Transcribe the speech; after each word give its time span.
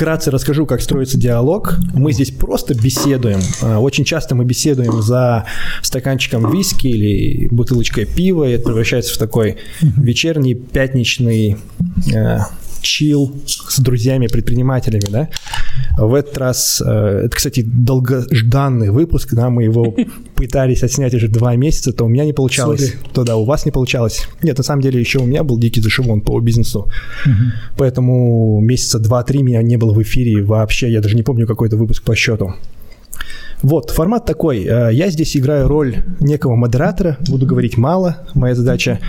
Вкратце 0.00 0.30
расскажу, 0.30 0.64
как 0.64 0.80
строится 0.80 1.18
диалог. 1.18 1.74
Мы 1.92 2.12
здесь 2.14 2.30
просто 2.30 2.72
беседуем. 2.74 3.40
А, 3.60 3.80
очень 3.80 4.06
часто 4.06 4.34
мы 4.34 4.46
беседуем 4.46 5.02
за 5.02 5.44
стаканчиком 5.82 6.50
виски 6.50 6.86
или 6.86 7.48
бутылочкой 7.48 8.06
пива, 8.06 8.44
и 8.44 8.52
это 8.52 8.64
превращается 8.64 9.14
в 9.14 9.18
такой 9.18 9.58
вечерний 9.82 10.54
пятничный 10.54 11.58
э, 12.14 12.38
чил 12.80 13.32
с 13.46 13.78
друзьями-предпринимателями, 13.80 15.06
да. 15.10 15.28
В 15.96 16.14
этот 16.14 16.36
раз, 16.38 16.82
э, 16.84 17.22
это, 17.24 17.36
кстати, 17.36 17.62
долгожданный 17.62 18.90
выпуск, 18.90 19.34
да, 19.34 19.50
мы 19.50 19.64
его 19.64 19.94
пытались 20.34 20.82
отснять 20.82 21.14
уже 21.14 21.28
два 21.28 21.56
месяца, 21.56 21.92
то 21.92 22.04
у 22.04 22.08
меня 22.08 22.24
не 22.24 22.32
получалось, 22.32 22.92
Sorry. 22.92 23.12
то 23.12 23.24
да, 23.24 23.36
у 23.36 23.44
вас 23.44 23.64
не 23.66 23.72
получалось. 23.72 24.28
Нет, 24.42 24.58
на 24.58 24.64
самом 24.64 24.82
деле 24.82 25.00
еще 25.00 25.18
у 25.18 25.26
меня 25.26 25.42
был 25.44 25.58
дикий 25.58 25.80
зашивон 25.80 26.20
по 26.20 26.38
бизнесу, 26.40 26.80
угу. 27.26 27.34
поэтому 27.76 28.60
месяца 28.60 28.98
два-три 28.98 29.42
меня 29.42 29.62
не 29.62 29.76
было 29.76 29.92
в 29.92 30.02
эфире 30.02 30.42
вообще, 30.42 30.90
я 30.90 31.00
даже 31.00 31.16
не 31.16 31.22
помню 31.22 31.46
какой-то 31.46 31.76
выпуск 31.76 32.02
по 32.02 32.14
счету. 32.14 32.54
Вот, 33.62 33.90
формат 33.90 34.24
такой. 34.24 34.64
Э, 34.64 34.90
я 34.92 35.10
здесь 35.10 35.36
играю 35.36 35.68
роль 35.68 35.96
некого 36.20 36.56
модератора, 36.56 37.18
буду 37.28 37.46
говорить 37.46 37.76
мало. 37.76 38.16
Моя 38.34 38.54
задача 38.54 39.00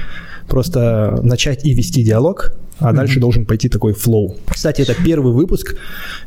просто 0.48 1.20
начать 1.24 1.66
и 1.66 1.74
вести 1.74 2.04
диалог, 2.04 2.54
а 2.81 2.94
дальше 2.94 3.17
mm-hmm. 3.17 3.21
должен 3.21 3.45
пойти 3.45 3.70
такой 3.70 3.94
флоу. 3.94 4.38
Кстати, 4.49 4.81
это 4.81 4.95
первый 5.05 5.34
выпуск, 5.34 5.76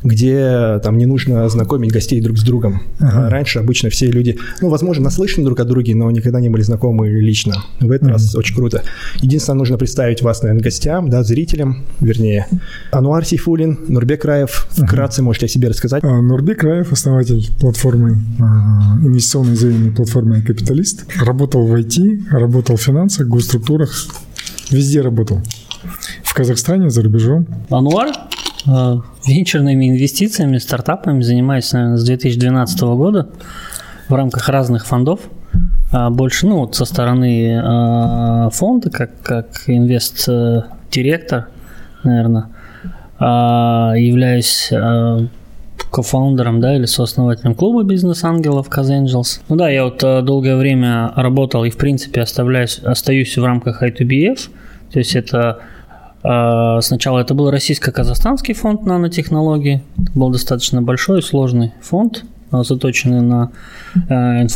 где 0.02 0.80
там 0.82 0.96
не 0.98 1.06
нужно 1.06 1.48
знакомить 1.48 1.92
гостей 1.92 2.20
друг 2.20 2.38
с 2.38 2.42
другом. 2.42 2.82
Uh-huh. 2.98 3.28
Раньше 3.28 3.58
обычно 3.58 3.90
все 3.90 4.10
люди, 4.10 4.38
ну, 4.60 4.68
возможно, 4.68 5.04
наслышаны 5.04 5.44
друг 5.44 5.60
о 5.60 5.64
друге, 5.64 5.94
но 5.94 6.10
никогда 6.10 6.40
не 6.40 6.48
были 6.48 6.62
знакомы 6.62 7.08
лично. 7.08 7.54
В 7.80 7.90
этот 7.90 8.08
uh-huh. 8.08 8.12
раз 8.12 8.34
очень 8.34 8.54
круто. 8.54 8.82
Единственное, 9.20 9.58
нужно 9.58 9.78
представить 9.78 10.22
вас, 10.22 10.42
наверное, 10.42 10.62
гостям, 10.62 11.10
да, 11.10 11.22
зрителям, 11.22 11.84
вернее. 12.00 12.46
Ануар 12.92 13.24
Сейфулин, 13.24 13.78
Нурбек 13.88 14.24
Раев. 14.24 14.68
Вкратце 14.70 15.20
uh-huh. 15.20 15.24
можете 15.24 15.46
о 15.46 15.48
себе 15.48 15.68
рассказать. 15.68 16.02
А, 16.04 16.20
Нурбек 16.20 16.62
Раев, 16.62 16.92
основатель 16.92 17.50
платформы, 17.60 18.18
а, 18.40 18.96
инвестиционной 19.02 19.56
заявленной 19.56 19.92
платформы 19.92 20.42
«Капиталист». 20.42 21.04
Работал 21.20 21.66
в 21.66 21.74
IT, 21.74 22.30
работал 22.30 22.76
в 22.76 22.80
финансах, 22.80 23.26
госструктурах, 23.26 23.90
везде 24.70 25.00
работал. 25.00 25.40
В 26.22 26.34
Казахстане, 26.34 26.90
за 26.90 27.02
рубежом? 27.02 27.46
Ануар, 27.70 28.08
венчурными 29.26 29.88
инвестициями, 29.88 30.58
стартапами 30.58 31.22
занимаюсь, 31.22 31.72
наверное, 31.72 31.96
с 31.96 32.04
2012 32.04 32.80
года 32.80 33.28
в 34.08 34.14
рамках 34.14 34.48
разных 34.48 34.86
фондов. 34.86 35.20
А 35.92 36.10
больше, 36.10 36.46
ну, 36.46 36.60
вот 36.60 36.74
со 36.74 36.84
стороны 36.84 37.62
э, 37.62 38.50
фонда, 38.50 38.90
как, 38.90 39.10
как 39.22 39.46
инвест-директор, 39.68 41.48
наверное, 42.02 42.48
а, 43.18 43.94
являюсь 43.96 44.72
кофаундером, 45.90 46.60
да, 46.60 46.74
или 46.74 46.86
сооснователем 46.86 47.54
клуба 47.54 47.84
бизнес-ангелов 47.84 48.68
Казангелс. 48.68 49.40
Ну 49.48 49.54
да, 49.54 49.68
я 49.68 49.84
вот 49.84 49.98
долгое 50.24 50.56
время 50.56 51.12
работал 51.14 51.64
и, 51.64 51.70
в 51.70 51.76
принципе, 51.76 52.22
оставляюсь, 52.22 52.80
остаюсь 52.80 53.38
в 53.38 53.44
рамках 53.44 53.80
I2BF, 53.80 54.48
то 54.92 54.98
есть 54.98 55.14
это 55.14 55.38
а, 55.38 55.58
Сначала 56.24 57.18
это 57.18 57.34
был 57.34 57.50
российско-казахстанский 57.50 58.54
фонд 58.54 58.86
нанотехнологий. 58.86 59.82
Это 60.00 60.12
был 60.14 60.30
достаточно 60.30 60.80
большой 60.80 61.18
и 61.18 61.22
сложный 61.22 61.74
фонд, 61.82 62.24
а, 62.50 62.62
заточенный 62.62 63.20
на 63.20 63.50
э, 64.08 64.46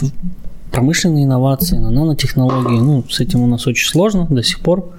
промышленные 0.71 1.25
инновации, 1.25 1.77
на 1.77 1.91
нанотехнологии. 1.91 2.81
Ну, 2.81 3.05
с 3.11 3.21
этим 3.21 3.41
у 3.43 3.47
нас 3.47 3.67
очень 3.67 3.87
сложно 3.87 4.27
до 4.31 4.43
сих 4.43 4.61
пор. 4.61 4.95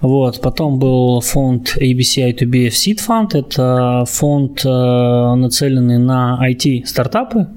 Вот. 0.00 0.40
Потом 0.40 0.78
был 0.78 1.20
фонд 1.20 1.76
ABC 1.76 2.32
I2BF 2.32 2.70
Seed 2.70 2.98
Fund. 3.06 3.38
Это 3.38 4.06
фонд, 4.08 4.64
нацеленный 4.64 5.98
на 5.98 6.40
IT-стартапы 6.42 7.48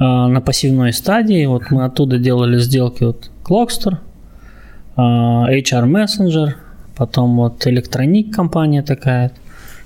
на 0.00 0.40
пассивной 0.44 0.92
стадии. 0.92 1.46
Вот 1.46 1.70
мы 1.70 1.84
оттуда 1.84 2.18
делали 2.18 2.58
сделки 2.58 3.04
вот 3.04 3.30
Clockster, 3.44 3.98
HR 4.96 5.84
Messenger, 5.86 6.54
потом 6.98 7.36
вот 7.36 7.66
Электроник 7.66 8.34
компания 8.34 8.82
такая, 8.82 9.32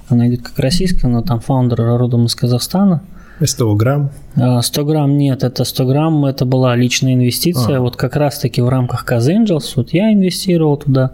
она 0.08 0.28
идет 0.28 0.42
как 0.42 0.58
российская, 0.58 1.08
но 1.08 1.22
там 1.22 1.40
фаундер 1.40 1.78
родом 1.98 2.26
из 2.26 2.34
Казахстана. 2.34 3.02
100 3.44 3.74
грамм? 3.74 4.10
100 4.36 4.84
грамм 4.84 5.16
нет, 5.16 5.44
это 5.44 5.64
100 5.64 5.86
грамм, 5.86 6.24
это 6.24 6.44
была 6.44 6.76
личная 6.76 7.14
инвестиция, 7.14 7.78
а. 7.78 7.80
вот 7.80 7.96
как 7.96 8.16
раз-таки 8.16 8.60
в 8.62 8.68
рамках 8.68 9.04
Angels, 9.10 9.72
вот 9.76 9.92
я 9.92 10.12
инвестировал 10.12 10.76
туда, 10.76 11.10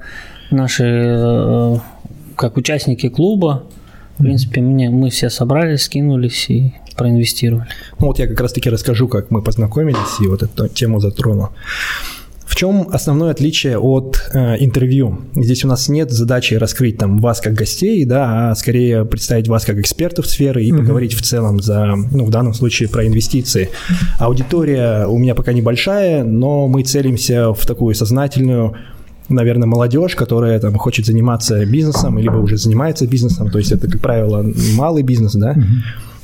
наши, 0.51 0.85
э, 0.85 1.77
как 2.37 2.57
участники 2.57 3.09
клуба, 3.09 3.65
в 4.19 4.23
принципе, 4.23 4.61
мне, 4.61 4.91
мы 4.91 5.11
все 5.11 5.31
собрались, 5.31 5.83
скинулись 5.83 6.51
и 6.51 6.75
проинвестировали. 6.97 7.69
Ну 8.01 8.09
вот 8.09 8.19
я 8.19 8.27
как 8.27 8.41
раз-таки 8.41 8.69
расскажу, 8.69 9.09
как 9.09 9.31
мы 9.31 9.43
познакомились 9.43 10.21
и 10.21 10.27
вот 10.27 10.43
эту 10.43 10.69
тему 10.69 11.01
затрону. 11.01 11.51
В 12.59 12.61
чем 12.61 12.89
основное 12.91 13.31
отличие 13.31 13.79
от 13.79 14.21
э, 14.35 14.57
интервью? 14.59 15.21
Здесь 15.37 15.65
у 15.65 15.69
нас 15.69 15.89
нет 15.89 16.11
задачи 16.11 16.55
раскрыть 16.55 16.99
там 16.99 17.21
вас 17.21 17.41
как 17.41 17.55
гостей, 17.55 18.05
да, 18.05 18.51
а 18.51 18.55
скорее 18.57 19.05
представить 19.05 19.47
вас 19.47 19.65
как 19.65 19.79
экспертов 19.79 20.27
сферы 20.27 20.65
и 20.65 20.73
mm-hmm. 20.73 20.79
поговорить 20.79 21.15
в 21.15 21.23
целом 21.23 21.61
за, 21.61 21.95
ну, 21.95 22.25
в 22.25 22.31
данном 22.31 22.55
случае 22.55 22.89
про 22.89 23.07
инвестиции. 23.07 23.69
Аудитория 24.19 25.07
у 25.07 25.19
меня 25.19 25.37
пока 25.37 25.53
небольшая, 25.53 26.25
но 26.25 26.67
мы 26.67 26.83
целимся 26.83 27.53
в 27.53 27.65
такую 27.65 27.95
сознательную 27.95 28.75
наверное, 29.29 29.69
молодежь, 29.69 30.17
которая 30.17 30.59
там 30.59 30.75
хочет 30.79 31.07
заниматься 31.07 31.65
бизнесом, 31.65 32.19
либо 32.19 32.39
уже 32.39 32.57
занимается 32.57 33.07
бизнесом, 33.07 33.51
то 33.51 33.59
есть 33.59 33.71
это, 33.71 33.87
как 33.87 34.01
правило, 34.01 34.45
малый 34.75 35.05
бизнес, 35.05 35.35
да, 35.35 35.55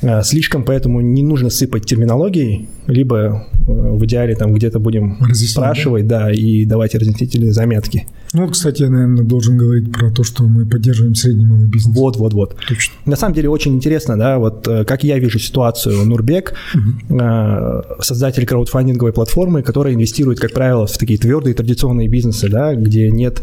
Э, 0.01 0.21
слишком 0.23 0.63
поэтому 0.63 1.01
не 1.01 1.23
нужно 1.23 1.49
сыпать 1.49 1.85
терминологией, 1.85 2.67
либо 2.87 3.47
в 3.67 4.05
идеале 4.05 4.35
там 4.35 4.53
где-то 4.53 4.79
будем 4.79 5.17
спрашивать, 5.33 6.07
да? 6.07 6.25
да, 6.25 6.31
и 6.31 6.65
давать 6.65 6.95
разъяснительные 6.95 7.51
заметки. 7.51 8.07
Ну, 8.33 8.47
кстати, 8.49 8.83
я, 8.83 8.89
наверное, 8.89 9.23
должен 9.23 9.57
говорить 9.57 9.91
про 9.91 10.11
то, 10.11 10.23
что 10.23 10.43
мы 10.43 10.65
поддерживаем 10.65 11.15
средний 11.15 11.45
малый 11.45 11.67
бизнес. 11.67 11.95
Вот, 11.95 12.17
вот, 12.17 12.33
вот. 12.33 12.55
Точно. 12.67 12.93
На 13.05 13.15
самом 13.15 13.33
деле 13.33 13.49
очень 13.49 13.73
интересно, 13.73 14.17
да, 14.17 14.37
вот 14.37 14.67
э, 14.67 14.83
как 14.83 15.03
я 15.03 15.17
вижу 15.19 15.39
ситуацию. 15.39 16.05
Нурбек, 16.05 16.53
угу. 16.73 18.01
создатель 18.01 18.45
краудфандинговой 18.45 19.13
платформы, 19.13 19.63
которая 19.63 19.93
инвестирует, 19.93 20.39
как 20.39 20.53
правило, 20.53 20.85
в 20.85 20.97
такие 20.97 21.17
твердые 21.17 21.53
традиционные 21.53 22.07
бизнесы, 22.07 22.49
да, 22.49 22.75
где 22.75 23.09
нет 23.09 23.41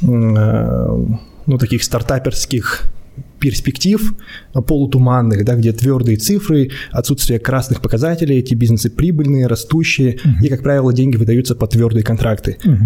ну, 0.00 1.58
таких 1.58 1.82
стартаперских 1.82 2.84
перспектив 3.38 4.14
э, 4.54 4.60
полутуманных, 4.60 5.44
да, 5.44 5.54
где 5.54 5.72
твердые 5.72 6.16
цифры, 6.16 6.70
отсутствие 6.90 7.38
красных 7.38 7.80
показателей, 7.80 8.38
эти 8.38 8.54
бизнесы 8.54 8.90
прибыльные, 8.90 9.46
растущие, 9.46 10.16
uh-huh. 10.16 10.44
и, 10.44 10.48
как 10.48 10.62
правило, 10.62 10.92
деньги 10.92 11.16
выдаются 11.16 11.54
по 11.54 11.66
твердые 11.66 12.02
контракты. 12.02 12.58
Uh-huh. 12.64 12.78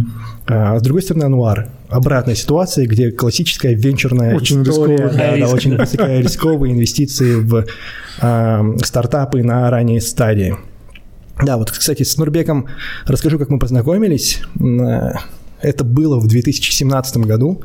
А, 0.47 0.79
с 0.79 0.83
другой 0.83 1.03
стороны, 1.03 1.25
ануар. 1.25 1.71
Обратная 1.89 2.35
ситуация, 2.35 2.87
где 2.87 3.11
классическая 3.11 3.75
венчурная 3.75 4.35
очень 4.35 4.63
история, 4.63 4.97
рисковая, 4.97 5.17
да, 5.17 5.37
риск. 5.37 5.49
да, 5.49 5.55
очень 5.55 5.77
высокая 5.77 6.21
рисковые 6.21 6.73
инвестиции 6.75 7.35
в 7.37 7.67
а, 8.21 8.65
стартапы 8.83 9.43
на 9.43 9.71
ранней 9.71 10.01
стадии. 10.01 10.57
Да, 11.45 11.57
вот, 11.57 11.71
кстати, 11.71 12.03
с 12.03 12.17
Нурбеком 12.17 12.67
расскажу, 13.07 13.39
как 13.39 13.49
мы 13.49 13.59
познакомились. 13.59 14.41
Э, 14.61 15.13
это 15.61 15.85
было 15.85 16.19
в 16.19 16.27
2017 16.27 17.17
году. 17.19 17.63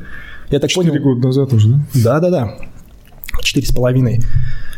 Я 0.49 0.59
так 0.59 0.71
понял. 0.73 0.93
года 1.01 1.27
назад 1.27 1.53
уже, 1.53 1.69
да? 1.69 1.79
Да, 1.93 2.19
да, 2.19 2.29
да. 2.29 2.57
4,5. 3.43 4.23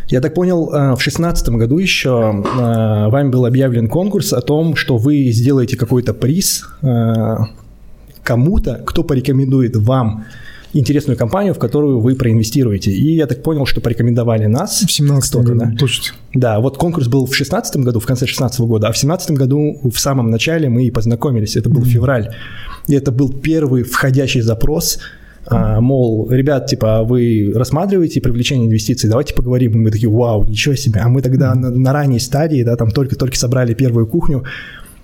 Я 0.09 0.21
так 0.21 0.33
понял, 0.33 0.69
э, 0.73 0.93
в 0.93 0.97
2016 0.97 1.49
году 1.49 1.77
еще 1.77 2.43
э, 2.43 3.09
вами 3.09 3.29
был 3.29 3.45
объявлен 3.45 3.87
конкурс 3.87 4.33
о 4.33 4.41
том, 4.41 4.75
что 4.75 4.97
вы 4.97 5.29
сделаете 5.31 5.77
какой-то 5.77 6.15
приз 6.15 6.65
э, 6.81 7.37
кому-то, 8.23 8.81
кто 8.85 9.03
порекомендует 9.03 9.75
вам 9.75 10.25
интересную 10.73 11.17
компанию, 11.17 11.53
в 11.53 11.59
которую 11.59 11.99
вы 11.99 12.15
проинвестируете. 12.15 12.91
И 12.91 13.15
я 13.15 13.27
так 13.27 13.43
понял, 13.43 13.67
что 13.67 13.81
порекомендовали 13.81 14.47
нас. 14.47 14.81
В 14.81 14.91
17 14.91 15.35
году, 15.35 15.55
да? 15.55 15.71
точно. 15.77 16.15
Да, 16.33 16.59
вот 16.59 16.77
конкурс 16.77 17.07
был 17.07 17.27
в 17.27 17.35
16 17.35 17.77
году, 17.77 17.99
в 17.99 18.05
конце 18.05 18.25
16 18.25 18.59
года, 18.61 18.87
а 18.87 18.91
в 18.91 18.97
17 18.97 19.31
году 19.31 19.79
в 19.83 19.99
самом 19.99 20.31
начале 20.31 20.69
мы 20.69 20.85
и 20.85 20.91
познакомились. 20.91 21.55
Это 21.55 21.69
был 21.69 21.81
mm-hmm. 21.81 21.89
февраль. 21.89 22.35
И 22.87 22.95
это 22.95 23.11
был 23.11 23.31
первый 23.31 23.83
входящий 23.83 24.41
запрос– 24.41 24.99
мол, 25.49 26.29
ребят, 26.29 26.67
типа, 26.67 27.03
вы 27.03 27.51
рассматриваете 27.55 28.21
привлечение 28.21 28.67
инвестиций, 28.67 29.09
давайте 29.09 29.33
поговорим. 29.33 29.71
И 29.71 29.77
мы 29.77 29.91
такие, 29.91 30.09
вау, 30.09 30.43
ничего 30.43 30.75
себе. 30.75 31.01
А 31.01 31.09
мы 31.09 31.21
тогда 31.21 31.55
на, 31.55 31.69
на 31.69 31.93
ранней 31.93 32.19
стадии, 32.19 32.63
да, 32.63 32.75
там 32.75 32.91
только-только 32.91 33.37
собрали 33.37 33.73
первую 33.73 34.07
кухню, 34.07 34.43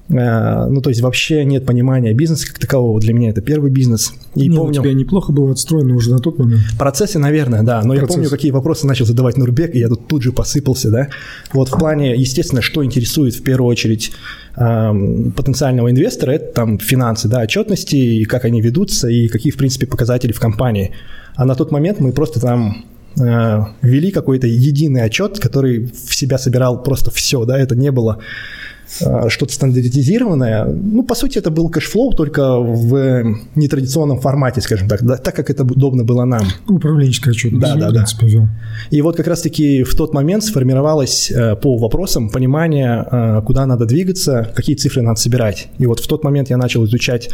ну, 0.07 0.81
то 0.81 0.89
есть 0.89 1.01
вообще 1.01 1.43
нет 1.45 1.65
понимания 1.65 2.13
бизнеса 2.13 2.47
как 2.47 2.59
такового. 2.59 2.99
Для 2.99 3.13
меня 3.13 3.31
это 3.31 3.41
первый 3.41 3.71
бизнес. 3.71 4.13
И 4.35 4.47
не, 4.47 4.55
помню... 4.55 4.79
у 4.79 4.83
тебя 4.83 4.93
неплохо 4.93 5.31
было 5.31 5.51
отстроено 5.51 5.95
уже 5.95 6.11
на 6.11 6.19
тот 6.19 6.37
момент. 6.37 6.61
Процессы, 6.77 7.17
наверное, 7.17 7.63
да. 7.63 7.81
Но 7.81 7.95
Процесс. 7.95 8.01
я 8.01 8.15
помню, 8.15 8.29
какие 8.29 8.51
вопросы 8.51 8.85
начал 8.85 9.05
задавать 9.05 9.37
Нурбек, 9.37 9.73
и 9.73 9.79
я 9.79 9.87
тут 9.87 10.07
тут 10.07 10.21
же 10.21 10.31
посыпался, 10.31 10.91
да. 10.91 11.07
Вот 11.53 11.69
в 11.69 11.77
плане, 11.77 12.15
естественно, 12.15 12.61
что 12.61 12.85
интересует 12.85 13.33
в 13.33 13.41
первую 13.41 13.67
очередь 13.67 14.11
э, 14.55 15.31
потенциального 15.35 15.89
инвестора, 15.89 16.31
это 16.31 16.53
там 16.53 16.77
финансы, 16.77 17.27
да, 17.27 17.41
отчетности, 17.41 17.95
и 17.95 18.25
как 18.25 18.45
они 18.45 18.61
ведутся, 18.61 19.07
и 19.07 19.27
какие, 19.27 19.51
в 19.51 19.57
принципе, 19.57 19.87
показатели 19.87 20.33
в 20.33 20.39
компании. 20.39 20.91
А 21.35 21.45
на 21.45 21.55
тот 21.55 21.71
момент 21.71 21.99
мы 21.99 22.11
просто 22.11 22.39
там 22.39 22.85
э, 23.19 23.59
ввели 23.81 24.11
какой-то 24.11 24.45
единый 24.45 25.01
отчет, 25.01 25.39
который 25.39 25.91
в 26.07 26.13
себя 26.13 26.37
собирал 26.37 26.83
просто 26.83 27.09
все, 27.09 27.43
да, 27.45 27.57
это 27.57 27.75
не 27.75 27.91
было 27.91 28.19
Э, 28.19 28.74
что-то 28.87 29.53
стандартизированное. 29.53 30.65
Ну, 30.65 31.03
по 31.03 31.15
сути, 31.15 31.37
это 31.39 31.51
был 31.51 31.69
cash 31.69 31.89
flow, 31.89 32.13
только 32.13 32.57
в 32.59 33.23
нетрадиционном 33.55 34.19
формате, 34.19 34.61
скажем 34.61 34.87
так, 34.87 35.03
да, 35.03 35.17
так 35.17 35.35
как 35.35 35.49
это 35.49 35.63
удобно 35.63 36.03
было 36.03 36.25
нам. 36.25 36.43
Управленческое 36.67 37.33
отчетность. 37.33 37.61
Да, 37.61 37.75
да, 37.75 37.91
да. 37.91 38.05
Вел. 38.21 38.47
И 38.91 39.01
вот 39.01 39.15
как 39.15 39.27
раз-таки 39.27 39.83
в 39.83 39.95
тот 39.95 40.13
момент 40.13 40.43
сформировалось 40.43 41.31
э, 41.31 41.55
по 41.55 41.77
вопросам 41.77 42.29
понимание, 42.29 43.05
э, 43.09 43.41
куда 43.45 43.65
надо 43.65 43.85
двигаться, 43.85 44.51
какие 44.55 44.75
цифры 44.75 45.01
надо 45.01 45.19
собирать. 45.19 45.67
И 45.77 45.85
вот 45.85 45.99
в 45.99 46.07
тот 46.07 46.23
момент 46.23 46.49
я 46.49 46.57
начал 46.57 46.85
изучать 46.85 47.29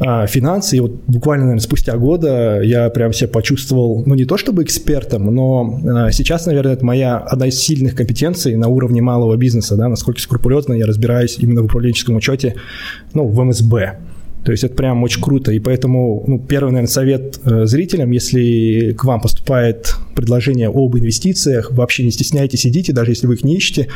а, 0.00 0.26
финансы, 0.26 0.78
и 0.78 0.80
вот 0.80 0.92
буквально, 1.06 1.44
наверное, 1.44 1.62
спустя 1.62 1.96
года 1.98 2.60
я 2.62 2.88
прям 2.88 3.12
себя 3.12 3.28
почувствовал, 3.28 4.02
ну, 4.06 4.14
не 4.14 4.24
то 4.24 4.38
чтобы 4.38 4.62
экспертом, 4.62 5.26
но 5.34 5.78
а, 5.84 6.10
сейчас, 6.10 6.46
наверное, 6.46 6.72
это 6.72 6.84
моя 6.86 7.18
одна 7.18 7.48
из 7.48 7.58
сильных 7.60 7.94
компетенций 7.94 8.56
на 8.56 8.68
уровне 8.68 9.02
малого 9.02 9.36
бизнеса, 9.36 9.76
да, 9.76 9.88
насколько 9.88 10.20
скрупулезно 10.20 10.72
я 10.72 10.86
разбираюсь 10.86 11.36
именно 11.38 11.60
в 11.60 11.66
управленческом 11.66 12.16
учете, 12.16 12.54
ну, 13.12 13.26
в 13.26 13.44
МСБ. 13.44 13.98
То 14.42 14.52
есть 14.52 14.64
это 14.64 14.74
прям 14.74 15.02
очень 15.02 15.20
круто. 15.20 15.52
И 15.52 15.58
поэтому 15.58 16.24
ну, 16.26 16.38
первый, 16.38 16.70
наверное, 16.70 16.90
совет 16.90 17.38
э, 17.44 17.66
зрителям, 17.66 18.10
если 18.10 18.94
к 18.98 19.04
вам 19.04 19.20
поступает 19.20 19.96
предложение 20.14 20.68
об 20.68 20.96
инвестициях, 20.96 21.72
вообще 21.72 22.04
не 22.04 22.10
стесняйтесь, 22.10 22.66
идите, 22.66 22.94
даже 22.94 23.10
если 23.10 23.26
вы 23.26 23.34
их 23.34 23.44
не 23.44 23.56
ищете. 23.56 23.88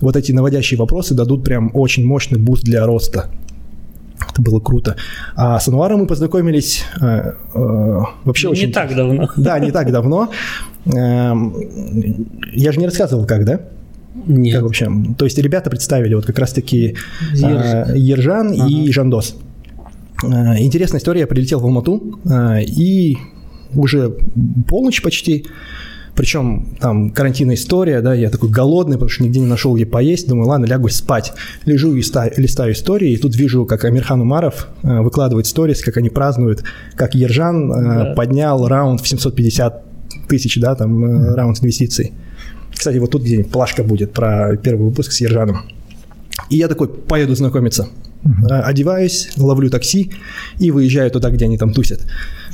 Вот 0.00 0.16
эти 0.16 0.32
наводящие 0.32 0.78
вопросы 0.78 1.14
дадут 1.14 1.44
прям 1.44 1.70
очень 1.74 2.06
мощный 2.06 2.38
буст 2.38 2.64
для 2.64 2.86
роста. 2.86 3.28
Это 4.32 4.42
было 4.42 4.60
круто. 4.60 4.96
А 5.36 5.60
с 5.60 5.68
Анваром 5.68 6.00
мы 6.00 6.06
познакомились 6.06 6.84
э, 7.00 7.34
э, 7.54 8.00
вообще 8.24 8.48
не 8.48 8.52
очень... 8.52 8.66
Не 8.68 8.72
так 8.72 8.94
давно. 8.96 9.28
Да, 9.36 9.58
не 9.58 9.70
так 9.70 9.92
давно. 9.92 10.30
Э, 10.86 11.34
я 12.52 12.72
же 12.72 12.78
не 12.78 12.86
рассказывал, 12.86 13.26
как, 13.26 13.44
да? 13.44 13.60
Нет. 14.26 14.54
Как 14.54 14.62
вообще? 14.64 14.90
То 15.18 15.24
есть 15.24 15.38
ребята 15.38 15.70
представили 15.70 16.14
вот 16.14 16.24
как 16.24 16.38
раз-таки 16.38 16.96
э, 17.34 17.96
Ержан 17.96 18.52
ага. 18.52 18.66
и 18.68 18.90
Жандос. 18.90 19.36
Э, 20.24 20.58
интересная 20.58 21.00
история. 21.00 21.20
Я 21.20 21.26
прилетел 21.26 21.60
в 21.60 21.64
Алмату 21.64 22.20
и 22.60 23.18
уже 23.74 24.14
полночь 24.66 25.02
почти 25.02 25.46
причем 26.14 26.76
там 26.78 27.10
карантинная 27.10 27.54
история, 27.54 28.02
да, 28.02 28.12
я 28.12 28.28
такой 28.28 28.50
голодный, 28.50 28.96
потому 28.96 29.08
что 29.08 29.24
нигде 29.24 29.40
не 29.40 29.46
нашел 29.46 29.74
где 29.74 29.86
поесть, 29.86 30.28
думаю, 30.28 30.48
ладно, 30.48 30.66
лягу 30.66 30.88
спать. 30.88 31.32
Лежу 31.64 31.94
и 31.94 31.96
листаю, 31.96 32.72
истории, 32.72 33.12
и 33.12 33.16
тут 33.16 33.34
вижу, 33.34 33.64
как 33.64 33.84
Амирхан 33.84 34.20
Умаров 34.20 34.68
э, 34.82 35.00
выкладывает 35.00 35.46
сторис, 35.46 35.82
как 35.82 35.96
они 35.96 36.10
празднуют, 36.10 36.64
как 36.96 37.14
Ержан 37.14 37.72
э, 37.72 37.84
да. 37.84 38.14
поднял 38.14 38.66
раунд 38.66 39.00
в 39.00 39.08
750 39.08 39.84
тысяч, 40.28 40.60
да, 40.60 40.74
там, 40.74 41.04
э, 41.04 41.34
раунд 41.34 41.58
инвестиций. 41.60 42.12
Кстати, 42.74 42.98
вот 42.98 43.10
тут 43.10 43.22
где-нибудь 43.22 43.50
плашка 43.50 43.82
будет 43.82 44.12
про 44.12 44.56
первый 44.56 44.84
выпуск 44.86 45.12
с 45.12 45.20
Ержаном. 45.20 45.62
И 46.50 46.56
я 46.56 46.68
такой, 46.68 46.88
поеду 46.88 47.34
знакомиться. 47.34 47.88
Uh-huh. 48.24 48.60
Одеваюсь, 48.60 49.30
ловлю 49.36 49.68
такси 49.68 50.12
и 50.60 50.70
выезжаю 50.70 51.10
туда, 51.10 51.30
где 51.30 51.46
они 51.46 51.58
там 51.58 51.72
тусят. 51.72 52.02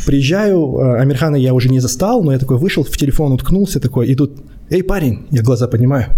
Приезжаю, 0.07 0.79
э, 0.79 1.01
Амирхана 1.01 1.37
я 1.37 1.53
уже 1.53 1.69
не 1.69 1.81
застал, 1.81 2.23
но 2.23 2.33
я 2.33 2.39
такой 2.39 2.57
вышел, 2.57 2.85
в 2.85 2.97
телефон 2.97 3.33
уткнулся 3.33 3.79
такой, 3.79 4.09
и 4.09 4.15
тут, 4.15 4.39
эй, 4.71 4.83
парень, 4.83 5.27
я 5.31 5.43
глаза 5.43 5.69
поднимаю, 5.69 6.17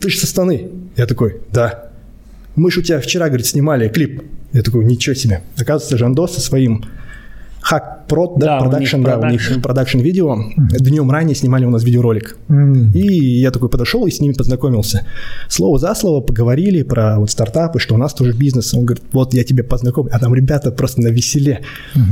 ты 0.00 0.10
же 0.10 0.18
с 0.18 0.26
Астаны. 0.26 0.70
Я 0.96 1.06
такой, 1.06 1.40
да. 1.52 1.90
Мы 2.54 2.70
же 2.70 2.80
у 2.80 2.82
тебя 2.82 3.00
вчера, 3.00 3.28
говорит, 3.28 3.46
снимали 3.46 3.88
клип. 3.88 4.22
Я 4.52 4.62
такой, 4.62 4.84
ничего 4.84 5.14
себе. 5.14 5.42
Оказывается, 5.58 5.98
Жандос 5.98 6.34
со 6.34 6.40
своим 6.40 6.84
Hack 7.70 8.08
Pro, 8.08 8.38
да, 8.38 8.60
продакшн, 8.60 9.02
да, 9.02 9.18
у 9.18 9.26
них 9.26 9.60
продакшн 9.62 9.98
видео. 9.98 10.36
Днем 10.56 11.10
ранее 11.10 11.34
снимали 11.34 11.64
у 11.64 11.70
нас 11.70 11.82
видеоролик. 11.82 12.36
Мм. 12.48 12.92
И 12.92 13.40
я 13.40 13.50
такой 13.50 13.68
подошел 13.68 14.06
и 14.06 14.10
с 14.10 14.20
ними 14.20 14.32
познакомился. 14.32 15.04
Слово 15.48 15.78
за 15.78 15.94
слово 15.94 16.20
поговорили 16.20 16.82
про 16.82 17.18
вот 17.18 17.30
стартапы, 17.30 17.80
что 17.80 17.94
у 17.96 17.98
нас 17.98 18.14
тоже 18.14 18.32
бизнес. 18.32 18.72
Он 18.74 18.84
говорит, 18.84 19.04
вот 19.12 19.34
я 19.34 19.42
тебе 19.42 19.64
познакомлю. 19.64 20.12
А 20.14 20.20
там 20.20 20.34
ребята 20.34 20.70
просто 20.70 21.00
на 21.00 21.08
веселе 21.08 21.62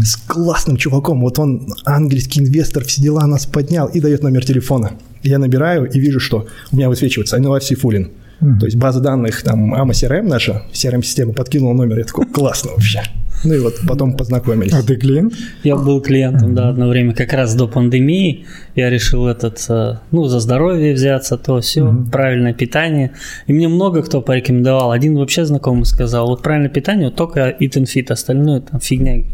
с 0.03 0.17
классным 0.17 0.77
чуваком. 0.77 1.21
Вот 1.21 1.39
он 1.39 1.69
английский 1.85 2.41
инвестор, 2.41 2.85
все 2.85 3.01
дела 3.03 3.27
нас 3.27 3.47
поднял 3.47 3.87
и 3.87 4.01
дает 4.01 4.23
номер 4.23 4.45
телефона. 4.45 4.93
Я 5.23 5.39
набираю 5.39 5.89
и 5.89 6.01
вижу, 6.01 6.19
что 6.19 6.47
у 6.73 6.77
меня 6.77 6.89
высвечивается 6.89 7.37
Анилар 7.37 7.62
Сейфулин. 7.62 8.11
Mm. 8.41 8.59
То 8.59 8.67
есть 8.67 8.77
база 8.77 9.01
данных, 9.01 9.43
там, 9.43 9.73
AMA 9.75 9.91
CRM 9.91 10.23
наша, 10.23 10.65
CRM-система 10.73 11.33
подкинула 11.33 11.75
номер. 11.75 11.99
Я 11.99 12.05
такой, 12.05 12.27
классно 12.27 12.73
вообще. 12.73 13.03
Ну 13.42 13.54
и 13.54 13.58
вот 13.58 13.75
потом 13.86 14.16
познакомились. 14.16 14.72
А 14.72 14.82
ты 14.82 14.96
клиент? 14.96 15.34
Я 15.64 15.76
был 15.76 16.00
клиентом, 16.00 16.54
да, 16.54 16.69
одно 16.69 16.88
время, 16.88 17.14
как 17.14 17.32
раз 17.32 17.54
до 17.54 17.66
пандемии. 17.66 18.46
Я 18.75 18.90
решил 18.90 19.26
этот, 19.26 19.64
э, 19.69 19.98
ну, 20.12 20.25
за 20.25 20.40
здоровье 20.40 20.94
взяться, 20.94 21.36
то 21.36 21.60
все, 21.60 21.81
mm-hmm. 21.81 22.10
правильное 22.10 22.54
питание. 22.54 23.12
И 23.46 23.52
мне 23.52 23.69
много 23.69 24.02
кто 24.02 24.22
порекомендовал. 24.22 24.92
Один 24.92 25.16
вообще 25.16 25.44
знакомый 25.44 25.84
сказал, 25.84 26.28
вот 26.28 26.42
правильное 26.42 26.70
питание, 26.70 27.08
вот 27.08 27.16
только 27.16 27.50
Eat 27.60 27.72
and 27.72 27.84
Fit, 27.84 28.10
остальное 28.12 28.60
там 28.60 28.81
фигня. 28.81 29.25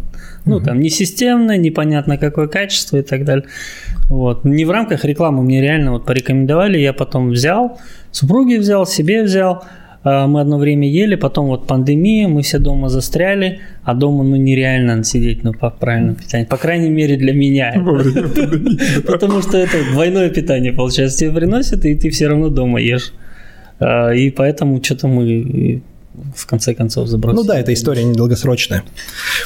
Ну, 0.44 0.58
mm-hmm. 0.58 0.64
там 0.64 0.81
не 0.81 0.91
системно, 0.91 1.56
непонятно 1.56 2.17
какое 2.17 2.49
качество 2.49 2.97
и 2.97 3.02
так 3.02 3.25
далее. 3.25 3.47
Вот. 4.08 4.44
Не 4.44 4.64
в 4.64 4.70
рамках 4.70 5.05
рекламы 5.05 5.43
мне 5.43 5.61
реально 5.61 5.93
вот 5.93 6.06
порекомендовали, 6.06 6.79
я 6.79 6.93
потом 6.93 7.31
взял, 7.31 7.79
супруге 8.11 8.58
взял, 8.58 8.87
себе 8.87 9.23
взял. 9.23 9.64
А, 10.02 10.26
мы 10.26 10.41
одно 10.41 10.58
время 10.58 10.88
ели, 10.88 11.14
потом 11.14 11.49
вот 11.49 11.67
пандемия, 11.67 12.29
мы 12.29 12.43
все 12.43 12.58
дома 12.58 12.88
застряли, 12.88 13.61
а 13.85 13.94
дома 13.94 14.25
ну 14.25 14.37
нереально 14.37 15.05
сидеть 15.05 15.44
ну, 15.44 15.52
по 15.52 15.70
правильному 15.70 16.17
питанию. 16.17 16.49
По 16.49 16.56
крайней 16.56 16.91
мере 16.91 17.17
для 17.17 17.32
меня. 17.32 17.75
Потому 19.06 19.43
что 19.43 19.58
это 19.58 19.76
двойное 19.93 20.31
питание, 20.31 20.73
получается, 20.73 21.19
тебе 21.19 21.32
приносят, 21.32 21.85
и 21.85 21.94
ты 21.94 22.11
все 22.11 22.29
равно 22.29 22.49
дома 22.49 22.81
ешь. 22.81 23.12
А, 23.79 24.11
и 24.11 24.31
поэтому 24.31 24.82
что-то 24.82 25.06
мы 25.06 25.82
в 26.35 26.47
конце 26.47 26.75
концов 26.75 27.09
забросили. 27.09 27.41
Ну 27.41 27.47
да, 27.47 27.59
эта 27.59 27.73
история 27.73 28.05
недолгосрочная. 28.05 28.85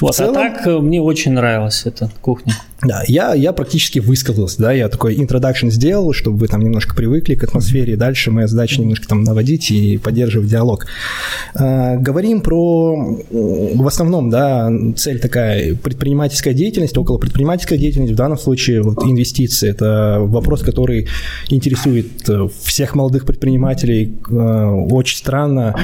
Вот, 0.00 0.11
а 0.11 0.14
целом... 0.14 0.31
а 0.31 0.34
так 0.34 0.66
э, 0.66 0.78
мне 0.78 1.00
очень 1.00 1.32
нравилась 1.32 1.82
эта 1.84 2.11
кухня. 2.20 2.55
Да, 2.82 3.02
я, 3.06 3.34
я 3.34 3.52
практически 3.52 3.99
высказался, 3.99 4.61
да, 4.61 4.72
я 4.72 4.88
такой 4.88 5.16
introduction 5.16 5.70
сделал, 5.70 6.12
чтобы 6.12 6.37
вы 6.38 6.49
там 6.49 6.61
немножко 6.61 6.94
привыкли 6.94 7.34
к 7.34 7.44
атмосфере, 7.44 7.94
и 7.94 7.96
дальше 7.96 8.31
моя 8.31 8.46
задача 8.46 8.81
немножко 8.81 9.08
там 9.08 9.25
наводить 9.25 9.70
и 9.70 9.96
поддерживать 9.96 10.50
диалог. 10.50 10.87
А, 11.55 11.96
говорим 11.96 12.43
про, 12.43 13.19
в 13.31 13.87
основном, 13.87 14.28
да, 14.28 14.70
цель 14.96 15.19
такая, 15.19 15.75
предпринимательская 15.76 16.52
деятельность, 16.52 16.97
около 16.99 17.16
предпринимательской 17.16 17.78
деятельности, 17.78 18.12
в 18.12 18.16
данном 18.16 18.38
случае 18.38 18.83
вот 18.83 19.02
инвестиции, 19.04 19.71
это 19.71 20.18
вопрос, 20.21 20.62
который 20.62 21.09
интересует 21.49 22.28
э, 22.28 22.49
всех 22.64 22.94
молодых 22.94 23.25
предпринимателей, 23.25 24.14
э, 24.28 24.35
очень 24.35 25.16
странно, 25.16 25.75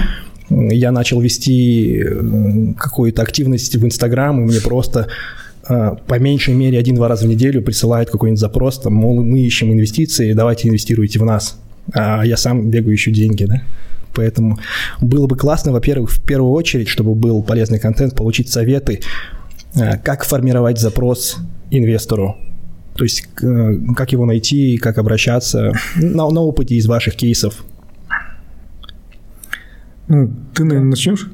я 0.50 0.90
начал 0.92 1.20
вести 1.20 2.02
э, 2.02 2.74
какую-то 2.76 3.22
активность 3.22 3.74
в 3.76 3.84
Инстаграм, 3.84 4.40
и 4.40 4.44
мне 4.44 4.60
просто 4.60 5.08
э, 5.68 5.90
по 6.06 6.18
меньшей 6.18 6.54
мере 6.54 6.78
один-два 6.78 7.08
раза 7.08 7.26
в 7.26 7.28
неделю 7.28 7.62
присылают 7.62 8.10
какой-нибудь 8.10 8.40
запрос, 8.40 8.80
там, 8.80 8.94
мол, 8.94 9.22
мы 9.22 9.40
ищем 9.40 9.72
инвестиции, 9.72 10.32
давайте 10.32 10.68
инвестируйте 10.68 11.18
в 11.18 11.24
нас. 11.24 11.58
А 11.92 12.24
я 12.24 12.36
сам 12.36 12.70
бегаю, 12.70 12.94
ищу 12.94 13.10
деньги, 13.10 13.44
да. 13.44 13.62
Поэтому 14.12 14.58
было 15.00 15.26
бы 15.26 15.36
классно, 15.36 15.72
во-первых, 15.72 16.10
в 16.10 16.20
первую 16.20 16.52
очередь, 16.52 16.88
чтобы 16.88 17.14
был 17.14 17.42
полезный 17.42 17.78
контент, 17.78 18.16
получить 18.16 18.50
советы, 18.50 19.00
э, 19.74 19.98
как 19.98 20.24
формировать 20.24 20.80
запрос 20.80 21.36
инвестору, 21.70 22.36
то 22.96 23.04
есть 23.04 23.28
как 23.96 24.12
его 24.12 24.26
найти, 24.26 24.76
как 24.78 24.98
обращаться 24.98 25.72
на, 25.96 26.28
на 26.28 26.40
опыте 26.40 26.74
из 26.74 26.86
ваших 26.86 27.14
кейсов, 27.14 27.64
ну, 30.10 30.30
ты, 30.54 30.64
наверное, 30.64 30.90
начнешь? 30.90 31.30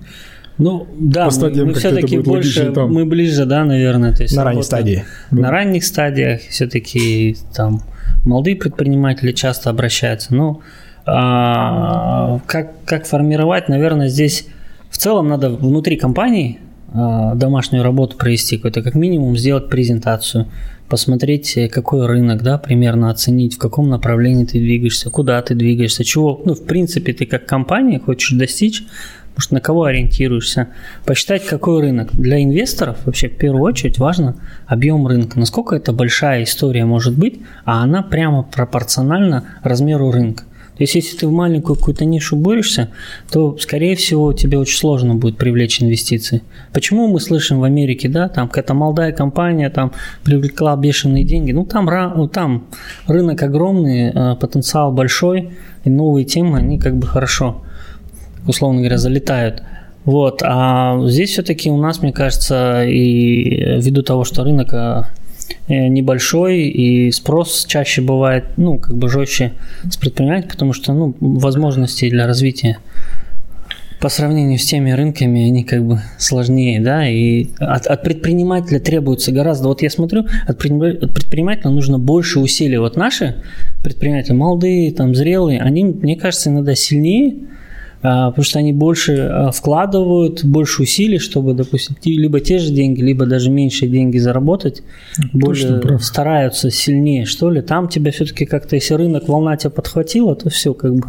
Ну, 0.58 0.86
да, 0.98 1.26
По 1.26 1.30
стадиям, 1.30 1.66
мы, 1.66 1.72
мы 1.72 1.78
все-таки 1.78 2.18
больше, 2.18 2.72
там. 2.72 2.92
мы 2.92 3.04
ближе, 3.06 3.46
да, 3.46 3.64
наверное. 3.64 4.14
То 4.14 4.22
есть 4.22 4.36
на 4.36 4.44
ранней 4.44 4.62
стадии. 4.62 5.04
На 5.30 5.42
да. 5.42 5.50
ранних 5.50 5.84
стадиях 5.84 6.42
все-таки 6.42 7.36
там 7.54 7.82
молодые 8.24 8.56
предприниматели 8.56 9.32
часто 9.32 9.70
обращаются. 9.70 10.34
Ну, 10.34 10.60
а, 11.06 12.40
как, 12.46 12.72
как 12.84 13.06
формировать, 13.06 13.68
наверное, 13.68 14.08
здесь 14.08 14.46
в 14.90 14.98
целом 14.98 15.28
надо 15.28 15.50
внутри 15.50 15.96
компании 15.96 16.60
домашнюю 16.92 17.82
работу 17.82 18.16
провести 18.16 18.56
какой-то, 18.56 18.82
как 18.82 18.94
минимум 18.94 19.36
сделать 19.36 19.68
презентацию, 19.68 20.46
посмотреть, 20.88 21.56
э, 21.56 21.68
какой 21.68 22.06
рынок, 22.06 22.42
да, 22.42 22.58
примерно 22.58 23.10
оценить, 23.10 23.54
в 23.56 23.58
каком 23.58 23.88
направлении 23.88 24.44
ты 24.44 24.58
двигаешься, 24.58 25.10
куда 25.10 25.40
ты 25.42 25.54
двигаешься, 25.54 26.04
чего, 26.04 26.40
ну, 26.44 26.54
в 26.54 26.64
принципе, 26.64 27.12
ты 27.12 27.26
как 27.26 27.46
компания 27.46 27.98
хочешь 27.98 28.38
достичь, 28.38 28.84
Может, 29.36 29.50
на 29.50 29.60
кого 29.60 29.84
ориентируешься? 29.84 30.68
Посчитать, 31.04 31.44
какой 31.44 31.82
рынок. 31.82 32.08
Для 32.14 32.42
инвесторов 32.42 32.96
вообще 33.04 33.28
в 33.28 33.36
первую 33.36 33.64
очередь 33.64 33.98
важно 33.98 34.36
объем 34.66 35.06
рынка. 35.06 35.38
Насколько 35.38 35.76
это 35.76 35.92
большая 35.92 36.44
история 36.44 36.86
может 36.86 37.18
быть, 37.18 37.40
а 37.66 37.82
она 37.82 38.02
прямо 38.02 38.44
пропорциональна 38.44 39.44
размеру 39.62 40.10
рынка. 40.10 40.44
То 40.76 40.82
есть, 40.82 40.94
если 40.94 41.16
ты 41.16 41.26
в 41.26 41.32
маленькую 41.32 41.76
какую-то 41.76 42.04
нишу 42.04 42.36
борешься, 42.36 42.90
то, 43.32 43.56
скорее 43.58 43.96
всего, 43.96 44.34
тебе 44.34 44.58
очень 44.58 44.76
сложно 44.76 45.14
будет 45.14 45.38
привлечь 45.38 45.82
инвестиции. 45.82 46.42
Почему 46.74 47.08
мы 47.08 47.18
слышим 47.18 47.60
в 47.60 47.64
Америке, 47.64 48.08
да, 48.08 48.28
там 48.28 48.48
какая-то 48.48 48.74
молодая 48.74 49.12
компания 49.12 49.70
там 49.70 49.92
привлекла 50.22 50.76
бешеные 50.76 51.24
деньги? 51.24 51.52
Ну, 51.52 51.64
там, 51.64 51.86
ну, 52.16 52.28
там 52.28 52.66
рынок 53.06 53.42
огромный, 53.42 54.10
э, 54.10 54.36
потенциал 54.36 54.92
большой, 54.92 55.50
и 55.84 55.90
новые 55.90 56.26
темы, 56.26 56.58
они 56.58 56.78
как 56.78 56.96
бы 56.96 57.06
хорошо, 57.06 57.62
условно 58.46 58.80
говоря, 58.80 58.98
залетают. 58.98 59.62
Вот, 60.04 60.42
а 60.44 61.00
здесь 61.06 61.30
все-таки 61.30 61.70
у 61.70 61.78
нас, 61.78 62.02
мне 62.02 62.12
кажется, 62.12 62.84
и 62.84 63.80
ввиду 63.80 64.02
того, 64.02 64.24
что 64.24 64.44
рынок 64.44 64.72
э, 64.72 64.76
Э, 64.76 65.25
небольшой, 65.68 66.62
и 66.62 67.10
спрос 67.12 67.64
чаще 67.66 68.02
бывает, 68.02 68.44
ну, 68.56 68.78
как 68.78 68.96
бы 68.96 69.08
жестче 69.08 69.52
с 69.90 69.96
предпринимателями, 69.96 70.50
потому 70.50 70.72
что, 70.72 70.92
ну, 70.92 71.14
возможности 71.20 72.08
для 72.10 72.26
развития 72.26 72.78
по 74.00 74.08
сравнению 74.10 74.58
с 74.58 74.64
теми 74.64 74.90
рынками, 74.90 75.46
они 75.46 75.64
как 75.64 75.84
бы 75.84 76.00
сложнее, 76.18 76.80
да, 76.80 77.08
и 77.08 77.48
от, 77.58 77.86
от 77.86 78.02
предпринимателя 78.02 78.78
требуется 78.78 79.32
гораздо, 79.32 79.68
вот 79.68 79.82
я 79.82 79.90
смотрю, 79.90 80.26
от 80.46 80.58
предпринимателя 80.58 81.70
нужно 81.70 81.98
больше 81.98 82.38
усилий. 82.38 82.76
Вот 82.78 82.96
наши 82.96 83.42
предприниматели, 83.82 84.34
молодые, 84.34 84.92
там, 84.92 85.14
зрелые, 85.14 85.60
они, 85.60 85.84
мне 85.84 86.16
кажется, 86.16 86.50
иногда 86.50 86.74
сильнее, 86.74 87.36
потому 88.02 88.44
что 88.44 88.58
они 88.58 88.72
больше 88.72 89.28
а, 89.30 89.50
вкладывают, 89.50 90.44
больше 90.44 90.82
усилий, 90.82 91.18
чтобы, 91.18 91.54
допустим, 91.54 91.96
либо 92.04 92.40
те 92.40 92.58
же 92.58 92.70
деньги, 92.72 93.00
либо 93.00 93.26
даже 93.26 93.50
меньше 93.50 93.86
деньги 93.86 94.18
заработать, 94.18 94.82
Точно, 95.16 95.38
более 95.38 95.80
прав. 95.80 96.04
стараются 96.04 96.70
сильнее, 96.70 97.24
что 97.24 97.50
ли. 97.50 97.62
Там 97.62 97.88
тебя 97.88 98.12
все-таки 98.12 98.44
как-то, 98.44 98.76
если 98.76 98.94
рынок 98.94 99.28
волна 99.28 99.56
тебя 99.56 99.70
подхватила, 99.70 100.36
то 100.36 100.50
все 100.50 100.74
как 100.74 100.94
бы 100.94 101.08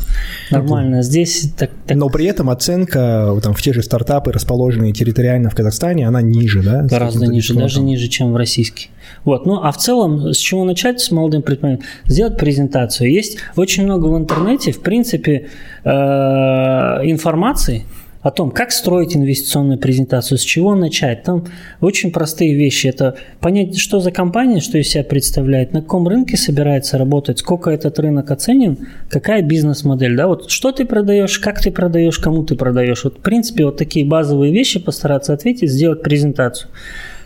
нормально. 0.51 1.03
Здесь 1.03 1.51
так, 1.57 1.71
так... 1.85 1.97
Но 1.97 2.09
при 2.09 2.25
этом 2.25 2.49
оценка 2.49 3.37
там, 3.43 3.53
в 3.53 3.61
те 3.61 3.73
же 3.73 3.83
стартапы, 3.83 4.31
расположенные 4.31 4.93
территориально 4.93 5.49
в 5.49 5.55
Казахстане, 5.55 6.07
она 6.07 6.21
ниже, 6.21 6.63
да? 6.63 6.83
Гораздо 6.83 7.27
ниже, 7.27 7.53
даже 7.53 7.81
ниже, 7.81 8.07
чем 8.07 8.33
в 8.33 8.37
российский. 8.37 8.89
Вот. 9.23 9.45
Ну, 9.45 9.61
а 9.61 9.71
в 9.71 9.77
целом, 9.77 10.33
с 10.33 10.37
чего 10.37 10.63
начать 10.63 10.99
с 10.99 11.11
молодым 11.11 11.41
предпринимателем? 11.41 11.87
Сделать 12.05 12.37
презентацию. 12.37 13.11
Есть 13.11 13.37
очень 13.55 13.83
много 13.83 14.07
в 14.07 14.17
интернете, 14.17 14.71
в 14.71 14.81
принципе, 14.81 15.47
информации, 15.87 17.85
о 18.27 18.31
том, 18.31 18.51
как 18.51 18.71
строить 18.71 19.15
инвестиционную 19.15 19.79
презентацию, 19.79 20.37
с 20.37 20.41
чего 20.41 20.75
начать. 20.75 21.23
Там 21.23 21.45
очень 21.79 22.11
простые 22.11 22.55
вещи. 22.55 22.87
Это 22.87 23.15
понять, 23.39 23.77
что 23.77 24.01
за 24.01 24.11
компания, 24.11 24.59
что 24.59 24.77
из 24.77 24.89
себя 24.89 25.05
представляет, 25.05 25.71
на 25.71 25.81
каком 25.81 26.07
рынке 26.07 26.35
собирается 26.35 26.97
работать, 26.97 27.39
сколько 27.39 27.69
этот 27.69 27.97
рынок 27.99 28.29
оценен, 28.31 28.79
какая 29.09 29.41
бизнес-модель. 29.41 30.17
Да? 30.17 30.27
Вот 30.27 30.49
что 30.51 30.73
ты 30.73 30.83
продаешь, 30.83 31.39
как 31.39 31.61
ты 31.61 31.71
продаешь, 31.71 32.19
кому 32.19 32.43
ты 32.43 32.55
продаешь. 32.55 33.05
Вот, 33.05 33.19
в 33.19 33.21
принципе, 33.21 33.63
вот 33.65 33.77
такие 33.77 34.05
базовые 34.05 34.51
вещи 34.51 34.79
постараться 34.79 35.33
ответить, 35.33 35.71
сделать 35.71 36.03
презентацию. 36.03 36.69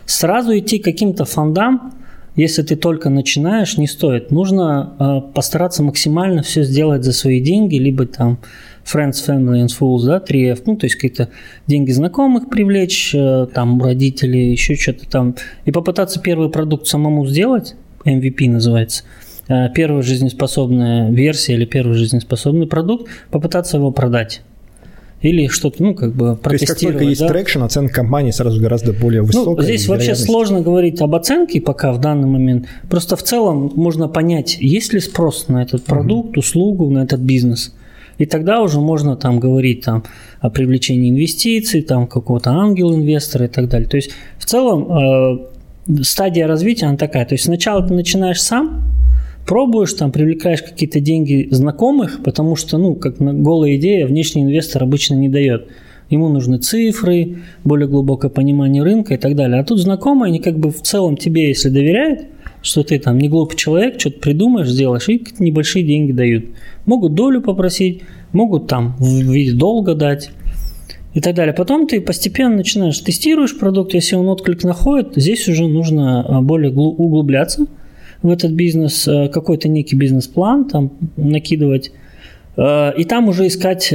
Сразу 0.06 0.56
идти 0.56 0.78
к 0.78 0.84
каким-то 0.84 1.24
фондам, 1.24 1.94
если 2.36 2.62
ты 2.62 2.76
только 2.76 3.10
начинаешь, 3.10 3.76
не 3.76 3.86
стоит. 3.86 4.30
Нужно 4.30 4.94
э, 4.98 5.32
постараться 5.34 5.82
максимально 5.82 6.42
все 6.42 6.62
сделать 6.62 7.04
за 7.04 7.12
свои 7.12 7.40
деньги, 7.40 7.76
либо 7.76 8.06
там 8.06 8.38
Friends, 8.84 9.24
Family 9.26 9.64
and 9.64 9.70
Fools, 9.78 10.04
да, 10.06 10.18
3F, 10.18 10.62
ну, 10.66 10.76
то 10.76 10.86
есть 10.86 10.96
какие-то 10.96 11.28
деньги 11.66 11.92
знакомых 11.92 12.48
привлечь, 12.48 13.14
э, 13.14 13.46
там, 13.52 13.82
родителей, 13.82 14.52
еще 14.52 14.74
что-то 14.76 15.08
там, 15.08 15.36
и 15.64 15.72
попытаться 15.72 16.20
первый 16.20 16.50
продукт 16.50 16.86
самому 16.86 17.26
сделать, 17.26 17.74
MVP 18.04 18.48
называется, 18.48 19.04
э, 19.48 19.68
первая 19.74 20.02
жизнеспособная 20.02 21.10
версия 21.10 21.54
или 21.54 21.66
первый 21.66 21.94
жизнеспособный 21.94 22.66
продукт, 22.66 23.10
попытаться 23.30 23.76
его 23.76 23.90
продать 23.90 24.42
или 25.22 25.46
что-то, 25.46 25.82
ну, 25.82 25.94
как 25.94 26.14
бы 26.14 26.36
протестировать. 26.36 26.48
То 26.48 26.52
есть, 26.52 26.68
как 26.68 26.80
только 26.80 27.04
есть 27.04 27.20
да? 27.20 27.28
traction, 27.28 27.62
оценка 27.62 27.94
компании 27.94 28.32
сразу 28.32 28.60
гораздо 28.60 28.92
более 28.92 29.22
ну, 29.22 29.28
высокая. 29.28 29.56
Ну, 29.56 29.62
здесь 29.62 29.88
вообще 29.88 30.14
сложно 30.14 30.60
говорить 30.60 31.00
об 31.00 31.14
оценке 31.14 31.60
пока 31.60 31.92
в 31.92 32.00
данный 32.00 32.26
момент. 32.26 32.66
Просто 32.90 33.16
в 33.16 33.22
целом 33.22 33.72
можно 33.76 34.08
понять, 34.08 34.58
есть 34.60 34.92
ли 34.92 35.00
спрос 35.00 35.48
на 35.48 35.62
этот 35.62 35.84
продукт, 35.84 36.36
uh-huh. 36.36 36.40
услугу, 36.40 36.90
на 36.90 37.04
этот 37.04 37.20
бизнес. 37.20 37.72
И 38.18 38.26
тогда 38.26 38.60
уже 38.60 38.80
можно 38.80 39.16
там 39.16 39.40
говорить 39.40 39.84
там, 39.84 40.04
о 40.40 40.50
привлечении 40.50 41.10
инвестиций, 41.10 41.82
там 41.82 42.06
какого-то 42.06 42.50
ангел-инвестора 42.50 43.46
и 43.46 43.48
так 43.48 43.68
далее. 43.68 43.88
То 43.88 43.96
есть 43.96 44.10
в 44.38 44.44
целом 44.44 45.48
э, 45.88 46.02
стадия 46.02 46.46
развития 46.46 46.86
она 46.86 46.96
такая. 46.96 47.24
То 47.24 47.34
есть 47.34 47.44
сначала 47.44 47.86
ты 47.86 47.94
начинаешь 47.94 48.40
сам, 48.40 48.82
пробуешь, 49.46 49.92
там 49.94 50.12
привлекаешь 50.12 50.62
какие-то 50.62 51.00
деньги 51.00 51.48
знакомых, 51.50 52.20
потому 52.22 52.56
что, 52.56 52.78
ну, 52.78 52.94
как 52.94 53.16
голая 53.18 53.76
идея, 53.76 54.06
внешний 54.06 54.42
инвестор 54.42 54.82
обычно 54.82 55.14
не 55.14 55.28
дает. 55.28 55.68
Ему 56.10 56.28
нужны 56.28 56.58
цифры, 56.58 57.38
более 57.64 57.88
глубокое 57.88 58.30
понимание 58.30 58.82
рынка 58.82 59.14
и 59.14 59.16
так 59.16 59.34
далее. 59.34 59.60
А 59.60 59.64
тут 59.64 59.78
знакомые, 59.78 60.28
они 60.28 60.40
как 60.40 60.58
бы 60.58 60.70
в 60.70 60.82
целом 60.82 61.16
тебе, 61.16 61.48
если 61.48 61.70
доверяют, 61.70 62.26
что 62.60 62.82
ты 62.82 62.98
там 62.98 63.18
не 63.18 63.28
глупый 63.28 63.56
человек, 63.56 63.98
что-то 63.98 64.20
придумаешь, 64.20 64.68
сделаешь, 64.68 65.08
и 65.08 65.24
небольшие 65.38 65.84
деньги 65.84 66.12
дают. 66.12 66.46
Могут 66.84 67.14
долю 67.14 67.40
попросить, 67.40 68.02
могут 68.32 68.66
там 68.66 68.94
в 68.98 69.32
виде 69.32 69.52
долга 69.52 69.94
дать 69.94 70.30
и 71.14 71.20
так 71.20 71.34
далее. 71.34 71.54
Потом 71.54 71.86
ты 71.86 72.00
постепенно 72.00 72.56
начинаешь 72.56 72.98
тестируешь 72.98 73.58
продукт, 73.58 73.94
если 73.94 74.14
он 74.14 74.28
отклик 74.28 74.64
находит, 74.64 75.14
здесь 75.16 75.48
уже 75.48 75.66
нужно 75.66 76.22
а, 76.22 76.40
более 76.42 76.72
углубляться 76.72 77.66
в 78.22 78.30
этот 78.30 78.52
бизнес, 78.52 79.06
а, 79.08 79.28
какой-то 79.28 79.68
некий 79.68 79.96
бизнес-план 79.96 80.68
там 80.68 80.92
накидывать, 81.16 81.92
а, 82.56 82.90
и 82.90 83.04
там 83.04 83.28
уже 83.28 83.46
искать 83.46 83.92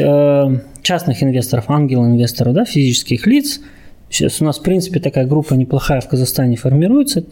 частных 0.81 1.23
инвесторов, 1.23 1.69
ангел-инвесторов, 1.69 2.53
да, 2.53 2.65
физических 2.65 3.25
лиц– 3.27 3.59
Сейчас 4.09 4.41
у 4.41 4.45
нас, 4.45 4.57
в 4.57 4.63
принципе, 4.63 4.99
такая 4.99 5.25
группа 5.25 5.53
неплохая 5.53 5.99
в 5.99 6.07
Казахстане 6.07 6.55
формируется. 6.55 7.25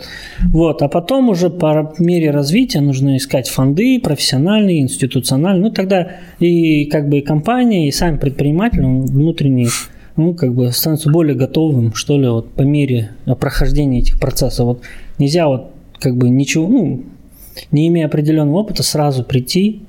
Вот. 0.52 0.82
А 0.82 0.90
потом 0.90 1.30
уже 1.30 1.50
по 1.50 1.94
мере 2.00 2.32
развития 2.32 2.82
нужно 2.82 3.16
искать 3.16 3.48
фонды 3.48 4.00
профессиональные, 4.02 4.82
институциональные. 4.82 5.70
Ну, 5.70 5.72
тогда 5.72 6.18
и 6.40 6.86
как 6.86 7.08
бы 7.08 7.20
и 7.20 7.22
компания, 7.22 7.88
и 7.88 7.92
сам 7.92 8.20
предприниматель, 8.20 8.84
он 8.84 9.06
внутренний, 9.06 9.70
ну, 10.18 10.34
как 10.34 10.54
бы 10.54 10.72
становится 10.72 11.10
более 11.10 11.36
готовым, 11.36 11.94
что 11.94 12.18
ли, 12.18 12.28
вот 12.28 12.52
по 12.52 12.64
мере 12.64 13.12
прохождения 13.40 14.00
этих 14.00 14.20
процессов. 14.20 14.66
Вот 14.66 14.82
нельзя 15.18 15.48
вот 15.48 15.72
как 16.00 16.16
бы 16.16 16.30
ничего, 16.30 16.68
ну, 16.68 17.04
не 17.72 17.88
имея 17.88 18.08
определенного 18.08 18.58
опыта, 18.58 18.84
сразу 18.84 19.24
прийти, 19.24 19.84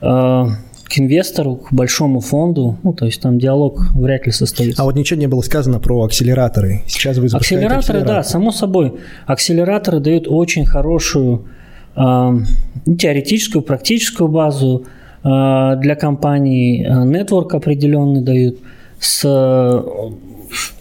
э, 0.00 0.06
к 0.06 0.98
инвестору, 0.98 1.56
к 1.56 1.72
большому 1.72 2.20
фонду, 2.20 2.78
ну, 2.82 2.92
то 2.92 3.06
есть 3.06 3.20
там 3.20 3.38
диалог 3.38 3.80
вряд 3.94 4.26
ли 4.26 4.32
состоится. 4.32 4.82
А 4.82 4.84
вот 4.84 4.96
ничего 4.96 5.20
не 5.20 5.28
было 5.28 5.40
сказано 5.40 5.78
про 5.78 6.02
акселераторы. 6.02 6.82
Сейчас 6.86 7.16
вы 7.18 7.26
акселераторы, 7.26 7.78
акселераторы, 7.78 8.00
да, 8.04 8.22
само 8.24 8.50
собой. 8.50 8.94
Акселераторы 9.26 10.00
дают 10.00 10.26
очень 10.28 10.66
хорошую 10.66 11.46
э, 11.94 12.30
теоретическую, 12.98 13.62
практическую 13.62 14.28
базу 14.28 14.86
э, 15.22 15.28
для 15.78 15.94
компаний, 15.94 16.84
нетворк 17.04 17.54
определенный 17.54 18.22
дают 18.22 18.58
с 18.98 19.24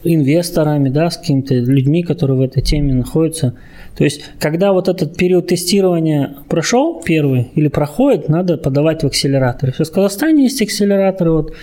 инвесторами, 0.03 0.89
да, 0.89 1.09
с 1.09 1.17
какими-то 1.17 1.53
людьми, 1.55 2.03
которые 2.03 2.38
в 2.38 2.41
этой 2.41 2.61
теме 2.61 2.93
находятся. 2.93 3.55
То 3.95 4.03
есть, 4.03 4.21
когда 4.39 4.71
вот 4.71 4.88
этот 4.88 5.17
период 5.17 5.47
тестирования 5.47 6.35
прошел 6.47 7.01
первый 7.01 7.51
или 7.55 7.67
проходит, 7.67 8.29
надо 8.29 8.57
подавать 8.57 9.03
в 9.03 9.07
акселераторы. 9.07 9.71
В 9.73 9.77
Казахстане 9.77 10.43
есть 10.43 10.61
акселераторы, 10.61 11.31
вот 11.31 11.53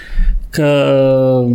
к, 0.50 0.58
э, 0.58 1.54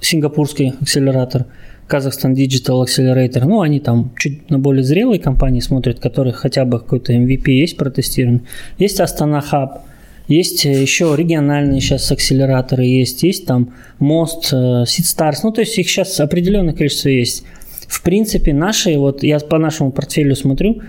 сингапурский 0.00 0.74
акселератор, 0.80 1.46
Казахстан 1.86 2.32
Digital 2.32 2.82
Accelerator, 2.84 3.44
ну, 3.44 3.60
они 3.60 3.78
там 3.78 4.12
чуть 4.16 4.50
на 4.50 4.58
более 4.58 4.82
зрелые 4.82 5.20
компании 5.20 5.60
смотрят, 5.60 6.00
которых 6.00 6.36
хотя 6.36 6.64
бы 6.64 6.78
какой-то 6.78 7.12
MVP 7.12 7.50
есть 7.50 7.76
протестирован. 7.76 8.46
Есть 8.78 9.00
Астана 9.00 9.42
Hub, 9.52 9.80
есть 10.26 10.64
еще 10.64 11.14
региональные 11.16 11.80
сейчас 11.80 12.10
акселераторы 12.10 12.84
есть, 12.84 13.22
есть 13.22 13.46
там 13.46 13.74
Мост, 13.98 14.52
Seedstars, 14.52 15.40
ну 15.42 15.52
то 15.52 15.60
есть 15.60 15.76
их 15.78 15.88
сейчас 15.88 16.18
определенное 16.20 16.74
количество 16.74 17.08
есть. 17.08 17.44
В 17.88 18.02
принципе, 18.02 18.54
наши, 18.54 18.98
вот 18.98 19.22
я 19.22 19.38
по 19.38 19.58
нашему 19.58 19.92
портфелю 19.92 20.34
смотрю, 20.34 20.80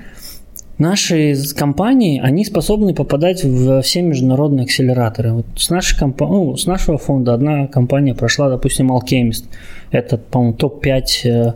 наши 0.78 1.36
компании, 1.56 2.22
они 2.24 2.46
способны 2.46 2.94
попадать 2.94 3.44
в 3.44 3.82
все 3.82 4.02
международные 4.02 4.64
акселераторы. 4.64 5.34
Вот 5.34 5.46
с, 5.56 5.70
нашей 5.70 5.98
комп... 5.98 6.22
ну, 6.22 6.56
с 6.56 6.66
нашего 6.66 6.98
фонда 6.98 7.34
одна 7.34 7.68
компания 7.68 8.16
прошла, 8.16 8.50
допустим, 8.50 8.92
Alchemist. 8.92 9.46
Это, 9.92 10.18
по-моему, 10.18 10.56
топ-5 10.56 11.04
э, 11.26 11.54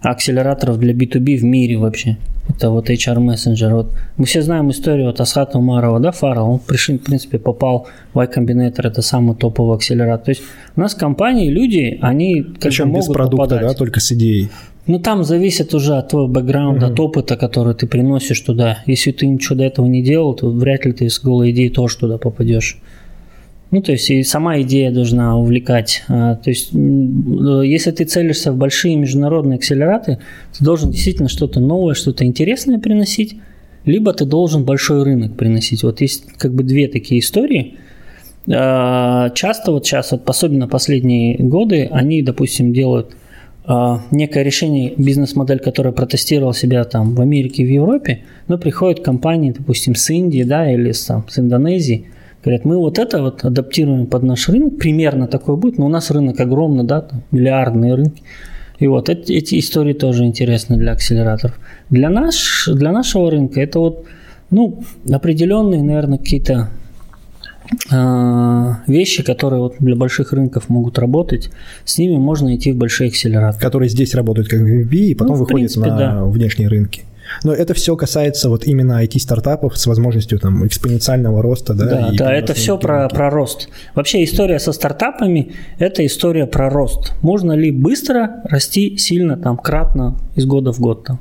акселераторов 0.00 0.78
для 0.78 0.92
B2B 0.92 1.36
в 1.36 1.44
мире 1.44 1.76
вообще. 1.76 2.16
Это 2.48 2.70
вот 2.70 2.90
HR 2.90 3.18
Messenger. 3.18 3.74
Вот 3.74 3.92
мы 4.16 4.24
все 4.24 4.42
знаем 4.42 4.70
историю 4.70 5.08
от 5.08 5.20
Асхата 5.20 5.58
Умарова, 5.58 6.00
да, 6.00 6.12
Фара, 6.12 6.40
он, 6.40 6.58
пришел, 6.58 6.96
в 6.96 7.00
принципе, 7.00 7.38
попал 7.38 7.86
в 8.14 8.18
Y 8.18 8.28
Combinator, 8.34 8.86
это 8.86 9.02
самый 9.02 9.36
топовый 9.36 9.76
акселератор. 9.76 10.24
То 10.24 10.30
есть 10.30 10.42
у 10.76 10.80
нас 10.80 10.94
компании, 10.94 11.48
люди, 11.48 11.98
они 12.00 12.42
как 12.42 12.62
Причем 12.62 12.90
бы 12.90 12.98
без 12.98 13.06
могут 13.06 13.16
продукта, 13.16 13.44
попадать. 13.44 13.68
да, 13.68 13.74
только 13.74 14.00
с 14.00 14.12
идеей. 14.12 14.50
Ну, 14.86 14.98
там 14.98 15.22
зависит 15.22 15.74
уже 15.74 15.94
от 15.96 16.08
твоего 16.08 16.26
бэкграунда, 16.26 16.86
от 16.86 16.98
опыта, 16.98 17.36
который 17.36 17.74
ты 17.74 17.86
приносишь 17.86 18.40
туда. 18.40 18.78
Если 18.86 19.12
ты 19.12 19.28
ничего 19.28 19.54
до 19.54 19.64
этого 19.64 19.86
не 19.86 20.02
делал, 20.02 20.34
то 20.34 20.50
вряд 20.50 20.84
ли 20.84 20.92
ты 20.92 21.08
с 21.08 21.20
голой 21.20 21.52
идеей 21.52 21.70
тоже 21.70 21.98
туда 21.98 22.18
попадешь. 22.18 22.78
Ну, 23.72 23.80
то 23.80 23.92
есть 23.92 24.10
и 24.10 24.22
сама 24.22 24.60
идея 24.60 24.92
должна 24.92 25.36
увлекать. 25.38 26.04
А, 26.06 26.36
То 26.36 26.50
есть, 26.50 26.74
э, 26.74 27.62
если 27.64 27.90
ты 27.90 28.04
целишься 28.04 28.52
в 28.52 28.56
большие 28.56 28.96
международные 28.96 29.56
акселераты, 29.56 30.18
ты 30.56 30.62
должен 30.62 30.90
действительно 30.90 31.30
что-то 31.30 31.58
новое, 31.58 31.94
что-то 31.94 32.24
интересное 32.26 32.78
приносить, 32.78 33.36
либо 33.86 34.12
ты 34.12 34.26
должен 34.26 34.64
большой 34.64 35.02
рынок 35.04 35.38
приносить. 35.38 35.82
Вот 35.84 36.02
есть 36.02 36.26
как 36.36 36.52
бы 36.54 36.64
две 36.64 36.86
такие 36.86 37.20
истории. 37.20 37.78
А, 38.46 39.30
Часто 39.30 39.72
вот 39.72 39.86
сейчас, 39.86 40.12
вот 40.12 40.28
особенно 40.28 40.68
последние 40.68 41.38
годы, 41.38 41.88
они, 41.90 42.20
допустим, 42.20 42.74
делают 42.74 43.16
а, 43.64 44.02
некое 44.10 44.42
решение, 44.42 44.92
бизнес-модель, 44.98 45.60
которая 45.60 45.94
протестировала 45.94 46.52
себя 46.52 46.84
там 46.84 47.14
в 47.14 47.22
Америке, 47.22 47.64
в 47.64 47.70
Европе, 47.70 48.24
но 48.48 48.58
приходят 48.58 49.00
компании, 49.00 49.54
допустим, 49.56 49.94
с 49.94 50.10
Индии, 50.10 50.42
да, 50.42 50.70
или 50.70 50.92
там, 50.92 51.24
с 51.26 51.38
Индонезии, 51.38 52.11
говорят, 52.42 52.64
мы 52.64 52.78
вот 52.78 52.98
это 52.98 53.22
вот 53.22 53.44
адаптируем 53.44 54.06
под 54.06 54.22
наш 54.22 54.48
рынок, 54.48 54.78
примерно 54.78 55.26
такой 55.28 55.56
будет, 55.56 55.78
но 55.78 55.86
у 55.86 55.88
нас 55.88 56.10
рынок 56.10 56.38
огромный, 56.40 56.84
да, 56.84 57.02
там, 57.02 57.22
миллиардные 57.30 57.94
рынки. 57.94 58.22
И 58.78 58.86
вот 58.88 59.08
эти, 59.08 59.32
эти 59.32 59.58
истории 59.58 59.92
тоже 59.92 60.24
интересны 60.24 60.76
для 60.76 60.92
акселераторов. 60.92 61.58
Для, 61.88 62.10
наш, 62.10 62.68
для 62.72 62.90
нашего 62.90 63.30
рынка 63.30 63.60
это 63.60 63.78
вот, 63.78 64.06
ну, 64.50 64.82
определенные, 65.08 65.82
наверное, 65.82 66.18
какие-то 66.18 66.68
а, 67.90 68.80
вещи, 68.86 69.22
которые 69.22 69.60
вот 69.60 69.76
для 69.78 69.94
больших 69.94 70.32
рынков 70.32 70.68
могут 70.68 70.98
работать, 70.98 71.50
с 71.84 71.98
ними 71.98 72.16
можно 72.16 72.54
идти 72.56 72.72
в 72.72 72.76
большие 72.76 73.08
акселераторы. 73.08 73.62
Которые 73.62 73.88
здесь 73.88 74.14
работают 74.14 74.48
как 74.48 74.60
VB 74.60 74.94
и 74.94 75.14
потом 75.14 75.36
Ну, 75.36 75.42
выходят 75.44 75.72
принципе, 75.72 75.90
на 75.90 75.98
да. 75.98 76.24
внешние 76.24 76.68
рынки. 76.68 77.02
Но 77.44 77.52
это 77.52 77.74
все 77.74 77.96
касается 77.96 78.48
вот 78.48 78.66
именно 78.66 79.02
IT-стартапов 79.04 79.76
с 79.76 79.86
возможностью 79.86 80.38
там 80.38 80.66
экспоненциального 80.66 81.42
роста, 81.42 81.74
да? 81.74 81.86
Да, 81.86 82.10
да, 82.12 82.32
это 82.32 82.54
все 82.54 82.78
про, 82.78 83.08
про 83.08 83.30
рост. 83.30 83.68
Вообще 83.94 84.24
история 84.24 84.58
со 84.58 84.72
стартапами– 84.72 85.52
это 85.78 86.04
история 86.04 86.46
про 86.46 86.70
рост. 86.70 87.12
Можно 87.22 87.52
ли 87.52 87.70
быстро 87.70 88.42
расти 88.44 88.96
сильно, 88.96 89.36
там, 89.36 89.56
кратно 89.56 90.16
из 90.36 90.46
года 90.46 90.72
в 90.72 90.80
год, 90.80 91.04
там, 91.04 91.20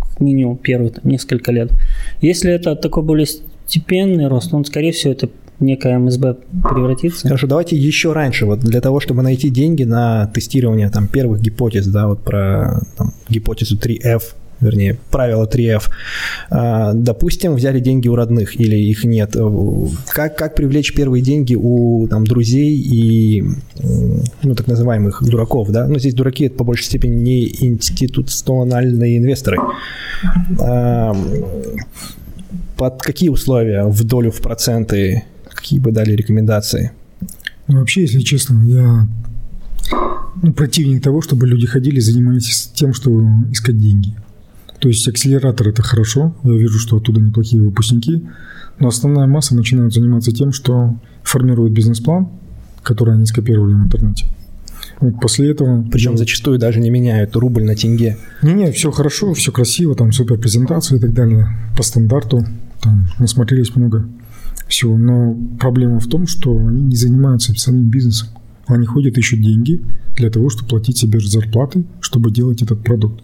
как 0.00 0.20
минимум 0.20 0.56
первые 0.56 0.90
там, 0.90 1.10
несколько 1.10 1.52
лет. 1.52 1.70
Если 2.20 2.52
это 2.52 2.76
такой 2.76 3.02
более 3.02 3.26
степенный 3.66 4.28
рост, 4.28 4.52
он, 4.52 4.64
скорее 4.64 4.92
всего, 4.92 5.12
это 5.12 5.28
некая 5.62 5.98
МСБ 5.98 6.36
превратится. 6.68 7.28
Хорошо, 7.28 7.46
давайте 7.46 7.76
еще 7.76 8.12
раньше, 8.12 8.46
вот 8.46 8.60
для 8.60 8.80
того, 8.80 9.00
чтобы 9.00 9.22
найти 9.22 9.48
деньги 9.48 9.84
на 9.84 10.26
тестирование 10.26 10.90
там 10.90 11.08
первых 11.08 11.40
гипотез, 11.40 11.86
да, 11.86 12.08
вот 12.08 12.22
про 12.22 12.80
там, 12.96 13.14
гипотезу 13.28 13.76
3F, 13.78 14.22
вернее, 14.62 14.98
правило 15.10 15.46
3F. 15.46 15.90
А, 16.50 16.92
допустим, 16.94 17.54
взяли 17.54 17.80
деньги 17.80 18.08
у 18.08 18.14
родных 18.14 18.58
или 18.58 18.76
их 18.76 19.04
нет. 19.04 19.36
Как, 20.08 20.38
как 20.38 20.54
привлечь 20.54 20.94
первые 20.94 21.22
деньги 21.22 21.54
у 21.54 22.06
там, 22.08 22.24
друзей 22.24 22.78
и, 22.78 23.44
ну, 24.42 24.54
так 24.54 24.66
называемых 24.66 25.22
дураков, 25.22 25.70
да? 25.70 25.86
Ну, 25.86 25.98
здесь 25.98 26.14
дураки– 26.14 26.44
это 26.46 26.56
по 26.56 26.64
большей 26.64 26.84
степени 26.84 27.16
не 27.16 27.48
институциональные 27.48 29.18
инвесторы. 29.18 29.58
А, 30.60 31.14
под 32.76 33.02
какие 33.02 33.28
условия 33.28 33.84
в 33.84 34.04
долю, 34.04 34.30
в 34.30 34.40
проценты, 34.40 35.24
какие 35.50 35.78
бы 35.78 35.92
дали 35.92 36.12
рекомендации? 36.12 36.92
Ну, 37.68 37.78
вообще, 37.78 38.02
если 38.02 38.20
честно, 38.20 38.62
я 38.66 39.08
ну, 40.42 40.52
противник 40.52 41.02
того, 41.02 41.22
чтобы 41.22 41.46
люди 41.46 41.66
ходили 41.66 41.96
и 41.96 42.00
занимались 42.00 42.70
тем, 42.74 42.94
что 42.94 43.10
искать 43.50 43.78
деньги. 43.78 44.14
То 44.82 44.88
есть 44.88 45.06
акселератор 45.06 45.68
это 45.68 45.80
хорошо, 45.80 46.34
я 46.42 46.54
вижу, 46.54 46.80
что 46.80 46.96
оттуда 46.96 47.20
неплохие 47.20 47.62
выпускники, 47.62 48.26
но 48.80 48.88
основная 48.88 49.28
масса 49.28 49.54
начинают 49.54 49.94
заниматься 49.94 50.32
тем, 50.32 50.50
что 50.50 50.96
формируют 51.22 51.72
бизнес-план, 51.72 52.28
который 52.82 53.14
они 53.14 53.24
скопировали 53.24 53.74
в 53.74 53.84
интернете. 53.84 54.26
Вот 54.98 55.20
после 55.20 55.52
этого... 55.52 55.84
Причем 55.88 56.16
зачастую 56.16 56.58
даже 56.58 56.80
не 56.80 56.90
меняют 56.90 57.36
рубль 57.36 57.62
на 57.62 57.76
тенге. 57.76 58.18
Не-не, 58.42 58.72
все 58.72 58.90
хорошо, 58.90 59.34
все 59.34 59.52
красиво, 59.52 59.94
там 59.94 60.10
супер 60.10 60.36
презентация 60.36 60.98
и 60.98 61.00
так 61.00 61.12
далее, 61.12 61.46
по 61.76 61.84
стандарту, 61.84 62.44
там 62.80 63.06
насмотрелись 63.20 63.76
много 63.76 64.08
всего. 64.66 64.98
Но 64.98 65.36
проблема 65.60 66.00
в 66.00 66.08
том, 66.08 66.26
что 66.26 66.58
они 66.58 66.82
не 66.82 66.96
занимаются 66.96 67.54
самим 67.54 67.88
бизнесом. 67.88 68.30
Они 68.66 68.84
ходят, 68.84 69.16
ищут 69.16 69.42
деньги 69.42 69.80
для 70.16 70.28
того, 70.28 70.50
чтобы 70.50 70.70
платить 70.70 70.98
себе 70.98 71.20
зарплаты, 71.20 71.84
чтобы 72.00 72.32
делать 72.32 72.62
этот 72.62 72.82
продукт. 72.82 73.22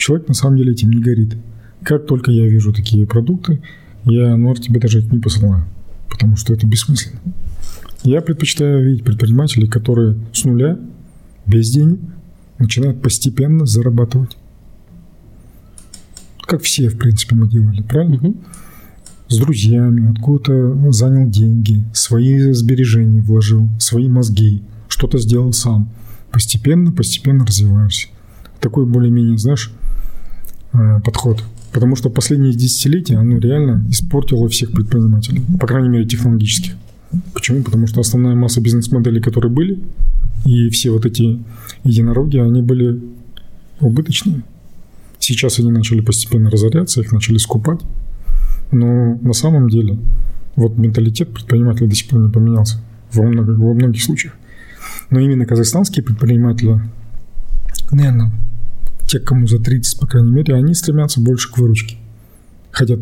Человек 0.00 0.28
на 0.28 0.34
самом 0.34 0.56
деле 0.56 0.72
этим 0.72 0.90
не 0.90 1.02
горит. 1.02 1.36
Как 1.82 2.06
только 2.06 2.30
я 2.30 2.48
вижу 2.48 2.72
такие 2.72 3.06
продукты, 3.06 3.60
я, 4.04 4.34
ну, 4.34 4.54
тебе 4.54 4.80
даже 4.80 5.00
их 5.00 5.12
не 5.12 5.18
посылаю, 5.18 5.66
потому 6.08 6.36
что 6.36 6.54
это 6.54 6.66
бессмысленно. 6.66 7.20
Я 8.02 8.22
предпочитаю 8.22 8.82
видеть 8.82 9.04
предпринимателей, 9.04 9.68
которые 9.68 10.16
с 10.32 10.44
нуля, 10.44 10.80
без 11.44 11.70
денег, 11.70 12.00
начинают 12.58 13.02
постепенно 13.02 13.66
зарабатывать. 13.66 14.38
Как 16.46 16.62
все, 16.62 16.88
в 16.88 16.96
принципе, 16.96 17.36
мы 17.36 17.50
делали, 17.50 17.82
правильно? 17.82 18.16
Мгм. 18.16 18.36
С 19.28 19.36
друзьями, 19.36 20.12
откуда-то 20.12 20.92
занял 20.92 21.28
деньги, 21.28 21.84
свои 21.92 22.52
сбережения 22.52 23.20
вложил, 23.20 23.68
свои 23.78 24.08
мозги, 24.08 24.62
что-то 24.88 25.18
сделал 25.18 25.52
сам. 25.52 25.90
Постепенно, 26.32 26.90
постепенно 26.90 27.44
развиваешься. 27.44 28.08
Такой 28.60 28.86
более-менее, 28.86 29.36
знаешь, 29.36 29.74
подход. 31.04 31.42
Потому 31.72 31.94
что 31.94 32.10
последние 32.10 32.52
десятилетия 32.52 33.16
оно 33.16 33.38
реально 33.38 33.84
испортило 33.90 34.48
всех 34.48 34.72
предпринимателей, 34.72 35.42
по 35.60 35.66
крайней 35.66 35.88
мере 35.88 36.04
технологически. 36.04 36.72
Почему? 37.32 37.62
Потому 37.62 37.86
что 37.86 38.00
основная 38.00 38.34
масса 38.34 38.60
бизнес-моделей, 38.60 39.20
которые 39.20 39.52
были, 39.52 39.80
и 40.44 40.68
все 40.70 40.90
вот 40.90 41.06
эти 41.06 41.38
единороги, 41.84 42.38
они 42.38 42.62
были 42.62 43.00
убыточные. 43.80 44.42
Сейчас 45.18 45.58
они 45.58 45.70
начали 45.70 46.00
постепенно 46.00 46.50
разоряться, 46.50 47.00
их 47.00 47.12
начали 47.12 47.38
скупать. 47.38 47.80
Но 48.72 49.16
на 49.16 49.32
самом 49.32 49.68
деле 49.68 49.98
вот 50.56 50.76
менталитет 50.78 51.32
предпринимателя 51.32 51.88
до 51.88 51.94
сих 51.94 52.08
пор 52.08 52.20
не 52.20 52.30
поменялся 52.30 52.80
во, 53.12 53.24
много, 53.24 53.50
во 53.52 53.74
многих 53.74 54.02
случаях. 54.02 54.34
Но 55.10 55.20
именно 55.20 55.44
казахстанские 55.46 56.04
предприниматели, 56.04 56.80
наверное, 57.90 58.32
те, 59.10 59.18
кому 59.18 59.48
за 59.48 59.58
30, 59.58 59.98
по 59.98 60.06
крайней 60.06 60.30
мере, 60.30 60.54
они 60.54 60.72
стремятся 60.72 61.20
больше 61.20 61.50
к 61.50 61.58
выручке. 61.58 61.96
Хотят 62.70 63.00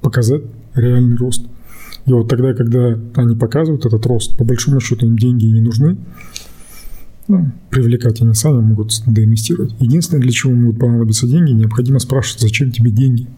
показать 0.00 0.42
реальный 0.74 1.16
рост. 1.16 1.46
И 2.06 2.12
вот 2.12 2.28
тогда, 2.28 2.54
когда 2.54 2.98
они 3.14 3.36
показывают 3.36 3.86
этот 3.86 4.04
рост, 4.04 4.36
по 4.36 4.44
большому 4.44 4.80
счету 4.80 5.06
им 5.06 5.16
деньги 5.16 5.46
не 5.46 5.60
нужны, 5.60 5.96
ну, 7.28 7.52
привлекать 7.70 8.20
они 8.20 8.34
сами 8.34 8.60
могут 8.60 8.90
доинвестировать. 9.06 9.76
Единственное, 9.78 10.20
для 10.20 10.32
чего 10.32 10.52
могут 10.52 10.80
понадобиться 10.80 11.28
деньги, 11.28 11.52
необходимо 11.52 12.00
спрашивать, 12.00 12.42
зачем 12.42 12.72
тебе 12.72 12.90
деньги. 12.90 13.28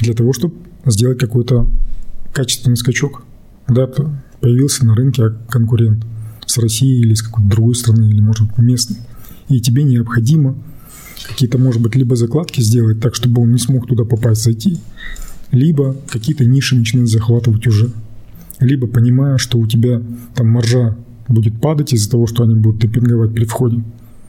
Для 0.00 0.12
того, 0.12 0.34
чтобы 0.34 0.54
сделать 0.84 1.18
какой-то 1.18 1.66
качественный 2.34 2.76
скачок. 2.76 3.24
Да, 3.68 3.88
появился 4.40 4.84
на 4.84 4.94
рынке 4.94 5.30
конкурент 5.48 6.04
с 6.44 6.58
Россией 6.58 7.00
или 7.00 7.14
с 7.14 7.22
какой-то 7.22 7.48
другой 7.48 7.74
страны, 7.74 8.10
или, 8.10 8.20
может 8.20 8.56
местный. 8.58 8.98
И 9.48 9.60
тебе 9.60 9.84
необходимо 9.84 10.56
какие-то, 11.28 11.58
может 11.58 11.80
быть, 11.80 11.94
либо 11.94 12.16
закладки 12.16 12.60
сделать 12.60 13.00
так, 13.00 13.14
чтобы 13.14 13.42
он 13.42 13.52
не 13.52 13.58
смог 13.58 13.86
туда 13.86 14.04
попасть, 14.04 14.42
зайти, 14.42 14.78
либо 15.52 15.96
какие-то 16.08 16.44
ниши 16.44 16.76
начинать 16.76 17.08
захватывать 17.08 17.66
уже. 17.66 17.90
Либо 18.60 18.86
понимая, 18.86 19.38
что 19.38 19.58
у 19.58 19.66
тебя 19.66 20.02
там 20.34 20.48
маржа 20.48 20.96
будет 21.28 21.60
падать 21.60 21.92
из-за 21.92 22.10
того, 22.10 22.26
что 22.26 22.42
они 22.44 22.54
будут 22.54 22.80
демпинговать 22.80 23.34
при 23.34 23.44
входе, 23.44 23.84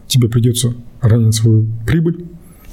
тебе 0.08 0.30
придется 0.30 0.74
ранить 1.02 1.36
свою 1.36 1.68
прибыль, 1.86 2.26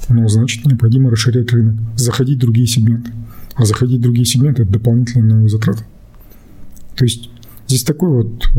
но 0.09 0.27
значит 0.27 0.65
необходимо 0.65 1.09
расширять 1.09 1.51
рынок, 1.51 1.75
заходить 1.95 2.37
в 2.37 2.41
другие 2.41 2.67
сегменты. 2.67 3.11
А 3.55 3.65
заходить 3.65 3.99
в 3.99 4.03
другие 4.03 4.25
сегменты– 4.25 4.63
это 4.63 4.73
дополнительные 4.73 5.33
новые 5.33 5.49
затраты. 5.49 5.83
То 6.95 7.05
есть 7.05 7.29
здесь 7.67 7.83
такой 7.83 8.09
вот 8.09 8.49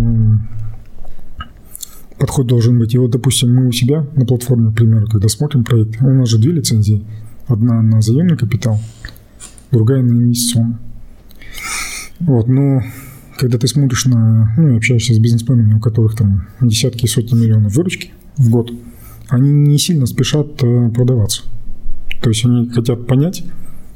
подход 2.18 2.46
должен 2.46 2.78
быть. 2.78 2.94
И 2.94 2.98
вот, 2.98 3.10
допустим, 3.10 3.54
мы 3.54 3.68
у 3.68 3.72
себя 3.72 4.06
на 4.14 4.24
платформе, 4.26 4.70
к 4.70 4.76
примеру, 4.76 5.06
когда 5.06 5.28
смотрим 5.28 5.64
проект, 5.64 6.00
у 6.00 6.10
нас 6.10 6.28
же 6.28 6.38
две 6.38 6.52
лицензии. 6.52 7.04
Одна 7.46 7.80
на 7.82 8.00
заемный 8.00 8.36
капитал, 8.36 8.80
другая 9.70 10.02
на 10.02 10.12
инвестиционный. 10.12 10.76
Вот, 12.20 12.48
но 12.48 12.82
когда 13.36 13.58
ты 13.58 13.68
смотришь 13.68 14.06
на, 14.06 14.54
ну, 14.56 14.70
и 14.70 14.76
общаешься 14.76 15.14
с 15.14 15.18
бизнесменами, 15.18 15.74
у 15.74 15.80
которых 15.80 16.16
там 16.16 16.48
десятки 16.60 17.04
и 17.04 17.08
сотни 17.08 17.36
миллионов 17.36 17.74
выручки 17.74 18.12
в 18.36 18.50
год, 18.50 18.72
они 19.28 19.50
не 19.50 19.78
сильно 19.78 20.06
спешат 20.06 20.62
э, 20.62 20.90
продаваться. 20.90 21.42
То 22.22 22.30
есть 22.30 22.44
они 22.44 22.68
хотят 22.70 23.06
понять, 23.06 23.44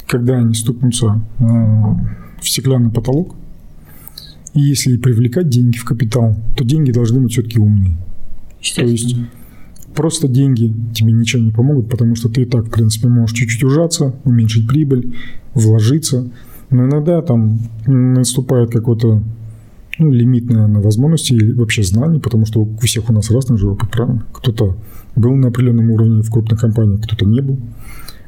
когда 0.06 0.37
они 0.37 0.54
стукнутся 0.54 1.22
э, 1.38 1.42
в 1.44 2.48
стеклянный 2.48 2.90
потолок, 2.90 3.35
и 4.52 4.61
если 4.61 4.96
привлекать 4.96 5.48
деньги 5.48 5.78
в 5.78 5.85
капитал, 5.85 6.37
то 6.56 6.64
деньги 6.64 6.90
должны 6.90 7.20
быть 7.20 7.33
все-таки 7.33 7.59
умные. 7.59 7.96
То 8.75 8.83
есть 8.83 9.16
просто 9.94 10.29
деньги 10.29 10.73
тебе 10.94 11.12
ничем 11.12 11.44
не 11.46 11.51
помогут, 11.51 11.88
потому 11.88 12.14
что 12.14 12.29
ты 12.29 12.42
и 12.42 12.44
так, 12.44 12.66
в 12.66 12.70
принципе, 12.70 13.09
можешь 13.09 13.37
чуть-чуть 13.37 13.64
ужаться, 13.64 14.14
уменьшить 14.25 14.68
прибыль, 14.68 15.14
вложиться. 15.55 16.31
Но 16.70 16.87
иногда 16.87 17.20
там 17.23 17.59
наступает 17.87 18.70
какой-то 18.70 19.23
ну, 19.99 20.11
лимит, 20.12 20.49
наверное, 20.49 20.81
возможностей 20.81 21.35
или 21.35 21.53
вообще 21.53 21.83
знаний, 21.83 22.20
потому 22.20 22.46
что 22.46 22.61
у 22.61 22.77
всех 22.79 23.11
у 23.11 23.12
нас 23.12 23.31
разный 23.31 23.59
же 23.59 23.68
опыт, 23.68 23.90
правильно? 23.90 24.25
Кто-то 24.33 24.77
был 25.16 25.35
на 25.35 25.49
определенном 25.49 25.90
уровне 25.90 26.23
в 26.23 26.31
крупных 26.31 26.61
компаниях, 26.61 27.03
кто-то 27.03 27.27
не 27.27 27.40
был. 27.40 27.59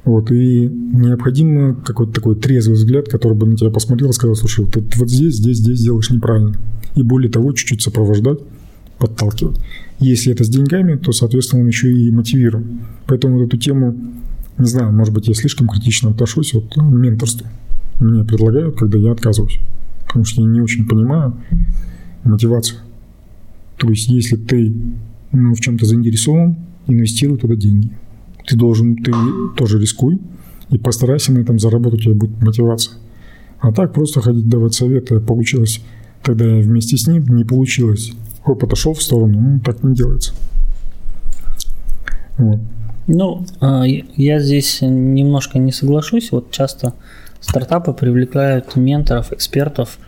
Вот, 0.04 0.32
и 0.32 0.68
необходимо 0.68 1.74
какой-то 1.74 2.12
такой 2.12 2.34
трезвый 2.34 2.74
взгляд, 2.74 3.08
который 3.08 3.36
бы 3.36 3.46
на 3.46 3.56
тебя 3.56 3.70
посмотрел 3.70 4.10
и 4.10 4.12
сказал, 4.12 4.34
слушай, 4.34 4.64
вот, 4.64 4.76
вот 4.76 5.10
здесь, 5.10 5.36
здесь, 5.36 5.58
здесь 5.58 5.80
делаешь 5.80 6.10
неправильно. 6.10 6.56
И 6.96 7.02
более 7.02 7.30
того, 7.30 7.52
чуть-чуть 7.52 7.82
сопровождать, 7.82 8.40
подталкивать. 8.98 9.58
Если 10.02 10.32
это 10.32 10.44
с 10.44 10.48
деньгами, 10.48 10.96
то, 10.96 11.12
соответственно, 11.12 11.62
он 11.62 11.68
еще 11.68 11.92
и 11.92 12.10
мотивирует. 12.10 12.66
Поэтому 13.06 13.38
вот 13.38 13.46
эту 13.46 13.56
тему, 13.56 13.96
не 14.58 14.66
знаю, 14.66 14.92
может 14.92 15.14
быть, 15.14 15.28
я 15.28 15.34
слишком 15.34 15.68
критично 15.68 16.10
отношусь 16.10 16.54
вот, 16.54 16.74
к 16.74 16.76
менторству. 16.82 17.46
Мне 18.00 18.24
предлагают, 18.24 18.76
когда 18.76 18.98
я 18.98 19.12
отказываюсь. 19.12 19.58
Потому 20.06 20.24
что 20.24 20.42
я 20.42 20.48
не 20.48 20.60
очень 20.60 20.88
понимаю 20.88 21.36
мотивацию. 22.24 22.80
То 23.78 23.88
есть, 23.88 24.08
если 24.08 24.36
ты 24.36 24.74
ну, 25.32 25.54
в 25.54 25.60
чем-то 25.60 25.86
заинтересован, 25.86 26.56
инвестируй 26.86 27.38
туда 27.38 27.56
деньги. 27.56 27.90
Ты 28.46 28.56
должен, 28.56 28.96
ты 28.96 29.12
тоже 29.56 29.80
рискуй 29.80 30.20
и 30.70 30.78
постарайся 30.78 31.32
на 31.32 31.38
этом 31.38 31.58
заработать, 31.58 32.00
у 32.00 32.02
тебя 32.04 32.14
будет 32.14 32.40
мотивация. 32.42 32.96
А 33.60 33.72
так 33.72 33.92
просто 33.94 34.20
ходить 34.20 34.48
давать 34.48 34.74
советы 34.74 35.20
получилось. 35.20 35.80
Тогда 36.22 36.44
я 36.44 36.62
вместе 36.62 36.96
с 36.96 37.06
ним 37.06 37.24
не 37.28 37.44
получилось. 37.44 38.12
Хоп, 38.44 38.64
отошел 38.64 38.94
в 38.94 39.02
сторону, 39.02 39.38
ну 39.40 39.60
так 39.60 39.82
не 39.82 39.94
делается. 39.94 40.32
Вот. 42.38 42.58
Ну, 43.06 43.46
а, 43.60 43.84
я 43.84 44.38
здесь 44.38 44.80
немножко 44.80 45.58
не 45.58 45.72
соглашусь. 45.72 46.32
Вот 46.32 46.50
часто 46.50 46.94
стартапы 47.40 47.92
привлекают 47.92 48.76
менторов, 48.76 49.32
экспертов 49.32 49.98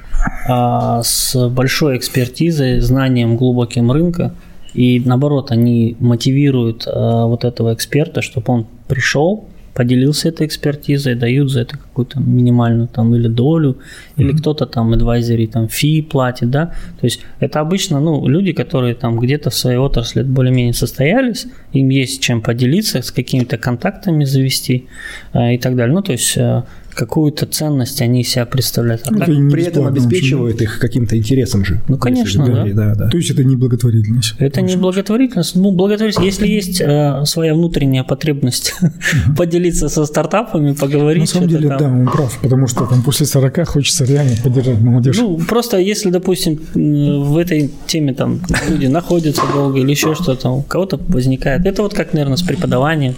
а, 0.49 1.03
с 1.03 1.49
большой 1.49 1.97
экспертизой, 1.97 2.81
знанием 2.81 3.37
глубоким 3.37 3.91
рынка– 3.91 4.35
и 4.75 5.01
наоборот, 5.05 5.53
они 5.53 5.97
мотивируют 6.01 6.87
э, 6.87 6.91
вот 6.93 7.45
этого 7.45 7.73
эксперта, 7.73 8.23
чтобы 8.23 8.53
он 8.53 8.67
пришел, 8.89 9.49
поделился 9.75 10.29
этой 10.29 10.47
экспертизой, 10.47 11.15
дают 11.15 11.51
за 11.51 11.61
это 11.61 11.77
какую-то 11.77 12.21
минимальную 12.21 12.89
там 12.89 13.15
или 13.15 13.29
долю, 13.29 13.71
mm-hmm. 13.71 14.23
или 14.23 14.33
кто-то 14.33 14.67
там 14.67 14.93
адвайзери 14.93 15.47
там 15.47 15.69
фи 15.69 16.01
платит, 16.03 16.51
да. 16.51 16.67
То 17.01 17.07
есть 17.07 17.21
это 17.41 17.61
обычно, 17.61 18.01
ну, 18.01 18.27
люди, 18.29 18.53
которые 18.53 18.95
там 18.95 19.19
где-то 19.19 19.51
в 19.51 19.55
своей 19.55 19.79
отрасли 19.79 20.23
более-менее 20.23 20.75
состоялись, 20.75 21.47
им 21.73 21.89
есть 21.89 22.23
чем 22.23 22.41
поделиться, 22.41 23.03
с 23.03 23.11
какими-то 23.11 23.59
контактами 23.59 24.25
завести 24.25 24.87
э, 25.33 25.55
и 25.55 25.59
так 25.59 25.77
далее. 25.77 25.95
Ну, 25.95 26.03
то 26.03 26.13
есть 26.13 26.37
э, 26.37 26.63
какую-то 26.95 27.47
ценность 27.47 28.01
они 28.01 28.23
из 28.23 28.31
себя 28.31 28.47
представляют. 28.47 29.03
А 29.07 29.13
ну, 29.13 29.19
так, 29.19 29.27
при 29.27 29.65
этом 29.65 29.87
обеспечивают 29.87 30.61
их 30.63 30.79
каким-то 30.79 31.17
интересом 31.17 31.65
же. 31.65 31.81
Ну, 31.89 31.99
конечно, 31.99 32.47
да. 32.47 32.65
да. 32.73 32.95
да. 32.95 33.09
То 33.09 33.17
есть 33.17 33.31
это 33.31 33.45
не 33.45 33.57
благотворительность. 33.57 34.35
Это 34.39 34.61
не 34.63 34.77
благотворительность. 34.77 35.57
Ну, 35.57 35.71
благотворительность, 35.73 36.27
если 36.27 36.47
есть 36.47 36.81
э, 36.81 37.23
своя 37.25 37.55
внутренняя 37.55 38.05
потребность 38.05 38.75
поделиться 39.37 39.89
со 39.89 40.05
стартапами, 40.05 40.73
поговорить. 40.73 41.23
На 41.23 41.27
самом 41.27 41.49
деле, 41.49 41.69
там. 41.69 41.79
да, 41.79 41.89
он 41.89 42.07
прав, 42.07 42.39
потому 42.41 42.67
что 42.67 42.87
там 42.87 43.03
после 43.03 43.27
40 43.27 43.69
хочется 43.69 44.05
реально 44.05 44.37
поддержать 44.43 44.81
молодежь. 44.81 45.19
Ну, 45.19 45.39
просто 45.39 45.79
если, 45.79 46.11
допустим, 46.11 46.61
в 46.75 47.37
этой 47.37 47.71
теме 47.87 48.15
там 48.15 48.41
люди 48.69 48.87
находятся 48.87 49.43
долго 49.53 49.81
или 49.81 49.91
еще 49.91 50.15
что-то, 50.15 50.51
у 50.51 50.63
кого-то 50.63 51.01
возникает. 51.09 51.67
Это 51.67 51.83
вот 51.83 51.95
как, 51.95 52.13
наверное, 52.13 52.37
с 52.37 52.43
преподаванием, 52.43 53.15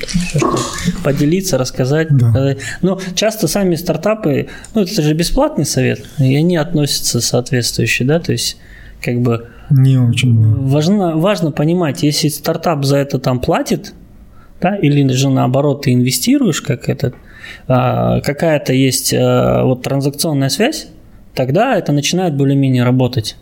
поделиться, 1.05 1.59
рассказать. 1.59 2.09
Да. 2.11 2.57
Но 2.83 3.01
часто 3.15 3.49
сами 3.49 3.66
сами 3.67 3.75
стартапы, 3.75 4.47
ну 4.75 4.83
это 4.83 5.03
же 5.03 5.15
бесплатный 5.15 5.65
совет, 5.65 6.05
и 6.19 6.37
они 6.37 6.57
относятся 6.57 7.21
соответствующе, 7.21 8.05
да, 8.05 8.21
то 8.21 8.33
есть 8.33 8.59
как 9.03 9.21
бы 9.21 9.49
не 9.71 9.99
очень. 9.99 10.67
Важно, 10.69 11.17
важно 11.17 11.51
понимать, 11.51 12.03
если 12.03 12.29
стартап 12.29 12.85
за 12.85 12.99
это 12.99 13.19
там 13.19 13.41
платит, 13.41 13.93
да, 14.61 14.77
или 14.77 15.09
же 15.09 15.29
наоборот 15.29 15.83
ты 15.83 15.93
инвестируешь, 15.93 16.63
как 16.63 16.89
этот, 16.89 17.15
а, 17.67 18.21
какая-то 18.21 18.73
есть 18.73 19.13
а, 19.13 19.65
вот 19.65 19.83
транзакционная 19.83 20.49
связь, 20.49 20.87
тогда 21.35 21.77
это 21.77 21.93
начинает 21.93 22.37
более-менее 22.37 22.85
работать. 22.85 23.37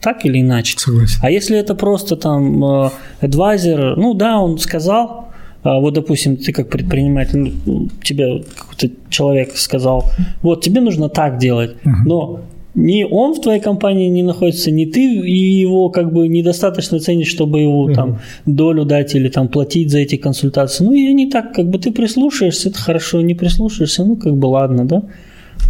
Так 0.00 0.24
или 0.24 0.40
иначе. 0.40 0.78
Согласен. 0.78 1.18
А 1.22 1.30
если 1.30 1.58
это 1.58 1.74
просто 1.74 2.16
там 2.16 2.92
адвайзер, 3.20 3.96
ну 3.96 4.14
да, 4.14 4.38
он 4.38 4.58
сказал, 4.58 5.08
а 5.08 5.34
вот, 5.64 5.94
допустим, 5.94 6.36
ты 6.36 6.52
как 6.52 6.68
предприниматель, 6.68 7.52
ну, 7.66 7.88
тебе 8.02 8.44
какой-то 8.56 8.90
человек 9.10 9.56
сказал, 9.56 10.04
вот, 10.42 10.62
тебе 10.62 10.80
нужно 10.80 11.08
так 11.08 11.38
делать, 11.38 11.76
но 12.06 12.40
ни 12.74 13.02
он 13.02 13.34
в 13.34 13.40
твоей 13.40 13.60
компании 13.60 14.08
не 14.08 14.22
находится, 14.22 14.70
ни 14.70 14.84
ты 14.84 15.00
и 15.00 15.60
его 15.60 15.90
как 15.90 16.12
бы 16.12 16.28
недостаточно 16.28 17.00
ценишь, 17.00 17.28
чтобы 17.28 17.60
его 17.60 17.92
там 17.92 18.18
долю 18.46 18.84
дать 18.84 19.14
или 19.16 19.28
там 19.28 19.48
платить 19.48 19.90
за 19.90 19.98
эти 19.98 20.16
консультации. 20.16 20.84
Ну, 20.84 20.92
и 20.92 21.12
не 21.12 21.28
так, 21.28 21.54
как 21.54 21.66
бы 21.68 21.78
ты 21.78 21.90
прислушаешься, 21.90 22.68
это 22.68 22.78
хорошо, 22.78 23.20
не 23.20 23.34
прислушаешься, 23.34 24.04
ну, 24.04 24.16
как 24.16 24.36
бы 24.36 24.46
ладно, 24.46 24.84
да. 24.84 25.02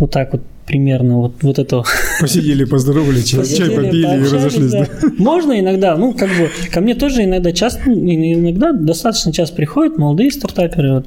Вот 0.01 0.11
так 0.11 0.33
вот 0.33 0.43
примерно 0.69 1.19
вот, 1.19 1.43
вот 1.43 1.59
это. 1.59 1.83
Посидели, 2.21 2.65
поздоровали, 2.65 3.23
чай, 3.23 3.45
чай 3.45 3.71
попили 3.71 4.21
и 4.21 4.23
разошлись. 4.23 4.71
Да. 4.71 4.87
Да. 5.01 5.09
Можно 5.19 5.59
иногда, 5.59 5.97
ну, 5.97 6.13
как 6.13 6.29
бы, 6.29 6.51
ко 6.71 6.81
мне 6.81 6.95
тоже 6.95 7.25
иногда 7.25 7.53
часто, 7.53 7.81
ну, 7.87 8.13
иногда 8.13 8.73
достаточно 8.73 9.33
часто 9.33 9.57
приходят 9.57 9.99
молодые 9.99 10.31
стартаперы, 10.31 10.95
вот, 10.95 11.07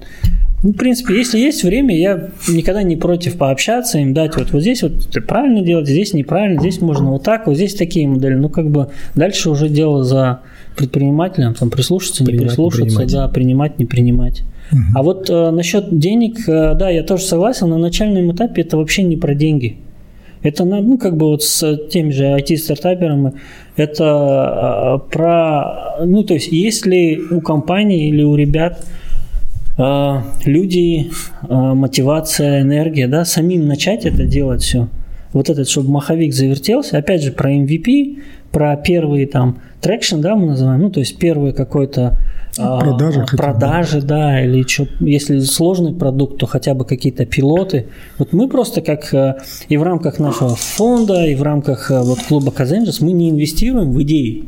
ну, 0.63 0.73
в 0.73 0.75
принципе, 0.75 1.17
если 1.17 1.39
есть 1.39 1.63
время, 1.63 1.97
я 1.97 2.29
никогда 2.47 2.83
не 2.83 2.95
против 2.95 3.37
пообщаться, 3.37 3.97
им 3.97 4.13
дать 4.13 4.35
вот, 4.35 4.51
вот 4.51 4.61
здесь 4.61 4.83
вот 4.83 4.93
правильно 5.27 5.61
делать, 5.61 5.87
здесь 5.87 6.13
неправильно, 6.13 6.59
здесь 6.59 6.81
можно 6.81 7.11
вот 7.11 7.23
так, 7.23 7.47
вот 7.47 7.55
здесь 7.55 7.73
такие 7.73 8.07
модели. 8.07 8.35
Ну, 8.35 8.49
как 8.49 8.69
бы 8.69 8.89
дальше 9.15 9.49
уже 9.49 9.69
дело 9.69 10.03
за 10.03 10.41
предпринимателем, 10.75 11.55
там 11.55 11.69
прислушаться, 11.71 12.23
не 12.23 12.37
прислушаться, 12.37 13.05
да, 13.07 13.27
принимать, 13.27 13.79
не 13.79 13.85
принимать. 13.85 14.43
А 14.95 15.03
вот 15.03 15.29
э, 15.29 15.51
насчет 15.51 15.97
денег, 15.97 16.47
э, 16.47 16.75
да, 16.75 16.89
я 16.89 17.03
тоже 17.03 17.23
согласен, 17.23 17.69
на 17.69 17.77
начальном 17.77 18.31
этапе 18.31 18.61
это 18.61 18.77
вообще 18.77 19.03
не 19.03 19.17
про 19.17 19.35
деньги. 19.35 19.77
Это, 20.43 20.65
ну, 20.65 20.97
как 20.97 21.17
бы 21.17 21.27
вот 21.27 21.43
с 21.43 21.77
теми 21.89 22.11
же 22.11 22.25
IT-стартаперами, 22.25 23.33
это 23.75 25.01
э, 25.05 25.11
про, 25.11 26.05
ну, 26.05 26.23
то 26.23 26.33
есть, 26.33 26.51
если 26.51 27.21
у 27.29 27.41
компании 27.41 28.09
или 28.09 28.23
у 28.23 28.35
ребят 28.35 28.83
э, 29.77 30.17
люди, 30.45 31.11
э, 31.47 31.53
мотивация, 31.53 32.61
энергия, 32.61 33.07
да, 33.07 33.23
самим 33.23 33.67
начать 33.67 34.05
это 34.05 34.23
делать 34.23 34.63
все, 34.63 34.87
вот 35.33 35.49
этот, 35.49 35.69
чтобы 35.69 35.91
маховик 35.91 36.33
завертелся, 36.33 36.97
опять 36.97 37.23
же, 37.23 37.31
про 37.31 37.53
MVP, 37.53 38.19
про 38.51 38.75
первые 38.77 39.27
там 39.27 39.59
traction, 39.79 40.21
да, 40.21 40.35
мы 40.35 40.47
называем, 40.47 40.81
ну, 40.81 40.89
то 40.89 41.01
есть 41.01 41.19
первый 41.19 41.53
какой-то 41.53 42.17
а, 42.57 42.79
продажи, 42.79 43.25
продажи, 43.35 44.01
да, 44.01 44.43
или 44.43 44.67
что, 44.67 44.87
если 44.99 45.39
сложный 45.39 45.93
продукт, 45.93 46.37
то 46.37 46.45
хотя 46.45 46.73
бы 46.73 46.85
какие-то 46.85 47.25
пилоты. 47.25 47.87
Вот 48.17 48.33
мы 48.33 48.47
просто 48.49 48.81
как 48.81 49.13
э, 49.13 49.37
и 49.69 49.77
в 49.77 49.83
рамках 49.83 50.19
нашего 50.19 50.55
фонда, 50.55 51.25
и 51.25 51.35
в 51.35 51.43
рамках 51.43 51.91
э, 51.91 52.01
вот 52.01 52.19
клуба 52.27 52.51
QazAngels 52.51 52.99
мы 52.99 53.13
не 53.13 53.29
инвестируем 53.29 53.91
в 53.91 54.01
идеи. 54.03 54.45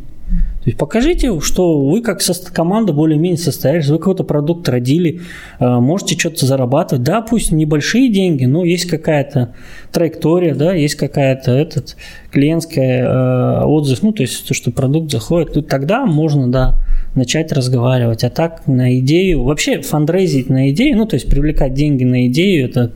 То 0.64 0.70
есть 0.70 0.78
покажите, 0.78 1.42
что 1.42 1.82
вы 1.82 2.02
как 2.02 2.22
команда 2.54 2.94
более-менее 2.94 3.38
состоялись, 3.38 3.90
вы 3.90 3.98
какой-то 3.98 4.24
продукт 4.24 4.70
родили, 4.70 5.20
э, 5.60 5.68
можете 5.68 6.18
что-то 6.18 6.46
зарабатывать. 6.46 7.04
Да, 7.04 7.22
пусть 7.22 7.52
небольшие 7.52 8.10
деньги, 8.10 8.46
но 8.46 8.64
есть 8.64 8.86
какая-то 8.86 9.54
траектория, 9.92 10.56
да, 10.56 10.74
есть 10.74 10.96
какая-то 10.96 11.52
этот 11.52 11.98
клиентская 12.32 13.04
э, 13.04 13.66
отзыв, 13.66 14.04
ну 14.04 14.14
то 14.14 14.24
есть 14.24 14.48
то, 14.48 14.54
что 14.54 14.72
продукт 14.72 15.12
заходит, 15.12 15.52
то 15.52 15.62
тогда 15.62 16.06
можно, 16.06 16.50
да, 16.50 16.80
начать 17.14 17.52
разговаривать. 17.52 18.24
А 18.24 18.30
так 18.30 18.66
на 18.66 18.98
идею, 19.00 19.44
вообще 19.44 19.82
фандрейзить 19.82 20.50
на 20.50 20.70
идею, 20.70 20.96
ну 20.96 21.06
то 21.06 21.16
есть 21.16 21.30
привлекать 21.30 21.74
деньги 21.74 22.06
на 22.06 22.28
идею, 22.28 22.70
это 22.70 22.94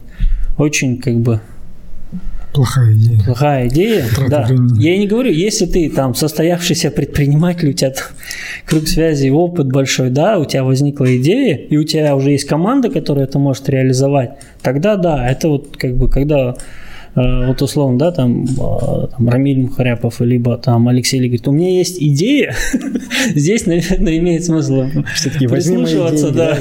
очень 0.58 0.99
как 0.99 1.15
бы 1.15 1.41
Плохая 2.58 2.93
идея. 2.93 3.20
Плохая 3.24 3.67
идея, 3.67 4.06
Трата 4.15 4.30
да. 4.32 4.46
Времени. 4.48 4.84
Я 4.84 4.98
не 4.98 5.06
говорю, 5.06 5.32
если 5.32 5.67
ты 5.67 5.91
там 5.91 6.15
состоявшийся 6.15 6.89
предприниматель, 6.89 7.70
у 7.70 7.74
тебя 7.74 7.93
круг 8.65 8.88
связи, 8.88 9.30
опыт 9.30 9.67
большой, 9.67 10.10
да, 10.10 10.39
у 10.39 10.46
тебя 10.46 10.63
возникла 10.63 11.15
идея, 11.17 11.56
и 11.56 11.78
у 11.78 11.84
тебя 11.84 12.15
уже 12.15 12.32
есть 12.32 12.46
команда, 12.46 12.89
которая 12.89 13.26
это 13.26 13.38
может 13.38 13.70
реализовать, 13.70 14.32
тогда 14.63 14.96
да, 14.96 15.30
это 15.30 15.50
вот 15.50 15.78
как 15.78 15.96
бы 15.98 16.10
когда 16.10 16.56
вот 17.17 17.63
условно, 17.63 17.97
да, 17.97 18.12
там, 18.12 18.43
э, 18.43 19.08
там 19.08 19.27
Рамиль 19.27 19.62
Мухаряпов, 19.62 20.21
либо 20.21 20.56
там 20.58 20.88
Алексей 20.88 21.19
Ли 21.19 21.30
говорит, 21.30 21.47
у 21.47 21.51
меня 21.51 21.69
есть 21.69 21.99
идея, 21.99 22.53
здесь, 23.36 23.65
наверное, 23.65 24.19
имеет 24.19 24.45
смысл 24.45 24.84
все-таки 25.15 25.47
прислушиваться, 25.47 26.32
да. 26.32 26.56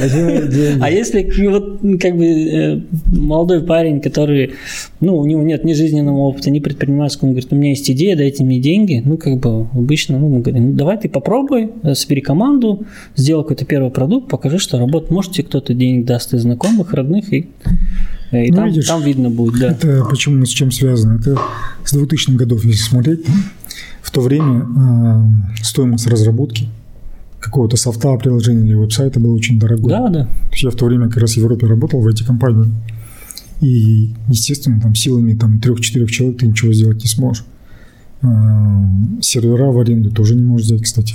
А 0.81 0.91
если 0.91 1.31
вот 1.47 1.81
как 2.01 2.17
бы 2.17 2.25
э, 2.25 2.81
молодой 3.13 3.65
парень, 3.65 4.01
который, 4.01 4.55
ну, 5.01 5.19
у 5.19 5.27
него 5.27 5.43
нет 5.43 5.63
ни 5.65 5.75
жизненного 5.75 6.21
опыта, 6.21 6.51
ни 6.51 6.61
предпринимательского, 6.61 7.29
он 7.29 7.35
говорит, 7.35 7.53
у 7.53 7.57
меня 7.57 7.71
есть 7.71 7.91
идея, 7.91 8.17
дайте 8.17 8.43
мне 8.43 8.59
деньги, 8.59 9.03
ну, 9.05 9.19
как 9.19 9.37
бы 9.39 9.69
обычно, 9.75 10.19
ну, 10.19 10.31
мы 10.31 10.41
говорим, 10.41 10.71
ну, 10.71 10.73
давай 10.73 10.97
ты 10.97 11.11
попробуй, 11.11 11.71
собери 11.93 12.23
команду, 12.23 12.87
сделай 13.15 13.43
какой-то 13.43 13.67
первый 13.67 13.91
продукт, 13.91 14.31
покажи, 14.31 14.59
что 14.59 14.79
работает. 14.79 15.11
Может, 15.11 15.33
тебе 15.33 15.45
кто-то 15.45 15.75
денег 15.75 16.07
даст 16.07 16.33
из 16.33 16.41
знакомых, 16.41 16.95
родных, 16.95 17.31
и 17.35 17.51
и 18.33 18.51
ну, 18.51 18.57
там, 18.57 18.67
видишь, 18.67 18.87
там 18.87 19.03
видно 19.03 19.31
будет, 19.31 19.61
да. 19.61 19.71
Это 19.71 20.05
почему 20.09 20.45
с 20.45 20.51
чем 20.51 20.71
связано? 20.73 21.19
Это 21.19 21.39
с 21.85 21.95
2000-х 21.95 22.33
годов, 22.35 22.65
если 22.65 22.83
смотреть. 22.83 23.25
В 24.03 24.11
то 24.11 24.21
время 24.21 24.65
э, 24.65 25.63
стоимость 25.63 26.07
разработки 26.07 26.69
какого-то 27.41 27.77
софта, 27.77 28.17
приложения 28.17 28.67
или 28.67 28.75
веб-сайта 28.75 29.21
была 29.21 29.35
очень 29.35 29.59
дорогой. 29.59 29.91
Да, 29.91 30.09
да. 30.09 30.25
То 30.25 30.51
есть 30.53 30.63
я 30.65 30.71
в 30.71 30.77
то 30.77 30.87
время 30.87 31.09
как 31.09 31.19
раз 31.19 31.35
в 31.35 31.37
Европе 31.37 31.67
работал 31.67 32.01
в 32.01 32.07
эти 32.07 32.25
компании. 32.25 32.73
И, 33.61 34.15
естественно, 34.29 34.81
там 34.81 34.95
силами 34.95 35.35
там, 35.35 35.61
трех-четырех 35.61 36.11
человек 36.11 36.39
ты 36.39 36.47
ничего 36.47 36.73
сделать 36.73 37.03
не 37.03 37.09
сможешь. 37.09 37.45
Э, 38.23 38.27
сервера 39.21 39.71
в 39.71 39.79
аренду 39.79 40.11
тоже 40.11 40.35
не 40.35 40.43
можешь 40.43 40.67
взять, 40.67 40.83
кстати. 40.83 41.15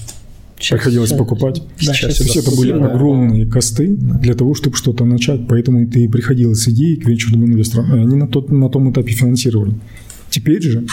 Сейчас, 0.62 0.78
Приходилось 0.78 1.12
покупать. 1.12 1.63
Да, 1.84 1.93
сейчас, 1.93 2.17
сейчас 2.17 2.47
это 2.47 2.56
были 2.56 2.71
да. 2.71 2.86
огромные 2.86 3.47
косты 3.47 3.95
для 3.95 4.36
того, 4.36 4.54
чтобы 4.54 4.78
что-то 4.78 5.06
начать. 5.06 5.47
Поэтому 5.47 5.88
ты 5.88 6.08
приходил 6.08 6.54
с 6.54 6.67
идеей 6.67 6.97
к 6.97 7.08
венчурным 7.08 7.45
инвесторам. 7.45 7.95
И 7.95 8.00
они 8.00 8.15
на, 8.15 8.28
тот, 8.28 8.52
на 8.52 8.69
том 8.69 8.91
этапе 8.91 9.12
финансировали. 9.12 9.74
Теперь 10.30 10.62
же 10.62 10.86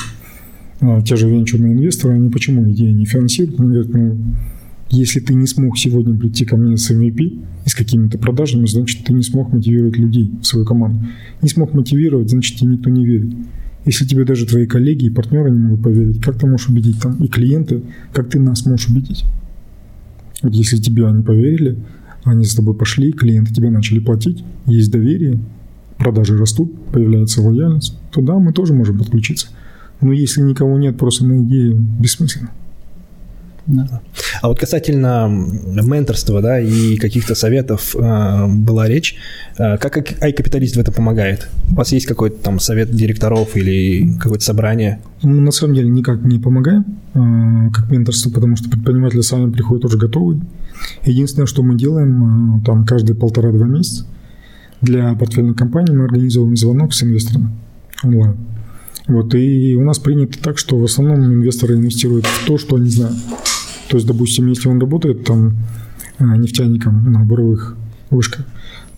а, 0.81 1.03
те 1.03 1.17
же 1.17 1.29
венчурные 1.29 1.75
инвесторы, 1.75 2.15
они 2.15 2.31
почему 2.31 2.69
идеи 2.71 2.93
не 2.93 3.05
финансируют? 3.05 3.61
Они 3.61 3.69
говорят, 3.69 3.93
ну, 3.93 4.19
если 4.91 5.21
ты 5.21 5.35
не 5.35 5.47
смог 5.47 5.77
сегодня 5.77 6.17
прийти 6.17 6.47
ко 6.47 6.57
мне 6.57 6.79
с 6.79 6.91
MVP 6.91 7.21
и 7.67 7.69
с 7.69 7.75
какими-то 7.75 8.17
продажами, 8.17 8.67
значит, 8.67 9.05
ты 9.05 9.13
не 9.13 9.23
смог 9.23 9.53
мотивировать 9.53 9.99
людей 9.99 10.31
в 10.41 10.47
свою 10.47 10.65
команду. 10.65 11.05
Не 11.43 11.49
смог 11.49 11.75
мотивировать, 11.75 12.31
значит, 12.31 12.59
тебе 12.59 12.73
никто 12.73 12.89
не 12.89 13.05
верит. 13.05 13.35
Если 13.85 14.07
тебе 14.07 14.25
даже 14.25 14.47
твои 14.47 14.67
коллеги 14.67 15.07
и 15.07 15.11
партнеры 15.11 15.51
не 15.51 15.59
могут 15.59 15.83
поверить, 15.83 16.23
как 16.23 16.39
ты 16.39 16.47
можешь 16.47 16.69
убедить 16.69 17.01
там 17.01 17.23
и 17.23 17.29
клиенты, 17.29 17.83
как 18.13 18.31
ты 18.31 18.41
нас 18.41 18.65
можешь 18.65 18.89
убедить? 18.89 19.25
Вот 20.43 20.55
если 20.55 20.77
тебе 20.77 21.07
они 21.07 21.23
поверили, 21.23 21.79
они 22.25 22.45
с 22.45 22.55
тобой 22.55 22.75
пошли, 22.75 23.13
клиенты 23.13 23.53
тебе 23.53 23.71
начали 23.71 23.99
платить, 23.99 24.45
есть 24.67 24.91
доверие, 24.91 25.41
продажи 25.99 26.37
растут, 26.37 26.73
появляется 26.93 27.43
лояльность, 27.43 27.99
то 28.13 28.21
да, 28.21 28.39
мы 28.39 28.53
тоже 28.53 28.73
можем 28.75 28.99
подключиться. 28.99 29.49
Но 30.01 30.13
если 30.13 30.43
никого 30.43 30.79
нет, 30.79 30.97
просто 30.97 31.27
на 31.27 31.43
идее 31.43 31.75
бессмысленно. 31.75 32.51
Да. 33.69 34.01
А 34.41 34.49
вот 34.49 34.59
касательно 34.59 35.29
менторства, 35.29 36.41
да, 36.41 36.59
и 36.59 36.97
каких-то 36.97 37.35
советов 37.35 37.95
э, 37.95 38.47
была 38.47 38.89
речь. 38.89 39.17
Э, 39.59 39.77
как 39.77 40.23
ай-капиталист 40.23 40.77
в 40.77 40.81
этом 40.81 40.95
помогает? 40.95 41.49
У 41.71 41.75
вас 41.75 41.93
есть 41.93 42.07
какой-то 42.07 42.37
там 42.43 42.61
совет 42.61 42.91
директоров 42.91 43.57
или 43.57 44.15
какое-то 44.19 44.43
собрание? 44.43 45.01
Мы 45.23 45.43
на 45.43 45.51
самом 45.51 45.75
деле 45.75 45.91
никак 45.91 46.23
не 46.23 46.39
помогаем 46.39 46.87
э, 47.13 47.71
как 47.75 47.91
менторство, 47.91 48.31
потому 48.31 48.57
что 48.57 48.71
предприниматели 48.71 49.21
сами 49.21 49.51
приходят 49.51 49.85
уже 49.85 49.99
готовые. 49.99 50.41
Единственное, 51.05 51.47
что 51.47 51.63
мы 51.63 51.77
делаем, 51.77 52.61
э, 52.61 52.65
там 52.65 52.87
каждые 52.87 53.17
полтора-два 53.17 53.67
месяца 53.67 54.07
для 54.81 55.13
портфельной 55.15 55.55
компании 55.55 55.93
мы 55.93 56.05
организовываем 56.05 56.57
звонок 56.57 56.95
с 56.95 57.03
инвесторами 57.03 57.51
онлайн. 58.03 58.37
Вот, 59.09 59.35
и 59.35 59.75
у 59.75 59.85
нас 59.85 59.99
принято 59.99 60.39
так, 60.39 60.59
что 60.59 60.79
в 60.79 60.85
основном 60.85 61.25
инвесторы 61.25 61.77
инвестируют 61.77 62.27
в 62.27 62.47
то, 62.47 62.59
что 62.59 62.77
они 62.77 62.91
знают. 62.91 63.17
То 63.89 63.97
есть, 63.97 64.07
допустим, 64.07 64.47
если 64.49 64.69
он 64.69 64.81
работает 64.81 65.25
там 65.25 65.55
э, 66.19 66.25
нефтяником 66.37 67.13
на 67.13 67.21
буровых 67.21 67.77
вышках, 68.11 68.45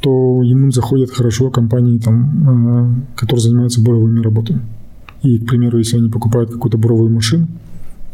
то 0.00 0.42
ему 0.42 0.70
заходят 0.70 1.10
хорошо 1.10 1.50
компании, 1.50 1.98
там, 1.98 3.04
э, 3.14 3.18
которые 3.20 3.42
занимаются 3.42 3.80
буровыми 3.80 4.20
работами. 4.20 4.60
И, 5.22 5.38
к 5.38 5.46
примеру, 5.46 5.78
если 5.78 5.98
они 5.98 6.08
покупают 6.08 6.50
какую-то 6.50 6.78
буровую 6.78 7.10
машину, 7.10 7.46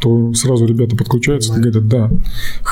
то 0.00 0.34
сразу 0.34 0.66
ребята 0.66 0.96
подключаются 0.96 1.54
и 1.54 1.60
говорят, 1.60 1.88
да, 1.88 2.10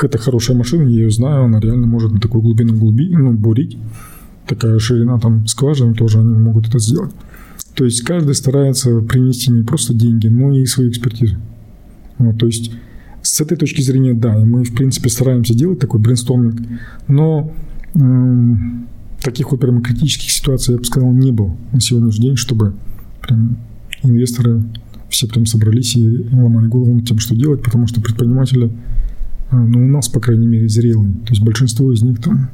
это 0.03 0.19
хорошая 0.19 0.57
машина, 0.57 0.83
я 0.83 1.05
ее 1.05 1.11
знаю, 1.11 1.45
она 1.45 1.61
реально 1.61 1.87
может 1.87 2.13
на 2.13 2.21
такую 2.21 2.43
глубину 2.43 2.75
глуби, 2.75 3.09
ну, 3.17 3.33
бурить. 3.33 3.79
Такая 4.47 4.79
ширина 4.79 5.19
там 5.19 5.47
скважины 5.47 5.95
тоже 5.95 6.19
они 6.19 6.37
могут 6.37 6.69
это 6.69 6.79
сделать. 6.79 7.13
То 7.75 7.85
есть 7.85 8.03
каждый 8.03 8.35
старается 8.35 9.01
принести 9.01 9.51
не 9.51 9.63
просто 9.63 9.95
деньги, 9.95 10.27
но 10.27 10.53
и 10.53 10.67
свою 10.67 10.91
экспертизу. 10.91 11.37
Вот, 12.19 12.39
то 12.39 12.47
есть 12.47 12.71
с 13.25 13.41
этой 13.41 13.57
точки 13.57 13.81
зрения, 13.81 14.15
да, 14.15 14.39
и 14.41 14.45
мы, 14.45 14.65
в 14.65 14.75
принципе, 14.75 15.09
стараемся 15.09 15.55
делать 15.55 15.79
такой 15.79 15.99
брейнсторминг, 15.99 16.61
но 17.09 17.53
э, 17.95 18.55
таких 19.23 19.51
вот 19.51 19.61
прямо 19.61 19.81
критических 19.81 20.31
ситуаций, 20.31 20.73
я 20.73 20.79
бы 20.79 20.85
сказал, 20.85 21.11
не 21.13 21.33
было 21.33 21.57
на 21.73 21.81
сегодняшний 21.81 22.29
день, 22.29 22.37
чтобы 22.37 22.75
прям 23.23 23.57
инвесторы 24.03 24.63
все 25.09 25.27
прям 25.27 25.47
собрались 25.47 25.97
и 25.97 26.27
ломали 26.33 26.67
голову 26.67 26.95
над 26.95 27.07
тем, 27.07 27.19
что 27.19 27.35
делать, 27.35 27.63
потому 27.63 27.87
что 27.87 28.03
предприниматели, 28.03 28.67
э, 29.51 29.57
ну, 29.57 29.85
у 29.85 29.89
нас, 29.89 30.09
по 30.09 30.21
крайней 30.21 30.47
мере, 30.47 30.69
зрелые. 30.69 31.15
То 31.25 31.31
есть 31.31 31.43
большинство 31.43 31.93
из 31.93 32.03
них 32.03 32.21
там 32.21 32.51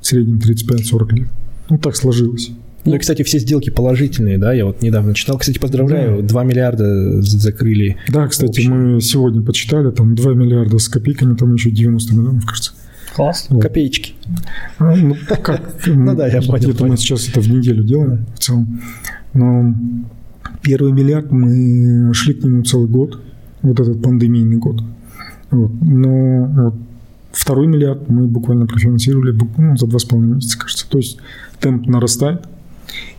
в 0.00 0.06
среднем 0.06 0.38
35-40 0.38 1.14
лет. 1.14 1.28
Ну, 1.70 1.78
так 1.78 1.94
сложилось. 1.96 2.50
Ну 2.88 2.94
и, 2.94 2.98
кстати, 2.98 3.22
все 3.22 3.38
сделки 3.38 3.68
положительные, 3.68 4.38
да, 4.38 4.54
я 4.54 4.64
вот 4.64 4.80
недавно 4.80 5.14
читал. 5.14 5.36
Кстати, 5.36 5.58
поздравляю, 5.58 6.22
да. 6.22 6.28
2 6.28 6.44
миллиарда 6.44 7.20
закрыли. 7.20 7.98
Да, 8.08 8.26
кстати, 8.26 8.60
общем. 8.60 8.94
мы 8.94 9.00
сегодня 9.02 9.42
подсчитали, 9.42 9.90
там 9.90 10.14
2 10.14 10.32
миллиарда 10.32 10.78
с 10.78 10.88
копейками, 10.88 11.36
там 11.36 11.52
еще 11.52 11.70
90 11.70 12.14
миллионов, 12.14 12.46
кажется. 12.46 12.72
Класс. 13.14 13.46
Вот. 13.50 13.62
Копеечки. 13.62 14.14
А, 14.78 14.96
ну, 14.96 15.16
как? 15.28 15.74
Ну 15.86 16.16
да, 16.16 16.28
я 16.28 16.40
понял. 16.40 16.70
Где-то 16.70 16.86
мы 16.86 16.96
сейчас 16.96 17.28
это 17.28 17.40
в 17.40 17.50
неделю 17.50 17.84
делаем 17.84 18.24
в 18.34 18.38
целом. 18.38 18.80
Но 19.34 19.74
первый 20.62 20.92
миллиард 20.92 21.30
мы 21.30 22.14
шли 22.14 22.32
к 22.32 22.42
нему 22.42 22.62
целый 22.62 22.88
год, 22.88 23.20
вот 23.60 23.78
этот 23.80 24.02
пандемийный 24.02 24.56
год. 24.56 24.82
Вот. 25.50 25.72
Но 25.82 26.46
вот 26.46 26.74
второй 27.32 27.66
миллиард 27.66 28.08
мы 28.08 28.26
буквально 28.26 28.66
профинансировали 28.66 29.38
ну, 29.58 29.76
за 29.76 29.86
два 29.86 29.98
с 29.98 30.04
половиной 30.04 30.36
месяца, 30.36 30.58
кажется. 30.58 30.88
То 30.88 30.96
есть 30.96 31.18
темп 31.60 31.86
нарастает 31.86 32.46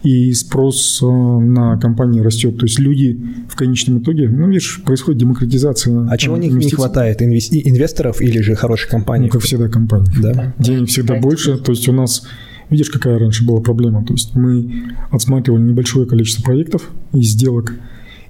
и 0.03 0.33
спрос 0.33 0.99
э, 1.01 1.05
на 1.05 1.77
компании 1.77 2.21
растет. 2.21 2.57
То 2.57 2.65
есть 2.65 2.79
люди 2.79 3.19
в 3.49 3.55
конечном 3.55 3.99
итоге, 3.99 4.29
ну, 4.29 4.47
видишь, 4.47 4.81
происходит 4.83 5.19
демократизация. 5.19 6.07
А 6.09 6.17
чего 6.17 6.35
у 6.35 6.37
них 6.37 6.53
не 6.53 6.69
хватает? 6.69 7.21
Инвесторов 7.21 8.21
или 8.21 8.39
же 8.41 8.55
хороших 8.55 8.89
компаний? 8.89 9.25
Ну, 9.25 9.31
как 9.31 9.41
всегда, 9.41 9.67
компаний. 9.67 10.07
Да. 10.21 10.53
Денег 10.59 10.89
всегда 10.89 11.15
больше. 11.15 11.57
То 11.57 11.71
есть 11.71 11.87
у 11.89 11.93
нас, 11.93 12.27
видишь, 12.69 12.89
какая 12.89 13.19
раньше 13.19 13.45
была 13.45 13.61
проблема? 13.61 14.05
То 14.05 14.13
есть 14.13 14.35
мы 14.35 14.71
отсматривали 15.11 15.61
небольшое 15.61 16.05
количество 16.05 16.43
проектов 16.43 16.89
и 17.13 17.21
сделок, 17.21 17.73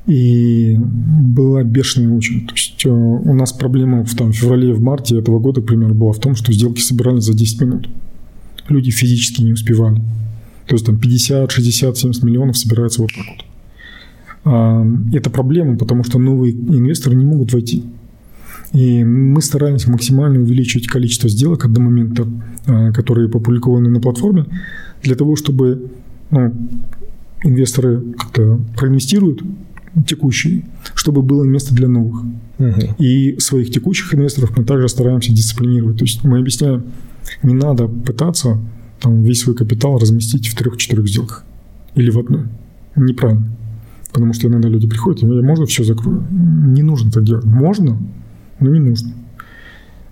и 0.07 0.75
была 0.79 1.63
бешеная 1.63 2.15
очередь. 2.15 2.47
То 2.47 2.53
есть 2.55 2.85
э, 2.85 2.89
у 2.89 3.33
нас 3.35 3.53
проблема 3.53 4.03
в 4.03 4.15
там, 4.15 4.31
феврале, 4.31 4.73
в 4.73 4.81
марте 4.81 5.19
этого 5.19 5.39
года, 5.39 5.61
к 5.61 5.67
примеру, 5.67 5.93
была 5.93 6.13
в 6.13 6.19
том, 6.19 6.35
что 6.35 6.51
сделки 6.51 6.81
собирали 6.81 7.19
за 7.19 7.33
10 7.33 7.61
минут. 7.61 7.89
Люди 8.69 8.89
физически 8.89 9.43
не 9.43 9.51
успевали. 9.51 10.01
То 10.69 10.75
есть 10.75 10.85
там 10.85 10.99
50, 10.99 11.51
60, 11.51 11.97
70 11.97 12.23
миллионов 12.23 12.55
собирается 12.55 13.01
вот 13.01 13.09
так 13.09 13.25
вот. 13.25 13.45
А, 14.45 14.85
это 15.11 15.31
проблема, 15.31 15.75
потому 15.75 16.03
что 16.03 16.19
новые 16.19 16.53
инвесторы 16.53 17.15
не 17.15 17.25
могут 17.25 17.53
войти. 17.53 17.85
И 18.71 19.03
мы 19.03 19.41
стараемся 19.41 19.89
максимально 19.89 20.39
увеличить 20.39 20.85
количество 20.85 21.27
сделок 21.27 21.67
до 21.71 21.81
момента, 21.81 22.27
а, 22.67 22.91
которые 22.91 23.29
опубликованы 23.29 23.89
на 23.89 23.99
платформе, 23.99 24.45
для 25.01 25.15
того, 25.15 25.35
чтобы 25.35 25.89
ну, 26.29 26.53
инвесторы 27.43 28.03
как-то 28.15 28.59
проинвестируют 28.77 29.41
текущие, 30.05 30.65
чтобы 30.93 31.23
было 31.23 31.43
место 31.43 31.73
для 31.73 31.87
новых. 31.87 32.25
Угу. 32.59 32.95
И 32.99 33.39
своих 33.39 33.71
текущих 33.71 34.13
инвесторов 34.13 34.55
мы 34.55 34.63
также 34.65 34.87
стараемся 34.87 35.33
дисциплинировать. 35.33 35.97
То 35.97 36.03
есть 36.03 36.23
мы 36.23 36.37
объясняем, 36.37 36.83
не 37.41 37.55
надо 37.55 37.87
пытаться 37.87 38.59
там 38.99 39.23
весь 39.23 39.41
свой 39.41 39.55
капитал 39.55 39.97
разместить 39.97 40.47
в 40.47 40.55
трех-четырех 40.55 41.07
сделках 41.07 41.45
или 41.95 42.09
в 42.09 42.17
одной. 42.19 42.43
Неправильно. 42.95 43.45
Потому 44.11 44.33
что 44.33 44.47
иногда 44.47 44.69
люди 44.69 44.87
приходят, 44.87 45.21
я 45.21 45.27
можно 45.41 45.65
все 45.65 45.83
закрою? 45.83 46.25
Не 46.31 46.81
нужно 46.83 47.11
так 47.11 47.23
делать. 47.23 47.45
Можно, 47.45 47.97
но 48.59 48.69
не 48.69 48.79
нужно. 48.79 49.13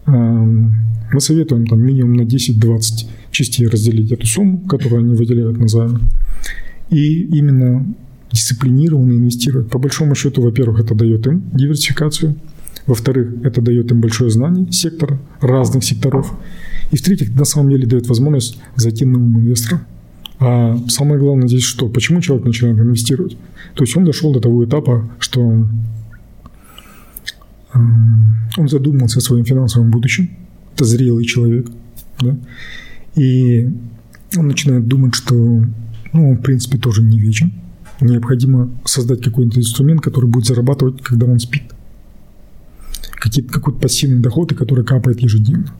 Мы 0.05 1.19
советуем 1.19 1.65
там 1.65 1.81
минимум 1.81 2.13
на 2.13 2.21
10-20 2.21 3.07
частей 3.31 3.67
разделить 3.67 4.11
эту 4.11 4.25
сумму, 4.25 4.59
которую 4.67 5.01
они 5.01 5.15
выделяют 5.15 5.57
на 5.57 5.67
займы. 5.67 5.99
И 6.89 7.23
именно 7.23 7.85
дисциплинированно 8.31 9.13
инвестировать. 9.13 9.69
По 9.69 9.79
большому 9.79 10.15
счету, 10.15 10.41
во-первых, 10.41 10.79
это 10.79 10.95
дает 10.95 11.27
им 11.27 11.43
диверсификацию. 11.53 12.35
Во-вторых, 12.85 13.33
это 13.43 13.61
дает 13.61 13.91
им 13.91 13.99
большое 13.99 14.29
знание 14.29 14.71
сектора, 14.71 15.19
разных 15.41 15.83
секторов. 15.83 16.33
И 16.91 16.97
в-третьих, 16.97 17.33
на 17.35 17.45
самом 17.45 17.69
деле 17.69 17.85
дает 17.85 18.07
возможность 18.07 18.59
зайти 18.75 19.05
новым 19.05 19.39
инвесторам. 19.39 19.81
А 20.39 20.77
самое 20.87 21.19
главное 21.19 21.47
здесь 21.47 21.63
что? 21.63 21.89
Почему 21.89 22.21
человек 22.21 22.45
начинает 22.45 22.77
инвестировать? 22.79 23.37
То 23.73 23.83
есть 23.83 23.97
он 23.97 24.05
дошел 24.05 24.31
до 24.33 24.39
того 24.39 24.63
этапа, 24.63 25.09
что 25.19 25.65
он 28.57 28.67
задумался 28.67 29.19
о 29.19 29.21
своем 29.21 29.45
финансовом 29.45 29.91
будущем. 29.91 30.29
Это 30.73 30.85
зрелый 30.85 31.25
человек. 31.25 31.67
Да? 32.19 32.37
И 33.15 33.67
он 34.35 34.47
начинает 34.47 34.87
думать, 34.87 35.15
что 35.15 35.33
ну, 36.13 36.29
он, 36.29 36.37
в 36.37 36.41
принципе, 36.41 36.77
тоже 36.77 37.01
не 37.01 37.19
вечен. 37.19 37.51
Необходимо 37.99 38.69
создать 38.85 39.23
какой-то 39.23 39.59
инструмент, 39.59 40.01
который 40.01 40.29
будет 40.29 40.45
зарабатывать, 40.45 41.01
когда 41.01 41.25
он 41.25 41.39
спит. 41.39 41.63
Какой-то 43.49 43.79
пассивный 43.79 44.19
доход, 44.19 44.53
который 44.53 44.85
капает 44.85 45.19
ежедневно. 45.19 45.73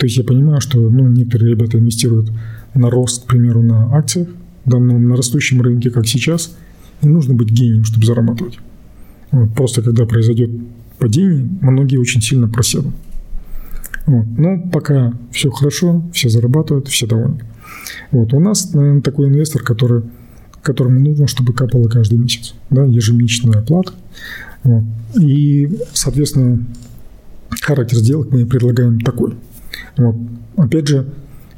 То 0.00 0.06
есть 0.06 0.16
я 0.16 0.24
понимаю, 0.24 0.62
что 0.62 0.78
ну, 0.78 1.08
некоторые 1.08 1.50
ребята 1.50 1.78
инвестируют 1.78 2.32
на 2.72 2.88
рост, 2.88 3.24
к 3.24 3.26
примеру, 3.26 3.62
на 3.62 3.94
акциях, 3.94 4.28
да, 4.64 4.78
на 4.78 5.14
растущем 5.14 5.60
рынке, 5.60 5.90
как 5.90 6.06
сейчас, 6.06 6.56
не 7.02 7.10
нужно 7.10 7.34
быть 7.34 7.50
гением, 7.50 7.84
чтобы 7.84 8.06
зарабатывать. 8.06 8.58
Вот, 9.30 9.52
просто 9.52 9.82
когда 9.82 10.06
произойдет 10.06 10.50
падение, 10.98 11.46
многие 11.60 11.98
очень 11.98 12.22
сильно 12.22 12.48
проседут. 12.48 12.94
Вот. 14.06 14.24
Но 14.38 14.70
пока 14.72 15.12
все 15.32 15.50
хорошо, 15.50 16.02
все 16.14 16.30
зарабатывают, 16.30 16.88
все 16.88 17.06
довольны. 17.06 17.44
Вот. 18.10 18.32
У 18.32 18.40
нас, 18.40 18.72
наверное, 18.72 19.02
такой 19.02 19.28
инвестор, 19.28 19.62
который, 19.62 20.04
которому 20.62 20.98
нужно, 20.98 21.26
чтобы 21.26 21.52
капало 21.52 21.88
каждый 21.88 22.16
месяц. 22.16 22.54
Да, 22.70 22.86
ежемесячная 22.86 23.60
оплата. 23.60 23.92
Вот. 24.62 24.84
И, 25.20 25.78
соответственно, 25.92 26.64
характер 27.60 27.98
сделок 27.98 28.30
мы 28.30 28.46
предлагаем 28.46 28.98
такой. 28.98 29.34
Вот. 29.96 30.16
Опять 30.56 30.88
же, 30.88 31.06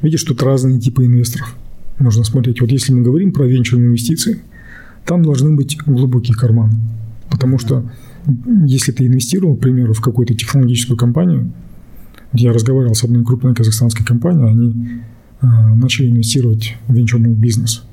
видишь, 0.01 0.23
тут 0.23 0.41
разные 0.43 0.79
типы 0.79 1.05
инвесторов. 1.05 1.55
Нужно 1.99 2.23
смотреть. 2.23 2.61
Вот 2.61 2.71
если 2.71 2.93
мы 2.93 3.01
говорим 3.01 3.31
про 3.31 3.45
венчурные 3.45 3.87
инвестиции, 3.87 4.41
там 5.05 5.23
должны 5.23 5.55
быть 5.55 5.77
глубокие 5.85 6.35
карманы. 6.35 6.73
Потому 7.29 7.59
что 7.59 7.89
если 8.65 8.91
ты 8.91 9.05
инвестировал, 9.05 9.55
к 9.55 9.59
примеру, 9.59 9.93
в 9.93 10.01
какую-то 10.01 10.33
технологическую 10.33 10.97
компанию, 10.97 11.51
я 12.33 12.51
разговаривал 12.51 12.95
с 12.95 13.03
одной 13.03 13.23
крупной 13.23 13.53
казахстанской 13.53 14.05
компанией, 14.05 14.49
они 14.49 15.01
э, 15.41 15.45
начали 15.75 16.09
инвестировать 16.09 16.75
в 16.87 16.93
венчурный 16.93 17.31
бизнес. 17.31 17.83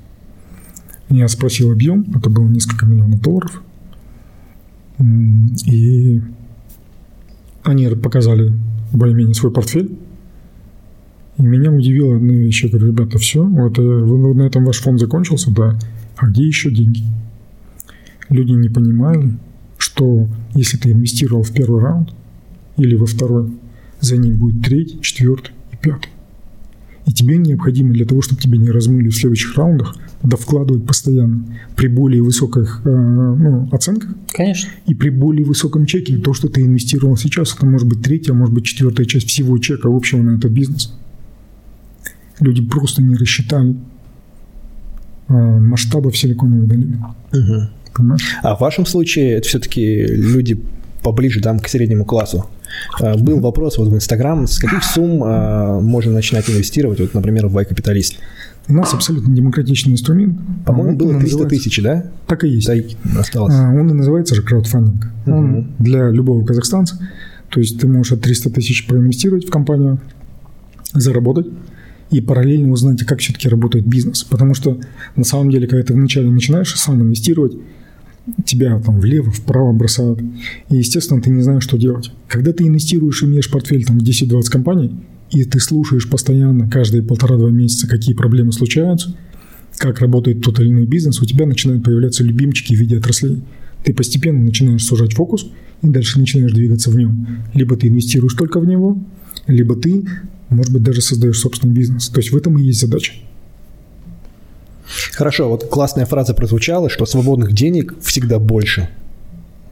Я 1.08 1.26
спросил 1.28 1.72
объем, 1.72 2.06
это 2.14 2.30
было 2.30 2.48
несколько 2.48 2.86
миллионов 2.86 3.20
долларов, 3.20 3.62
и 5.66 6.22
они 7.64 7.88
показали 7.88 8.52
более-менее 8.92 9.34
свой 9.34 9.52
портфель, 9.52 9.96
и 11.40 11.46
меня 11.46 11.72
удивило 11.72 12.16
одна 12.16 12.34
вещь. 12.34 12.64
Я 12.64 12.70
говорю, 12.70 12.88
ребята, 12.88 13.18
все, 13.18 13.42
вот 13.44 13.78
э, 13.78 13.82
вы, 13.82 14.34
на 14.34 14.42
этом 14.42 14.64
ваш 14.64 14.78
фонд 14.78 15.00
закончился, 15.00 15.50
да, 15.50 15.78
а 16.16 16.26
где 16.26 16.46
еще 16.46 16.70
деньги? 16.70 17.02
Люди 18.28 18.52
не 18.52 18.68
понимали, 18.68 19.32
что 19.78 20.28
если 20.54 20.76
ты 20.76 20.92
инвестировал 20.92 21.42
в 21.42 21.52
первый 21.52 21.82
раунд 21.82 22.10
или 22.76 22.94
во 22.94 23.06
второй, 23.06 23.50
за 24.00 24.16
ним 24.16 24.36
будет 24.36 24.62
третий, 24.62 25.00
четвертый 25.00 25.52
и 25.72 25.76
пятый. 25.76 26.10
И 27.06 27.12
тебе 27.12 27.38
необходимо 27.38 27.92
для 27.92 28.04
того, 28.04 28.20
чтобы 28.20 28.40
тебя 28.40 28.58
не 28.58 28.70
размыли 28.70 29.08
в 29.08 29.16
следующих 29.16 29.56
раундах, 29.56 29.96
да 30.22 30.36
вкладывать 30.36 30.86
постоянно 30.86 31.44
при 31.74 31.88
более 31.88 32.22
высоких 32.22 32.82
э, 32.84 32.90
ну, 32.90 33.68
оценках. 33.72 34.10
Конечно. 34.32 34.70
И 34.86 34.94
при 34.94 35.08
более 35.08 35.44
высоком 35.44 35.86
чеке. 35.86 36.18
То, 36.18 36.34
что 36.34 36.48
ты 36.48 36.60
инвестировал 36.60 37.16
сейчас, 37.16 37.54
это 37.56 37.64
может 37.64 37.88
быть 37.88 38.02
третья, 38.02 38.34
может 38.34 38.54
быть 38.54 38.64
четвертая 38.64 39.06
часть 39.06 39.28
всего 39.28 39.56
чека 39.58 39.88
общего 39.88 40.20
на 40.22 40.36
этот 40.36 40.52
бизнес. 40.52 40.94
Люди 42.40 42.62
просто 42.62 43.02
не 43.02 43.14
рассчитали 43.14 43.76
э, 45.28 45.32
масштабов 45.32 46.16
Силиконовой 46.16 46.66
долины. 46.66 46.98
Угу. 47.32 47.68
Понимаешь? 47.94 48.22
А 48.42 48.56
в 48.56 48.60
вашем 48.60 48.86
случае 48.86 49.32
это 49.32 49.48
все-таки 49.48 50.06
люди 50.06 50.60
поближе 51.02 51.40
там, 51.40 51.58
к 51.58 51.68
среднему 51.68 52.04
классу. 52.04 52.46
А, 53.00 53.16
был 53.16 53.40
вопрос 53.40 53.78
вот 53.78 53.88
в 53.88 53.94
Инстаграм, 53.94 54.46
с 54.46 54.58
каких 54.58 54.84
сумм 54.84 55.22
а, 55.24 55.80
можно 55.80 56.12
начинать 56.12 56.48
инвестировать, 56.48 57.00
вот, 57.00 57.14
например, 57.14 57.46
в 57.48 57.58
Y-капиталист? 57.58 58.16
У 58.68 58.74
нас 58.74 58.94
абсолютно 58.94 59.34
демократичный 59.34 59.94
инструмент. 59.94 60.38
По-моему, 60.64 60.96
было 60.96 61.18
300 61.18 61.46
тысяч, 61.46 61.82
да? 61.82 62.04
Так 62.26 62.44
и 62.44 62.48
есть. 62.48 62.66
Так 62.66 62.84
осталось. 63.18 63.54
А, 63.56 63.70
он 63.70 63.90
и 63.90 63.92
называется 63.92 64.34
же 64.34 64.42
краудфандинг. 64.42 65.06
Угу. 65.26 65.34
Он 65.34 65.72
для 65.78 66.10
любого 66.10 66.44
казахстанца. 66.44 66.98
То 67.48 67.58
есть 67.58 67.80
ты 67.80 67.88
можешь 67.88 68.12
от 68.12 68.20
300 68.20 68.50
тысяч 68.50 68.86
проинвестировать 68.86 69.46
в 69.46 69.50
компанию, 69.50 69.98
заработать 70.92 71.46
и 72.10 72.20
параллельно 72.20 72.70
узнать, 72.72 73.04
как 73.04 73.20
все-таки 73.20 73.48
работает 73.48 73.86
бизнес. 73.86 74.24
Потому 74.24 74.54
что 74.54 74.78
на 75.16 75.24
самом 75.24 75.50
деле, 75.50 75.66
когда 75.66 75.84
ты 75.84 75.94
вначале 75.94 76.28
начинаешь 76.30 76.74
сам 76.74 77.00
инвестировать, 77.02 77.54
тебя 78.44 78.78
там 78.80 79.00
влево, 79.00 79.30
вправо 79.30 79.72
бросают. 79.72 80.20
И, 80.68 80.76
естественно, 80.76 81.22
ты 81.22 81.30
не 81.30 81.42
знаешь, 81.42 81.62
что 81.62 81.78
делать. 81.78 82.12
Когда 82.28 82.52
ты 82.52 82.66
инвестируешь, 82.66 83.22
имеешь 83.22 83.50
портфель 83.50 83.84
там 83.84 83.98
10-20 83.98 84.42
компаний, 84.50 84.92
и 85.30 85.44
ты 85.44 85.60
слушаешь 85.60 86.08
постоянно, 86.08 86.68
каждые 86.68 87.02
полтора-два 87.02 87.50
месяца, 87.50 87.86
какие 87.86 88.14
проблемы 88.14 88.52
случаются, 88.52 89.14
как 89.76 90.00
работает 90.00 90.42
тот 90.42 90.60
или 90.60 90.68
иной 90.68 90.86
бизнес, 90.86 91.20
у 91.22 91.24
тебя 91.24 91.46
начинают 91.46 91.84
появляться 91.84 92.24
любимчики 92.24 92.74
в 92.74 92.78
виде 92.78 92.98
отраслей. 92.98 93.42
Ты 93.84 93.94
постепенно 93.94 94.40
начинаешь 94.40 94.84
сужать 94.84 95.14
фокус 95.14 95.48
и 95.82 95.88
дальше 95.88 96.18
начинаешь 96.18 96.52
двигаться 96.52 96.90
в 96.90 96.96
нем. 96.96 97.26
Либо 97.54 97.76
ты 97.76 97.88
инвестируешь 97.88 98.34
только 98.34 98.60
в 98.60 98.66
него, 98.66 98.98
либо 99.46 99.76
ты, 99.76 100.04
может 100.50 100.72
быть, 100.72 100.82
даже 100.82 101.00
создаешь 101.00 101.38
собственный 101.38 101.74
бизнес. 101.74 102.08
То 102.08 102.18
есть 102.18 102.32
в 102.32 102.36
этом 102.36 102.58
и 102.58 102.62
есть 102.62 102.80
задача. 102.80 103.12
Хорошо, 105.12 105.48
вот 105.48 105.68
классная 105.68 106.04
фраза 106.04 106.34
прозвучала, 106.34 106.90
что 106.90 107.06
свободных 107.06 107.52
денег 107.52 107.94
всегда 108.02 108.40
больше, 108.40 108.88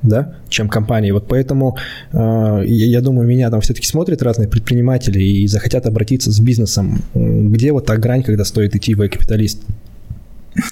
да, 0.03 0.37
чем 0.49 0.69
компании. 0.69 1.11
Вот 1.11 1.27
поэтому 1.27 1.77
э, 2.13 2.63
я 2.67 3.01
думаю, 3.01 3.27
меня 3.27 3.51
там 3.51 3.61
все-таки 3.61 3.87
смотрят 3.87 4.23
разные 4.23 4.47
предприниматели 4.47 5.21
и 5.21 5.47
захотят 5.49 5.87
обратиться 5.87 6.31
с 6.31 6.39
бизнесом. 6.39 7.03
Где 7.15 7.73
вот 7.73 7.87
та 7.87 7.97
грань, 7.97 8.23
когда 8.23 8.45
стоит 8.45 8.77
идти 8.77 8.95
в 8.95 9.09
капиталист? 9.09 9.61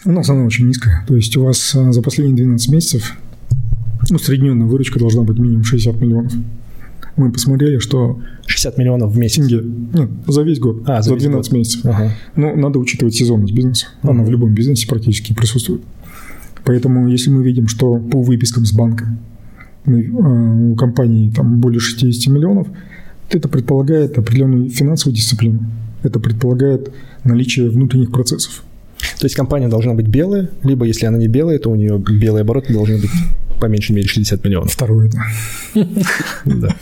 У 0.05 0.13
нас 0.13 0.29
она 0.29 0.45
очень 0.45 0.69
низкая. 0.69 1.05
То 1.09 1.17
есть 1.17 1.37
у 1.37 1.45
вас 1.45 1.75
э, 1.75 1.93
за 1.93 2.03
последние 2.03 2.37
12 2.37 2.69
месяцев 2.69 3.17
усредненная 4.09 4.67
выручка 4.67 5.01
должна 5.01 5.23
быть 5.23 5.39
минимум 5.39 5.65
60 5.65 6.01
миллионов 6.01 6.33
мы 7.17 7.33
посмотрели, 7.33 7.79
что... 7.79 8.21
60 8.47 8.79
миллионов 8.79 9.13
в 9.13 9.19
месяц? 9.19 9.37
Тенге. 9.37 9.63
Нет, 9.93 10.11
за 10.27 10.43
весь 10.43 10.61
год. 10.61 10.83
А, 10.87 11.03
за, 11.03 11.11
за 11.11 11.17
12 11.17 11.51
год. 11.51 11.59
месяцев. 11.59 11.81
Ага. 11.85 12.13
Ну, 12.37 12.57
надо 12.57 12.79
учитывать 12.79 13.15
сезонность 13.15 13.55
бизнеса. 13.55 13.87
Она 14.03 14.21
ага. 14.21 14.25
в 14.25 14.31
любом 14.31 14.55
бизнесе 14.55 14.87
практически 14.87 15.33
присутствует. 15.33 15.83
Поэтому, 16.65 17.09
если 17.09 17.31
мы 17.31 17.43
видим, 17.43 17.69
что 17.69 17.97
по 17.97 18.23
выпискам 18.23 18.67
с 18.67 18.73
банка 18.73 19.07
мы, 19.85 20.03
э, 20.03 20.73
у 20.73 20.75
компании 20.75 21.31
там 21.31 21.61
более 21.61 21.81
60 21.81 22.33
миллионов, 22.33 22.69
это 23.31 23.49
предполагает 23.49 24.19
определенную 24.19 24.69
финансовую 24.71 25.17
дисциплину. 25.17 25.61
Это 26.03 26.21
предполагает 26.21 26.93
наличие 27.25 27.71
внутренних 27.71 28.11
процессов. 28.11 28.63
То 29.19 29.27
есть 29.27 29.35
компания 29.35 29.69
должна 29.69 29.95
быть 29.95 30.09
белая, 30.09 30.51
либо 30.63 30.85
если 30.85 31.07
она 31.07 31.19
не 31.19 31.29
белая, 31.29 31.59
то 31.59 31.71
у 31.71 31.75
нее 31.75 31.99
белые 31.99 32.43
обороты 32.43 32.73
должны 32.73 32.99
быть 32.99 33.11
по 33.61 33.67
меньшей 33.67 33.93
мере 33.93 34.09
60 34.09 34.45
миллионов. 34.45 34.73
Второе, 34.73 35.11
да. 35.11 35.85
Да. 36.45 36.77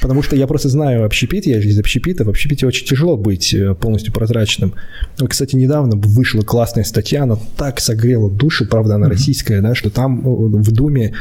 Потому 0.00 0.22
что 0.22 0.36
я 0.36 0.46
просто 0.46 0.68
знаю 0.68 1.04
общепит, 1.04 1.46
я 1.46 1.60
же 1.60 1.68
из 1.68 1.78
общепита, 1.78 2.24
в 2.24 2.28
общепите 2.28 2.66
очень 2.66 2.86
тяжело 2.86 3.16
быть 3.16 3.54
э, 3.54 3.74
полностью 3.74 4.12
прозрачным. 4.12 4.74
Вот, 5.18 5.30
кстати, 5.30 5.56
недавно 5.56 5.96
вышла 5.96 6.42
классная 6.42 6.84
статья, 6.84 7.22
она 7.22 7.38
так 7.56 7.80
согрела 7.80 8.30
душу, 8.30 8.66
правда, 8.66 8.96
она 8.96 9.08
российская, 9.08 9.60
да, 9.60 9.74
что 9.74 9.90
там 9.90 10.20
э, 10.20 10.24
в 10.24 10.72
Думе 10.72 11.14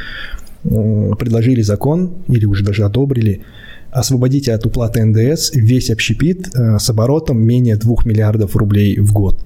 э, 0.63 1.11
предложили 1.17 1.61
закон, 1.61 2.13
или 2.27 2.45
уже 2.45 2.63
даже 2.63 2.83
одобрили, 2.83 3.43
освободите 3.91 4.53
от 4.53 4.65
уплаты 4.65 5.03
НДС 5.03 5.51
весь 5.53 5.89
общепит 5.89 6.49
с 6.53 6.89
оборотом 6.89 7.39
менее 7.41 7.75
2 7.75 7.95
миллиардов 8.05 8.55
рублей 8.55 8.97
в 8.99 9.13
год. 9.13 9.39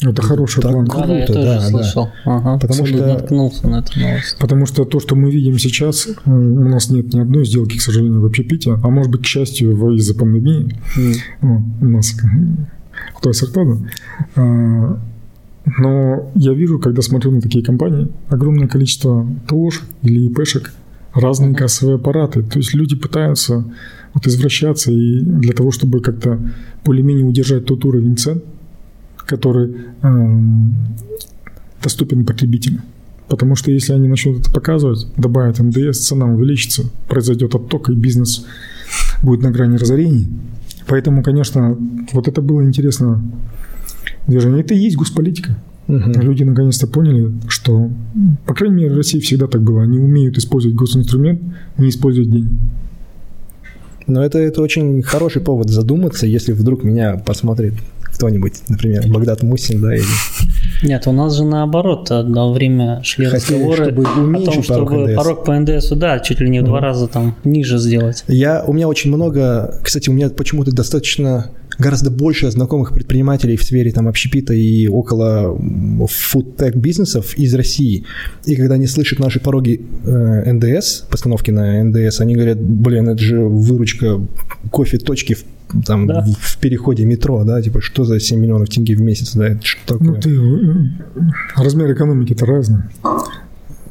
Это 0.00 0.22
хороший 0.22 0.62
так 0.62 0.72
план. 0.72 0.86
Круто, 0.86 1.08
да, 1.08 1.18
я 1.18 1.26
тоже 1.26 1.40
да, 1.40 1.60
слышал. 1.60 2.04
Да. 2.24 2.36
Ага, 2.36 2.58
потому 2.58 2.86
что 2.86 3.06
наткнулся 3.06 3.68
на 3.68 3.80
эту 3.80 3.98
новость. 3.98 4.36
Потому 4.38 4.66
что 4.66 4.84
то, 4.84 5.00
что 5.00 5.16
мы 5.16 5.30
видим 5.30 5.58
сейчас, 5.58 6.08
у 6.24 6.30
нас 6.30 6.90
нет 6.90 7.12
ни 7.12 7.18
одной 7.18 7.44
сделки, 7.44 7.78
к 7.78 7.80
сожалению, 7.80 8.20
в 8.20 8.26
общепите, 8.26 8.72
а 8.72 8.88
может 8.88 9.10
быть, 9.10 9.22
к 9.22 9.26
счастью, 9.26 9.72
из-за 9.96 10.14
пандемии. 10.14 10.76
Mm. 10.96 11.14
Вот, 11.40 11.62
у 11.80 11.84
нас 11.86 12.14
кто 13.16 13.32
сортада. 13.32 13.78
А, 14.36 15.00
но 15.78 16.30
я 16.34 16.52
вижу, 16.52 16.78
когда 16.78 17.02
смотрю 17.02 17.32
на 17.32 17.40
такие 17.40 17.64
компании, 17.64 18.08
огромное 18.28 18.68
количество 18.68 19.26
ТОШ 19.48 19.82
или 20.02 20.26
ИПшек, 20.26 20.72
разные 21.14 21.52
uh-huh. 21.52 21.56
кассовые 21.56 21.96
аппараты. 21.96 22.42
То 22.42 22.58
есть 22.58 22.74
люди 22.74 22.96
пытаются 22.96 23.64
вот 24.14 24.26
извращаться 24.26 24.92
и 24.92 25.20
для 25.20 25.52
того, 25.52 25.70
чтобы 25.70 26.00
как-то 26.00 26.40
более-менее 26.84 27.26
удержать 27.26 27.66
тот 27.66 27.84
уровень 27.84 28.16
цен, 28.16 28.42
который 29.28 29.76
э, 30.02 30.38
доступен 31.82 32.24
потребителю. 32.24 32.80
Потому 33.28 33.56
что 33.56 33.70
если 33.70 33.92
они 33.92 34.08
начнут 34.08 34.40
это 34.40 34.50
показывать, 34.50 35.06
добавят 35.16 35.58
НДС, 35.58 35.98
цена 35.98 36.26
увеличится, 36.26 36.84
произойдет 37.08 37.54
отток, 37.54 37.90
и 37.90 37.92
бизнес 37.92 38.46
будет 39.22 39.42
на 39.42 39.50
грани 39.50 39.76
разорений. 39.76 40.28
Поэтому, 40.86 41.22
конечно, 41.22 41.76
вот 42.12 42.26
это 42.26 42.40
было 42.40 42.64
интересно 42.64 43.22
движение. 44.26 44.62
Это 44.62 44.72
и 44.72 44.78
есть 44.78 44.96
госполитика. 44.96 45.58
Мгм. 45.88 46.12
Люди 46.20 46.42
наконец-то 46.44 46.86
поняли, 46.86 47.32
что, 47.48 47.90
по 48.46 48.54
крайней 48.54 48.76
мере, 48.76 48.94
в 48.94 48.96
России 48.96 49.20
всегда 49.20 49.46
так 49.46 49.62
было. 49.62 49.82
Они 49.82 49.98
умеют 49.98 50.38
использовать 50.38 50.76
госинструмент, 50.76 51.42
не 51.76 51.90
использовать 51.90 52.30
деньги. 52.30 52.56
Но 54.06 54.24
это, 54.24 54.38
это 54.38 54.62
очень 54.62 55.02
хороший 55.02 55.42
повод 55.42 55.68
задуматься, 55.68 56.26
если 56.26 56.52
вдруг 56.52 56.82
меня 56.82 57.16
посмотрит 57.16 57.74
кто-нибудь, 58.18 58.54
например, 58.68 59.06
Багдад 59.06 59.44
Мусин, 59.44 59.80
да, 59.80 59.94
или 59.94 60.04
Нет, 60.82 61.06
у 61.06 61.12
нас 61.12 61.36
же 61.36 61.44
наоборот, 61.44 62.10
одно 62.10 62.52
время 62.52 63.00
шли 63.04 63.26
Хотели, 63.26 63.54
разговоры 63.54 63.84
чтобы 63.84 64.02
о 64.02 64.04
том, 64.06 64.24
уменьшить 64.24 64.66
порог 64.66 64.90
чтобы 64.90 65.04
НДС. 65.04 65.16
порог 65.16 65.44
по 65.44 65.58
НДС, 65.58 65.90
да, 65.90 66.18
чуть 66.18 66.40
ли 66.40 66.50
не 66.50 66.60
в 66.60 66.64
два 66.64 66.80
раза 66.80 67.06
там 67.06 67.36
ниже 67.44 67.78
сделать. 67.78 68.24
Я, 68.26 68.64
у 68.66 68.72
меня 68.72 68.88
очень 68.88 69.10
много, 69.14 69.78
кстати, 69.84 70.10
у 70.10 70.12
меня 70.12 70.30
почему-то 70.30 70.72
достаточно 70.72 71.52
гораздо 71.78 72.10
больше 72.10 72.50
знакомых 72.50 72.92
предпринимателей 72.92 73.56
в 73.56 73.62
сфере 73.62 73.92
там 73.92 74.08
общепита 74.08 74.52
и 74.52 74.88
около 74.88 75.56
фудтек 76.08 76.74
бизнесов 76.74 77.38
из 77.38 77.54
России. 77.54 78.04
И 78.44 78.56
когда 78.56 78.74
они 78.74 78.88
слышат 78.88 79.20
наши 79.20 79.38
пороги 79.38 79.80
э, 80.04 80.52
НДС, 80.52 81.02
постановки 81.02 81.52
на 81.52 81.84
НДС, 81.84 82.20
они 82.20 82.34
говорят, 82.34 82.60
блин, 82.60 83.08
это 83.08 83.22
же 83.22 83.38
выручка 83.44 84.20
кофе 84.72 84.98
точки 84.98 85.34
в, 85.34 85.44
там, 85.86 86.06
Да. 86.06 86.22
в, 86.22 86.30
в 86.30 86.58
переходе 86.58 87.04
метро, 87.04 87.42
да, 87.44 87.60
типа, 87.62 87.80
что 87.80 88.04
за 88.04 88.20
7 88.20 88.38
миллионов 88.40 88.68
тенге 88.68 88.94
в 88.96 89.00
месяц, 89.00 89.34
да, 89.34 89.48
это 89.48 89.64
что 89.64 89.94
такое? 89.94 90.08
Ну, 90.08 90.20
ты, 90.20 90.30
э, 90.30 91.62
размер 91.62 91.92
экономики-то 91.92 92.46
разный. 92.46 92.82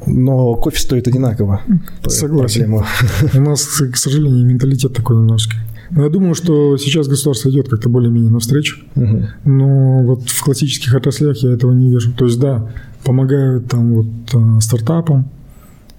Но 0.06 0.54
кофе 0.54 0.78
стоит 0.78 1.06
одинаково. 1.08 1.60
Согласен. 2.06 2.60
Проблема. 2.62 2.86
У 3.34 3.40
нас, 3.40 3.64
к 3.64 3.96
сожалению, 3.96 4.46
менталитет 4.46 4.94
такой 4.94 5.16
немножко. 5.16 5.56
Но 5.90 6.04
я 6.04 6.10
думаю, 6.10 6.34
что 6.34 6.76
сейчас 6.76 7.08
государство 7.08 7.48
идет 7.48 7.68
как-то 7.68 7.88
более-менее 7.88 8.30
навстречу. 8.30 8.78
Мгм. 8.94 9.26
Но 9.44 10.02
вот 10.02 10.28
в 10.28 10.42
классических 10.44 10.94
отраслях 10.94 11.38
я 11.38 11.52
этого 11.52 11.72
не 11.72 11.90
вижу. 11.90 12.12
То 12.12 12.26
есть, 12.26 12.38
да, 12.38 12.70
помогают 13.04 13.68
там 13.68 13.94
вот 13.94 14.06
а, 14.34 14.60
стартапам. 14.60 15.30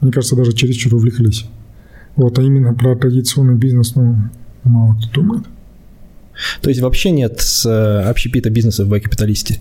Мне 0.02 0.12
кажется, 0.12 0.36
даже 0.36 0.54
чересчур 0.54 0.94
увлеклись. 0.96 1.46
Вот, 2.16 2.38
а 2.40 2.44
именно 2.44 2.74
про 2.74 2.96
традиционный 2.96 3.56
бизнес, 3.56 3.96
ну, 3.96 4.16
мало 4.64 4.96
кто 4.96 5.22
думает. 5.22 5.44
То 6.62 6.70
есть 6.70 6.82
вообще 6.82 7.12
нет 7.12 7.40
с 7.42 7.66
э, 7.66 8.10
общепита 8.10 8.50
бизнеса 8.50 8.86
в 8.86 9.00
капиталисте? 9.00 9.60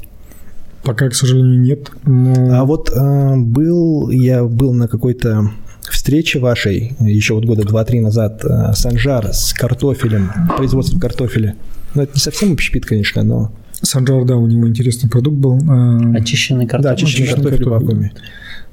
Пока, 0.84 1.08
к 1.08 1.14
сожалению, 1.14 1.60
нет. 1.60 1.90
Но 2.04 2.60
А 2.60 2.64
вот 2.64 2.90
э, 2.94 3.36
был, 3.36 4.10
я 4.10 4.44
был 4.44 4.72
на 4.72 4.88
какой-то 4.88 5.50
встрече 5.90 6.38
вашей 6.38 6.94
еще 7.00 7.34
вот 7.34 7.44
года 7.44 7.64
два-три 7.64 8.00
назад 8.00 8.44
э, 8.44 8.72
Санжар 8.74 9.32
с 9.32 9.52
картофелем, 9.54 10.30
производством 10.56 11.00
картофеля. 11.00 11.56
Ну, 11.94 12.02
это 12.02 12.12
не 12.14 12.20
совсем 12.20 12.52
общепит, 12.52 12.86
конечно, 12.86 13.22
но... 13.22 13.52
Санджар, 13.80 14.24
да, 14.24 14.36
у 14.36 14.46
него 14.46 14.68
интересный 14.68 15.08
продукт 15.08 15.36
был. 15.36 15.58
а, 15.68 16.14
Очищенный 16.16 16.66
Да, 16.66 16.70
картофель. 16.72 16.94
очищенный 16.94 17.24
очищенный 17.28 17.42
картофель 17.42 17.64
в 17.64 17.68
картофель, 17.70 17.86
вакууме. 17.86 18.12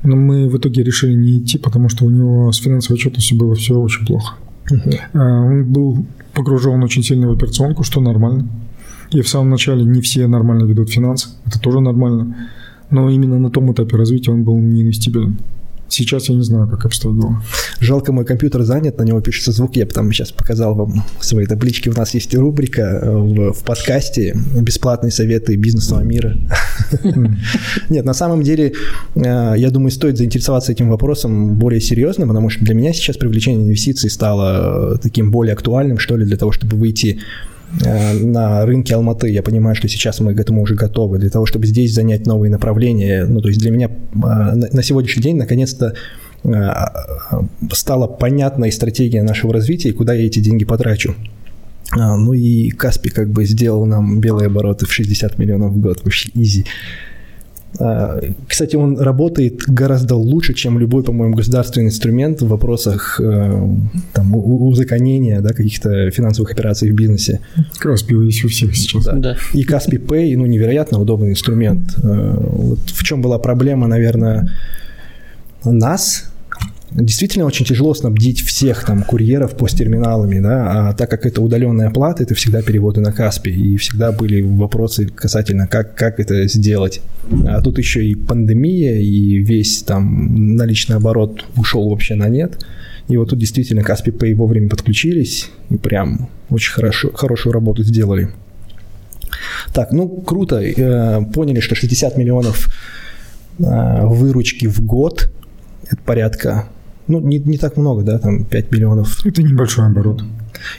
Но 0.04 0.16
мы 0.16 0.50
в 0.50 0.58
итоге 0.58 0.84
решили 0.84 1.14
не 1.14 1.40
идти, 1.40 1.58
потому 1.58 1.90
что 1.90 2.06
у 2.06 2.10
него 2.10 2.52
с 2.52 2.58
финансовой 2.58 2.98
отчетностью 3.00 3.38
было 3.38 3.56
все 3.56 3.76
очень 3.80 4.06
плохо. 4.06 4.36
А, 5.14 5.20
Он 5.20 5.66
был 5.66 6.06
погружен 6.36 6.84
очень 6.84 7.04
сильно 7.04 7.28
в 7.28 7.32
операционку, 7.32 7.84
что 7.84 8.02
нормально. 8.02 8.48
И 9.12 9.22
в 9.22 9.30
самом 9.30 9.50
начале 9.50 9.84
не 9.84 10.02
все 10.02 10.28
нормально 10.28 10.66
ведут 10.66 10.90
финансы, 10.90 11.30
это 11.46 11.60
тоже 11.60 11.80
нормально. 11.80 12.50
Но 12.92 13.10
именно 13.10 13.40
на 13.40 13.50
том 13.50 13.72
этапе 13.72 13.98
развития 13.98 14.32
он 14.32 14.44
был 14.44 14.58
не. 14.58 14.92
Сейчас 15.88 16.30
я 16.30 16.36
не 16.36 16.44
знаю, 16.44 16.68
как 16.68 16.86
обстоят 16.86 17.20
дела. 17.20 17.42
Жалко, 17.80 18.12
мой 18.12 18.26
компьютер 18.26 18.64
занят, 18.64 18.98
на 18.98 19.04
него 19.04 19.22
пишется 19.22 19.52
звук. 19.52 19.76
Я 19.76 19.86
потом 19.86 20.12
сейчас 20.12 20.32
показал 20.32 20.76
вам 20.76 21.04
свои 21.20 21.46
таблички. 21.46 21.90
У 21.90 21.94
нас 21.94 22.14
есть 22.14 22.34
рубрика 22.36 22.82
э, 22.82 23.10
в, 23.10 23.54
в 23.54 23.64
подкасте 23.64 24.36
«Бесплатные 24.62 25.12
советы 25.12 25.56
бизнесового 25.56 26.04
мира». 26.04 26.36
Нет, 27.90 28.06
на 28.06 28.14
самом 28.14 28.42
деле, 28.44 28.74
э, 29.16 29.54
я 29.58 29.70
думаю, 29.70 29.92
стоит 29.92 30.18
заинтересоваться 30.18 30.72
этим 30.72 30.90
вопросом 30.90 31.56
более 31.56 31.82
серьезно, 31.82 32.28
потому 32.28 32.50
что 32.50 32.66
для 32.66 32.74
меня 32.74 32.94
сейчас 32.94 33.18
привлечение 33.18 33.66
инвестиций 33.66 34.10
стало 34.10 34.96
э, 34.96 34.98
таким 35.02 35.32
более 35.32 35.54
актуальным, 35.54 36.00
что 36.00 36.18
ли, 36.18 36.26
для 36.26 36.38
того, 36.38 36.52
чтобы 36.52 36.78
выйти 36.78 37.20
на 37.82 38.66
рынке 38.66 38.96
Алматы. 38.96 39.30
Я 39.30 39.44
понимаю, 39.44 39.76
что 39.76 39.88
сейчас 39.88 40.20
мы 40.20 40.34
к 40.34 40.40
этому 40.40 40.62
уже 40.62 40.76
готовы. 40.76 41.18
Для 41.18 41.30
того, 41.30 41.46
чтобы 41.46 41.68
здесь 41.68 41.94
занять 41.94 42.26
новые 42.26 42.52
направления. 42.52 43.26
Ну, 43.26 43.42
то 43.42 43.50
есть 43.50 43.60
для 43.60 43.72
меня 43.72 43.88
э, 43.88 44.18
на 44.18 44.84
сегодняшний 44.84 45.24
день 45.24 45.38
наконец-то 45.38 45.94
э, 46.44 46.72
стала 47.72 48.08
понятной 48.08 48.72
стратегия 48.72 49.24
нашего 49.24 49.54
развития 49.54 49.90
и 49.90 49.94
куда 49.94 50.14
я 50.14 50.26
эти 50.26 50.40
деньги 50.40 50.66
потрачу. 50.66 51.16
А, 51.92 52.18
ну 52.18 52.34
и 52.34 52.70
Каспи 52.72 53.10
как 53.10 53.30
бы 53.30 53.46
сделал 53.46 53.86
нам 53.86 54.20
белые 54.20 54.48
обороты 54.48 54.86
в 54.86 54.92
60 54.92 55.38
миллионов 55.38 55.74
в 55.74 55.80
год, 55.80 56.02
вообще 56.04 56.30
изи. 56.34 56.66
А, 57.80 58.20
Кстати, 58.48 58.76
он 58.76 59.00
работает 59.00 59.62
гораздо 59.68 60.16
лучше, 60.16 60.54
чем 60.54 60.80
любой, 60.80 61.04
по-моему, 61.04 61.36
государственный 61.36 61.88
инструмент 61.88 62.42
в 62.42 62.48
вопросах 62.48 63.20
э, 63.20 63.68
там, 64.14 64.36
узаконения 64.36 65.42
да, 65.42 65.50
каких-то 65.50 66.10
финансовых 66.12 66.52
операций 66.52 66.92
в 66.92 66.96
бизнесе. 66.96 67.40
Каспи 67.80 68.16
есть 68.16 68.46
у 68.46 68.48
всех 68.48 68.76
сейчас. 68.76 69.06
Да. 69.06 69.14
Да. 69.14 69.38
И 69.54 69.64
Каспи 69.64 69.98
Pay, 69.98 70.36
ну, 70.38 70.46
невероятно 70.46 71.00
удобный 71.00 71.30
инструмент. 71.30 71.96
Э, 72.04 72.36
Вот 72.40 72.80
в 72.86 73.04
чем 73.04 73.22
была 73.22 73.40
проблема, 73.40 73.88
наверное, 73.88 74.52
нас? 75.64 76.32
Действительно 76.92 77.46
очень 77.46 77.66
тяжело 77.66 77.94
снабдить 77.94 78.42
всех 78.42 78.86
там 78.86 79.04
курьеров 79.04 79.58
посттерминалами, 79.58 80.40
да, 80.40 80.90
а 80.90 80.94
так 80.94 81.10
как 81.10 81.26
это 81.26 81.42
удаленная 81.42 81.88
оплата, 81.88 82.24
это 82.24 82.36
всегда 82.36 82.62
переводы 82.62 83.02
на 83.02 83.12
Каспи, 83.12 83.50
и 83.50 83.76
всегда 83.78 84.12
были 84.12 84.42
вопросы 84.42 85.08
касательно, 85.08 85.68
как, 85.68 85.96
как 85.96 86.20
это 86.20 86.48
сделать. 86.48 87.02
А 87.48 87.62
тут 87.62 87.80
еще 87.80 88.06
и 88.06 88.16
пандемия, 88.16 89.00
и 89.00 89.38
весь 89.38 89.82
там 89.82 90.56
наличный 90.56 90.98
оборот 90.98 91.46
ушел 91.58 91.90
вообще 91.90 92.16
на 92.16 92.30
нет. 92.30 92.64
И 93.08 93.18
вот 93.18 93.30
тут 93.30 93.40
действительно 93.40 93.84
Каспи 93.84 94.12
Pay 94.12 94.36
вовремя 94.36 94.70
подключились 94.70 95.50
и 95.70 95.78
прям 95.78 96.30
очень 96.50 96.72
хорошо, 96.72 97.12
хорошую 97.14 97.54
работу 97.54 97.84
сделали. 97.84 98.30
Так, 99.74 99.92
ну 99.92 100.08
круто. 100.08 100.62
Э, 100.62 101.24
Поняли, 101.34 101.60
что 101.60 101.76
60 101.76 102.18
миллионов 102.18 102.70
э, 103.60 104.06
выручки 104.06 104.68
в 104.68 104.82
год 104.82 105.32
это 105.90 105.98
порядка, 106.04 106.68
ну, 107.08 107.20
не, 107.20 107.38
не 107.40 107.58
так 107.58 107.78
много, 107.78 108.04
да, 108.04 108.20
там 108.20 108.46
5 108.46 108.72
миллионов. 108.72 109.26
Это 109.26 109.44
небольшой 109.44 109.86
оборот. 109.86 110.24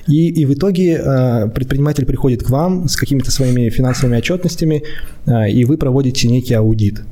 И, 0.06 0.28
и 0.28 0.44
в 0.44 0.54
итоге 0.54 0.94
э, 0.94 1.48
предприниматель 1.48 2.06
приходит 2.06 2.42
к 2.42 2.50
вам 2.50 2.88
с 2.88 2.96
какими-то 2.96 3.30
своими 3.30 3.68
финансовыми 3.68 4.18
отчетностями, 4.18 4.82
э, 5.26 5.50
и 5.50 5.64
вы 5.64 5.76
проводите 5.76 6.28
некий 6.28 6.54
аудит. 6.54 7.02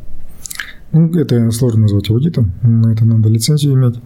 Ну, 0.92 1.12
это 1.14 1.51
сложно 1.51 1.82
назвать 1.82 2.11
аудитом, 2.11 2.53
на 2.62 2.92
это 2.92 3.05
надо 3.05 3.28
лицензию 3.28 3.74
иметь. 3.74 3.97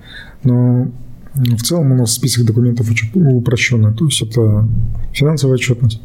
Но 0.43 0.91
в 1.35 1.63
целом 1.63 1.93
у 1.93 1.95
нас 1.95 2.13
список 2.13 2.47
документов 2.47 2.89
упрощенный. 3.15 3.95
То 3.95 4.07
есть 4.07 4.23
это 4.23 4.67
финансовая 5.13 5.57
отчетность, 5.57 6.01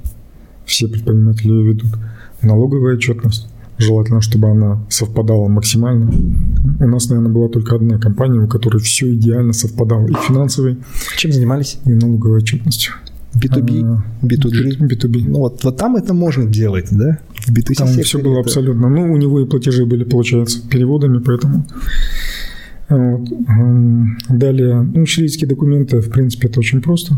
все 0.66 0.88
предприниматели 0.88 1.52
ее 1.52 1.74
ведут, 1.74 1.92
налоговая 2.42 2.96
отчетность, 2.96 3.48
желательно, 3.78 4.22
чтобы 4.22 4.50
она 4.50 4.84
совпадала 4.90 5.48
максимально. 5.48 6.12
У 6.80 6.88
нас, 6.88 7.10
наверное, 7.10 7.32
была 7.32 7.50
только 7.50 7.76
одна 7.76 7.98
компания, 7.98 8.40
у 8.40 8.48
которой 8.48 8.80
все 8.82 9.14
идеально 9.14 9.54
совпадало, 9.54 10.08
и 10.08 10.14
финансовой, 10.28 10.78
Чем 11.18 11.32
занимались? 11.32 11.78
и 11.86 11.94
налоговой 11.94 12.38
отчетностью. 12.40 12.94
B2B, 13.36 13.84
А, 13.84 14.04
B2G. 14.24 14.78
B2B. 14.80 15.24
Ну 15.28 15.40
вот, 15.40 15.64
вот 15.64 15.76
там 15.78 15.96
это 15.96 16.14
можно 16.14 16.46
делать, 16.46 16.88
да? 16.92 17.18
В 17.48 17.50
B2C 17.52 17.74
Там 17.76 17.88
все 17.88 18.20
было 18.20 18.34
это- 18.34 18.42
абсолютно. 18.42 18.90
Ну, 18.90 19.12
у 19.12 19.18
него 19.18 19.40
и 19.42 19.46
платежи 19.48 19.86
были, 19.88 20.04
получается, 20.04 20.60
переводами, 20.70 21.18
поэтому. 21.18 21.66
Вот. 22.90 23.28
М, 23.50 24.18
Далее, 24.30 24.82
ну, 24.84 25.04
чилийские 25.06 25.48
документы, 25.50 26.00
в 26.00 26.10
принципе, 26.12 26.48
это 26.48 26.60
очень 26.60 26.82
просто. 26.82 27.18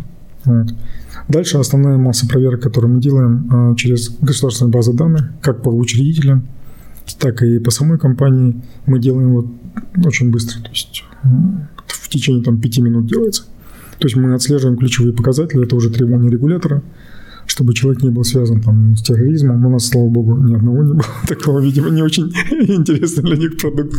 Дальше 1.27 1.57
основная 1.57 1.97
масса 1.97 2.27
проверок, 2.27 2.61
которые 2.61 2.91
мы 2.91 3.01
делаем 3.01 3.49
а, 3.51 3.75
через 3.75 4.09
государственные 4.21 4.71
базы 4.71 4.93
данных, 4.93 5.31
как 5.41 5.63
по 5.63 5.69
учредителям, 5.69 6.47
так 7.19 7.41
и 7.41 7.59
по 7.59 7.71
самой 7.71 7.97
компании, 7.97 8.61
мы 8.85 8.99
делаем 8.99 9.33
вот 9.33 9.47
очень 10.05 10.31
быстро. 10.31 10.61
То 10.61 10.69
есть 10.69 11.03
в 11.87 12.09
течение 12.09 12.43
там, 12.43 12.59
пяти 12.59 12.81
минут 12.81 13.07
делается. 13.07 13.43
То 13.99 14.07
есть 14.07 14.15
мы 14.15 14.33
отслеживаем 14.33 14.77
ключевые 14.77 15.13
показатели, 15.13 15.63
это 15.63 15.75
уже 15.75 15.89
требования 15.89 16.29
регулятора, 16.29 16.83
чтобы 17.47 17.73
человек 17.73 18.03
не 18.03 18.09
был 18.09 18.23
связан 18.23 18.61
там, 18.61 18.95
с 18.95 19.01
терроризмом. 19.01 19.65
У 19.65 19.69
нас, 19.69 19.87
слава 19.87 20.09
богу, 20.09 20.35
ни 20.37 20.53
одного 20.53 20.83
не 20.83 20.93
было 20.93 21.05
такого, 21.27 21.59
видимо, 21.59 21.89
не 21.89 22.01
очень 22.01 22.25
интересный 22.51 23.23
для 23.23 23.37
них 23.37 23.57
продукт. 23.57 23.95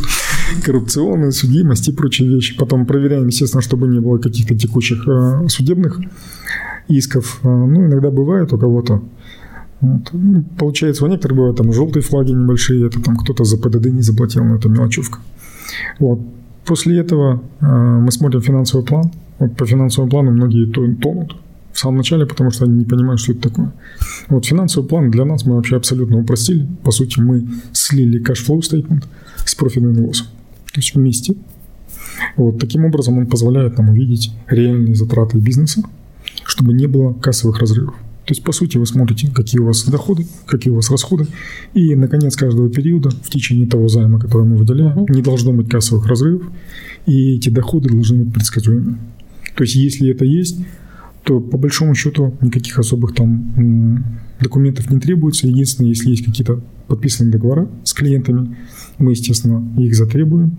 Коррупционная 0.65 1.31
судимость 1.31 1.87
и 1.89 1.91
прочие 1.91 2.29
вещи. 2.29 2.57
Потом 2.57 2.85
проверяем, 2.85 3.27
естественно, 3.27 3.61
чтобы 3.61 3.87
не 3.87 3.99
было 3.99 4.17
каких-то 4.17 4.55
текущих 4.55 5.07
э, 5.07 5.47
судебных 5.47 5.99
исков. 6.87 7.39
Э, 7.43 7.47
Ну, 7.47 7.85
иногда 7.85 8.09
бывает 8.11 8.53
у 8.53 8.57
кого-то. 8.57 9.01
Вот. 9.81 10.09
Ну, 10.13 10.43
Получается, 10.57 11.05
у 11.05 11.07
некоторых 11.07 11.37
бывают 11.37 11.57
там 11.57 11.71
желтые 11.73 12.03
флаги 12.03 12.31
небольшие, 12.31 12.87
это 12.87 13.01
там 13.01 13.15
кто-то 13.15 13.43
за 13.43 13.57
ПДД 13.57 13.85
не 13.87 14.01
заплатил, 14.01 14.43
но 14.43 14.55
это 14.55 14.69
мелочевка. 14.69 15.19
Вот. 15.99 16.19
После 16.65 16.97
этого 16.99 17.41
э, 17.61 17.65
мы 17.65 18.11
смотрим 18.11 18.41
финансовый 18.41 18.85
план. 18.85 19.11
Вот 19.39 19.55
по 19.55 19.65
финансовому 19.65 20.09
плану 20.09 20.31
многие 20.31 20.65
то- 20.65 20.95
тонут 21.01 21.35
в 21.71 21.79
самом 21.79 21.97
начале, 21.97 22.25
потому 22.25 22.49
что 22.51 22.65
они 22.65 22.79
не 22.79 22.85
понимают, 22.85 23.21
что 23.21 23.33
это 23.33 23.49
такое. 23.49 23.71
Вот 24.29 24.45
финансовый 24.45 24.87
план 24.87 25.11
для 25.11 25.25
нас 25.25 25.45
мы 25.45 25.55
вообще 25.55 25.75
абсолютно 25.75 26.17
упростили. 26.17 26.67
По 26.83 26.91
сути, 26.91 27.19
мы 27.19 27.47
слили 27.71 28.17
cash 28.17 28.38
flow 28.38 28.59
statement 28.59 29.03
с 29.45 29.55
and 29.55 29.95
loss. 29.95 30.23
То 30.77 30.81
есть 30.81 30.93
вместе. 30.93 31.33
Вот 32.35 32.59
таким 32.59 32.85
образом 32.85 33.17
он 33.17 33.25
позволяет 33.25 33.79
нам 33.79 33.89
увидеть 33.89 34.31
реальные 34.47 34.93
затраты 34.93 35.39
бизнеса, 35.39 35.81
чтобы 36.45 36.71
не 36.71 36.85
было 36.85 37.13
кассовых 37.13 37.57
разрывов. 37.57 37.95
То 38.25 38.31
есть, 38.31 38.43
по 38.43 38.51
сути, 38.51 38.77
вы 38.77 38.85
смотрите, 38.85 39.31
какие 39.33 39.59
у 39.59 39.65
вас 39.65 39.83
доходы, 39.85 40.27
какие 40.45 40.71
у 40.71 40.75
вас 40.75 40.91
расходы, 40.91 41.25
и 41.73 41.95
на 41.95 42.07
конец 42.07 42.35
каждого 42.35 42.69
периода, 42.69 43.09
в 43.09 43.27
течение 43.31 43.65
того 43.65 43.87
займа, 43.87 44.19
который 44.19 44.45
мы 44.45 44.55
выделяем, 44.55 45.07
не 45.09 45.23
должно 45.23 45.51
быть 45.51 45.67
кассовых 45.67 46.05
разрывов, 46.05 46.43
и 47.07 47.37
эти 47.37 47.49
доходы 47.49 47.89
должны 47.89 48.25
быть 48.25 48.35
предсказуемы. 48.35 48.99
То 49.55 49.63
есть, 49.63 49.73
если 49.73 50.11
это 50.11 50.25
есть, 50.25 50.59
то 51.27 51.39
по 51.39 51.57
большому 51.57 51.93
счету 51.93 52.35
никаких 52.41 52.79
особых 52.79 53.13
там 53.13 54.03
документов 54.39 54.89
не 54.89 54.99
требуется. 54.99 55.45
Единственное, 55.45 55.89
если 55.89 56.09
есть 56.09 56.25
какие-то 56.25 56.61
подписанные 56.87 57.31
договора 57.31 57.67
с 57.83 57.93
клиентами, 57.93 58.55
мы, 58.97 59.11
естественно, 59.11 59.63
их 59.77 59.95
затребуем. 59.95 60.57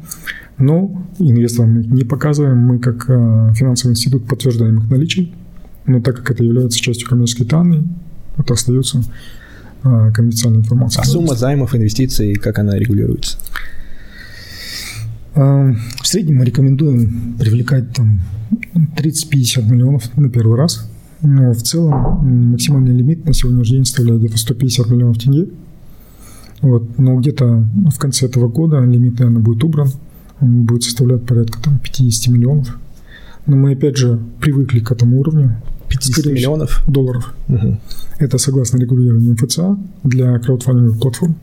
Но 0.58 1.04
инвесторам 1.18 1.72
мы 1.72 1.80
их 1.80 1.86
не 1.88 2.04
показываем. 2.04 2.58
Мы, 2.58 2.78
как 2.78 3.08
э, 3.08 3.52
финансовый 3.56 3.92
институт, 3.92 4.28
подтверждаем 4.28 4.78
их 4.78 4.90
наличие 4.90 5.30
но 5.88 6.00
так 6.00 6.16
как 6.16 6.30
это 6.30 6.44
является 6.44 6.78
частью 6.78 7.08
коммерческой 7.08 7.46
тайны, 7.46 7.88
это 8.36 8.54
остается 8.54 9.02
а, 9.82 10.10
конфиденциальной 10.12 10.60
информацией. 10.60 11.02
А 11.02 11.06
сумма 11.06 11.34
займов, 11.34 11.74
инвестиций, 11.74 12.34
как 12.34 12.58
она 12.58 12.78
регулируется? 12.78 13.38
А, 15.38 15.72
в 16.02 16.06
среднем 16.06 16.38
мы 16.38 16.44
рекомендуем 16.44 17.36
привлекать 17.38 17.92
там 17.92 18.20
30-50 18.96 19.70
миллионов 19.70 20.16
на 20.16 20.28
первый 20.28 20.56
раз. 20.56 20.90
Но 21.22 21.52
в 21.52 21.62
целом 21.62 22.50
максимальный 22.50 22.92
лимит 22.92 23.24
на 23.24 23.32
сегодняшний 23.32 23.76
день 23.76 23.84
составляет 23.84 24.20
где-то 24.20 24.36
150 24.36 24.90
миллионов 24.90 25.18
тенге. 25.18 25.48
Вот. 26.60 26.98
Но 26.98 27.16
где-то 27.20 27.64
в 27.88 27.98
конце 28.00 28.26
этого 28.26 28.48
года 28.48 28.80
лимит, 28.80 29.20
наверное, 29.20 29.40
будет 29.40 29.62
убран. 29.62 29.92
Он 30.40 30.64
будет 30.64 30.82
составлять 30.82 31.24
порядка 31.24 31.62
там, 31.62 31.78
50 31.78 32.34
миллионов. 32.34 32.76
Но 33.46 33.54
мы, 33.54 33.72
опять 33.72 33.96
же, 33.96 34.18
привыкли 34.40 34.80
к 34.80 34.90
этому 34.90 35.20
уровню. 35.20 35.56
50 35.88 36.12
Скорее 36.14 36.34
миллионов 36.34 36.82
долларов. 36.88 37.32
Угу. 37.48 37.78
Это 38.18 38.38
согласно 38.38 38.78
регулированию 38.78 39.34
МФЦА 39.34 39.78
для 40.02 40.36
краудфандинговых 40.40 41.00
платформ. 41.00 41.36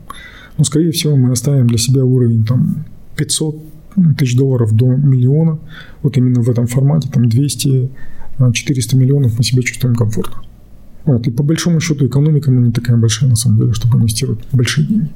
Но, 0.58 0.64
скорее 0.64 0.92
всего, 0.92 1.16
мы 1.16 1.32
оставим 1.32 1.66
для 1.66 1.78
себя 1.78 2.04
уровень 2.04 2.44
там 2.44 2.84
500 3.16 3.75
тысяч 4.18 4.36
долларов 4.36 4.74
до 4.74 4.86
миллиона. 4.86 5.58
Вот 6.02 6.16
именно 6.16 6.40
в 6.42 6.50
этом 6.50 6.66
формате, 6.66 7.08
там 7.12 7.24
200-400 7.24 7.88
миллионов 8.96 9.38
мы 9.38 9.44
себя 9.44 9.62
чувствуем 9.62 9.94
комфортно. 9.94 10.42
Вот. 11.04 11.26
И 11.26 11.30
по 11.30 11.42
большому 11.42 11.80
счету 11.80 12.06
экономика 12.06 12.50
ну, 12.50 12.60
не 12.60 12.72
такая 12.72 12.96
большая, 12.96 13.30
на 13.30 13.36
самом 13.36 13.58
деле, 13.58 13.72
чтобы 13.72 13.98
инвестировать 13.98 14.40
большие 14.52 14.86
деньги. 14.86 15.10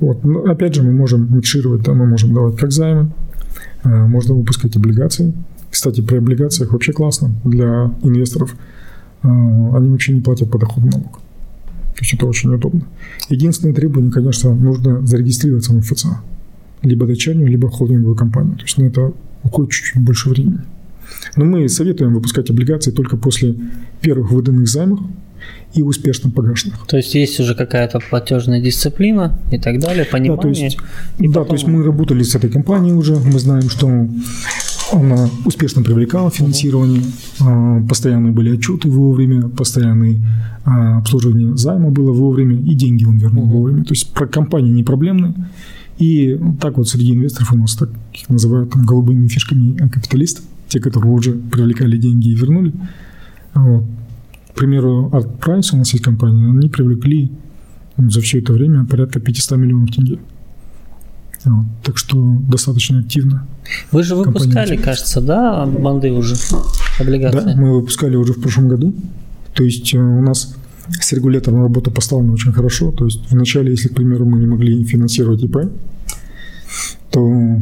Вот. 0.00 0.24
Но, 0.24 0.40
опять 0.44 0.74
же, 0.74 0.82
мы 0.82 0.92
можем 0.92 1.34
микшировать, 1.36 1.82
да, 1.82 1.92
мы 1.92 2.06
можем 2.06 2.34
давать 2.34 2.56
как 2.56 2.72
займы, 2.72 3.12
э, 3.84 4.06
можно 4.06 4.34
выпускать 4.34 4.76
облигации, 4.76 5.34
кстати, 5.70 6.00
при 6.00 6.16
облигациях 6.16 6.72
вообще 6.72 6.92
классно 6.92 7.30
для 7.44 7.92
инвесторов. 8.02 8.56
А, 9.22 9.28
они 9.28 9.88
вообще 9.90 10.12
не 10.12 10.20
платят 10.20 10.50
подоходный 10.50 10.90
налог. 10.90 11.18
То 11.94 12.00
есть 12.00 12.14
это 12.14 12.26
очень 12.26 12.52
удобно. 12.52 12.82
Единственное 13.28 13.74
требование, 13.74 14.10
конечно, 14.10 14.54
нужно 14.54 15.06
зарегистрироваться 15.06 15.72
в 15.72 15.80
ФЦА. 15.80 16.20
Либо 16.82 17.06
дочернюю, 17.06 17.48
либо 17.48 17.70
холдинговую 17.70 18.16
компанию. 18.16 18.56
То 18.56 18.62
есть 18.62 18.78
на 18.78 18.84
это 18.84 19.12
уходит 19.42 19.72
чуть-чуть 19.72 20.02
больше 20.02 20.30
времени. 20.30 20.60
Но 21.36 21.44
мы 21.44 21.68
советуем 21.68 22.14
выпускать 22.14 22.50
облигации 22.50 22.90
только 22.90 23.16
после 23.16 23.54
первых 24.00 24.30
выданных 24.30 24.68
займов 24.68 25.00
и 25.74 25.82
успешно 25.82 26.30
погашенных. 26.30 26.86
То 26.86 26.96
есть 26.96 27.14
есть 27.14 27.38
уже 27.40 27.54
какая-то 27.54 28.00
платежная 28.10 28.60
дисциплина 28.60 29.38
и 29.50 29.58
так 29.58 29.78
далее, 29.78 30.04
понимание. 30.04 30.36
Да, 30.36 30.42
то 30.42 30.48
есть, 30.48 30.78
да, 31.18 31.26
потом... 31.28 31.46
то 31.46 31.54
есть 31.54 31.66
мы 31.66 31.84
работали 31.84 32.22
с 32.22 32.34
этой 32.34 32.50
компанией 32.50 32.92
уже, 32.92 33.16
мы 33.16 33.38
знаем, 33.38 33.70
что 33.70 33.88
она 34.92 35.30
успешно 35.44 35.82
привлекала 35.82 36.30
финансирование, 36.30 37.02
а, 37.40 37.80
постоянные 37.88 38.32
были 38.32 38.56
отчеты 38.56 38.88
вовремя, 38.88 39.48
постоянное 39.48 40.16
а, 40.64 40.98
обслуживание 40.98 41.56
займа 41.56 41.90
было 41.90 42.12
вовремя, 42.12 42.56
и 42.56 42.74
деньги 42.74 43.04
он 43.04 43.18
вернул 43.18 43.46
вовремя. 43.46 43.84
То 43.84 43.92
есть 43.92 44.12
про 44.12 44.26
компании 44.26 44.72
не 44.72 44.84
проблемные. 44.84 45.34
И 46.00 46.40
так 46.58 46.78
вот 46.78 46.88
среди 46.88 47.12
инвесторов 47.12 47.52
у 47.52 47.58
нас 47.58 47.76
так 47.76 47.90
их 48.14 48.28
называют 48.30 48.72
там, 48.72 48.86
голубыми 48.86 49.28
фишками 49.28 49.76
капиталистов, 49.88 50.44
те, 50.68 50.80
которые 50.80 51.12
уже 51.12 51.32
привлекали 51.32 51.98
деньги 51.98 52.28
и 52.28 52.34
вернули. 52.34 52.72
Вот. 53.54 53.84
К 54.48 54.54
примеру, 54.54 55.10
Art 55.12 55.38
Price 55.38 55.74
у 55.74 55.76
нас 55.76 55.92
есть 55.92 56.02
компания, 56.02 56.48
они 56.48 56.68
привлекли 56.68 57.30
за 57.98 58.20
все 58.22 58.38
это 58.38 58.54
время 58.54 58.86
порядка 58.86 59.20
500 59.20 59.58
миллионов 59.58 59.94
тенге. 59.94 60.18
Вот, 61.44 61.66
так 61.82 61.98
что 61.98 62.38
достаточно 62.48 63.00
активно. 63.00 63.46
Вы 63.92 64.02
же 64.02 64.14
выпускали, 64.14 64.76
кажется, 64.76 65.20
да, 65.20 65.66
банды 65.66 66.12
уже, 66.12 66.34
облигации? 66.98 67.40
Да, 67.40 67.56
мы 67.56 67.80
выпускали 67.80 68.16
уже 68.16 68.32
в 68.32 68.40
прошлом 68.40 68.68
году. 68.68 68.94
То 69.54 69.64
есть 69.64 69.94
э, 69.94 69.98
у 69.98 70.22
нас 70.22 70.54
с 70.90 71.12
регулятором 71.12 71.62
работа 71.62 71.90
поставлена 71.90 72.32
очень 72.32 72.52
хорошо. 72.52 72.92
То 72.92 73.04
есть 73.04 73.30
вначале, 73.30 73.70
если, 73.70 73.88
к 73.88 73.94
примеру, 73.94 74.26
мы 74.26 74.38
не 74.38 74.46
могли 74.46 74.84
финансировать 74.84 75.42
ИП, 75.42 75.70
то 77.10 77.60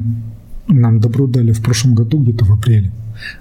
нам 0.68 1.01
добро 1.01 1.26
дали 1.26 1.53
в 1.53 1.62
прошлом 1.62 1.95
году, 1.95 2.18
где-то 2.18 2.45
в 2.45 2.53
апреле. 2.53 2.93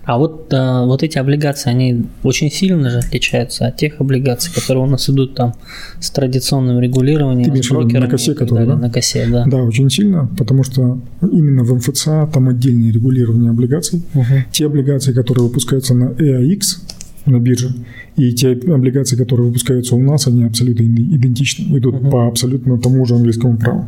А 0.03 0.17
вот, 0.17 0.51
а, 0.53 0.85
вот 0.85 1.03
эти 1.03 1.17
облигации, 1.17 1.69
они 1.69 2.05
очень 2.23 2.49
сильно 2.51 2.89
же 2.89 2.97
отличаются 2.99 3.67
от 3.67 3.77
тех 3.77 3.99
облигаций, 3.99 4.51
которые 4.53 4.83
у 4.83 4.87
нас 4.87 5.09
идут 5.09 5.35
там 5.35 5.53
с 5.99 6.09
традиционным 6.09 6.79
регулированием, 6.79 7.53
Ты 7.53 7.61
с 7.61 7.69
брокерами 7.69 8.05
на 8.05 8.09
косе, 8.09 8.33
которые, 8.33 8.65
далее, 8.65 8.75
да? 8.75 8.87
на 8.87 8.93
косе, 8.93 9.27
да. 9.27 9.45
Да, 9.45 9.57
очень 9.57 9.89
сильно, 9.89 10.29
потому 10.37 10.63
что 10.63 10.99
именно 11.21 11.63
в 11.63 11.73
МФЦА 11.75 12.29
там 12.33 12.49
отдельное 12.49 12.91
регулирование 12.91 13.51
облигаций. 13.51 14.01
Угу. 14.13 14.25
Те 14.51 14.65
облигации, 14.65 15.13
которые 15.13 15.45
выпускаются 15.45 15.93
на 15.93 16.05
EAX, 16.05 16.79
на 17.27 17.39
бирже, 17.39 17.73
и 18.15 18.33
те 18.33 18.51
облигации, 18.51 19.15
которые 19.15 19.47
выпускаются 19.47 19.95
у 19.95 20.01
нас, 20.01 20.27
они 20.27 20.43
абсолютно 20.43 20.83
идентичны, 20.83 21.77
идут 21.77 21.95
угу. 21.95 22.09
по 22.09 22.27
абсолютно 22.27 22.77
тому 22.79 23.05
же 23.05 23.15
английскому 23.15 23.57
праву. 23.57 23.85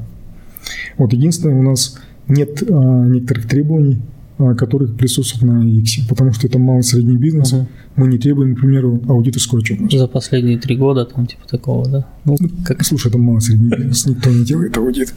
Вот 0.98 1.14
единственное, 1.14 1.58
у 1.58 1.64
нас 1.64 1.98
нет 2.28 2.64
а, 2.70 3.06
некоторых 3.08 3.48
требований 3.48 4.00
а, 4.38 4.56
которых 4.56 4.96
присутствуют 4.96 5.44
на 5.44 5.68
X, 5.68 6.08
потому 6.08 6.32
что 6.32 6.48
это 6.48 6.60
малый 6.60 6.84
средний 6.84 7.18
бизнес. 7.18 7.54
Uh-huh. 7.54 7.66
Мы 7.98 8.08
не 8.08 8.18
требуем, 8.18 8.56
к 8.56 8.62
примеру, 8.62 9.02
аудиторскую 9.10 9.62
отчетность. 9.62 9.98
За 9.98 10.08
последние 10.08 10.58
три 10.58 10.78
года 10.78 11.04
там 11.04 11.28
типа 11.28 11.46
такого, 11.46 11.90
да? 11.90 12.08
Ну, 12.24 12.38
как... 12.64 12.86
Слушай, 12.86 13.10
это 13.10 13.18
малый 13.18 13.42
средний 13.42 13.70
бизнес, 13.70 14.06
никто 14.06 14.30
не 14.30 14.46
делает 14.46 14.78
аудит. 14.78 15.14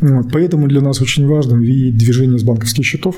Вот, 0.00 0.26
поэтому 0.32 0.68
для 0.68 0.80
нас 0.80 1.00
очень 1.00 1.26
важно 1.26 1.56
видеть 1.56 1.96
движение 1.96 2.38
с 2.38 2.44
банковских 2.44 2.84
счетов. 2.84 3.16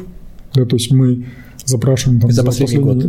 Да, 0.54 0.64
то 0.64 0.76
есть 0.76 0.90
мы 0.90 1.26
запрашиваем 1.70 2.20
там, 2.20 2.30
за, 2.30 2.42
за 2.42 2.46
последний 2.46 2.78
год. 2.78 3.04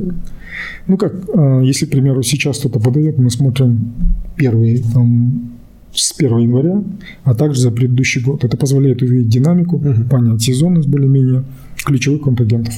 Ну 0.87 0.97
как, 0.97 1.13
а, 1.33 1.61
если, 1.61 1.85
к 1.85 1.91
примеру, 1.91 2.23
сейчас 2.23 2.59
кто-то 2.59 2.79
подает, 2.79 3.17
мы 3.17 3.29
смотрим 3.29 3.93
первые 4.35 4.83
там, 4.93 5.51
с 5.93 6.13
1 6.17 6.39
января, 6.39 6.83
а 7.23 7.35
также 7.35 7.61
за 7.61 7.71
предыдущий 7.71 8.21
год. 8.21 8.43
Это 8.43 8.57
позволяет 8.57 9.01
увидеть 9.01 9.29
динамику, 9.29 9.77
угу. 9.77 10.03
понять 10.09 10.41
сезонность 10.41 10.87
более-менее 10.87 11.43
ключевых 11.83 12.21
контрагентов. 12.21 12.73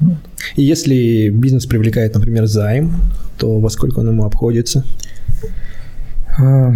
Вот. 0.00 0.18
И 0.56 0.62
если 0.62 1.30
бизнес 1.30 1.66
привлекает, 1.66 2.14
например, 2.14 2.46
займ, 2.46 2.92
то 3.38 3.58
во 3.58 3.70
сколько 3.70 4.00
он 4.00 4.08
ему 4.08 4.24
обходится? 4.24 4.84
А, 6.38 6.74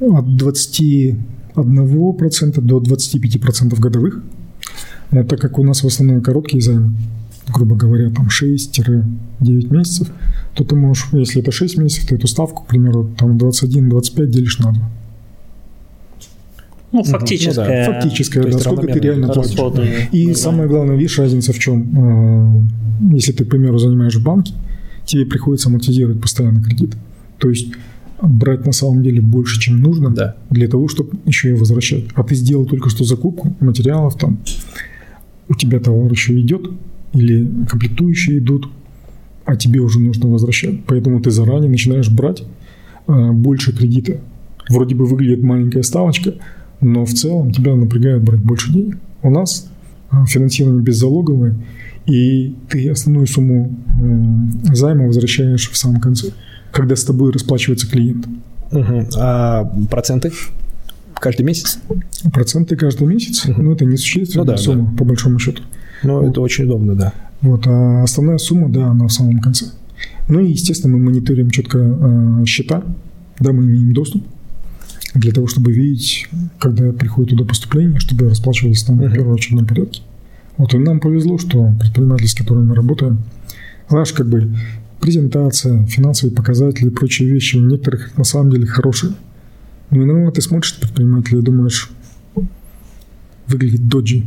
от 0.00 0.26
21% 0.26 2.60
до 2.60 2.78
25% 2.78 3.80
годовых. 3.80 4.22
Но 5.10 5.24
так 5.24 5.40
как 5.40 5.58
у 5.58 5.64
нас 5.64 5.82
в 5.82 5.86
основном 5.86 6.22
короткие 6.22 6.60
займы, 6.62 6.92
грубо 7.52 7.76
говоря, 7.76 8.10
там 8.10 8.28
6-9 8.28 9.04
месяцев, 9.40 10.08
то 10.54 10.64
ты 10.64 10.74
можешь, 10.74 11.08
если 11.12 11.42
это 11.42 11.52
6 11.52 11.78
месяцев, 11.78 12.08
то 12.08 12.14
эту 12.14 12.26
ставку, 12.26 12.64
к 12.64 12.66
примеру, 12.66 13.10
там 13.16 13.36
21-25 13.36 14.26
делишь 14.26 14.58
на 14.58 14.72
2. 14.72 14.90
Ну, 16.92 17.04
фактическая. 17.04 17.66
Ну, 17.66 17.92
да, 17.92 18.00
фактическая, 18.00 18.44
да, 18.44 18.58
сколько 18.58 18.86
ты 18.86 18.98
реально 18.98 19.28
платишь. 19.28 19.58
И 20.12 20.32
самое 20.34 20.68
главное, 20.68 20.96
видишь, 20.96 21.18
разница 21.18 21.52
в 21.52 21.58
чем? 21.58 22.62
Э, 23.02 23.14
если 23.14 23.32
ты, 23.32 23.44
к 23.44 23.48
примеру, 23.48 23.78
занимаешь 23.78 24.16
в 24.16 24.22
банке, 24.22 24.54
тебе 25.04 25.26
приходится 25.26 25.68
амортизировать 25.68 26.20
постоянно 26.20 26.62
кредит. 26.62 26.96
То 27.38 27.50
есть 27.50 27.68
брать 28.22 28.64
на 28.64 28.72
самом 28.72 29.02
деле 29.02 29.20
больше, 29.20 29.60
чем 29.60 29.80
нужно, 29.80 30.10
да. 30.10 30.36
для 30.50 30.68
того, 30.68 30.88
чтобы 30.88 31.18
еще 31.26 31.50
и 31.50 31.52
возвращать. 31.52 32.04
А 32.14 32.22
ты 32.22 32.34
сделал 32.34 32.64
только 32.64 32.88
что 32.88 33.04
закупку 33.04 33.54
материалов, 33.60 34.16
там 34.16 34.38
у 35.48 35.54
тебя 35.54 35.80
товар 35.80 36.10
еще 36.10 36.38
идет, 36.40 36.70
или 37.12 37.48
комплектующие 37.68 38.38
идут, 38.38 38.68
а 39.44 39.56
тебе 39.56 39.80
уже 39.80 40.00
нужно 40.00 40.28
возвращать. 40.28 40.84
Поэтому 40.86 41.20
ты 41.20 41.30
заранее 41.30 41.70
начинаешь 41.70 42.10
брать 42.10 42.42
э, 43.06 43.30
больше 43.32 43.76
кредита. 43.76 44.20
Вроде 44.68 44.94
бы 44.94 45.06
выглядит 45.06 45.42
маленькая 45.42 45.82
ставочка, 45.82 46.34
но 46.80 47.04
в 47.04 47.12
целом 47.12 47.52
тебя 47.52 47.74
напрягает 47.74 48.22
брать 48.22 48.40
больше 48.40 48.72
денег. 48.72 48.98
У 49.22 49.30
нас 49.30 49.70
э, 50.10 50.16
финансирование 50.26 50.82
беззалоговое, 50.82 51.56
и 52.06 52.54
ты 52.68 52.90
основную 52.90 53.26
сумму 53.26 53.76
э, 54.00 54.74
займа 54.74 55.06
возвращаешь 55.06 55.70
в 55.70 55.76
самом 55.76 56.00
конце, 56.00 56.32
когда 56.72 56.96
с 56.96 57.04
тобой 57.04 57.32
расплачивается 57.32 57.88
клиент. 57.88 58.26
Угу. 58.72 59.08
А 59.16 59.64
проценты 59.88 60.32
каждый 61.20 61.42
месяц? 61.42 61.78
Проценты 62.32 62.76
каждый 62.76 63.06
месяц, 63.06 63.46
угу. 63.46 63.62
ну 63.62 63.72
это 63.72 63.84
несущественная 63.84 64.44
ну, 64.44 64.52
да, 64.52 64.56
сумма, 64.56 64.90
да. 64.90 64.98
по 64.98 65.04
большому 65.04 65.38
счету. 65.38 65.62
Ну, 66.02 66.20
вот. 66.20 66.30
это 66.30 66.40
очень 66.40 66.64
удобно, 66.64 66.94
да. 66.94 67.12
Вот, 67.40 67.66
а 67.66 68.02
основная 68.02 68.38
сумма, 68.38 68.68
да, 68.68 68.88
она 68.88 69.06
в 69.06 69.12
самом 69.12 69.40
конце. 69.40 69.66
Ну 70.28 70.40
и, 70.40 70.50
естественно, 70.50 70.96
мы 70.96 71.04
мониторим 71.04 71.50
четко 71.50 71.78
э, 71.78 72.44
счета, 72.46 72.82
да, 73.38 73.52
мы 73.52 73.64
имеем 73.64 73.92
доступ 73.92 74.24
для 75.14 75.32
того, 75.32 75.46
чтобы 75.46 75.72
видеть, 75.72 76.28
когда 76.58 76.92
приходит 76.92 77.30
туда 77.30 77.44
поступление, 77.44 77.98
чтобы 78.00 78.28
расплачивались 78.28 78.82
там 78.82 79.00
uh-huh. 79.00 79.08
в 79.08 79.14
первоочередном 79.14 79.66
порядке. 79.66 80.02
Вот 80.56 80.74
и 80.74 80.78
нам 80.78 81.00
повезло, 81.00 81.38
что 81.38 81.72
предприниматели, 81.78 82.26
с 82.26 82.34
которыми 82.34 82.68
мы 82.68 82.74
работаем, 82.74 83.20
знаешь, 83.88 84.12
как 84.12 84.28
бы 84.28 84.54
презентация, 85.00 85.86
финансовые 85.86 86.34
показатели 86.34 86.88
и 86.88 86.90
прочие 86.90 87.30
вещи 87.30 87.56
у 87.56 87.60
некоторых 87.60 88.16
на 88.16 88.24
самом 88.24 88.50
деле 88.50 88.66
хорошие. 88.66 89.12
Иногда 89.90 90.30
ты 90.30 90.42
смотришь 90.42 90.74
на 90.74 90.80
предпринимателя 90.80 91.38
и 91.38 91.42
думаешь, 91.42 91.90
выглядит 93.46 93.86
доджи. 93.88 94.24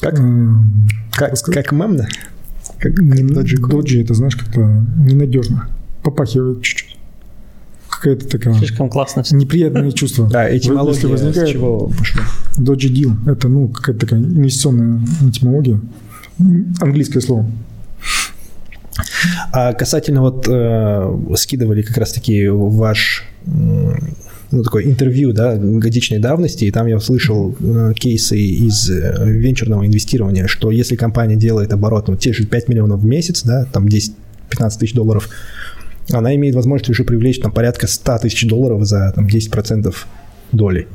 Как? 0.00 0.18
А, 0.18 0.64
как, 1.12 1.34
как 1.38 1.72
мемно? 1.72 2.08
Как, 2.78 2.94
как 2.94 3.32
доджи, 3.32 3.58
доджи 3.58 4.02
это, 4.02 4.14
знаешь, 4.14 4.36
как-то 4.36 4.60
ненадежно. 4.96 5.68
Попахивает 6.02 6.62
чуть-чуть 6.62 7.00
какая-то 8.00 8.26
такая... 8.28 8.54
Слишком 8.54 8.88
классно. 8.88 9.22
Неприятное 9.30 9.92
чувство. 9.92 10.26
Да, 10.30 10.56
этимология 10.56 11.08
возникает, 11.08 11.48
с 11.48 11.52
чего 11.52 11.88
пошло? 11.88 12.22
Dodgy 12.58 12.88
deal. 12.90 13.30
Это, 13.30 13.48
ну, 13.48 13.68
какая-то 13.68 14.00
такая 14.00 14.20
инвестиционная 14.20 15.00
этимология. 15.28 15.80
Английское 16.80 17.20
слово. 17.20 17.46
А 19.52 19.72
касательно 19.74 20.22
вот 20.22 20.46
э, 20.48 21.18
скидывали 21.36 21.82
как 21.82 21.96
раз-таки 21.98 22.48
ваш 22.48 23.24
ну, 24.50 24.62
такое 24.62 24.84
интервью, 24.84 25.32
да, 25.32 25.56
годичной 25.56 26.18
давности, 26.18 26.64
и 26.64 26.70
там 26.70 26.86
я 26.86 26.96
услышал 26.96 27.54
э, 27.60 27.92
кейсы 27.94 28.38
из 28.38 28.90
э, 28.90 29.24
венчурного 29.26 29.86
инвестирования, 29.86 30.46
что 30.46 30.70
если 30.70 30.96
компания 30.96 31.36
делает 31.36 31.72
оборот, 31.72 32.08
ну, 32.08 32.16
те 32.16 32.32
же 32.32 32.46
5 32.46 32.68
миллионов 32.68 33.00
в 33.00 33.04
месяц, 33.04 33.42
да, 33.44 33.66
там 33.72 33.86
10-15 33.86 34.12
тысяч 34.78 34.94
долларов, 34.94 35.28
она 36.10 36.34
имеет 36.34 36.54
возможность 36.54 36.90
уже 36.90 37.04
привлечь 37.04 37.38
там 37.38 37.52
порядка 37.52 37.86
100 37.86 38.18
тысяч 38.18 38.46
долларов 38.46 38.84
за 38.84 39.12
там, 39.14 39.26
10% 39.26 39.94
доли. 40.52 40.88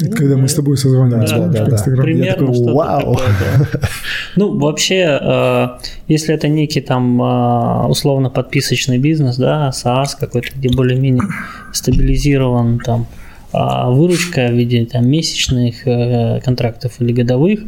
Это 0.00 0.16
когда 0.16 0.36
мы 0.36 0.48
с 0.48 0.54
тобой 0.54 0.76
созванивались 0.76 1.30
да, 1.30 1.46
да, 1.46 1.66
да. 1.66 2.02
Примерно 2.02 2.52
такой, 2.52 2.72
Вау. 2.72 3.14
Такое, 3.14 3.28
да. 3.40 3.88
Ну, 4.36 4.58
вообще, 4.58 5.18
э, 5.20 5.68
если 6.08 6.34
это 6.34 6.48
некий 6.48 6.80
там 6.80 7.22
э, 7.22 7.86
условно 7.86 8.30
подписочный 8.30 8.98
бизнес, 8.98 9.36
да, 9.36 9.70
SaaS 9.70 10.16
какой-то, 10.18 10.48
где 10.56 10.68
более-менее 10.68 11.22
стабилизирован 11.72 12.80
там 12.80 13.06
э, 13.52 13.58
выручка 13.86 14.48
в 14.48 14.54
виде 14.54 14.84
там 14.84 15.08
месячных 15.08 15.86
э, 15.86 16.40
контрактов 16.44 17.00
или 17.00 17.12
годовых, 17.12 17.60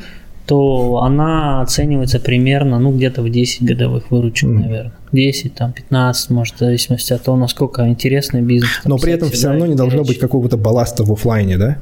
то 0.47 1.03
она 1.03 1.61
оценивается 1.61 2.21
примерно, 2.21 2.79
ну, 2.79 2.93
где-то 2.93 3.23
в 3.23 3.31
10 3.31 3.65
годовых 3.65 4.11
выручек, 4.11 4.49
mm. 4.49 4.53
наверное. 4.53 4.93
10, 5.13 5.55
там, 5.55 5.73
15, 5.73 6.31
может, 6.31 6.57
в 6.57 6.59
зависимости 6.59 7.13
от 7.13 7.23
того, 7.23 7.37
насколько 7.37 7.87
интересный 7.89 8.43
бизнес. 8.43 8.71
Но 8.85 8.99
при 8.99 9.13
этом 9.13 9.29
все 9.31 9.49
равно 9.49 9.67
не 9.67 9.75
должно 9.75 10.05
быть 10.05 10.19
какого-то 10.19 10.57
балласта 10.57 11.05
в 11.05 11.13
офлайне, 11.13 11.57
да? 11.59 11.79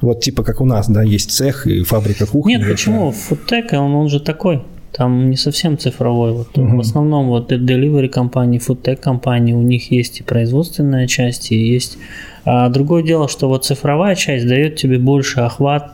Вот 0.00 0.20
типа 0.20 0.42
как 0.42 0.60
у 0.60 0.64
нас, 0.64 0.88
да, 0.88 1.02
есть 1.02 1.30
цех 1.30 1.66
и 1.66 1.82
фабрика 1.82 2.26
кухни. 2.26 2.54
Нет, 2.54 2.68
почему? 2.68 3.10
Фудтек, 3.10 3.72
он, 3.72 3.94
он 3.94 4.08
же 4.08 4.20
такой. 4.20 4.62
Там 4.92 5.30
не 5.30 5.36
совсем 5.36 5.78
цифровой. 5.78 6.32
Вот. 6.32 6.58
Угу. 6.58 6.76
В 6.76 6.80
основном 6.80 7.28
вот 7.28 7.52
delivery 7.52 8.08
компании, 8.08 8.58
фудтек 8.58 9.00
компании, 9.00 9.52
у 9.52 9.62
них 9.62 9.90
есть 9.92 10.20
и 10.20 10.22
производственная 10.22 11.06
часть, 11.06 11.52
и 11.52 11.56
есть... 11.56 11.98
А 12.44 12.68
другое 12.70 13.02
дело, 13.02 13.28
что 13.28 13.48
вот 13.48 13.64
цифровая 13.64 14.14
часть 14.14 14.46
дает 14.46 14.76
тебе 14.76 14.98
больше 14.98 15.40
охват 15.40 15.92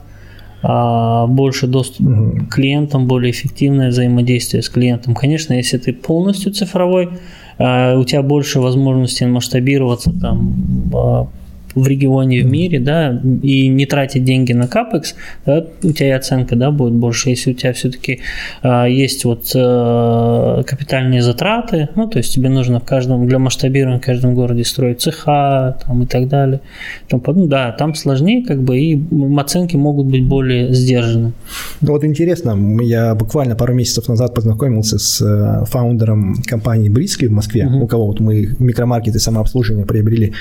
а, 0.63 1.27
больше 1.27 1.67
доступ 1.67 2.07
угу. 2.07 2.47
к 2.47 2.55
клиентам, 2.55 3.07
более 3.07 3.31
эффективное 3.31 3.91
взаимодействие 3.91 4.63
с 4.63 4.69
клиентом. 4.69 5.15
Конечно, 5.15 5.53
если 5.53 5.79
ты 5.79 5.93
полностью 5.93 6.53
цифровой, 6.53 7.11
а, 7.59 7.97
у 7.99 8.05
тебя 8.05 8.23
больше 8.23 8.61
возможностей 8.61 9.27
масштабироваться 9.27 10.13
там 10.13 10.91
а, 10.95 11.29
в 11.77 11.87
регионе, 11.87 12.43
в 12.43 12.47
мире, 12.47 12.81
да, 12.81 13.21
и 13.43 13.69
не 13.69 13.87
тратить 13.87 14.25
деньги 14.25 14.53
на 14.53 14.67
капекс, 14.67 15.15
да, 15.45 15.65
у 15.83 15.93
тебя 15.93 16.09
и 16.09 16.13
оценка, 16.13 16.57
да, 16.57 16.71
будет 16.71 16.95
больше. 16.95 17.31
Если 17.31 17.53
у 17.53 17.55
тебя 17.55 17.73
все-таки 17.75 18.21
а, 18.63 18.87
есть 18.87 19.25
вот 19.25 19.53
а, 19.55 20.63
капитальные 20.65 21.23
затраты, 21.23 21.91
ну, 21.95 22.09
то 22.09 22.19
есть 22.19 22.35
тебе 22.35 22.49
нужно 22.49 22.81
в 22.81 22.85
каждом, 22.85 23.29
для 23.29 23.39
масштабирования 23.39 24.01
в 24.01 24.03
каждом 24.03 24.35
городе 24.35 24.65
строить 24.65 25.01
цеха, 25.03 25.79
там, 25.87 26.03
и 26.03 26.07
так 26.07 26.29
далее, 26.29 26.61
там, 27.09 27.23
ну, 27.27 27.47
да, 27.47 27.73
там 27.73 27.95
сложнее, 27.95 28.43
как 28.45 28.63
бы, 28.63 28.79
и 28.79 29.01
оценки 29.39 29.77
могут 29.77 30.07
быть 30.07 30.25
более 30.25 30.73
сдержаны. 30.73 31.33
Ну, 31.83 31.93
вот 31.93 32.05
интересно, 32.05 32.57
я 32.83 33.15
буквально 33.15 33.55
пару 33.55 33.75
месяцев 33.75 34.09
назад 34.09 34.35
познакомился 34.35 34.99
с 34.99 35.21
э, 35.21 35.67
фаундером 35.67 36.37
компании 36.47 36.89
Бриски 36.89 37.27
в 37.27 37.33
Москве, 37.33 37.67
угу. 37.67 37.85
у 37.85 37.87
кого 37.87 38.07
вот 38.07 38.21
мы 38.21 38.57
микромаркеты 38.59 39.19
самообслуживания 39.19 39.85
приобрели. 39.85 40.33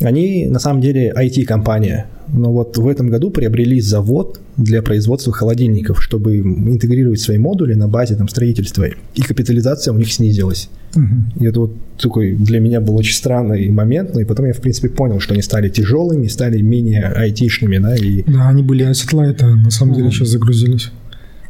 Они 0.00 0.46
на 0.46 0.58
самом 0.58 0.80
деле 0.80 1.12
IT-компания, 1.16 2.06
но 2.28 2.52
вот 2.52 2.76
в 2.76 2.88
этом 2.88 3.08
году 3.08 3.30
приобрели 3.30 3.80
завод 3.80 4.40
для 4.56 4.82
производства 4.82 5.32
холодильников, 5.32 6.02
чтобы 6.02 6.38
интегрировать 6.38 7.20
свои 7.20 7.38
модули 7.38 7.74
на 7.74 7.86
базе 7.86 8.16
там, 8.16 8.28
строительства, 8.28 8.84
и 9.14 9.22
капитализация 9.22 9.92
у 9.92 9.98
них 9.98 10.12
снизилась. 10.12 10.68
Угу. 10.96 11.44
И 11.44 11.46
это 11.46 11.60
вот 11.60 11.72
такой 12.00 12.32
для 12.32 12.60
меня 12.60 12.80
был 12.80 12.96
очень 12.96 13.14
странный 13.14 13.70
момент, 13.70 14.14
но 14.14 14.20
и 14.20 14.24
потом 14.24 14.46
я, 14.46 14.52
в 14.52 14.60
принципе, 14.60 14.88
понял, 14.88 15.20
что 15.20 15.34
они 15.34 15.42
стали 15.42 15.68
тяжелыми, 15.68 16.26
стали 16.26 16.60
менее 16.60 17.04
айтишными, 17.04 17.78
да, 17.78 17.96
и... 17.96 18.22
Да, 18.24 18.48
они 18.48 18.62
были 18.62 18.88
asset 18.88 19.12
light, 19.12 19.42
а 19.42 19.54
на 19.54 19.70
самом 19.70 19.92
угу. 19.92 20.00
деле 20.00 20.10
сейчас 20.10 20.28
загрузились. 20.28 20.90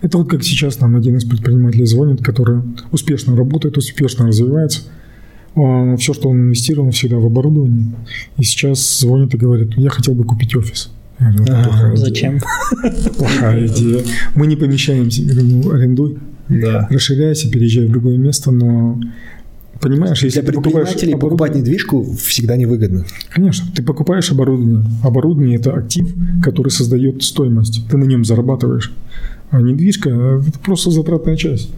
Это 0.03 0.19
вот 0.19 0.29
как 0.29 0.43
сейчас 0.43 0.81
нам 0.81 0.97
один 0.97 1.17
из 1.17 1.25
предпринимателей 1.25 1.87
звонит, 1.87 2.23
который 2.23 2.61
успешно 2.93 3.37
работает, 3.37 3.79
успешно 3.79 4.27
развивается– 4.27 4.83
все, 5.55 6.13
что 6.13 6.29
он 6.29 6.47
инвестировал, 6.47 6.91
всегда 6.91 7.17
в 7.17 7.27
оборудование. 7.27 7.93
И 8.39 8.43
сейчас 8.43 9.01
звонит 9.01 9.35
и 9.35 9.37
говорит, 9.37 9.75
я 9.77 9.91
хотел 9.91 10.15
бы 10.15 10.25
купить 10.25 10.55
офис. 10.57 10.91
А, 11.21 11.95
зачем? 11.95 12.41
Плохая 13.17 13.67
идея. 13.67 14.03
Мы 14.35 14.47
не 14.47 14.57
помещаемся, 14.57 15.23
ну, 15.23 15.71
арендуй, 15.71 16.19
да. 16.49 16.89
расширяйся, 16.91 17.51
переезжай 17.51 17.87
в 17.87 17.91
другое 17.91 18.19
место, 18.19 18.51
но 18.51 19.01
понимаешь, 19.81 20.23
если 20.23 20.41
Для 20.41 20.53
предпринимателей 20.53 21.15
покупать 21.15 21.55
недвижку 21.55 22.03
всегда 22.15 22.57
невыгодно. 22.57 23.05
Конечно, 23.31 23.67
ты 23.75 23.83
покупаешь 23.83 24.31
оборудование. 24.33 24.85
Оборудование– 25.03 25.57
это 25.59 25.73
актив, 25.75 26.15
который 26.43 26.71
создает 26.71 27.23
стоимость. 27.23 27.87
Ты 27.89 27.97
на 27.97 28.05
нем 28.05 28.25
зарабатываешь. 28.25 28.93
А 29.51 29.61
недвижка– 29.61 30.11
это 30.49 30.59
просто 30.59 30.91
затратная 30.91 31.37
часть. 31.37 31.71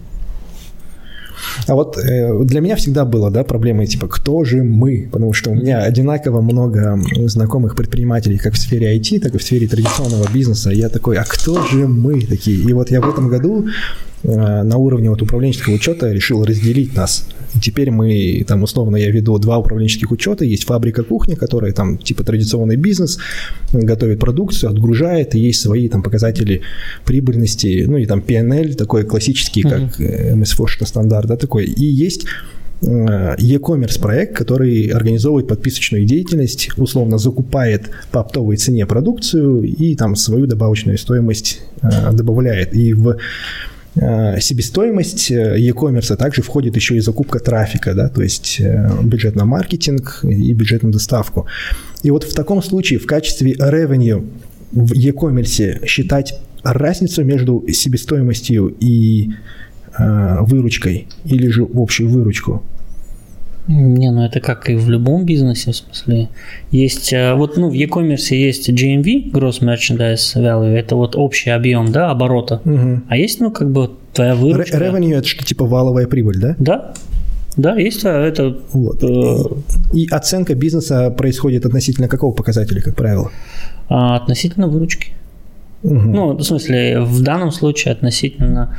А 1.67 1.75
вот 1.75 1.99
э, 1.99 2.45
для 2.45 2.61
меня 2.61 2.77
всегда 2.77 3.05
было, 3.05 3.31
да, 3.31 3.45
проблемой, 3.45 3.87
типа, 3.87 4.09
кто 4.09 4.45
же 4.45 4.63
мы? 4.63 5.09
Потому 5.11 5.33
что 5.33 5.51
у 5.51 5.55
меня 5.55 5.81
одинаково 5.81 6.41
много 6.41 7.01
знакомых 7.27 7.77
предпринимателей 7.77 8.39
как 8.39 8.55
в 8.55 8.59
сфере 8.59 8.97
IT, 8.97 9.21
так 9.21 9.35
и 9.35 9.39
в 9.39 9.43
сфере 9.43 9.67
традиционного 9.67 10.27
бизнеса. 10.33 10.71
И 10.71 10.77
я 10.77 10.89
такой, 10.89 11.17
а 11.19 11.25
кто 11.25 11.63
же 11.67 11.87
мы 11.87 12.21
такие? 12.23 12.59
И 12.59 12.73
вот 12.73 12.91
я 12.91 13.01
в 13.01 13.09
этом 13.09 13.29
году 13.29 13.67
Э, 14.27 14.63
на 14.63 14.77
уровне 14.77 15.11
вот 15.11 15.23
управленческого 15.23 15.75
учета 15.75 16.11
решил 16.11 16.45
разделить 16.45 16.95
нас. 16.97 17.27
Теперь 17.61 17.91
мы, 17.91 18.45
там, 18.47 18.63
условно, 18.63 18.97
я 18.97 19.11
веду 19.11 19.39
два 19.39 19.59
управленческих 19.59 20.11
учета. 20.11 20.45
Есть 20.45 20.65
фабрика 20.65 21.03
кухни, 21.03 21.35
которая 21.35 21.73
там 21.73 21.99
типа 21.99 22.25
традиционный 22.25 22.77
бизнес, 22.77 23.19
готовит 23.73 24.21
продукцию, 24.21 24.71
отгружает, 24.71 25.35
и 25.35 25.41
есть 25.41 25.61
свои 25.61 25.89
там 25.89 26.03
показатели 26.03 26.63
прибыльности, 27.05 27.85
ну 27.87 27.97
и 27.97 28.07
там 28.07 28.21
PNL 28.21 28.75
такой 28.75 29.05
классический, 29.05 29.63
как 29.63 30.01
mm-hmm. 30.01 30.35
MSFO, 30.35 30.67
что 30.67 30.87
стандарт, 30.87 31.29
да, 31.29 31.37
такой. 31.37 31.65
И 31.65 31.85
есть 31.85 32.27
э, 32.83 32.87
e-commerce 33.39 34.01
проект, 34.01 34.37
который 34.37 34.89
организовывает 34.89 35.49
подписочную 35.49 36.05
деятельность, 36.05 36.71
условно 36.77 37.19
закупает 37.19 37.91
по 38.11 38.21
оптовой 38.21 38.57
цене 38.57 38.87
продукцию 38.87 39.63
и 39.63 39.95
там 39.95 40.17
свою 40.17 40.47
добавочную 40.47 40.99
стоимость 40.99 41.61
добавляет. 42.13 42.75
И 42.75 42.93
в 42.93 43.17
Э, 43.17 43.76
себестоимость 44.41 45.31
э, 45.31 45.59
e-commerce 45.59 46.15
также 46.17 46.43
входит 46.43 46.77
еще 46.77 46.97
и 46.97 47.01
закупка 47.01 47.39
трафика, 47.39 47.95
да, 47.95 48.09
то 48.09 48.23
есть 48.23 48.61
э, 48.61 48.91
бюджет 49.03 49.37
на 49.37 49.45
маркетинг 49.47 50.21
и 50.23 50.53
бюджет 50.53 50.83
на 50.83 50.93
доставку. 50.93 51.47
И 52.03 52.11
вот 52.11 52.25
в 52.25 52.35
таком 52.35 52.63
случае 52.63 52.99
в 52.99 53.07
качестве 53.07 53.53
revenue 53.55 54.29
в 54.73 54.93
e-commerce 54.93 55.87
считать 55.87 56.39
разницу 56.63 57.25
между 57.25 57.65
себестоимостью 57.73 58.77
и 58.81 59.31
э, 59.99 60.37
выручкой 60.41 61.09
или 61.25 61.49
же 61.49 61.67
общую 61.75 62.11
выручку? 62.11 62.63
Не, 63.69 64.11
ну 64.13 64.25
это 64.25 64.41
как 64.41 64.71
и 64.71 64.77
в 64.77 64.89
любом 64.89 65.25
бизнесе, 65.25 65.73
в 65.73 65.77
смысле. 65.77 66.29
Есть, 66.71 67.13
э, 67.13 67.35
вот, 67.35 67.57
ну, 67.57 67.69
в 67.69 67.73
e-commerce 67.73 68.35
есть 68.35 68.69
GMV, 68.69 69.33
Gross 69.33 69.61
Merchandise 69.61 70.37
Value, 70.37 70.75
это 70.75 70.95
вот 70.95 71.17
общий 71.17 71.51
объем, 71.51 71.91
да, 71.91 72.11
оборота. 72.11 72.61
Мгм. 72.65 73.05
А 73.09 73.17
есть, 73.17 73.41
ну, 73.41 73.51
как 73.51 73.71
бы 73.73 73.91
твоя 74.13 74.35
выручка. 74.37 74.79
Revenue 74.79 75.15
это 75.17 75.27
что 75.27 75.45
типа 75.45 75.65
валовая 75.67 76.07
прибыль, 76.07 76.39
да? 76.39 76.55
Да, 76.59 76.95
да, 77.57 77.77
есть 77.77 78.05
а, 78.05 78.25
это 78.25 78.57
Вот. 78.73 79.03
э, 79.03 79.97
И 79.97 80.07
оценка 80.09 80.55
бизнеса 80.55 81.11
происходит 81.11 81.67
относительно 81.67 82.07
какого 82.09 82.33
показателя, 82.33 82.81
как 82.83 82.95
правило? 82.95 83.31
а, 83.89 84.17
относительно 84.17 84.69
выручки. 84.69 85.13
Мгм. 85.83 86.13
Ну, 86.13 86.33
в 86.35 86.43
смысле, 86.43 87.01
в 87.01 87.23
данном 87.23 87.51
случае 87.53 87.93
относительно 87.93 88.77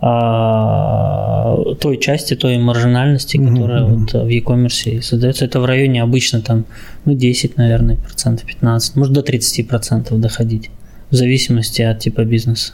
той 0.00 1.98
части, 2.00 2.34
той 2.34 2.58
маржинальности, 2.58 3.36
которая 3.36 3.84
мгм. 3.84 3.98
вот 3.98 4.12
в 4.12 4.28
e-commerce 4.28 5.02
создается. 5.02 5.44
Это 5.44 5.60
в 5.60 5.66
районе 5.66 6.02
обычно 6.02 6.40
там, 6.40 6.64
ну, 7.04 7.14
10, 7.14 7.58
наверное, 7.58 7.96
процентов, 7.96 8.46
15, 8.46 8.96
может, 8.96 9.12
до 9.12 9.22
30 9.22 9.68
процентов 9.68 10.18
доходить. 10.20 10.70
В 11.10 11.16
зависимости 11.16 11.82
от 11.82 11.98
типа 11.98 12.24
бизнеса. 12.24 12.72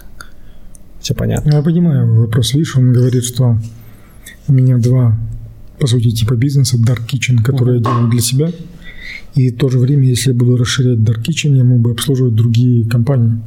Все 1.01 1.14
понятно. 1.14 1.53
Я 1.53 1.62
понимаю 1.62 2.20
вопрос. 2.20 2.55
Видишь, 2.55 2.77
он 2.77 2.93
говорит, 2.93 3.24
что 3.24 3.57
у 4.49 4.53
меня 4.53 4.77
два, 4.77 5.18
по 5.81 5.87
сути, 5.87 6.11
типа 6.11 6.35
бизнеса. 6.35 6.77
Dark 6.77 7.07
Kitchen, 7.12 7.43
который 7.43 7.79
я 7.79 7.83
делаю 7.83 8.09
для 8.09 8.20
себя. 8.20 8.51
И 9.35 9.51
в 9.51 9.57
то 9.57 9.68
же 9.68 9.79
время, 9.79 10.09
если 10.09 10.31
я 10.31 10.39
буду 10.39 10.57
расширять 10.57 10.99
Dark 10.99 11.22
Kitchen, 11.22 11.57
я 11.57 11.64
мог 11.64 11.81
бы 11.81 11.91
обслуживать 11.91 12.35
другие 12.35 12.89
компании. 12.89 13.41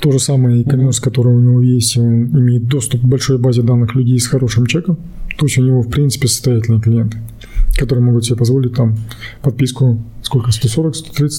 То 0.00 0.12
же 0.12 0.18
самое 0.20 0.60
e-commerce, 0.60 1.00
который 1.02 1.34
у 1.34 1.40
него 1.40 1.60
есть, 1.62 1.96
и 1.96 2.00
он 2.00 2.26
имеет 2.38 2.66
доступ 2.68 3.00
к 3.00 3.04
большой 3.04 3.38
базе 3.38 3.62
данных 3.62 3.94
людей 3.96 4.18
с 4.18 4.26
хорошим 4.28 4.66
чеком. 4.66 4.96
То 5.36 5.46
есть 5.46 5.58
у 5.58 5.62
него, 5.62 5.82
в 5.82 5.88
принципе, 5.88 6.26
состоятельные 6.28 6.80
клиенты, 6.80 7.18
которые 7.78 8.04
могут 8.04 8.24
себе 8.24 8.36
позволить 8.36 8.74
там 8.74 8.96
подписку, 9.42 10.00
сколько, 10.22 10.50
140-130 10.50 10.92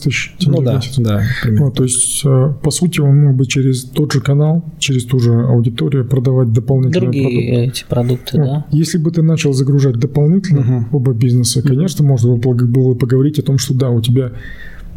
тысяч 0.04 0.36
Ну 0.46 0.54
тенге 0.56 0.66
да, 0.66 0.76
месяц. 0.76 0.96
да, 0.98 1.22
примерно. 1.42 1.66
Ну, 1.68 1.72
то 1.72 1.84
есть, 1.84 2.22
э, 2.26 2.54
по 2.64 2.72
сути, 2.72 3.00
он 3.02 3.18
мог 3.26 3.36
бы 3.36 3.46
через 3.46 3.84
тот 3.84 4.12
же 4.14 4.22
канал, 4.22 4.64
через 4.78 5.04
ту 5.06 5.20
же 5.20 5.34
аудиторию 5.34 6.06
продавать 6.06 6.52
дополнительные 6.54 7.10
продукты. 7.12 7.24
Другие 7.32 7.66
эти 7.68 7.86
продукты, 7.90 8.38
Вот. 8.38 8.46
да. 8.46 8.66
Если 8.72 8.98
бы 8.98 9.12
ты 9.12 9.22
начал 9.22 9.52
загружать 9.54 9.98
дополнительно 10.00 10.62
Мгм. 10.62 10.88
оба 10.92 11.14
бизнеса, 11.14 11.62
конечно, 11.62 12.06
можно 12.06 12.36
было 12.38 12.54
было 12.54 12.94
поговорить 12.96 13.40
о 13.40 13.42
том, 13.42 13.58
что 13.58 13.74
да, 13.74 13.90
у 13.90 14.02
тебя 14.02 14.32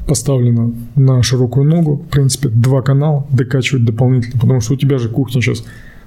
поставлено 0.07 0.75
на 0.97 1.23
широкую 1.23 1.67
ногу, 1.69 2.05
в 2.09 2.11
принципе, 2.11 2.49
два 2.49 2.83
канала 2.83 3.27
докачивать 3.31 3.85
дополнительно, 3.85 4.41
потому 4.41 4.61
что 4.61 4.75
у 4.75 4.77
тебя 4.77 4.99
же 4.99 5.09
кухня 5.09 5.41
сейчас 5.41 5.65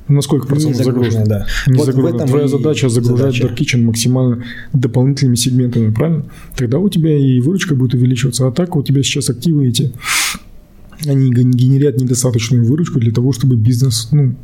на 0.08 0.22
сколько 0.22 0.46
Не 0.46 0.50
процентов 0.50 0.84
загруженная, 0.86 1.26
загружена? 1.26 1.46
да. 1.66 1.72
Не 1.72 1.78
Вот 1.78 1.86
загружена. 1.88 2.26
Твоя 2.28 2.48
задача 2.48 2.90
загружать 2.90 3.36
задача. 3.36 3.54
Dark 3.54 3.58
Kitchen 3.58 3.82
максимально 3.84 4.44
дополнительными 4.74 5.36
сегментами, 5.36 5.92
правильно? 5.92 6.26
Тогда 6.56 6.78
у 6.78 6.90
тебя 6.90 7.18
и 7.18 7.40
выручка 7.40 7.74
будет 7.76 7.96
увеличиваться. 7.96 8.48
А 8.48 8.52
так 8.52 8.76
у 8.76 8.84
тебя 8.84 9.02
сейчас 9.02 9.30
активы 9.32 9.68
эти, 9.68 9.92
они 11.08 11.32
ген- 11.32 11.52
генерят 11.52 11.98
недостаточную 12.00 12.66
выручку 12.66 13.00
для 13.00 13.12
того, 13.12 13.32
чтобы 13.32 13.56
бизнес, 13.56 14.10
ну, 14.12 14.36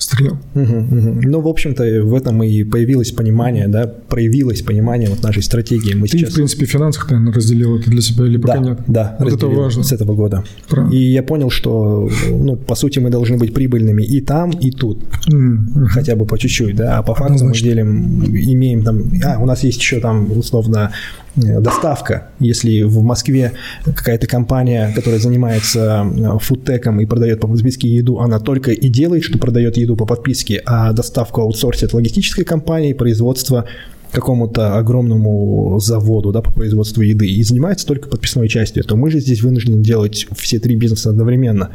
стрелял. 0.00 0.38
Мгм, 0.54 0.78
мгм. 0.78 1.20
Ну, 1.20 1.40
в 1.40 1.46
общем-то, 1.46 1.82
в 2.04 2.14
этом 2.14 2.42
и 2.42 2.64
появилось 2.64 3.12
понимание, 3.12 3.68
да, 3.68 3.86
проявилось 3.86 4.62
понимание 4.62 5.08
вот 5.10 5.22
нашей 5.22 5.42
стратегии. 5.42 5.94
Мы 5.94 6.08
Ты, 6.08 6.18
сейчас... 6.18 6.32
в 6.32 6.34
принципе, 6.34 6.64
в 6.64 6.70
финансах, 6.70 7.10
наверное, 7.10 7.32
разделил 7.34 7.76
это 7.78 7.90
для 7.90 8.00
себя 8.00 8.24
или 8.24 8.38
пока 8.38 8.58
да, 8.58 8.68
нет? 8.70 8.78
да, 8.86 9.16
Вот 9.20 9.32
это 9.32 9.46
важно. 9.46 9.82
с 9.82 9.92
этого 9.92 10.14
года. 10.14 10.42
Правильно. 10.68 10.92
И 10.94 10.98
я 11.12 11.22
понял, 11.22 11.50
что, 11.50 12.08
ну, 12.30 12.56
по 12.56 12.74
сути, 12.74 12.98
мы 12.98 13.10
должны 13.10 13.36
быть 13.36 13.52
прибыльными 13.52 14.02
и 14.02 14.20
там, 14.22 14.50
и 14.50 14.70
тут, 14.70 15.04
м. 15.30 15.86
хотя 15.90 16.16
бы 16.16 16.24
по 16.24 16.38
чуть-чуть, 16.38 16.76
да, 16.76 16.98
а 16.98 17.02
по 17.02 17.14
факту 17.14 17.32
мы 17.32 17.36
Однозначно. 17.36 17.68
делим, 17.68 18.24
имеем 18.24 18.82
там, 18.82 19.02
а, 19.24 19.38
у 19.38 19.44
нас 19.46 19.62
есть 19.64 19.78
еще 19.80 20.00
там, 20.00 20.32
условно, 20.36 20.92
доставка. 21.36 22.28
Если 22.40 22.82
в 22.82 23.02
Москве 23.02 23.52
какая-то 23.84 24.26
компания, 24.26 24.92
которая 24.94 25.20
занимается 25.20 26.04
э, 26.04 26.38
фудтеком 26.40 27.00
и 27.00 27.06
продает 27.06 27.40
по 27.40 27.48
подписке 27.48 27.88
еду, 27.88 28.18
она 28.18 28.40
только 28.40 28.72
и 28.72 28.88
делает, 28.88 29.24
что 29.24 29.38
продает 29.38 29.76
еду 29.76 29.96
по 29.96 30.06
подписке, 30.06 30.62
а 30.66 30.92
доставку 30.92 31.42
аутсорсит 31.42 31.92
логистической 31.92 32.44
компании, 32.44 32.92
производство 32.92 33.66
какому-то 34.10 34.76
огромному 34.76 35.78
заводу 35.80 36.32
да, 36.32 36.42
по 36.42 36.52
производству 36.52 37.02
еды 37.02 37.28
и 37.28 37.42
занимается 37.42 37.86
только 37.86 38.08
подписной 38.08 38.48
частью, 38.48 38.82
то 38.84 38.96
мы 38.96 39.10
же 39.10 39.20
здесь 39.20 39.42
вынуждены 39.42 39.82
делать 39.82 40.26
все 40.36 40.58
три 40.58 40.74
бизнеса 40.76 41.10
одновременно. 41.10 41.70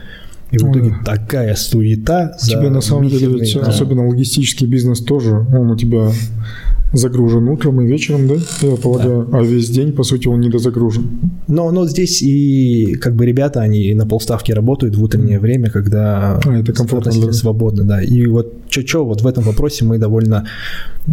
И 0.52 0.58
в 0.58 0.66
Ой. 0.66 0.72
итоге 0.72 0.96
такая 1.04 1.56
суета 1.56 2.38
У 2.42 2.46
тебя 2.46 2.70
на 2.70 2.82
самом 2.82 3.10
деле, 3.10 3.40
да. 3.56 3.62
особенно 3.62 4.08
логистический 4.08 4.68
бизнес 4.68 5.00
тоже, 5.00 5.36
он 5.36 5.72
у 5.72 5.78
тебя 5.78 6.12
загружен 6.96 7.48
утром 7.50 7.82
и 7.82 7.88
вечером, 7.88 8.28
да, 8.28 8.36
я 8.62 8.76
полагаю, 8.76 9.30
а 9.32 9.42
весь 9.44 9.70
день, 9.70 9.92
по 9.94 10.04
сути, 10.04 10.28
он 10.28 10.40
недозагружен. 10.40 11.32
Но, 11.48 11.72
но 11.72 11.88
здесь 11.88 12.22
и 12.22 12.96
как 12.96 13.16
бы 13.16 13.26
ребята, 13.26 13.62
они 13.62 13.94
на 13.94 14.06
полставки 14.06 14.52
работают 14.52 14.96
в 14.96 15.04
утреннее 15.04 15.40
время, 15.40 15.70
когда 15.70 16.40
А, 16.46 16.58
это 16.60 16.74
комфортно, 16.74 17.12
да. 17.12 17.32
свободно, 17.34 17.84
да. 17.84 18.02
И 18.02 18.26
вот 18.28 18.54
чё-чё, 18.70 19.04
вот 19.06 19.22
в 19.22 19.28
этом 19.28 19.44
вопросе 19.44 19.86
мы 19.86 19.98
довольно 19.98 20.48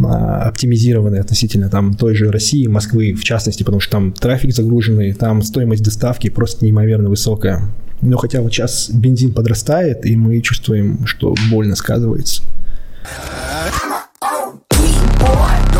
а, 0.04 0.42
оптимизированы 0.48 1.16
относительно 1.16 1.68
там 1.68 1.94
той 1.94 2.14
же 2.14 2.30
России, 2.30 2.66
Москвы 2.66 3.14
в 3.14 3.24
частности, 3.24 3.62
потому 3.62 3.80
что 3.80 3.92
там 3.92 4.12
трафик 4.12 4.54
загруженный, 4.54 5.12
там 5.12 5.42
стоимость 5.42 5.82
доставки 5.82 6.30
просто 6.30 6.64
неимоверно 6.64 7.08
высокая. 7.08 7.62
Но 8.00 8.16
хотя 8.16 8.40
вот 8.40 8.52
сейчас 8.52 8.90
бензин 8.90 9.32
подрастает, 9.32 10.04
и 10.06 10.16
мы 10.16 10.40
чувствуем, 10.40 11.06
что 11.06 11.34
больно 11.50 11.76
сказывается. 11.76 12.42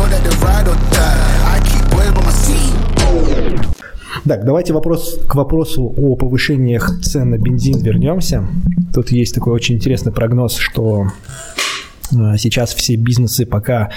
Know 0.03 0.09
that 0.09 0.23
the 0.23 0.35
ride 0.45 0.67
or 0.67 0.75
die. 0.91 1.55
I 1.55 1.59
keep 1.63 1.85
well 1.95 2.11
by 2.13 2.23
my 2.23 2.31
seat. 2.31 2.73
Так, 4.25 4.43
давайте 4.43 4.73
вопрос 4.73 5.17
к 5.29 5.35
вопросу 5.35 5.93
о 5.95 6.17
повышениях 6.17 6.99
цен 7.01 7.29
на 7.29 7.37
бензин 7.37 7.79
вернемся. 7.79 8.45
Тут 8.93 9.11
есть 9.11 9.33
такой 9.33 9.53
очень 9.53 9.75
интересный 9.75 10.11
прогноз, 10.11 10.57
что 10.57 11.07
э, 12.11 12.35
сейчас 12.37 12.73
все 12.73 12.95
бизнесы 12.97 13.45
пока 13.45 13.91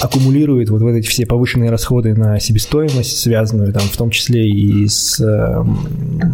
аккумулируют 0.00 0.70
вот 0.70 0.82
эти 0.82 1.06
все 1.06 1.26
повышенные 1.26 1.70
расходы 1.70 2.14
на 2.14 2.40
себестоимость, 2.40 3.18
связанную 3.18 3.72
там 3.72 3.82
в 3.82 3.96
том 3.96 4.10
числе 4.10 4.48
и 4.48 4.86
с 4.88 5.20
э, 5.20 5.64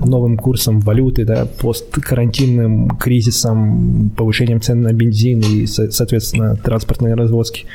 новым 0.07 0.37
курсом 0.37 0.81
валюты, 0.81 1.25
да, 1.25 1.47
посткарантинным 1.61 2.91
кризисом, 2.97 4.11
повышением 4.17 4.61
цен 4.61 4.83
на 4.83 4.93
бензин 4.93 5.41
и, 5.41 5.67
со- 5.67 5.91
соответственно, 5.91 6.57
транспортные 6.57 7.15
развозки. 7.15 7.67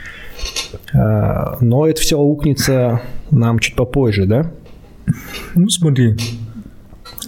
А, 0.94 1.58
Но 1.62 1.86
это 1.88 2.02
все 2.02 2.18
аукнется 2.18 3.02
нам 3.30 3.60
чуть 3.60 3.76
попозже, 3.76 4.26
да? 4.26 4.52
Ну, 5.56 5.68
смотри, 5.70 6.16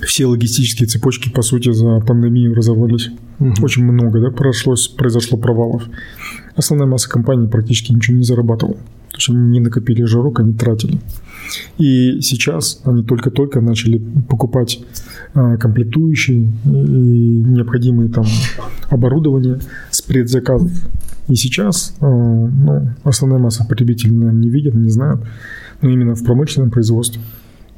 все 0.05 0.25
логистические 0.25 0.87
цепочки, 0.87 1.29
по 1.29 1.41
сути, 1.41 1.71
за 1.71 1.99
пандемию 1.99 2.53
разорвались. 2.53 3.09
Очень 3.61 3.83
много, 3.83 4.19
да, 4.19 4.31
прошлось, 4.31 4.87
произошло 4.87 5.37
провалов. 5.37 5.83
Основная 6.55 6.87
масса 6.87 7.09
компаний 7.09 7.47
практически 7.47 7.91
ничего 7.91 8.17
не 8.17 8.23
зарабатывала. 8.23 8.77
То 9.13 9.17
есть 9.17 9.29
они 9.29 9.39
не 9.49 9.59
накопили 9.59 10.03
жирок, 10.05 10.39
они 10.39 10.53
тратили. 10.53 10.99
И 11.77 12.19
сейчас 12.21 12.81
они 12.83 13.03
только-только 13.03 13.61
начали 13.61 14.01
покупать 14.27 14.79
а, 15.35 15.57
комплектующие 15.57 16.51
и 16.65 16.69
необходимые 16.69 18.09
там 18.09 18.25
оборудование 18.89 19.59
с 19.91 20.01
предзаказов. 20.01 20.71
И 21.27 21.35
сейчас 21.35 21.95
а, 21.99 22.07
ну, 22.07 22.89
основная 23.03 23.39
масса 23.39 23.65
потребителей, 23.69 24.13
наверное, 24.13 24.41
не 24.41 24.49
видят, 24.49 24.73
не 24.73 24.89
знают, 24.89 25.21
но 25.81 25.89
именно 25.89 26.15
в 26.15 26.23
промышленном 26.23 26.71
производстве 26.71 27.21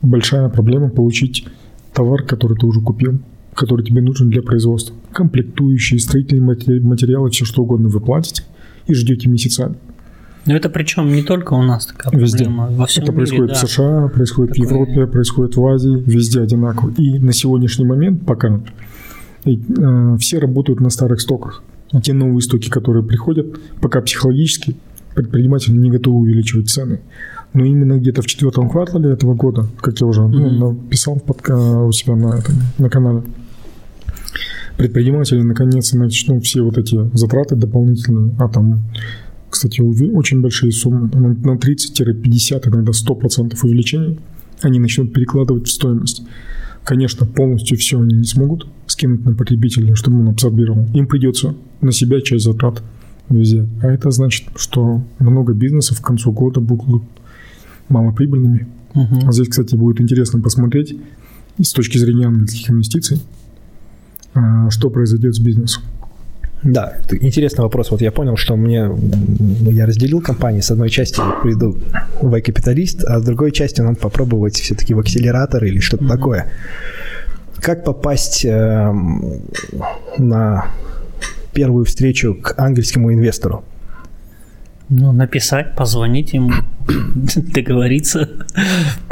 большая 0.01 0.47
проблема 0.49 0.89
получить 0.89 1.47
товар, 1.95 2.23
который 2.23 2.57
ты 2.57 2.65
уже 2.67 2.81
купил, 2.81 3.19
который 3.55 3.83
тебе 3.85 4.01
нужен 4.01 4.29
для 4.29 4.41
производства. 4.41 4.95
Комплектующие, 5.11 5.99
строительные 5.99 6.43
матери- 6.43 6.79
материалы, 6.79 7.29
все 7.31 7.45
что 7.45 7.63
угодно 7.63 7.87
вы 7.89 7.99
платите 8.01 8.43
и 8.87 8.93
ждете 8.93 9.29
месяцами. 9.29 9.75
Но 10.45 10.55
это 10.55 10.69
причем 10.69 11.11
не 11.11 11.23
только 11.23 11.53
у 11.53 11.63
нас 11.63 11.87
такая 11.87 12.19
Везде. 12.19 12.43
проблема. 12.45 12.67
Во 12.71 12.85
всем 12.85 13.03
Это 13.03 13.13
мире, 13.13 13.25
происходит 13.25 13.47
да. 13.53 13.55
в 13.65 13.69
США, 13.71 14.07
происходит 14.09 14.53
Такое- 14.53 14.67
в 14.67 14.71
Европе, 14.71 15.07
происходит 15.11 15.55
в 15.55 15.65
Азии, 15.65 16.03
везде 16.05 16.41
одинаково. 16.41 16.91
И 16.97 17.17
на 17.17 17.33
сегодняшний 17.33 17.85
момент 17.85 18.25
пока 18.27 18.61
и, 19.45 19.59
э, 19.77 20.17
все 20.19 20.37
работают 20.39 20.81
на 20.81 20.89
старых 20.89 21.19
стоках. 21.21 21.63
И 21.93 21.99
те 22.01 22.13
новые 22.13 22.41
стоки, 22.41 22.69
которые 22.69 23.03
приходят, 23.03 23.47
пока 23.81 24.01
психологически 24.01 24.75
предприниматели 25.15 25.75
не 25.77 25.89
готовы 25.89 26.17
увеличивать 26.19 26.69
цены. 26.69 26.99
Но 27.55 27.63
именно 27.63 27.97
где-то 27.97 28.21
в 28.21 28.27
четвертом 28.27 28.69
квартале 28.69 29.11
этого 29.11 29.33
года, 29.33 29.65
как 29.79 29.99
я 30.01 30.07
уже 30.07 30.27
ну, 30.27 30.73
написал 30.73 31.15
подка- 31.25 31.87
у 31.87 31.91
себя 31.93 32.17
на, 32.17 32.37
этом, 32.37 32.55
на 32.77 32.89
канале, 32.89 33.23
предприниматели 34.75 35.41
наконец 35.41 35.93
начнут 35.93 36.43
все 36.43 36.61
вот 36.63 36.77
эти 36.77 37.09
затраты 37.15 37.55
дополнительные, 37.55 38.35
а 38.39 38.49
там, 38.49 38.83
кстати, 39.49 39.79
очень 39.79 40.41
большие 40.41 40.73
суммы, 40.73 41.09
на 41.13 41.55
30-50, 41.55 42.67
иногда 42.67 42.91
100% 42.91 43.57
увеличения, 43.63 44.17
они 44.61 44.79
начнут 44.79 45.13
перекладывать 45.13 45.67
в 45.67 45.71
стоимость. 45.71 46.23
Конечно, 46.83 47.25
полностью 47.25 47.77
все 47.77 48.01
они 48.01 48.15
не 48.15 48.25
смогут 48.25 48.67
скинуть 48.85 49.23
на 49.23 49.33
потребителя, 49.33 49.95
чтобы 49.95 50.19
он 50.19 50.27
абсорбировал. 50.27 50.89
Им 50.93 51.07
придется 51.07 51.55
на 51.79 51.93
себя 51.93 52.19
часть 52.19 52.43
затрат 52.43 52.83
взять. 53.29 53.69
А 53.81 53.87
это 53.87 54.11
значит, 54.11 54.49
что 54.57 55.01
много 55.19 55.53
бизнесов 55.53 56.01
к 56.01 56.05
концу 56.05 56.33
года 56.33 56.59
будут 56.59 57.03
малоприбыльными. 57.89 58.67
А 58.93 59.31
здесь, 59.31 59.49
кстати, 59.49 59.75
будет 59.75 59.99
интересно 59.99 60.41
посмотреть 60.41 60.95
с 61.61 61.73
точки 61.73 61.97
зрения 61.97 62.27
ангельских 62.27 62.69
инвестиций, 62.69 63.21
а, 64.33 64.69
что 64.69 64.89
произойдет 64.89 65.35
с 65.35 65.39
бизнесом. 65.39 65.83
Да, 66.63 66.97
интересный 67.11 67.61
вопрос. 67.61 67.91
Вот 67.91 68.01
я 68.01 68.11
понял, 68.11 68.37
что 68.37 68.55
мне 68.55 68.79
м, 68.79 68.97
я 69.69 69.85
разделил 69.85 70.21
компании. 70.21 70.61
С 70.61 70.71
одной 70.71 70.89
части 70.89 71.19
я 71.19 71.39
приду 71.43 71.77
в 72.21 72.41
капиталист, 72.41 73.03
а 73.03 73.19
с 73.19 73.23
другой 73.23 73.51
части 73.51 73.81
надо 73.81 73.97
попробовать 73.97 74.55
все-таки 74.55 74.93
в 74.93 74.99
акселератор 74.99 75.63
или 75.63 75.79
что-то 75.79 76.07
такое. 76.07 76.47
Как 77.57 77.83
попасть 77.83 78.45
эм, 78.45 79.41
на 80.17 80.67
первую 81.53 81.85
встречу 81.85 82.35
к 82.35 82.55
ангельскому 82.57 83.13
инвестору? 83.13 83.63
Ну, 84.89 85.11
написать, 85.11 85.75
позвонить 85.75 86.33
ему, 86.33 86.51
договориться, 87.35 88.29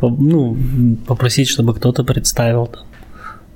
ну, 0.02 0.58
попросить, 1.08 1.48
чтобы 1.48 1.74
кто-то 1.74 2.04
представил. 2.04 2.68
там. 2.68 2.84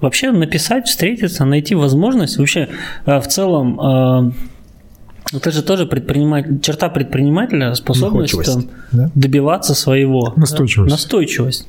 Вообще 0.01 0.31
написать, 0.31 0.87
встретиться, 0.87 1.45
найти 1.45 1.75
возможность. 1.75 2.37
Вообще, 2.37 2.69
э, 3.05 3.19
в 3.19 3.27
целом, 3.27 3.79
э, 3.79 4.31
это 5.33 5.51
же 5.51 5.63
тоже 5.63 5.85
предприниматель, 5.85 6.59
черта 6.61 6.89
предпринимателя, 6.89 7.73
способность 7.73 8.33
Находчивость, 8.33 8.69
там, 8.69 8.77
да? 8.91 9.11
добиваться 9.15 9.75
своего. 9.75 10.33
Настойчивость. 10.35 10.89
Да, 10.89 10.95
настойчивость. 10.95 11.67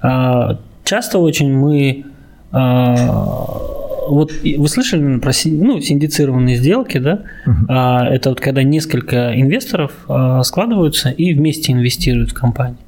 А, 0.00 0.58
Часто 0.84 1.18
очень 1.18 1.52
мы 1.52 2.04
а, 2.52 3.83
вот 4.08 4.32
вы 4.42 4.68
слышали 4.68 5.18
про 5.18 5.32
ну, 5.44 5.80
синдицированные 5.80 6.56
сделки, 6.56 6.98
да? 6.98 7.22
А, 7.68 8.06
Это 8.06 8.30
вот 8.30 8.40
когда 8.40 8.62
несколько 8.62 9.38
инвесторов 9.38 9.92
а, 10.08 10.42
складываются 10.42 11.10
и 11.10 11.34
вместе 11.34 11.72
инвестируют 11.72 12.30
в 12.30 12.34
компанию. 12.34 12.78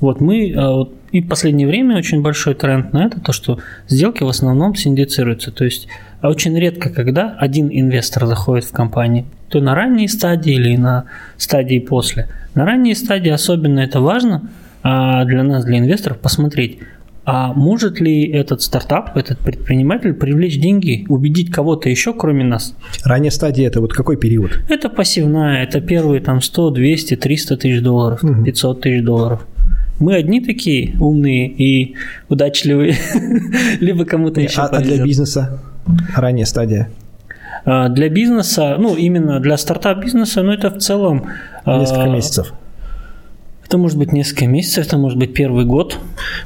Вот 0.00 0.20
мы 0.20 0.52
а, 0.56 0.70
вот, 0.70 0.94
и 1.12 1.20
в 1.20 1.28
последнее 1.28 1.66
время 1.66 1.96
очень 1.96 2.22
большой 2.22 2.54
тренд 2.54 2.92
на 2.92 3.06
это, 3.06 3.20
то 3.20 3.32
что 3.32 3.58
сделки 3.88 4.22
в 4.22 4.28
основном 4.28 4.74
синдицируются. 4.74 5.50
То 5.50 5.64
есть 5.64 5.88
очень 6.22 6.58
редко, 6.58 6.90
когда 6.90 7.36
один 7.38 7.68
инвестор 7.70 8.26
заходит 8.26 8.64
в 8.64 8.72
компанию, 8.72 9.26
то 9.48 9.60
на 9.60 9.74
ранней 9.74 10.08
стадии 10.08 10.54
или 10.54 10.76
на 10.76 11.04
стадии 11.36 11.78
после. 11.78 12.28
На 12.54 12.64
ранней 12.64 12.94
стадии 12.94 13.30
особенно 13.30 13.80
это 13.80 14.00
важно 14.00 14.48
для 14.82 15.42
нас, 15.44 15.64
для 15.64 15.78
инвесторов, 15.78 16.18
посмотреть, 16.18 16.78
а 17.24 17.52
может 17.52 18.00
ли 18.00 18.26
этот 18.26 18.62
стартап, 18.62 19.16
этот 19.16 19.38
предприниматель 19.38 20.12
привлечь 20.12 20.58
деньги, 20.58 21.06
убедить 21.08 21.50
кого-то 21.50 21.88
еще, 21.88 22.12
кроме 22.14 22.44
нас? 22.44 22.74
Ранняя 23.04 23.30
стадия– 23.30 23.66
это 23.68 23.80
вот 23.80 23.92
какой 23.92 24.16
период? 24.16 24.58
Это 24.68 24.88
пассивная, 24.88 25.62
это 25.62 25.80
первые 25.80 26.20
там 26.20 26.40
100, 26.40 26.70
200, 26.70 27.16
300 27.16 27.56
тысяч 27.58 27.80
долларов, 27.80 28.22
500 28.44 28.80
тысяч 28.80 29.04
долларов. 29.04 29.46
Мы 30.00 30.14
одни 30.14 30.40
такие 30.40 30.96
умные 30.98 31.46
и 31.48 31.94
удачливые, 32.28 32.96
либо 33.80 34.04
кому-то 34.04 34.40
еще 34.40 34.62
А, 34.62 34.66
а 34.66 34.80
для 34.80 35.04
бизнеса? 35.04 35.60
Ранняя 36.16 36.46
стадия. 36.46 36.88
А, 37.64 37.88
Для 37.88 38.08
бизнеса, 38.08 38.76
ну 38.78 38.96
именно 38.96 39.38
для 39.38 39.56
стартап-бизнеса, 39.56 40.42
ну 40.42 40.52
это 40.52 40.70
в 40.70 40.78
целом... 40.78 41.26
а, 41.64 41.78
Несколько 41.78 42.08
месяцев. 42.08 42.52
Это 43.72 43.78
может 43.78 43.96
быть 43.96 44.12
несколько 44.12 44.46
месяцев, 44.46 44.86
это 44.86 44.98
может 44.98 45.18
быть 45.18 45.32
первый 45.32 45.64
год. 45.64 45.98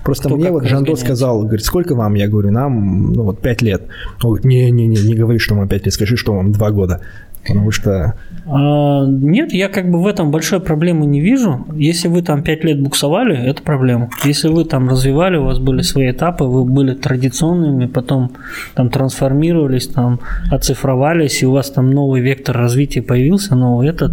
Просто 0.05 0.29
Кто 0.29 0.37
мне 0.37 0.53
вот 0.53 0.63
Жандо 0.63 0.93
разгоняется. 0.93 1.05
сказал, 1.07 1.43
говорит, 1.43 1.65
сколько 1.65 1.97
вам? 1.97 2.15
Я 2.15 2.29
говорю, 2.29 2.53
нам, 2.53 3.13
ну 3.13 3.25
вот, 3.25 3.41
5 3.41 3.63
лет. 3.63 3.83
Он 4.23 4.31
говорит, 4.31 4.45
не-не-не, 4.45 5.03
не 5.09 5.15
говори, 5.15 5.41
что 5.41 5.57
вам 5.57 5.67
5 5.67 5.87
лет, 5.87 5.93
скажи, 5.93 6.17
что 6.17 6.35
вам 6.35 6.53
2 6.53 6.71
года. 6.71 7.01
Потому 7.45 7.73
что 7.73 8.15
А, 8.47 9.07
Нет, 9.07 9.53
я 9.53 9.69
как 9.69 9.91
бы 9.91 10.01
в 10.01 10.07
этом 10.07 10.31
большой 10.31 10.61
проблемы 10.61 11.05
не 11.07 11.21
вижу. 11.21 11.67
Если 11.75 12.07
вы 12.07 12.23
там 12.23 12.45
5 12.45 12.63
лет 12.63 12.81
буксовали, 12.81 13.37
это 13.37 13.61
проблема. 13.61 14.09
Если 14.23 14.47
вы 14.47 14.65
там 14.65 14.89
развивали, 14.89 15.37
у 15.37 15.47
вас 15.47 15.59
были 15.59 15.83
свои 15.83 16.13
этапы, 16.13 16.45
вы 16.45 16.65
были 16.65 16.95
традиционными, 16.95 17.87
потом 17.87 18.31
там 18.77 18.89
трансформировались, 18.89 19.89
там 19.89 20.21
оцифровались, 20.53 21.43
и 21.43 21.47
у 21.47 21.51
вас 21.51 21.71
там 21.73 21.91
новый 21.91 22.21
вектор 22.21 22.57
развития 22.57 23.03
появился, 23.03 23.57
новый 23.57 23.89
этот, 23.89 24.13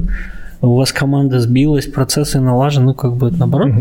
у 0.68 0.76
вас 0.76 0.92
команда 0.94 1.40
сбилась, 1.40 1.88
процессы 1.88 2.40
налажены, 2.40 2.88
ну 2.88 2.94
как 2.94 3.16
бы 3.16 3.28
это 3.28 3.38
наоборот. 3.38 3.74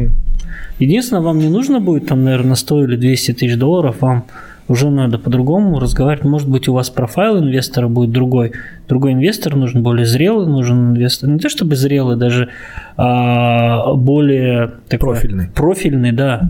Единственное, 0.78 1.22
вам 1.22 1.38
не 1.38 1.48
нужно 1.48 1.80
будет 1.80 2.06
там, 2.06 2.24
наверное, 2.24 2.56
100 2.56 2.84
или 2.84 2.96
200 2.96 3.32
тысяч 3.34 3.56
долларов, 3.56 3.96
вам 4.00 4.24
уже 4.68 4.90
надо 4.90 5.18
по-другому 5.18 5.78
разговаривать. 5.78 6.24
Может 6.24 6.48
быть, 6.48 6.68
у 6.68 6.72
вас 6.72 6.90
профайл 6.90 7.38
инвестора 7.38 7.88
будет 7.88 8.10
другой. 8.10 8.52
Другой 8.88 9.12
инвестор 9.12 9.54
нужен, 9.54 9.82
более 9.82 10.06
зрелый 10.06 10.46
нужен 10.46 10.92
инвестор. 10.92 11.28
Не 11.28 11.38
то 11.38 11.48
чтобы 11.48 11.76
зрелый, 11.76 12.16
даже 12.16 12.48
а, 12.96 13.94
более 13.94 14.72
такой, 14.88 15.10
Профильный. 15.10 15.48
Профильный, 15.54 16.12
да. 16.12 16.48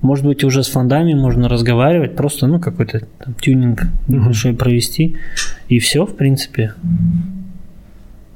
Может 0.00 0.24
быть, 0.24 0.42
уже 0.42 0.64
с 0.64 0.68
фондами 0.68 1.14
можно 1.14 1.48
разговаривать, 1.48 2.16
просто 2.16 2.48
ну 2.48 2.58
какой-то 2.58 3.02
там, 3.24 3.34
тюнинг 3.34 3.82
небольшой 4.08 4.54
провести, 4.54 5.16
и 5.68 5.78
все, 5.78 6.04
в 6.04 6.16
принципе. 6.16 6.72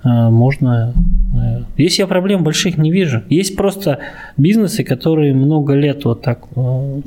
А, 0.07 0.31
Можно. 0.31 0.95
э, 1.35 1.63
Здесь 1.75 1.99
я 1.99 2.07
проблем 2.07 2.45
больших 2.45 2.79
не 2.79 2.93
вижу. 2.93 3.23
Есть 3.29 3.57
просто 3.57 3.99
бизнесы, 4.37 4.85
которые 4.85 5.35
много 5.35 5.75
лет 5.75 6.05
вот 6.05 6.23
так 6.23 6.45
э, 6.55 7.01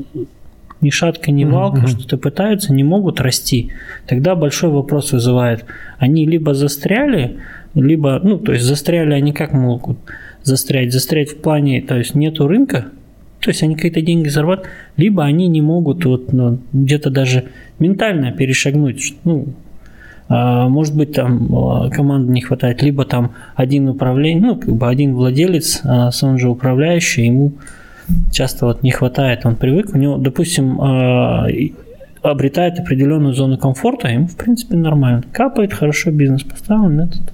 ни 0.82 0.90
шатка, 0.90 1.32
ни 1.32 1.46
валка, 1.46 1.88
что-то 1.88 2.18
пытаются, 2.18 2.74
не 2.74 2.84
могут 2.84 3.22
расти. 3.22 3.72
Тогда 4.06 4.36
большой 4.36 4.70
вопрос 4.70 5.14
вызывает. 5.14 5.66
Они 5.98 6.26
либо 6.26 6.54
застряли, 6.54 7.38
либо, 7.74 8.20
ну, 8.22 8.38
то 8.38 8.52
есть 8.52 8.66
застряли 8.66 9.14
они 9.14 9.32
как 9.32 9.54
могут 9.54 9.98
застрять? 10.44 10.92
Застрять 10.92 11.30
в 11.30 11.38
плане, 11.38 11.82
то 11.82 11.98
есть 11.98 12.16
нету 12.16 12.48
рынка, 12.48 12.88
то 13.40 13.50
есть 13.50 13.64
они 13.64 13.76
какие-то 13.76 14.02
деньги 14.02 14.28
зарабатывают, 14.28 14.72
либо 14.98 15.24
они 15.24 15.48
не 15.48 15.62
могут 15.62 16.04
вот, 16.04 16.34
ну, 16.34 16.60
где-то 16.74 17.10
даже 17.10 17.46
ментально 17.78 18.32
перешагнуть. 18.32 19.16
Ну, 19.24 19.48
может 20.30 20.96
быть, 20.96 21.14
там 21.14 21.50
а, 21.56 21.90
команды 21.90 22.32
не 22.32 22.42
хватает, 22.42 22.84
либо 22.84 23.04
там 23.04 23.32
один 23.56 23.90
управление, 23.90 24.46
ну, 24.46 24.56
как 24.58 24.76
бы 24.76 24.88
один 24.88 25.16
владелец, 25.16 25.82
а 25.84 26.12
сам 26.12 26.38
же 26.38 26.50
управляющий, 26.50 27.26
ему 27.26 27.54
часто 28.32 28.68
вот 28.68 28.84
не 28.84 28.92
хватает, 28.92 29.46
он 29.46 29.56
привык, 29.56 29.90
у 29.94 29.98
него, 29.98 30.18
допустим, 30.18 30.80
а, 30.80 31.48
обретает 32.22 32.80
определенную 32.80 33.34
зону 33.34 33.58
комфорта, 33.58 34.10
ему, 34.10 34.28
в 34.28 34.36
принципе, 34.36 34.76
нормально. 34.78 35.24
Капает, 35.32 35.74
хорошо, 35.74 36.12
бизнес 36.12 36.44
поставлен, 36.44 37.02
этот, 37.02 37.34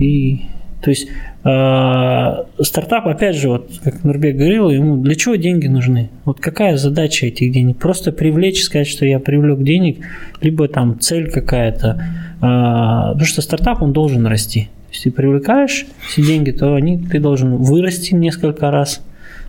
и 0.00 0.46
то 0.82 0.90
есть 0.90 1.08
стартап, 1.42 3.06
опять 3.06 3.36
же, 3.36 3.48
вот 3.48 3.70
как 3.82 4.04
Нурбек 4.04 4.36
говорил, 4.36 4.68
ему 4.68 4.98
для 4.98 5.14
чего 5.14 5.36
деньги 5.36 5.68
нужны? 5.68 6.10
Вот 6.24 6.38
какая 6.38 6.76
задача 6.76 7.26
этих 7.26 7.52
денег? 7.52 7.78
Просто 7.78 8.12
привлечь, 8.12 8.62
сказать, 8.62 8.88
что 8.88 9.06
я 9.06 9.18
привлек 9.18 9.62
денег, 9.62 10.04
либо 10.42 10.68
там 10.68 11.00
цель 11.00 11.30
какая-то. 11.30 12.02
Э, 12.36 13.12
потому 13.12 13.24
что 13.24 13.40
стартап, 13.40 13.82
он 13.82 13.92
должен 13.92 14.26
расти. 14.26 14.68
Если 14.92 15.10
привлекаешь 15.10 15.86
все 16.08 16.22
деньги, 16.22 16.50
то 16.50 16.74
они, 16.74 16.98
ты 16.98 17.20
должен 17.20 17.56
вырасти 17.56 18.14
несколько 18.14 18.70
раз 18.70 19.02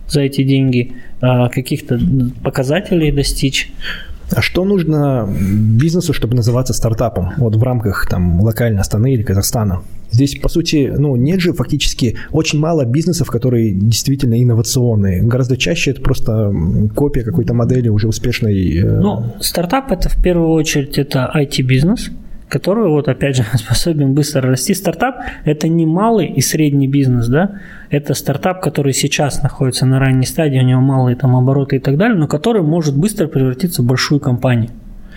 за 0.08 0.22
эти 0.22 0.42
деньги, 0.42 0.92
э, 1.20 1.48
каких-то 1.50 2.00
показателей 2.42 3.12
достичь. 3.12 3.70
А 4.34 4.40
что 4.40 4.64
нужно 4.64 5.28
бизнесу, 5.28 6.12
чтобы 6.12 6.34
называться 6.36 6.72
стартапом? 6.72 7.32
Вот 7.36 7.56
в 7.56 7.62
рамках 7.62 8.08
там 8.08 8.40
локальной 8.40 8.80
Астаны 8.80 9.12
или 9.12 9.22
Казахстана. 9.22 9.80
Здесь, 10.10 10.38
по 10.38 10.48
сути, 10.48 10.92
ну, 10.96 11.16
нет 11.16 11.40
же 11.40 11.52
фактически 11.54 12.16
очень 12.32 12.58
мало 12.58 12.84
бизнесов, 12.84 13.28
которые 13.30 13.72
действительно 13.72 14.42
инновационные. 14.42 15.22
Гораздо 15.22 15.56
чаще 15.56 15.92
это 15.92 16.02
просто 16.02 16.52
копия 16.94 17.22
какой-то 17.22 17.54
модели 17.54 17.88
уже 17.88 18.08
успешной. 18.08 18.76
э, 18.76 19.00
Ну, 19.00 19.32
стартап 19.40 19.90
это 19.90 20.10
в 20.10 20.22
первую 20.22 20.50
очередь 20.50 20.98
это 20.98 21.30
IT-бизнес, 21.34 22.10
который 22.52 22.86
вот 22.88 23.08
опять 23.08 23.36
же 23.36 23.44
способен 23.54 24.12
быстро 24.12 24.42
расти. 24.42 24.74
Стартап 24.74 25.16
это 25.44 25.68
не 25.68 25.86
малый 25.86 26.26
и 26.26 26.42
средний 26.42 26.86
бизнес, 26.86 27.26
да, 27.28 27.60
это 27.88 28.12
стартап, 28.12 28.60
который 28.60 28.92
сейчас 28.92 29.42
находится 29.42 29.86
на 29.86 29.98
ранней 29.98 30.26
стадии, 30.26 30.58
у 30.58 30.62
него 30.62 30.82
малые 30.82 31.16
там 31.16 31.34
обороты 31.34 31.76
и 31.76 31.78
так 31.78 31.96
далее, 31.96 32.18
но 32.18 32.28
который 32.28 32.62
может 32.62 32.94
быстро 32.94 33.26
превратиться 33.26 33.82
в 33.82 33.86
большую 33.86 34.20
компанию. 34.20 34.70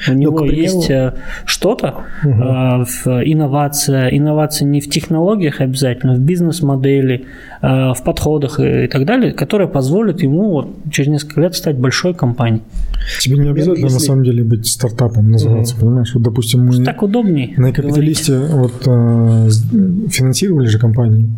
У 0.10 0.14
него 0.14 0.34
к 0.34 0.39
примеру- 0.41 0.62
есть 0.62 0.89
э, 0.89 1.14
что-то, 1.46 1.96
в 2.24 3.08
инновация, 3.08 4.10
инновация 4.10 4.68
не 4.68 4.80
в 4.82 4.89
технологиях 4.89 5.62
обязательно, 5.62 6.16
в 6.16 6.20
бизнес-модели, 6.20 7.26
э, 7.62 7.68
в 7.93 8.04
подходах 8.04 8.60
и, 8.60 8.88
так 8.88 9.06
далее, 9.06 9.32
которая 9.32 9.68
позволит 9.68 10.22
ему 10.24 10.50
вот 10.52 10.68
через 10.91 11.10
несколько 11.10 11.41
лет 11.41 11.56
стать 11.56 11.78
большой 11.78 12.14
компанией. 12.14 12.62
Тебе 13.22 13.38
не 13.38 13.50
обязательно 13.50 13.88
на 13.88 13.93
если- 13.93 14.06
самом 14.06 14.24
деле 14.24 14.43
быть 14.43 14.68
стартапом 14.68 15.30
называться, 15.32 15.76
понимаешь? 15.80 16.12
Вот, 16.14 16.24
допустим, 16.24 16.66
мы 16.66 16.84
Так 16.84 17.02
удобнее. 17.04 17.50
на 17.58 17.72
говорить. 17.72 17.76
капиталисте 17.76 18.38
вот 18.38 18.84
финансировали 20.12 20.68
же 20.68 20.80
компании. 20.80 21.30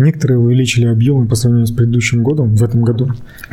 Некоторые 0.00 0.38
увеличили 0.38 0.86
объемы 0.86 1.26
по 1.26 1.34
сравнению 1.34 1.66
с 1.66 1.72
предыдущим 1.72 2.22
годом 2.22 2.54
в 2.54 2.62
этом 2.62 2.82
году 2.82 3.10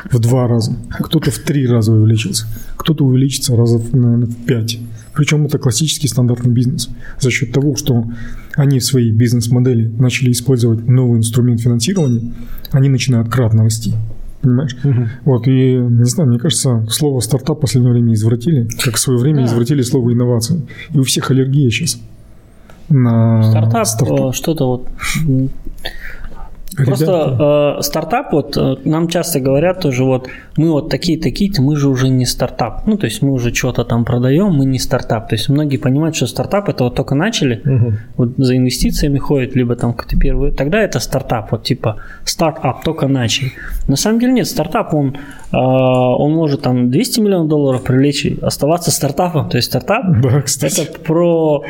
в 0.10 0.20
два 0.20 0.48
раза. 0.48 0.78
Кто-то 0.89 1.30
в 1.30 1.39
три 1.39 1.68
раза 1.68 1.91
увеличился, 1.91 2.48
кто-то 2.78 3.04
увеличится 3.04 3.58
раза 3.58 3.78
в, 3.78 3.93
наверное, 3.93 4.28
в 4.28 4.45
пять. 4.45 4.80
Причем 5.14 5.45
это 5.45 5.58
классический 5.58 6.08
стандартный 6.08 6.54
бизнес. 6.54 6.89
За 7.20 7.32
счет 7.32 7.52
того, 7.52 7.76
что 7.76 8.06
они 8.56 8.80
в 8.80 8.86
своей 8.86 9.12
бизнес-модели 9.12 9.91
начали 10.00 10.32
использовать 10.32 10.88
новый 10.88 11.18
инструмент 11.20 11.60
финансирования, 11.60 12.32
они 12.72 12.88
начинают 12.88 13.28
кратно 13.28 13.64
расти. 13.64 13.93
Понимаешь? 14.41 14.78
Вот, 15.26 15.48
и, 15.48 15.76
не 15.76 16.06
знаю, 16.06 16.30
мне 16.30 16.39
кажется, 16.39 16.86
слово 16.89 17.20
стартап 17.20 17.58
в 17.58 17.62
последнее 17.62 17.91
время 17.91 18.14
извратили, 18.14 18.70
как 18.86 18.95
в 18.95 19.00
свое 19.00 19.20
время 19.20 19.39
Да. 19.39 19.45
извратили 19.48 19.82
слово 19.82 20.14
инновации. 20.14 20.62
И 20.93 20.98
у 20.98 21.04
всех 21.04 21.30
аллергия 21.30 21.70
сейчас 21.72 22.00
на 22.89 23.43
Стартап, 23.43 23.88
э, 24.02 24.32
что-то 24.34 24.66
вот. 24.68 24.88
Просто 26.86 27.75
э, 27.80 27.82
стартап, 27.82 28.32
вот 28.34 28.55
э, 28.57 28.75
нам 28.86 29.07
часто 29.07 29.39
говорят 29.39 29.82
тоже, 29.82 30.03
вот 30.03 30.30
мы 30.57 30.71
вот 30.71 30.89
такие-такие, 30.89 31.51
мы 31.59 31.75
же 31.75 31.89
уже 31.89 32.09
не 32.09 32.25
стартап. 32.25 32.86
Ну, 32.86 32.97
то 32.97 33.05
есть 33.05 33.21
мы 33.21 33.32
уже 33.32 33.53
что-то 33.53 33.84
там 33.84 34.05
продаем, 34.05 34.53
мы 34.53 34.65
не 34.65 34.80
стартап. 34.80 35.30
То 35.30 35.36
есть 35.36 35.49
многие 35.49 35.78
понимают, 35.78 36.15
что 36.15 36.28
стартап 36.28 36.69
это 36.69 36.84
вот 36.84 36.95
только 36.95 37.15
начали, 37.15 37.61
вот 38.15 38.34
за 38.38 38.55
инвестициями 38.55 39.17
ходят, 39.17 39.55
либо 39.55 39.75
там 39.75 39.93
какой-то 39.93 40.17
первый, 40.17 40.51
тогда 40.51 40.80
это 40.80 40.99
стартап, 40.99 41.51
вот 41.51 41.63
типа 41.63 41.97
стартап, 42.23 42.84
только 42.84 43.07
начали. 43.07 43.51
На 43.88 43.95
самом 43.95 44.19
деле 44.19 44.34
нет, 44.34 44.47
стартап, 44.47 44.93
он, 44.93 45.15
э, 45.51 45.57
он 45.57 46.34
может 46.34 46.61
там 46.61 46.91
200 46.91 47.19
миллионов 47.21 47.47
долларов 47.47 47.84
привлечь 47.84 48.28
оставаться 48.41 48.91
стартапом. 48.91 49.49
То 49.49 49.57
есть 49.57 49.69
стартап 49.69 50.03
Да, 50.21 50.41
кстати. 50.41 50.82
это 50.82 50.99
про 50.99 51.63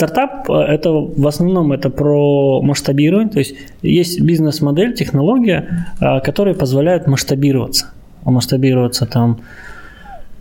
стартап, 0.00 0.48
э, 0.48 0.52
это 0.52 0.90
в 0.90 1.26
основном 1.26 1.72
это 1.72 1.90
про 1.90 2.62
масштабирование, 2.62 3.30
то 3.30 3.38
есть 3.38 3.54
есть 3.82 4.20
бизнес-модель, 4.20 4.94
технология, 4.94 5.86
э, 6.00 6.20
которые 6.20 6.54
позволяют 6.54 7.06
масштабироваться, 7.06 7.86
масштабироваться 8.24 9.06
там 9.06 9.40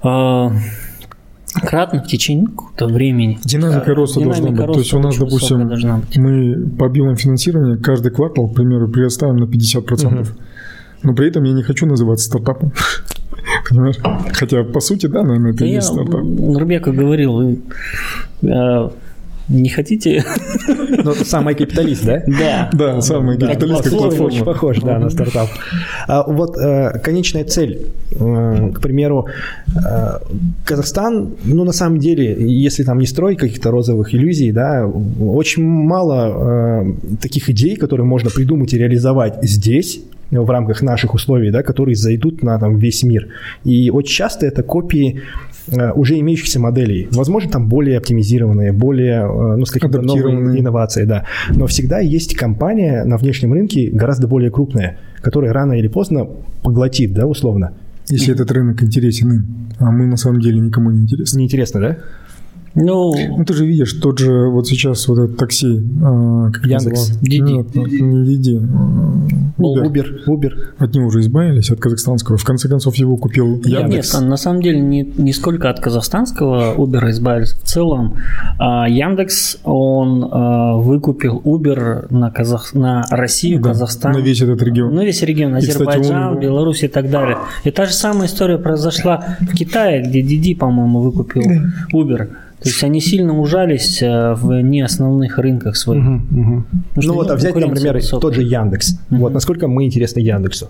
э, 0.03 0.49
кратно 1.61 2.01
в 2.03 2.07
течение 2.07 2.47
какого-то 2.47 2.87
времени. 2.87 3.39
Динамика 3.43 3.93
роста 3.93 4.21
должна 4.21 4.45
динамика 4.45 4.67
быть. 4.67 4.73
То 4.73 4.79
есть 4.79 4.93
роста 4.93 4.97
у 4.97 5.09
нас, 5.09 5.17
допустим, 5.17 5.67
должна 5.67 6.01
мы 6.15 6.69
по 6.77 6.85
объемам 6.85 7.15
финансирования 7.17 7.77
каждый 7.77 8.11
квартал, 8.11 8.47
к 8.47 8.55
примеру, 8.55 8.87
прирастаем 8.87 9.37
на 9.37 9.43
50%. 9.43 10.27
Но 11.01 11.13
при 11.13 11.27
этом 11.29 11.43
я 11.43 11.53
не 11.53 11.63
хочу 11.63 11.85
называться 11.85 12.25
стартапом. 12.25 12.71
Понимаешь? 13.69 13.95
Хотя, 14.33 14.63
по 14.63 14.79
сути, 14.79 15.07
да, 15.07 15.23
наверное, 15.23 15.51
это 15.51 15.59
Да 15.59 15.65
и 15.65 15.69
я 15.69 15.75
есть 15.75 15.87
стартап. 15.87 16.21
Рубеку 16.21 16.91
говорил, 16.91 17.57
э, 18.41 18.89
не 19.49 19.69
хотите? 19.69 20.23
Ну, 21.03 21.13
самый 21.13 21.55
капиталист, 21.55 22.05
да? 22.05 22.23
Да. 22.27 22.69
Да, 22.73 23.01
самая 23.01 23.37
Да, 23.37 23.47
капиталистская 23.47 23.91
похож, 23.91 24.01
платформа. 24.01 24.27
Очень 24.27 24.45
похож, 24.45 24.79
да, 24.79 24.99
на 24.99 25.09
стартап. 25.09 25.49
А 26.07 26.23
вот 26.23 26.57
э, 26.57 26.99
конечная 26.99 27.43
цель, 27.43 27.87
э, 28.11 28.71
к 28.73 28.81
примеру, 28.81 29.27
э, 29.75 30.19
Казахстан, 30.65 31.35
ну, 31.43 31.63
на 31.63 31.71
самом 31.71 31.99
деле, 31.99 32.35
если 32.39 32.83
там 32.83 32.99
не 32.99 33.05
строить 33.05 33.39
каких-то 33.39 33.71
розовых 33.71 34.13
иллюзий, 34.13 34.51
да, 34.51 34.85
очень 34.87 35.63
мало 35.63 36.85
таких 37.21 37.49
идей, 37.49 37.75
которые 37.75 38.05
можно 38.05 38.29
придумать 38.29 38.73
и 38.73 38.77
реализовать 38.77 39.39
здесь, 39.41 40.01
в 40.31 40.49
рамках 40.49 40.81
наших 40.81 41.13
условий, 41.13 41.51
да, 41.51 41.63
которые 41.63 41.95
зайдут 41.95 42.43
на 42.43 42.59
там, 42.59 42.77
весь 42.77 43.03
мир. 43.03 43.27
И 43.63 43.89
очень 43.89 44.13
часто 44.13 44.45
это 44.45 44.63
копии 44.63 45.21
э, 45.67 45.91
уже 45.91 46.19
имеющихся 46.19 46.59
моделей. 46.59 47.07
Возможно, 47.11 47.49
там 47.51 47.67
более 47.67 47.97
оптимизированные, 47.97 48.71
более, 48.71 49.21
э, 49.21 49.55
ну, 49.57 49.65
с 49.65 49.71
какими-то 49.71 50.01
новыми 50.01 50.59
инновации, 50.59 51.05
да. 51.05 51.25
Но 51.49 51.65
всегда 51.67 51.99
есть 51.99 52.35
компания 52.35 53.03
на 53.03 53.17
внешнем 53.17 53.53
рынке 53.53 53.89
гораздо 53.91 54.27
более 54.27 54.51
крупная, 54.51 54.97
которая 55.21 55.53
рано 55.53 55.73
или 55.73 55.87
поздно 55.87 56.27
поглотит, 56.61 57.13
да, 57.13 57.25
условно. 57.25 57.73
Если 58.07 58.33
этот 58.33 58.51
рынок 58.51 58.81
интересен 58.81 59.31
им, 59.31 59.45
а 59.77 59.91
мы 59.91 60.07
на 60.07 60.17
самом 60.17 60.41
деле 60.41 60.59
никому 60.59 60.89
не 60.91 61.01
интересны. 61.01 61.39
Неинтересно, 61.39 61.79
да? 61.79 61.97
Ну, 62.75 63.13
Ну, 63.37 63.43
ты 63.45 63.53
же 63.53 63.65
видишь, 63.65 63.93
тот 63.93 64.19
же 64.19 64.47
вот 64.49 64.67
сейчас 64.67 65.07
вот 65.07 65.19
этот 65.19 65.37
такси, 65.37 65.79
а, 66.03 66.51
как 66.51 66.63
Яндекс. 66.65 66.85
назывался? 66.85 67.19
Диди. 67.21 67.41
Нет, 67.41 67.75
не 67.75 68.25
Диди, 68.37 68.61
Uber. 69.57 69.83
Uber, 69.91 70.05
Uber. 70.27 70.51
От 70.77 70.93
него 70.93 71.07
уже 71.07 71.19
избавились, 71.21 71.71
от 71.71 71.79
казахстанского. 71.79 72.37
В 72.37 72.43
конце 72.43 72.69
концов, 72.69 72.95
его 72.95 73.17
купил 73.17 73.61
Яндекс. 73.65 74.13
Нет, 74.13 74.29
на 74.29 74.37
самом 74.37 74.61
деле 74.61 74.79
не, 74.79 75.01
не 75.17 75.33
сколько 75.33 75.69
от 75.69 75.79
казахстанского 75.79 76.75
Uber 76.75 77.09
избавились. 77.09 77.53
В 77.53 77.63
целом 77.63 78.15
а, 78.59 78.87
Яндекс, 78.87 79.57
он 79.63 80.27
а, 80.31 80.75
выкупил 80.77 81.41
Uber 81.43 82.07
на, 82.13 82.31
Казах... 82.31 82.73
на 82.73 83.03
Россию, 83.09 83.61
Да, 83.61 83.69
Казахстан. 83.69 84.13
на 84.13 84.19
весь 84.19 84.41
этот 84.41 84.61
регион. 84.61 84.93
На 84.93 85.03
весь 85.03 85.21
регион, 85.23 85.57
И, 85.57 85.61
кстати, 85.61 85.75
Азербайджан, 85.77 86.33
он- 86.33 86.39
Беларусь 86.39 86.83
и 86.83 86.87
так 86.87 87.09
далее. 87.09 87.37
И 87.63 87.71
та 87.71 87.85
же 87.85 87.93
самая 87.93 88.27
история 88.27 88.57
произошла 88.57 89.37
в 89.41 89.53
Китае, 89.55 90.03
где 90.07 90.21
Диди, 90.21 90.53
по-моему, 90.55 91.01
выкупил 91.01 91.41
Uber. 91.93 92.29
То 92.61 92.67
есть 92.67 92.83
они 92.83 92.99
сильно 92.99 93.39
ужались 93.39 94.01
э, 94.01 94.33
в 94.33 94.61
неосновных 94.61 95.37
рынках 95.37 95.77
своих. 95.77 96.03
Ну 96.03 96.65
что, 96.99 97.13
вот, 97.13 97.27
ну, 97.27 97.33
а 97.33 97.35
взять, 97.35 97.55
например, 97.55 97.95
высокая. 97.95 98.19
тот 98.19 98.35
же 98.35 98.43
Яндекс. 98.43 98.99
Вот 99.09 99.33
насколько 99.33 99.67
мы 99.67 99.85
интересны 99.85 100.19
Яндексу. 100.19 100.69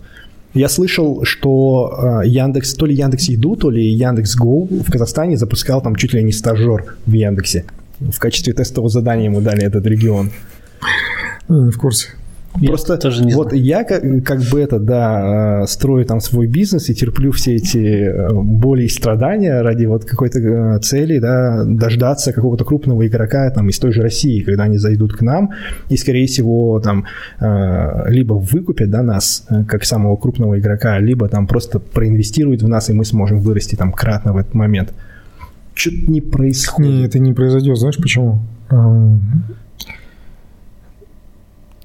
Я 0.53 0.69
слышал, 0.69 1.25
что 1.25 2.21
э, 2.23 2.27
Яндекс, 2.27 2.73
то 2.75 2.85
ли 2.85 2.95
Яндекс 2.95 3.29
Еду, 3.29 3.55
то 3.55 3.69
ли 3.69 3.83
Яндекс 3.83 4.35
Го 4.35 4.65
в 4.65 4.91
Казахстане 4.91 5.37
запускал 5.37 5.81
там 5.81 5.95
чуть 5.95 6.13
ли 6.13 6.23
не 6.23 6.31
стажер 6.31 6.95
в 7.05 7.11
Яндексе. 7.11 7.65
В 7.99 8.17
качестве 8.19 8.53
тестового 8.53 8.89
задания 8.89 9.25
ему 9.25 9.41
дали 9.41 9.63
этот 9.63 9.85
регион. 9.85 10.31
Не 11.49 11.71
в 11.71 11.77
курсе. 11.77 12.09
Я 12.57 12.69
Просто 12.69 12.97
тоже 12.97 13.23
не 13.23 13.33
вот 13.33 13.49
знаю. 13.49 13.63
я 13.63 13.83
как, 13.83 14.01
как 14.23 14.41
бы 14.41 14.59
это, 14.59 14.79
да, 14.79 15.61
э, 15.63 15.67
строю 15.67 16.05
там 16.05 16.19
свой 16.19 16.47
бизнес 16.47 16.89
и 16.89 16.95
терплю 16.95 17.31
все 17.31 17.55
эти 17.55 17.77
э, 17.77 18.33
боли 18.33 18.83
и 18.83 18.89
страдания 18.89 19.61
ради 19.61 19.85
вот 19.85 20.03
какой-то 20.03 20.39
э, 20.39 20.79
цели, 20.79 21.19
да, 21.19 21.63
дождаться 21.63 22.33
какого-то 22.33 22.65
крупного 22.65 23.07
игрока 23.07 23.49
там 23.51 23.69
из 23.69 23.77
той 23.79 23.93
же 23.93 24.01
России, 24.01 24.41
когда 24.41 24.63
они 24.63 24.77
зайдут 24.77 25.13
к 25.13 25.21
нам 25.21 25.51
и, 25.89 25.97
скорее 25.97 26.25
всего, 26.25 26.79
там 26.79 27.05
либо 27.39 28.33
выкупят, 28.33 28.89
да, 28.89 29.03
нас 29.03 29.47
как 29.67 29.85
самого 29.85 30.15
крупного 30.15 30.59
игрока, 30.59 30.99
либо 30.99 31.27
там 31.29 31.47
просто 31.47 31.79
проинвестируют 31.79 32.61
в 32.61 32.67
нас, 32.67 32.89
и 32.89 32.93
мы 32.93 33.05
сможем 33.05 33.39
вырасти 33.39 33.75
там 33.75 33.91
кратно 33.91 34.33
в 34.33 34.37
этот 34.37 34.53
момент. 34.53 34.93
Что-то 35.73 36.11
не 36.11 36.21
происходит. 36.21 36.91
Не, 36.91 37.05
это 37.05 37.19
не 37.19 37.33
произойдет. 37.33 37.77
Знаешь 37.77 37.97
почему? 37.97 38.41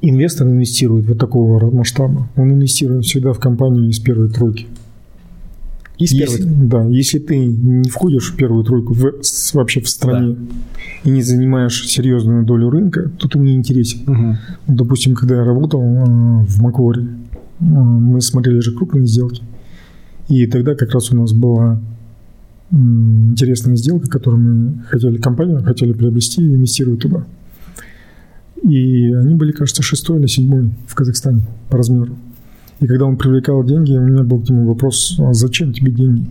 Инвестор 0.08 0.46
инвестирует 0.48 1.06
вот 1.06 1.18
такого 1.18 1.70
масштаба. 1.70 2.28
Он 2.36 2.52
инвестирует 2.52 3.04
всегда 3.04 3.32
в 3.32 3.38
компанию 3.38 3.88
из 3.88 3.98
первой 3.98 4.28
тройки. 4.28 4.66
И 5.96 6.06
с 6.06 6.12
Если, 6.12 6.38
первой- 6.42 6.66
да, 6.68 6.84
если 6.88 7.18
ты 7.20 7.36
не 7.38 7.88
входишь 7.88 8.32
в 8.32 8.36
первую 8.36 8.64
тройку 8.64 8.92
в- 8.94 9.22
с- 9.22 9.54
вообще 9.54 9.80
в 9.80 9.88
стране 9.88 10.36
и 11.04 11.10
не 11.10 11.22
занимаешь 11.22 11.86
серьезную 11.88 12.44
долю 12.44 12.68
рынка, 12.70 13.10
то 13.18 13.28
ты 13.28 13.38
не 13.38 13.54
интересен. 13.54 14.00
Вот, 14.06 14.36
Допустим, 14.76 15.14
когда 15.14 15.36
я 15.36 15.44
работал 15.44 15.80
э, 15.80 16.44
в 16.44 16.60
Макворе, 16.60 17.02
э, 17.02 17.64
мы 17.64 18.20
смотрели 18.20 18.58
же 18.60 18.72
крупные 18.72 19.06
сделки. 19.06 19.42
И 20.28 20.46
тогда 20.46 20.74
как 20.74 20.90
раз 20.92 21.12
у 21.12 21.16
нас 21.16 21.32
была 21.32 21.80
интересная 22.72 23.76
сделка, 23.76 24.08
которую 24.08 24.42
мы 24.42 24.82
хотели, 24.88 25.16
компанию 25.18 25.62
хотели 25.62 25.92
приобрести 25.92 26.42
и 26.42 26.54
инвестировать 26.54 27.00
туда. 27.00 27.24
И 28.64 29.12
они 29.12 29.34
были, 29.34 29.52
кажется, 29.52 29.82
шестой 29.82 30.18
или 30.18 30.26
седьмой 30.26 30.70
в 30.86 30.94
Казахстане 30.94 31.42
по 31.68 31.76
размеру. 31.76 32.16
И 32.80 32.86
когда 32.86 33.04
он 33.04 33.16
привлекал 33.16 33.62
деньги, 33.62 33.92
у 33.92 34.00
меня 34.00 34.22
был 34.22 34.40
к 34.40 34.48
нему 34.48 34.66
вопрос, 34.66 35.16
а 35.18 35.34
зачем 35.34 35.72
тебе 35.72 35.92
деньги? 35.92 36.26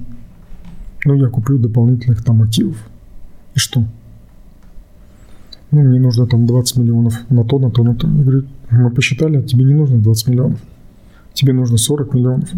Ну, 1.06 1.16
я 1.16 1.28
куплю 1.28 1.60
дополнительных 1.60 2.24
там 2.24 2.42
активов. 2.42 2.78
И 3.56 3.60
что? 3.60 3.86
Ну, 5.72 5.82
мне 5.82 6.00
нужно 6.00 6.26
там 6.26 6.48
20 6.48 6.78
миллионов 6.78 7.20
на 7.30 7.44
то, 7.44 7.60
на 7.60 7.70
то, 7.70 7.84
на 7.84 7.96
то. 7.96 8.08
Я 8.08 8.24
говорю, 8.24 8.46
мы 8.72 8.90
посчитали, 8.90 9.38
а 9.38 9.44
тебе 9.44 9.66
не 9.66 9.74
нужно 9.74 10.00
20 10.00 10.28
миллионов. 10.30 10.60
Тебе 11.34 11.54
нужно 11.54 11.78
40 11.78 12.14
миллионов. 12.14 12.50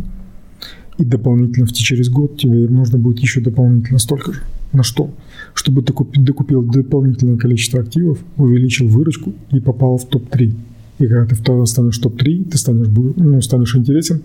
И 0.97 1.03
дополнительно 1.03 1.65
в 1.65 1.73
через 1.73 2.09
год 2.09 2.37
тебе 2.37 2.69
нужно 2.69 2.97
будет 2.97 3.19
еще 3.19 3.41
дополнительно 3.41 3.99
столько 3.99 4.31
же. 4.31 4.41
На 4.75 4.83
что? 4.83 5.09
Чтобы 5.53 5.81
ты 5.81 5.93
купи- 5.93 6.19
докупил 6.21 6.61
дополнительное 6.61 7.37
количество 7.37 7.79
активов, 7.79 8.17
увеличил 8.37 8.87
выручку 8.89 9.33
и 9.51 9.59
попал 9.61 9.97
в 9.97 10.05
топ-3. 10.05 10.53
И 10.99 11.07
когда 11.07 11.25
ты 11.25 11.35
в 11.35 11.41
то- 11.41 11.65
станешь 11.65 11.97
топ-3, 11.97 12.49
ты 12.51 12.57
станешь, 12.57 12.87
ну, 13.15 13.41
станешь 13.41 13.75
интересен 13.75 14.21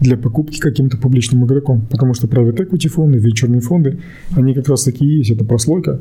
для 0.00 0.16
покупки 0.16 0.58
каким-то 0.58 0.96
публичным 0.96 1.44
игроком. 1.44 1.82
Потому 1.90 2.14
что 2.14 2.26
private 2.26 2.56
equity 2.68 2.88
фонды, 2.88 3.18
вечерные 3.18 3.60
фонды, 3.60 3.98
они 4.36 4.54
как 4.54 4.68
раз 4.68 4.82
таки 4.84 5.04
и 5.04 5.18
есть. 5.18 5.30
Это 5.30 5.44
прослойка 5.44 6.00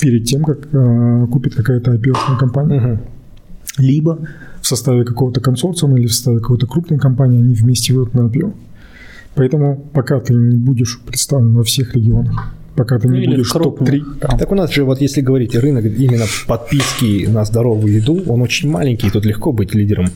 перед 0.00 0.24
тем, 0.24 0.44
как 0.44 0.68
э, 0.72 1.26
купит 1.30 1.54
какая-то 1.54 1.92
IPO 1.94 2.38
компания 2.38 2.80
Мгм. 2.80 3.00
либо 3.78 4.18
в 4.62 4.66
составе 4.66 5.04
какого-то 5.04 5.40
консорциума 5.40 5.98
или 5.98 6.06
в 6.06 6.12
составе 6.14 6.38
какой-то 6.38 6.66
крупной 6.66 6.98
компании 6.98 7.38
они 7.42 7.54
вместе 7.54 7.92
выйдут 7.92 8.14
на 8.14 8.28
IPO. 8.28 8.52
Поэтому 9.34 9.76
пока 9.92 10.20
ты 10.20 10.34
не 10.34 10.56
будешь 10.56 11.00
представлен 11.00 11.54
во 11.54 11.62
всех 11.62 11.94
регионах, 11.96 12.54
пока 12.76 12.98
ты 12.98 13.08
Ну, 13.08 13.14
не 13.16 13.22
или 13.24 13.34
будешь 13.36 13.48
в 13.48 13.52
крупных, 13.52 13.88
топ-3, 13.90 14.18
там. 14.20 14.38
Так 14.38 14.52
у 14.52 14.54
нас 14.54 14.72
же, 14.72 14.84
вот 14.84 15.00
если 15.00 15.20
говорить, 15.20 15.54
рынок 15.54 15.84
именно 15.84 16.24
подписки 16.46 17.26
на 17.26 17.44
здоровую 17.44 17.94
еду, 17.96 18.22
он 18.26 18.42
очень 18.42 18.70
маленький, 18.70 19.10
тут 19.10 19.24
легко 19.26 19.52
быть 19.52 19.74
лидером. 19.74 20.06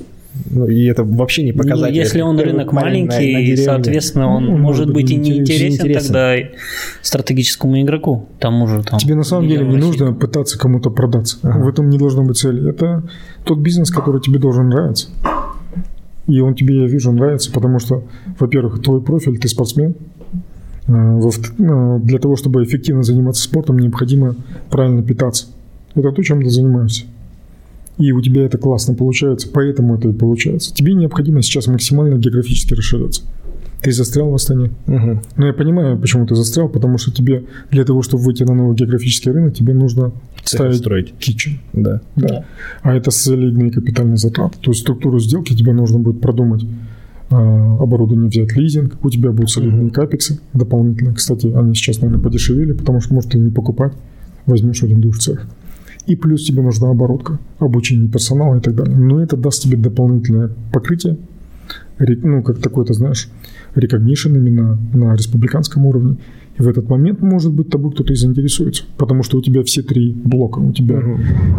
Ну, 0.50 0.66
и 0.66 0.84
это 0.84 1.02
вообще 1.02 1.42
не 1.44 1.52
Ну, 1.52 1.58
показатель. 1.62 1.96
если 1.96 2.20
он 2.20 2.38
рынок 2.38 2.70
на- 2.72 2.80
маленький, 2.82 3.32
на 3.32 3.40
и, 3.40 3.46
деревне. 3.46 3.56
соответственно, 3.64 4.28
он 4.28 4.44
Ну, 4.44 4.56
может 4.58 4.92
быть 4.92 5.10
и 5.10 5.16
не 5.16 5.30
неинтересен, 5.30 5.42
интересен 5.66 5.84
неинтересен. 5.86 6.06
тогда 6.06 6.36
и 6.36 6.44
стратегическому 7.02 7.80
игроку, 7.80 8.28
тому 8.38 8.66
же 8.66 8.82
там. 8.82 8.98
тебе 8.98 9.14
на 9.14 9.22
самом 9.22 9.48
деле 9.48 9.66
не 9.66 9.76
нужно 9.76 10.12
пытаться 10.12 10.58
кому-то 10.58 10.90
продаться. 10.90 11.38
В 11.42 11.66
этом 11.68 11.88
не 11.88 11.96
должно 11.98 12.22
быть 12.22 12.36
цели. 12.36 12.68
Это 12.68 13.02
тот 13.44 13.58
бизнес, 13.60 13.90
который 13.90 14.20
тебе 14.20 14.38
должен 14.38 14.68
нравиться. 14.68 15.08
И 16.26 16.40
он 16.40 16.54
тебе, 16.54 16.80
я 16.82 16.86
вижу, 16.86 17.12
нравится, 17.12 17.52
потому 17.52 17.78
что, 17.78 18.02
во-первых, 18.38 18.82
твой 18.82 19.00
профиль, 19.00 19.38
ты 19.38 19.48
спортсмен. 19.48 19.94
А, 20.88 21.98
Для 21.98 22.18
того, 22.18 22.36
чтобы 22.36 22.64
эффективно 22.64 23.02
заниматься 23.02 23.42
спортом, 23.42 23.78
необходимо 23.78 24.36
правильно 24.70 25.02
питаться. 25.02 25.46
Это 25.94 26.12
то, 26.12 26.22
чем 26.22 26.42
ты 26.42 26.50
занимаешься. 26.50 27.04
И 27.98 28.12
у 28.12 28.20
тебя 28.20 28.44
это 28.44 28.58
классно 28.58 28.94
получается, 28.94 29.48
поэтому 29.52 29.96
это 29.96 30.08
и 30.08 30.12
получается. 30.12 30.74
Тебе 30.74 30.92
необходимо 30.94 31.42
сейчас 31.42 31.66
максимально 31.66 32.18
географически 32.18 32.74
расширяться. 32.74 33.22
Ты 33.82 33.92
застрял 33.92 34.30
в 34.30 34.34
Астане. 34.34 34.70
Мгм. 34.86 35.22
Но 35.36 35.46
я 35.46 35.52
понимаю, 35.52 35.98
почему 35.98 36.26
ты 36.26 36.34
застрял, 36.34 36.68
потому 36.68 36.98
что 36.98 37.12
тебе 37.12 37.44
для 37.70 37.84
того, 37.84 38.02
чтобы 38.02 38.22
выйти 38.24 38.42
на 38.42 38.54
новый 38.54 38.76
географический 38.76 39.30
рынок, 39.30 39.54
тебе 39.54 39.74
нужно 39.74 40.12
ставить 40.44 40.78
строить. 40.78 41.14
китчен. 41.18 41.60
Да. 41.72 42.00
Да. 42.16 42.44
А 42.82 42.94
это 42.94 43.10
солидные 43.10 43.70
капитальные 43.70 44.16
затраты. 44.16 44.58
То 44.60 44.70
есть 44.70 44.80
структуру 44.82 45.18
сделки 45.18 45.54
тебе 45.54 45.72
нужно 45.72 45.98
будет 45.98 46.20
продумать. 46.20 46.64
А, 47.30 47.76
Оборудование 47.80 48.28
взять 48.28 48.56
лизинг, 48.56 49.04
у 49.04 49.10
тебя 49.10 49.32
будут 49.32 49.50
солидные 49.50 49.90
капексы 49.90 50.40
дополнительно. 50.52 51.14
Кстати, 51.14 51.48
они 51.48 51.74
сейчас, 51.74 52.00
наверное, 52.00 52.22
подешевели, 52.22 52.72
потому 52.72 53.00
что, 53.00 53.14
может, 53.14 53.34
и 53.34 53.38
не 53.38 53.50
покупать. 53.50 53.92
Возьмешь 54.46 54.82
один 54.82 55.00
душ 55.00 55.18
цех. 55.18 55.46
И 56.06 56.14
плюс 56.14 56.44
тебе 56.44 56.62
нужна 56.62 56.90
оборудка, 56.90 57.38
обучение 57.58 58.08
персонала 58.08 58.56
и 58.56 58.60
так 58.60 58.76
далее. 58.76 58.96
Но 58.96 59.20
это 59.20 59.36
даст 59.36 59.62
тебе 59.62 59.76
дополнительное 59.76 60.50
покрытие, 60.72 61.18
ну, 61.98 62.42
как 62.42 62.58
такой, 62.58 62.84
ты 62.84 62.94
знаешь, 62.94 63.28
recognition 63.76 64.36
именно 64.36 64.78
на 64.92 65.14
республиканском 65.14 65.86
уровне. 65.86 66.16
И 66.58 66.62
в 66.62 66.68
этот 66.68 66.88
момент, 66.88 67.20
может 67.20 67.52
быть, 67.52 67.68
тобой 67.68 67.92
кто-то 67.92 68.12
и 68.12 68.16
заинтересуется. 68.16 68.84
Потому 68.96 69.22
что 69.22 69.36
у 69.38 69.42
тебя 69.42 69.62
все 69.62 69.82
три 69.82 70.12
блока. 70.12 70.58
У 70.58 70.72
тебя 70.72 71.02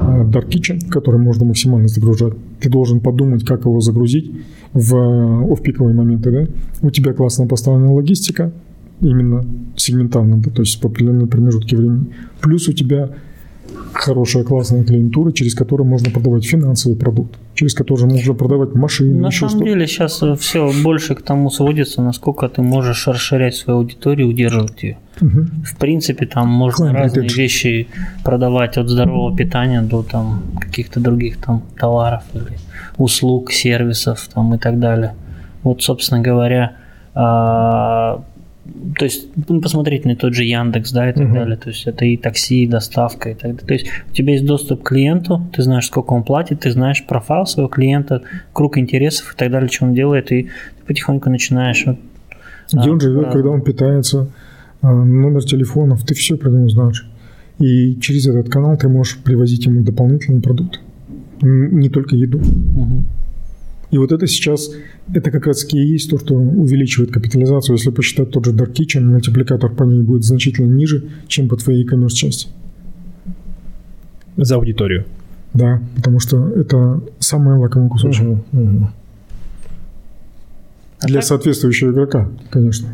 а, 0.01 0.24
Dark 0.24 0.49
Kitchen, 0.49 0.89
который 0.89 1.20
можно 1.20 1.45
максимально 1.45 1.88
загружать. 1.88 2.34
Ты 2.59 2.70
должен 2.70 2.99
подумать, 2.99 3.45
как 3.45 3.65
его 3.65 3.80
загрузить 3.80 4.32
в 4.74 5.51
оф-пиковые 5.51 5.93
моменты. 5.93 6.32
Да? 6.32 6.88
У 6.88 6.89
тебя 6.89 7.13
классно 7.13 7.45
поставлена 7.45 7.93
логистика, 7.93 8.51
именно 9.01 9.45
сегментарно, 9.76 10.38
да, 10.38 10.49
то 10.49 10.61
есть 10.61 10.82
по 10.82 10.88
определенные 10.88 11.28
промежутки 11.28 11.76
времени. 11.76 12.07
Плюс 12.41 12.68
у 12.68 12.74
тебя 12.74 13.11
хорошая 13.93 14.43
классная 14.43 14.84
клиентура, 14.84 15.32
через 15.32 15.55
которую 15.55 15.88
можно 15.88 16.11
продавать 16.11 16.45
финансовый 16.45 16.95
продукт, 16.95 17.36
через 17.55 17.74
который 17.74 18.05
можно 18.05 18.34
продавать 18.34 18.76
машины, 18.76 19.15
На 19.20 19.32
самом 19.32 19.49
что-то. 19.49 19.65
деле 19.65 19.88
сейчас 19.88 20.24
все 20.39 20.72
больше 20.84 21.15
к 21.15 21.22
тому 21.22 21.49
сводится, 21.49 22.01
насколько 22.01 22.47
ты 22.47 22.61
можешь 22.61 23.07
расширять 23.07 23.55
свою 23.55 23.80
аудиторию, 23.80 24.28
удерживать 24.28 24.84
ее. 24.84 24.97
Мгм. 25.22 25.49
В 25.65 25.78
принципе, 25.78 26.26
там 26.26 26.47
можно 26.47 26.86
Client 26.89 26.93
разные 26.93 27.26
retention. 27.28 27.36
вещи 27.38 27.88
продавать 28.24 28.78
от 28.78 28.88
здорового 28.89 29.36
питания 29.36 29.82
до 29.82 30.03
там 30.03 30.43
каких-то 30.59 30.99
других 30.99 31.38
там 31.38 31.63
товаров 31.80 32.24
или 32.34 32.57
услуг, 32.97 33.51
сервисов 33.51 34.28
там 34.34 34.53
и 34.53 34.57
так 34.57 34.80
далее. 34.80 35.13
Вот, 35.63 35.82
собственно 35.82 36.22
говоря, 36.22 36.74
а, 37.15 38.24
то 38.97 39.05
есть, 39.05 39.28
ну, 39.47 39.61
посмотреть 39.61 40.05
на 40.05 40.15
тот 40.15 40.34
же 40.34 40.43
Яндекс, 40.43 40.91
да, 40.91 41.09
и 41.09 41.13
так 41.13 41.32
далее. 41.34 41.57
То 41.57 41.70
есть 41.70 41.86
это 41.88 42.05
и 42.05 42.18
такси, 42.18 42.63
и 42.63 42.68
доставка, 42.68 43.30
и 43.30 43.34
так 43.34 43.51
далее. 43.51 43.68
То 43.68 43.74
есть 43.74 43.88
у 44.09 44.13
тебя 44.13 44.34
есть 44.34 44.45
доступ 44.45 44.84
к 44.84 44.89
клиенту, 44.89 45.47
ты 45.53 45.61
знаешь, 45.61 45.86
сколько 45.88 46.13
он 46.13 46.24
платит, 46.24 46.61
ты 46.61 46.72
знаешь 46.72 47.05
профайл 47.05 47.45
своего 47.45 47.70
клиента, 47.70 48.24
круг 48.53 48.78
интересов 48.78 49.34
и 49.34 49.38
так 49.38 49.51
далее, 49.51 49.70
что 49.70 49.86
он 49.86 49.93
делает, 49.93 50.32
и 50.32 50.43
ты 50.43 50.49
потихоньку 50.86 51.30
начинаешь 51.30 51.86
вот, 51.86 51.97
Где 52.74 52.89
а, 52.89 52.93
он 52.93 52.99
живет, 52.99 53.24
да. 53.26 53.32
когда 53.32 53.49
он 53.49 53.61
питается, 53.61 54.30
а, 54.82 54.93
номер 54.93 55.43
телефонов, 55.43 56.05
ты 56.05 56.13
все 56.13 56.38
про 56.38 56.49
него 56.49 56.70
знаешь. 56.70 57.07
И 57.59 57.95
через 57.99 58.28
этот 58.28 58.49
канал 58.49 58.78
ты 58.78 58.88
можешь 58.88 59.18
привозить 59.18 59.65
ему 59.65 59.84
дополнительные 59.84 60.41
продукты. 60.41 60.80
Н- 61.41 61.80
Не 61.80 61.89
только 61.89 62.15
еду. 62.15 62.39
Мгм. 62.39 63.05
И 63.90 63.98
вот 63.98 64.12
это 64.12 64.28
сейчас, 64.28 64.70
это 65.14 65.32
как 65.32 65.48
раз 65.48 65.62
таки 65.62 65.78
и 65.78 65.88
есть 65.88 66.10
то, 66.10 66.18
что 66.18 66.36
увеличивает 66.36 67.12
капитализацию. 67.12 67.78
Если 67.78 67.90
посчитать 67.90 68.32
тот 68.32 68.46
же 68.46 68.52
Dark 68.52 68.74
Kitchen, 68.74 69.02
мультипликатор 69.02 69.74
по 69.74 69.84
ней 69.84 70.02
будет 70.02 70.24
значительно 70.24 70.72
ниже, 70.74 71.08
чем 71.28 71.48
по 71.48 71.56
твоей 71.56 71.84
e-commerce 71.84 72.10
части. 72.10 72.50
За 74.36 74.56
аудиторию. 74.56 75.06
Да, 75.54 75.82
потому 75.96 76.20
что 76.20 76.50
это 76.50 77.02
самый 77.20 77.58
лакомый 77.58 77.90
кусочек. 77.90 78.26
Мгм. 78.52 78.90
А 81.00 81.08
Для 81.08 81.22
так- 81.22 81.28
соответствующего 81.28 81.92
игрока, 81.92 82.30
конечно. 82.50 82.90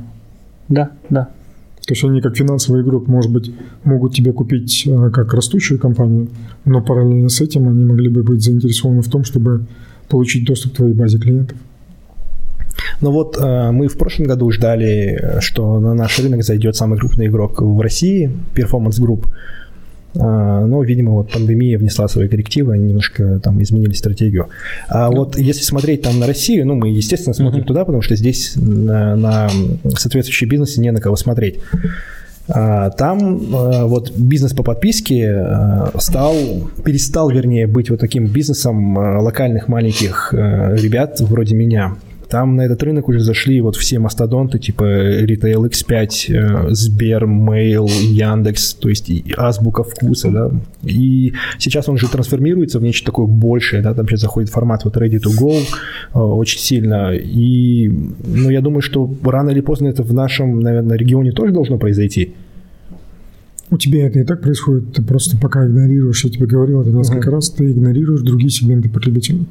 Да, 0.69 0.91
да. 1.09 1.29
То 1.85 1.93
есть 1.93 2.03
они 2.05 2.21
как 2.21 2.37
финансовый 2.37 2.81
игрок, 2.81 3.07
может 3.07 3.31
быть, 3.31 3.51
могут 3.83 4.13
тебя 4.13 4.31
купить 4.31 4.87
э, 4.87 5.09
как 5.09 5.33
растущую 5.33 5.79
компанию, 5.79 6.29
но 6.63 6.81
параллельно 6.81 7.27
с 7.27 7.41
этим 7.41 7.67
они 7.67 7.83
могли 7.83 8.07
бы 8.07 8.23
быть 8.23 8.41
заинтересованы 8.41 9.01
в 9.01 9.09
том, 9.09 9.25
чтобы 9.25 9.65
получить 10.09 10.45
доступ 10.45 10.73
к 10.73 10.75
твоей 10.77 10.93
базе 10.93 11.17
клиентов. 11.17 11.57
Ну 13.01 13.11
вот 13.11 13.37
э, 13.37 13.71
мы 13.71 13.87
в 13.87 13.97
прошлом 13.97 14.27
году 14.27 14.49
ждали, 14.51 15.19
э, 15.19 15.39
что 15.41 15.79
на 15.79 15.93
наш 15.93 16.19
рынок 16.19 16.43
зайдет 16.43 16.75
самый 16.75 16.97
крупный 16.97 17.27
игрок 17.27 17.61
в 17.61 17.79
России, 17.79 18.31
Performance 18.55 18.99
Group. 18.99 19.27
А, 20.15 20.65
Но, 20.65 20.83
видимо, 20.83 21.13
вот 21.13 21.31
пандемия 21.31 21.77
внесла 21.77 22.07
свои 22.07 22.27
коррективы, 22.27 22.73
они 22.73 22.89
немножко 22.89 23.39
там 23.39 23.61
изменили 23.61 23.93
стратегию. 23.93 24.49
А 24.87 25.09
вот 25.09 25.37
если 25.37 25.63
смотреть 25.63 26.03
там 26.03 26.19
на 26.19 26.27
Россию, 26.27 26.67
ну, 26.67 26.75
мы, 26.75 26.89
естественно, 26.89 27.33
смотрим 27.33 27.63
туда, 27.63 27.83
потому 27.83 28.01
что 28.01 28.15
здесь 28.15 28.53
на, 28.55 29.15
на 29.15 29.49
соответствующие 29.97 30.49
бизнесы 30.49 30.81
не 30.81 30.91
на 30.91 31.01
кого 31.01 31.15
смотреть. 31.15 31.59
А, 32.49 32.89
Там 32.89 33.37
э, 33.37 33.83
вот 33.85 34.11
бизнес 34.11 34.53
по 34.53 34.63
подписке 34.63 35.33
э, 35.33 35.97
стал, 35.97 36.35
перестал, 36.83 37.29
вернее, 37.29 37.67
быть 37.67 37.89
вот 37.89 37.99
таким 37.99 38.27
бизнесом 38.27 38.97
локальных 38.97 39.67
маленьких 39.67 40.33
ребят 40.33 41.19
вроде 41.21 41.55
меня. 41.55 41.95
Там 42.33 42.55
на 42.55 42.61
этот 42.61 42.81
рынок 42.81 43.09
уже 43.09 43.19
зашли 43.19 43.61
вот 43.61 43.75
все 43.75 43.99
мастодонты, 43.99 44.57
типа 44.57 44.83
Retail 44.83 45.69
X5, 45.69 46.09
э, 46.29 46.73
Сбер, 46.73 47.25
Mail, 47.25 47.87
Яндекс, 47.87 48.73
то 48.73 48.89
есть 48.89 49.11
Азбука 49.37 49.83
вкуса, 49.83 50.31
да. 50.31 50.49
И 50.81 51.33
сейчас 51.59 51.89
он 51.89 51.99
же 51.99 52.09
трансформируется 52.09 52.79
в 52.79 52.81
нечто 52.81 53.05
такое 53.05 53.27
большее, 53.27 53.83
да, 53.83 53.93
там 53.93 54.07
сейчас 54.07 54.21
заходит 54.21 54.49
формат 54.49 54.83
вот 54.83 54.97
Ready 54.97 55.19
to 55.19 55.29
Go 55.39 55.61
э, 56.15 56.17
очень 56.17 56.57
сильно. 56.57 57.13
И, 57.13 57.87
ну, 57.89 58.49
я 58.49 58.61
думаю, 58.61 58.81
что 58.81 59.13
рано 59.23 59.51
или 59.51 59.61
поздно 59.61 59.89
это 59.89 60.01
в 60.01 60.11
нашем, 60.11 60.59
наверное, 60.59 60.97
регионе 60.97 61.33
тоже 61.33 61.53
должно 61.53 61.77
произойти. 61.77 62.33
У 63.73 63.77
тебя 63.79 64.05
это 64.05 64.19
и 64.19 64.23
так 64.23 64.41
происходит, 64.41 64.93
ты 64.93 65.01
просто 65.01 65.35
пока 65.35 65.65
игнорируешь, 65.65 66.23
я 66.23 66.29
тебе 66.29 66.45
говорил 66.45 66.81
это 66.81 66.91
несколько 66.91 67.31
раз, 67.31 67.49
ты 67.49 67.71
игнорируешь 67.71 68.21
другие 68.21 68.51
сегменты 68.51 68.87
потребителей. 68.87 69.47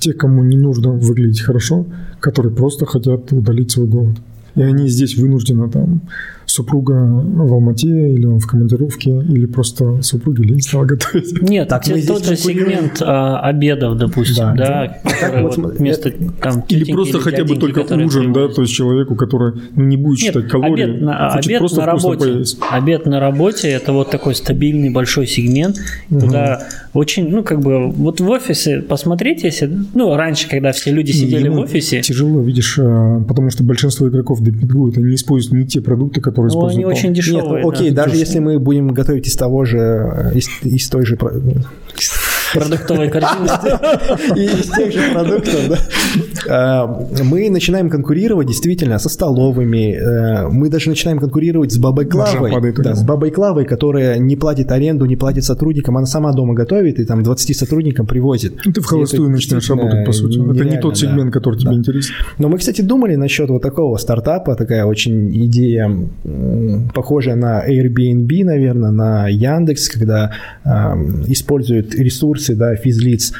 Те, 0.00 0.12
кому 0.12 0.42
не 0.42 0.56
нужно 0.56 0.90
выглядеть 0.90 1.40
хорошо, 1.40 1.86
которые 2.18 2.52
просто 2.52 2.84
хотят 2.84 3.30
удалить 3.32 3.70
свой 3.70 3.86
голод. 3.86 4.16
И 4.56 4.62
они 4.62 4.88
здесь 4.88 5.16
вынуждены 5.16 5.70
там 5.70 6.02
супруга 6.50 6.92
в 6.94 7.52
Алмате, 7.52 7.88
или 8.12 8.26
он 8.26 8.40
в 8.40 8.46
командировке, 8.46 9.10
или 9.10 9.46
просто 9.46 10.02
супруге 10.02 10.44
лень 10.44 10.60
стала 10.60 10.84
готовить. 10.84 11.40
Нет, 11.42 11.68
Так, 11.68 11.84
те- 11.84 11.92
мы 11.92 12.00
здесь 12.00 12.10
тот 12.16 12.24
же 12.26 12.36
сегмент 12.36 13.00
а, 13.02 13.40
обедов, 13.40 13.96
допустим, 13.96 14.36
Да. 14.36 14.54
да, 14.54 14.98
который 15.04 15.42
вот 15.42 15.56
вот 15.56 15.78
вместо 15.78 16.10
там 16.10 16.64
Или 16.68 16.80
тетеньки 16.80 16.92
просто 16.92 17.20
хотя 17.20 17.44
бы 17.44 17.56
только 17.56 17.80
ужин, 17.94 18.32
да, 18.32 18.48
то 18.48 18.62
есть 18.62 18.74
человеку, 18.74 19.14
который 19.14 19.52
ну, 19.76 19.84
не 19.84 19.96
будет 19.96 20.20
Нет, 20.22 20.34
считать 20.34 20.48
калории, 20.48 20.84
обед 20.84 21.00
на, 21.00 21.30
хочет 21.30 21.46
обед 21.46 21.58
просто 21.58 21.80
на 21.80 21.86
работе. 21.86 22.18
поесть. 22.32 22.58
Обед 22.70 23.06
на 23.06 23.20
работе 23.20 23.68
это 23.68 23.92
вот 23.92 24.10
такой 24.10 24.34
стабильный 24.34 24.90
большой 24.90 25.26
сегмент, 25.26 25.76
куда 26.08 26.66
очень, 26.94 27.28
ну 27.28 27.42
как 27.44 27.60
бы, 27.60 27.88
вот 27.90 28.20
в 28.20 28.28
офисе 28.28 28.80
посмотреть, 28.80 29.44
если, 29.44 29.70
ну 29.94 30.14
раньше, 30.16 30.48
когда 30.48 30.72
все 30.72 30.90
люди 30.90 31.12
сидели 31.12 31.42
в 31.48 31.52
Ему 31.52 31.62
офисе, 31.62 32.00
Тяжело, 32.00 32.40
видишь, 32.40 32.78
а, 32.80 33.22
потому 33.22 33.50
что 33.50 33.62
большинство 33.62 34.08
игроков 34.08 34.42
демпингуют, 34.42 34.96
они 34.98 35.14
используют 35.14 35.52
не 35.62 35.66
те 35.66 35.80
продукты, 35.80 36.20
которые 36.20 36.39
ну, 36.42 36.48
используют. 36.48 36.74
они 36.74 36.84
очень 36.84 37.08
Нет, 37.08 37.16
дешевые. 37.16 37.62
ну, 37.62 37.70
окей, 37.70 37.90
да. 37.90 38.04
даже 38.04 38.16
если 38.16 38.38
мы 38.38 38.58
будем 38.58 38.88
готовить 38.88 39.26
из 39.26 39.36
того 39.36 39.64
же, 39.64 39.78
э, 39.78 40.32
из, 40.34 40.48
из 40.62 40.88
той 40.88 41.04
же... 41.04 41.16
про- 42.52 42.60
продуктовой 42.60 43.08
корзины. 43.08 43.48
И 44.36 44.44
из 44.44 44.68
тех 44.70 44.92
же 44.92 45.12
продуктов, 45.12 45.68
да. 45.68 45.78
А, 46.48 46.86
Мы 47.24 47.50
начинаем 47.50 47.90
конкурировать 47.90 48.46
действительно 48.48 48.98
со 48.98 49.08
столовыми. 49.08 49.94
э, 49.94 50.48
Мы 50.48 50.68
даже 50.68 50.88
начинаем 50.88 51.18
конкурировать 51.18 51.72
с 51.72 51.78
бабой 51.78 52.06
Клавой. 52.06 52.50
Да, 52.76 52.94
с 52.94 53.02
бабой 53.02 53.30
Клавой, 53.30 53.64
которая 53.64 54.18
не 54.18 54.36
платит 54.36 54.70
аренду, 54.72 55.04
не 55.06 55.16
платит 55.16 55.44
сотрудникам. 55.44 55.96
Она 55.96 56.06
сама 56.06 56.32
дома 56.32 56.54
готовит 56.54 56.98
и 56.98 57.04
там 57.04 57.22
20 57.22 57.56
сотрудникам 57.56 58.06
привозит. 58.06 58.54
Ну, 58.64 58.72
Ты 58.72 58.80
в 58.80 58.86
холостую 58.86 59.30
начинаешь 59.30 59.68
работать, 59.70 60.04
по 60.06 60.12
сути. 60.12 60.38
Это 60.54 60.64
не 60.64 60.78
тот 60.78 60.96
сегмент, 60.98 61.32
который 61.32 61.58
тебе 61.58 61.72
интересен. 61.74 62.14
Но 62.38 62.48
мы, 62.48 62.58
кстати, 62.58 62.80
думали 62.82 63.16
насчет 63.16 63.48
вот 63.50 63.62
такого 63.62 63.96
стартапа, 63.98 64.54
такая 64.56 64.84
очень 64.84 65.30
идея, 65.46 65.90
похожая 66.94 67.36
на 67.36 67.62
Airbnb, 67.68 68.44
наверное, 68.44 68.90
на 68.90 69.28
Яндекс, 69.28 69.88
когда 69.90 70.32
ам, 70.64 71.22
используют 71.26 71.94
ресурсы, 71.94 72.39
да, 72.48 72.74
физлиц. 72.76 73.32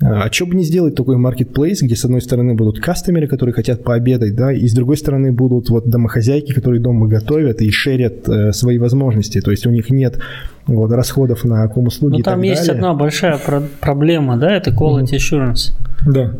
А 0.00 0.30
что 0.30 0.44
бы 0.46 0.54
не 0.54 0.64
сделать 0.64 0.94
такой 0.94 1.16
маркетплейс, 1.16 1.80
где 1.80 1.96
с 1.96 2.04
одной 2.04 2.20
стороны 2.20 2.54
будут 2.54 2.80
кастомеры, 2.80 3.26
которые 3.28 3.54
хотят 3.54 3.82
пообедать, 3.82 4.34
да, 4.36 4.52
и 4.52 4.66
с 4.68 4.74
другой 4.74 4.98
стороны 4.98 5.32
будут 5.32 5.70
вот 5.70 5.88
домохозяйки, 5.88 6.52
которые 6.52 6.82
дома 6.82 7.06
готовят 7.08 7.62
и 7.62 7.70
шерят 7.70 8.28
э, 8.28 8.52
свои 8.52 8.78
возможности. 8.78 9.40
То 9.40 9.50
есть 9.50 9.66
у 9.66 9.70
них 9.70 9.88
нет 9.88 10.18
вот, 10.66 10.92
расходов 10.92 11.44
на 11.44 11.66
ком 11.68 11.86
услуги 11.86 12.18
Ну 12.18 12.22
там 12.22 12.42
есть 12.42 12.66
далее. 12.66 12.74
одна 12.74 12.92
большая 12.94 13.38
про- 13.38 13.62
проблема, 13.80 14.36
да, 14.36 14.54
это 14.54 14.70
quality 14.70 15.14
assurance. 15.16 15.72
Да. 16.06 16.34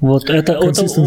Вот 0.00 0.30
это, 0.30 0.54
это 0.54 0.60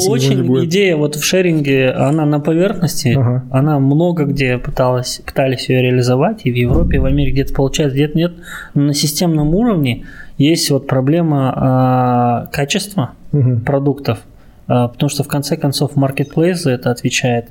очень 0.10 0.66
идея 0.66 0.96
вот 0.96 1.16
в 1.16 1.24
шеринге, 1.24 1.90
она 1.90 2.26
на 2.26 2.40
поверхности, 2.40 3.10
Ага. 3.18 3.44
она 3.52 3.78
много 3.80 4.24
где 4.24 4.58
пыталась, 4.58 5.22
пытались 5.26 5.68
ее 5.68 5.82
реализовать, 5.82 6.42
и 6.46 6.52
в 6.52 6.56
Европе, 6.56 6.96
и 6.96 7.00
в 7.00 7.06
Америке 7.06 7.34
где-то 7.42 7.54
получается, 7.56 7.96
где-то 7.96 8.18
нет. 8.18 8.34
Но 8.74 8.84
на 8.84 8.94
системном 8.94 9.54
уровне 9.54 10.06
есть 10.38 10.70
вот 10.72 10.88
проблема 10.88 11.53
а, 11.56 12.45
качества 12.52 13.12
Мгм. 13.32 13.62
продуктов, 13.62 14.20
А, 14.68 14.88
потому 14.88 15.10
что 15.10 15.24
в 15.24 15.28
конце 15.28 15.57
концов 15.57 15.95
marketplace 15.95 16.56
за 16.56 16.72
это 16.72 16.90
отвечает 16.91 17.45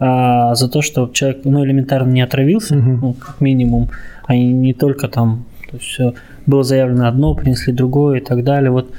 а, 0.00 0.54
за 0.54 0.68
то, 0.68 0.80
что 0.82 1.08
человек 1.12 1.40
ну, 1.44 1.64
элементарно 1.64 2.10
не 2.10 2.22
отравился, 2.22 2.74
Мгм. 2.76 3.00
ну, 3.02 3.12
как 3.12 3.40
минимум, 3.40 3.90
а 4.26 4.34
не, 4.34 4.72
только 4.72 5.08
там, 5.08 5.44
то 5.70 5.76
есть 5.76 6.16
было 6.46 6.62
заявлено 6.64 7.06
одно, 7.08 7.34
принесли 7.34 7.72
другое 7.72 8.20
и 8.20 8.24
так 8.24 8.42
далее. 8.44 8.70
Вот 8.70 8.90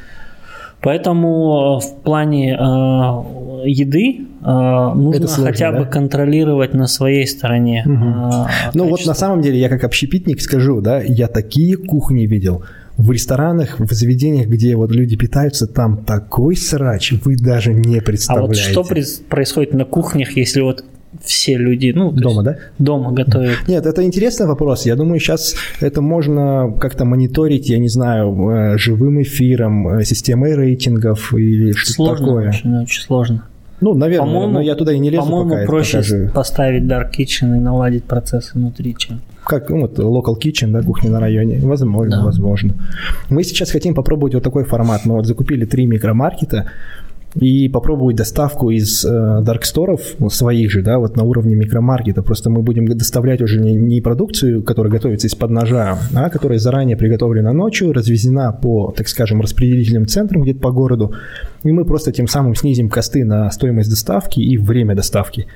Поэтому 0.81 1.79
э, 1.81 1.85
в 1.85 2.03
плане 2.03 2.53
э, 2.53 2.57
еды 3.65 4.21
э, 4.43 4.91
нужно 4.95 5.27
сложно, 5.27 5.45
хотя 5.51 5.71
да? 5.71 5.79
бы 5.79 5.85
контролировать 5.85 6.75
на 6.75 6.85
своей 6.87 7.25
стороне. 7.25 7.81
Мгм. 7.85 8.29
э, 8.31 8.45
Ну 8.75 8.89
вот 8.89 9.05
на 9.07 9.15
самом 9.15 9.41
деле 9.41 9.57
я 9.57 9.69
как 9.69 9.83
общепитник 9.83 10.41
скажу, 10.41 10.81
да, 10.81 11.01
я 11.01 11.27
такие 11.27 11.75
кухни 11.77 12.27
видел. 12.27 12.63
В 12.97 13.11
ресторанах, 13.11 13.79
в 13.79 13.91
заведениях, 13.91 14.47
где 14.47 14.75
вот 14.75 14.91
люди 14.91 15.17
питаются, 15.17 15.67
там 15.67 16.05
такой 16.05 16.55
срач, 16.55 17.13
вы 17.23 17.35
даже 17.35 17.73
не 17.73 17.99
А 17.99 18.01
представляете. 18.01 18.73
вот 18.73 18.85
что 18.87 18.95
происходит 19.29 19.73
на 19.73 19.83
кухнях, 19.85 20.37
если 20.37 20.61
вот 20.61 20.85
все 21.23 21.57
люди, 21.57 21.91
ну, 21.95 22.11
Дома, 22.11 22.43
да? 22.43 22.57
дома 22.77 23.11
готовят? 23.11 23.67
Нет, 23.67 23.85
это 23.85 24.03
интересный 24.03 24.47
вопрос. 24.47 24.85
Я 24.85 24.95
думаю, 24.95 25.19
сейчас 25.19 25.55
это 25.79 26.01
можно 26.01 26.73
как-то 26.79 27.05
мониторить, 27.05 27.69
я 27.69 27.79
не 27.79 27.87
знаю, 27.89 28.49
э, 28.49 28.77
живым 28.77 29.21
эфиром, 29.21 29.87
э, 29.87 30.03
системой 30.03 30.55
рейтингов 30.55 31.33
или 31.33 31.71
что-то 31.71 31.93
Сложно, 31.93 32.25
такое. 32.27 32.49
очень, 32.49 32.77
очень 32.79 33.01
сложно. 33.01 33.47
Ну, 33.81 33.93
наверное, 33.93 34.25
По-моему, 34.27 34.53
но 34.53 34.61
я 34.61 34.75
туда 34.75 34.93
и 34.93 34.99
не 34.99 35.09
лезу 35.09 35.23
По-моему, 35.23 35.49
пока. 35.51 35.65
проще 35.65 35.97
пока 35.97 36.07
же- 36.07 36.31
поставить 36.33 36.83
Dark 36.83 37.11
Kitchen 37.17 37.57
и 37.57 37.59
наладить 37.59 38.05
процессы 38.05 38.51
внутри, 38.53 38.95
чем... 38.97 39.19
как 39.43 39.69
ну, 39.69 39.81
вот 39.81 39.99
local 39.99 40.35
kitchen, 40.41 40.71
да, 40.71 40.81
кухня 40.81 41.11
на 41.11 41.19
районе. 41.19 41.59
Возможно, 41.59 42.17
Да. 42.17 42.23
возможно. 42.25 42.73
Мы 43.29 43.43
сейчас 43.43 43.71
хотим 43.71 43.93
попробовать 43.93 44.33
вот 44.33 44.43
такой 44.43 44.63
формат. 44.63 45.01
Мы 45.05 45.15
вот 45.15 45.25
закупили 45.25 45.65
три 45.65 45.85
микромаркета 45.85 46.65
и 47.35 47.67
попробовать 47.67 48.15
доставку 48.15 48.69
из 48.69 49.03
э, 49.03 49.41
дарксторов, 49.41 50.01
ну, 50.19 50.29
своих 50.29 50.71
же, 50.71 50.81
да, 50.81 50.99
вот 50.99 51.17
на 51.17 51.23
уровне 51.23 51.55
микромаркета. 51.55 52.23
Просто 52.23 52.49
мы 52.49 52.61
будем 52.61 52.85
доставлять 52.85 53.41
уже 53.41 53.59
не, 53.59 53.73
не 53.73 54.01
продукцию, 54.01 54.63
которая 54.63 54.91
готовится 54.91 55.27
из-под 55.27 55.49
ножа, 55.51 55.97
а 56.13 56.29
которая 56.29 56.59
заранее 56.59 56.95
приготовлена 56.95 57.51
ночью, 57.51 57.91
развезена 57.91 58.53
по, 58.53 58.93
так 58.95 59.07
скажем, 59.07 59.41
распределительным 59.41 60.07
центрам 60.07 60.43
где-то 60.43 60.59
по 60.59 60.71
городу, 60.71 61.13
и 61.63 61.71
мы 61.71 61.83
просто 61.83 62.11
тем 62.11 62.27
самым 62.27 62.55
снизим 62.55 62.89
косты 62.89 63.25
на 63.25 63.51
стоимость 63.51 63.89
доставки 63.89 64.39
и 64.39 64.57
время 64.57 64.95
доставки. 64.95 65.47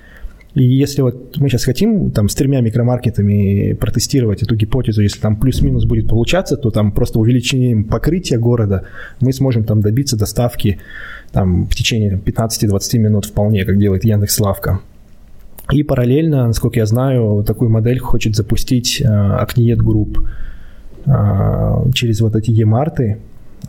И 0.55 0.63
если 0.63 1.03
вот 1.03 1.37
мы 1.37 1.47
сейчас 1.47 1.63
хотим 1.63 2.09
там 2.09 2.27
с 2.27 2.33
тремя 2.33 2.61
микромаркетами 2.61 3.73
протестировать 3.73 4.41
эту 4.41 4.55
гипотезу, 4.55 5.03
если 5.03 5.19
там 5.19 5.35
плюс-минус 5.35 5.85
будет 5.85 6.07
получаться, 6.07 6.57
то 6.57 6.71
там 6.71 6.91
просто 6.91 7.19
увеличением 7.19 7.83
покрытия 7.83 8.39
города 8.39 8.85
мы 9.19 9.31
сможем 9.31 9.63
там 9.63 9.81
добиться 9.81 10.17
доставки 10.17 10.79
там 11.31 11.67
в 11.67 11.75
течение 11.75 12.11
там, 12.11 12.19
15-20 12.19 12.97
минут 12.97 13.25
вполне, 13.25 13.63
как 13.63 13.77
делает 13.77 14.03
Яндекс.Лавка. 14.03 14.79
И 15.71 15.83
параллельно, 15.83 16.47
насколько 16.47 16.79
я 16.79 16.87
знаю, 16.87 17.43
такую 17.45 17.69
модель 17.69 17.99
хочет 17.99 18.35
запустить 18.35 19.01
э, 19.01 19.05
Acniet 19.05 19.77
Group 19.77 20.27
э, 21.05 21.91
через 21.93 22.21
вот 22.21 22.35
эти 22.35 22.49
Емарты. 22.49 23.19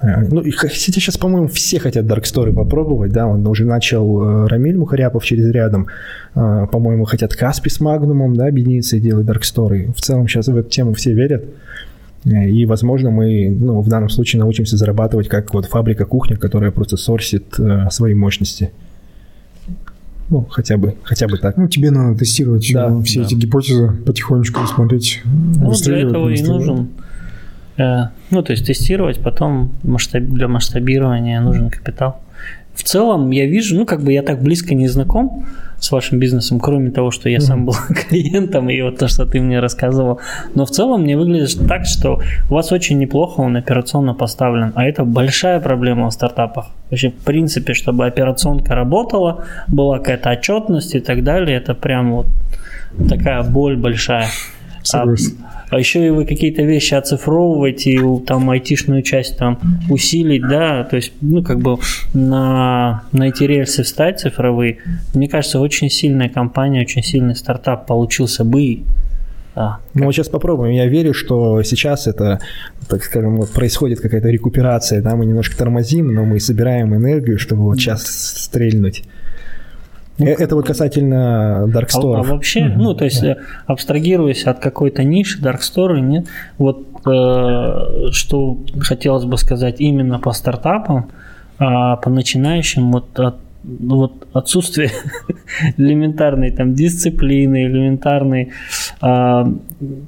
Э, 0.03 0.27
Ну, 0.31 0.41
и 0.41 0.51
хотя 0.51 0.75
сейчас, 0.75 1.17
по-моему, 1.19 1.49
все 1.49 1.79
хотят 1.79 2.07
Дарксторы 2.07 2.53
попробовать, 2.53 3.13
да, 3.13 3.27
он 3.27 3.47
уже 3.47 3.65
начал 3.65 4.23
э, 4.23 4.47
Рамиль 4.49 4.77
Мухаряпов 4.77 5.25
через 5.25 5.51
рядом, 5.51 5.87
Э, 6.35 6.67
по-моему, 6.71 7.05
хотят 7.05 7.35
Каспи 7.35 7.69
с 7.71 7.81
Магнумом, 7.81 8.35
да, 8.37 8.47
объединиться 8.47 8.97
и 8.97 9.01
делать 9.01 9.27
Дарксторы. 9.27 9.93
В 9.97 10.01
целом 10.01 10.29
сейчас 10.29 10.47
в 10.49 10.57
эту 10.57 10.69
тему 10.71 10.95
все 10.95 11.13
верят. 11.13 11.45
И, 12.25 12.67
возможно, 12.67 13.11
мы, 13.11 13.49
ну, 13.49 13.81
в 13.81 13.89
данном 13.89 14.11
случае 14.11 14.41
научимся 14.41 14.77
зарабатывать 14.77 15.29
как 15.29 15.55
вот 15.55 15.65
фабрика 15.65 16.05
кухня, 16.05 16.37
которая 16.37 16.71
просто 16.71 16.97
сорсит 16.99 17.59
э, 17.59 17.89
свои 17.91 18.15
мощности. 18.15 18.71
Ну, 20.29 20.47
хотя 20.49 20.77
бы, 20.77 20.95
хотя 21.03 21.27
бы 21.27 21.39
так. 21.39 21.57
Ну, 21.57 21.67
тебе 21.67 21.91
надо 21.91 22.17
тестировать 22.19 22.71
Да, 22.73 23.01
все 23.03 23.21
да. 23.21 23.27
эти 23.27 23.35
гипотезы, 23.35 23.91
потихонечку 24.07 24.65
смотреть, 24.67 25.23
Ну, 25.25 25.73
для 25.73 25.99
этого 25.99 26.29
и 26.29 26.41
нужен, 26.43 26.89
ну, 27.77 28.43
то 28.43 28.53
есть 28.53 28.67
тестировать, 28.67 29.21
потом 29.21 29.73
масштаб, 29.83 30.23
для 30.23 30.49
масштабирования 30.49 31.41
нужен 31.41 31.71
капитал. 31.71 32.21
В 32.75 32.83
целом, 32.83 33.31
я 33.31 33.47
вижу, 33.47 33.77
ну, 33.77 33.85
как 33.85 34.03
бы 34.03 34.13
я 34.13 34.23
так 34.23 34.43
близко 34.43 34.75
не 34.75 34.89
знаком 34.89 35.45
с 35.79 35.91
вашим 35.93 36.19
бизнесом, 36.19 36.61
кроме 36.61 36.91
того, 36.91 37.11
что 37.11 37.29
я 37.29 37.41
сам 37.41 37.67
был 37.67 37.75
клиентом, 38.09 38.71
и 38.71 38.81
вот 38.83 38.99
то, 38.99 39.09
что 39.09 39.27
ты 39.27 39.41
мне 39.41 39.61
рассказывал. 39.61 40.21
Но 40.55 40.65
в 40.65 40.71
целом 40.71 41.03
мне 41.03 41.17
выглядит 41.17 41.67
так, 41.69 41.87
что 41.87 42.21
у 42.51 42.55
вас 42.55 42.73
очень 42.73 42.99
неплохо 42.99 43.41
он 43.41 43.57
операционно 43.57 44.15
поставлен, 44.15 44.73
а 44.75 44.85
это 44.85 45.05
большая 45.05 45.61
проблема 45.61 46.09
в 46.09 46.13
стартапах. 46.13 46.71
Вообще, 46.91 47.11
в 47.11 47.25
принципе, 47.25 47.75
чтобы 47.75 48.07
операционка 48.07 48.75
работала, 48.75 49.45
была 49.69 49.99
какая-то 49.99 50.31
отчетность 50.31 50.95
и 50.95 51.01
так 51.01 51.23
далее, 51.25 51.59
это 51.59 51.75
прям 51.75 52.13
вот 52.13 52.27
такая 53.09 53.43
боль 53.43 53.77
большая. 53.77 54.27
А, 54.83 54.85
Согласен. 54.85 55.37
а 55.71 55.79
еще 55.79 56.07
и 56.07 56.11
вы 56.11 56.25
какие-то 56.25 56.63
вещи 56.63 56.95
оцифровываете, 56.95 57.91
и 57.93 58.01
там 58.27 58.49
айтишную 58.51 59.03
часть 59.03 59.37
там 59.37 59.59
усилить, 59.89 60.43
да, 60.43 60.85
то 60.85 60.97
есть, 60.97 61.13
ну, 61.21 61.43
как 61.43 61.61
бы 61.61 61.79
на, 62.15 63.03
на 63.13 63.29
эти 63.29 63.45
рельсы 63.45 63.83
встать 63.83 64.21
цифровые. 64.21 64.79
Мне 65.15 65.29
кажется, 65.29 65.61
очень 65.61 65.91
сильная 65.91 66.29
компания, 66.29 66.81
очень 66.81 67.03
сильный 67.03 67.37
стартап 67.37 67.87
получился 67.87 68.45
бы. 68.45 68.81
Да. 69.55 69.79
Ну 69.95 70.07
вот 70.07 70.15
сейчас 70.15 70.29
попробуем. 70.29 70.73
Я 70.73 70.87
верю, 70.87 71.13
что 71.13 71.63
сейчас 71.63 72.07
это, 72.07 72.41
так 72.89 73.03
скажем, 73.03 73.37
вот 73.37 73.51
происходит 73.51 74.01
какая-то 74.01 74.29
рекуперация, 74.29 75.03
да, 75.03 75.17
мы 75.17 75.27
немножко 75.27 75.57
тормозим, 75.57 76.15
но 76.15 76.25
мы 76.25 76.41
собираем 76.41 76.95
энергию, 76.95 77.39
чтобы 77.39 77.63
вот 77.63 77.77
сейчас 77.77 78.07
стрельнуть. 78.07 79.03
Э, 80.21 80.35
Это 80.39 80.55
вот 80.57 80.67
касательно 80.67 81.61
А, 81.61 81.65
а 81.65 81.67
Дарксторов. 81.67 82.29
вообще, 82.29 82.65
ну, 82.67 82.95
то 82.95 83.05
есть, 83.05 83.23
э, 83.23 83.37
абстрагируясь 83.67 84.45
от 84.45 84.59
какой-то 84.59 85.05
ниши, 85.05 85.41
Dark 85.41 85.61
Store, 85.61 86.01
нет, 86.01 86.27
вот 86.59 86.87
э, 87.07 88.11
что 88.13 88.59
хотелось 88.81 89.25
бы 89.25 89.37
сказать 89.39 89.81
именно 89.81 90.19
по 90.19 90.33
стартапам, 90.33 91.11
а 91.59 91.97
по 91.97 92.11
начинающим, 92.11 92.93
вот, 92.93 93.19
от- 93.19 93.37
ну, 93.63 93.97
вот 93.97 94.27
отсутствие 94.33 94.91
элементарной 95.77 96.51
там 96.51 96.75
дисциплины, 96.75 97.67
элементарной 97.67 98.53
а, 99.01 99.53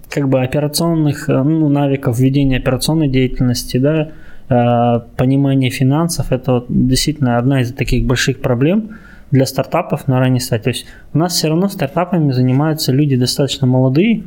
как 0.08 0.28
бы 0.28 0.42
операционных 0.42 1.28
э, 1.28 1.42
ну, 1.42 1.68
навыков 1.68 2.18
ведения 2.18 2.56
операционной 2.56 3.08
деятельности, 3.08 3.76
да, 3.76 4.08
а, 4.48 5.00
понимание 5.16 5.70
финансов, 5.70 6.32
это 6.32 6.52
вот 6.52 6.66
действительно 6.68 7.36
одна 7.38 7.60
из 7.60 7.72
таких 7.72 8.06
больших 8.06 8.40
проблем 8.40 8.90
для 9.32 9.46
стартапов 9.46 10.06
на 10.06 10.20
ранней 10.20 10.40
стадии. 10.40 10.62
То 10.62 10.70
есть 10.70 10.86
у 11.12 11.18
нас 11.18 11.32
все 11.32 11.48
равно 11.48 11.68
стартапами 11.68 12.30
занимаются 12.30 12.92
люди 12.92 13.16
достаточно 13.16 13.66
молодые, 13.66 14.22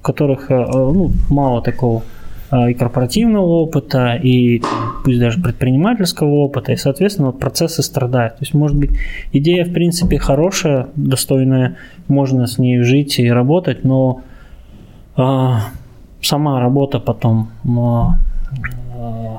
у 0.00 0.02
которых 0.02 0.50
э, 0.50 0.54
ну, 0.54 1.10
мало 1.30 1.62
такого 1.62 2.02
э, 2.52 2.70
и 2.70 2.74
корпоративного 2.74 3.46
опыта, 3.46 4.14
и 4.14 4.62
пусть 5.02 5.18
даже 5.18 5.40
предпринимательского 5.40 6.28
опыта, 6.28 6.72
и, 6.72 6.76
соответственно, 6.76 7.28
вот 7.28 7.40
процессы 7.40 7.82
страдают. 7.82 8.34
То 8.34 8.42
есть, 8.42 8.54
может 8.54 8.76
быть, 8.76 8.90
идея, 9.32 9.64
в 9.64 9.72
принципе, 9.72 10.18
хорошая, 10.18 10.88
достойная, 10.94 11.76
можно 12.06 12.46
с 12.46 12.58
ней 12.58 12.82
жить 12.82 13.18
и 13.18 13.30
работать, 13.30 13.82
но 13.82 14.22
э, 15.16 15.52
сама 16.20 16.60
работа 16.60 17.00
потом 17.00 17.48
э, 17.64 17.70
э, 18.94 19.36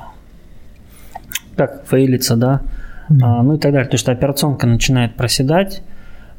как 1.56 1.86
фейлится, 1.86 2.36
да, 2.36 2.62
а, 3.22 3.44
ну 3.44 3.56
и 3.56 3.58
так 3.60 3.72
далее. 3.72 3.90
То 3.90 3.96
есть 3.96 4.08
операционка 4.08 4.68
начинает 4.68 5.16
проседать. 5.16 5.82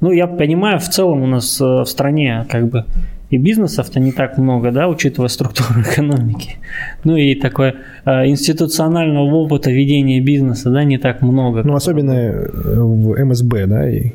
Ну, 0.00 0.10
я 0.10 0.26
понимаю, 0.26 0.78
в 0.80 0.88
целом 0.88 1.22
у 1.22 1.26
нас 1.26 1.60
э, 1.60 1.64
в 1.64 1.84
стране 1.86 2.44
как 2.50 2.68
бы 2.68 2.84
и 3.30 3.38
бизнесов-то 3.38 3.98
не 3.98 4.12
так 4.12 4.36
много, 4.36 4.70
да, 4.72 4.88
учитывая 4.88 5.28
структуру 5.28 5.80
экономики. 5.92 6.56
Ну 7.04 7.16
и 7.16 7.34
такое 7.34 7.76
э, 8.04 8.26
институционального 8.26 9.24
опыта 9.36 9.70
ведения 9.70 10.20
бизнеса, 10.20 10.70
да, 10.70 10.84
не 10.84 10.98
так 10.98 11.22
много. 11.22 11.62
Ну, 11.62 11.74
особенно 11.74 12.12
э, 12.12 12.48
в 12.80 13.24
МСБ, 13.24 13.66
да, 13.66 13.88
и 13.88 14.12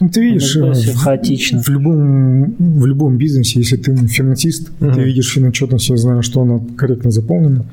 Ну, 0.00 0.08
ты 0.08 0.22
видишь, 0.22 0.56
э, 0.56 0.60
в, 0.72 0.96
хаотично. 0.96 1.60
в 1.62 1.68
любом, 1.68 2.54
в 2.58 2.86
любом 2.86 3.18
бизнесе, 3.18 3.58
если 3.58 3.76
ты 3.76 3.94
финансист, 4.06 4.70
Мгм. 4.80 4.94
ты 4.94 5.00
видишь 5.02 5.32
финотчетность, 5.34 5.90
я 5.90 5.96
знаю, 5.96 6.22
что 6.22 6.40
она 6.42 6.60
корректно 6.76 7.10
заполнена, 7.10 7.64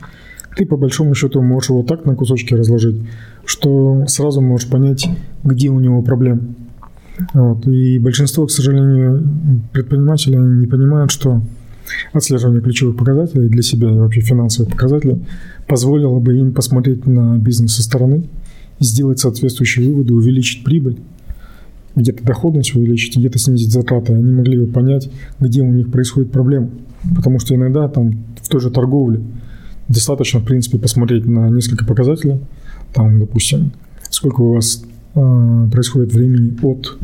ты 0.56 0.66
по 0.66 0.78
большому 0.78 1.16
счету 1.16 1.42
можешь 1.42 1.70
его 1.70 1.84
так 1.84 2.06
на 2.06 2.16
кусочки 2.16 2.54
разложить, 2.54 3.02
что 3.46 4.06
сразу 4.08 4.42
можешь 4.42 4.70
понять, 4.70 5.08
где 5.44 5.70
у 5.70 5.80
него 5.80 6.02
проблемы. 6.02 6.56
Вот. 7.34 7.68
И 7.68 8.00
большинство, 8.00 8.46
к 8.46 8.52
сожалению, 8.52 9.24
предпринимателей 9.72 10.38
они 10.38 10.60
не 10.62 10.68
понимают, 10.68 11.12
что 11.12 11.42
отслеживание 12.14 12.62
ключевых 12.62 12.98
показателей 12.98 13.50
для 13.50 13.62
себя 13.62 13.90
и 13.90 13.96
вообще 13.96 14.22
финансовых 14.22 14.72
показателей 14.72 15.24
позволило 15.68 16.20
бы 16.20 16.38
им 16.38 16.54
посмотреть 16.54 17.06
на 17.06 17.38
бизнес 17.38 17.76
со 17.76 17.84
стороны 17.84 18.24
сделать 18.80 19.20
соответствующие 19.20 19.88
выводы, 19.88 20.14
увеличить 20.14 20.64
прибыль, 20.64 20.98
где-то 21.96 22.24
доходность 22.24 22.76
увеличить, 22.76 23.18
где-то 23.18 23.38
снизить 23.38 23.72
затраты. 23.72 24.14
Они 24.14 24.32
могли 24.32 24.58
бы 24.58 24.72
понять, 24.72 25.10
где 25.40 25.62
у 25.62 25.72
них 25.72 25.92
происходит 25.92 26.32
проблема. 26.32 26.70
Потому 27.16 27.40
что 27.40 27.54
иногда 27.56 27.88
там 27.88 28.24
в 28.42 28.50
той 28.50 28.62
же 28.62 28.72
торговле 28.72 29.22
достаточно, 29.92 30.40
в 30.40 30.46
принципе, 30.46 30.78
посмотреть 30.78 31.26
на 31.26 31.50
несколько 31.50 31.86
показателей. 31.86 32.40
Там, 32.94 33.20
допустим, 33.20 33.72
сколько 34.10 34.42
у 34.42 34.54
вас 34.54 34.84
э, 35.16 35.68
происходит 35.72 36.14
времени 36.14 36.58
от 36.62 36.98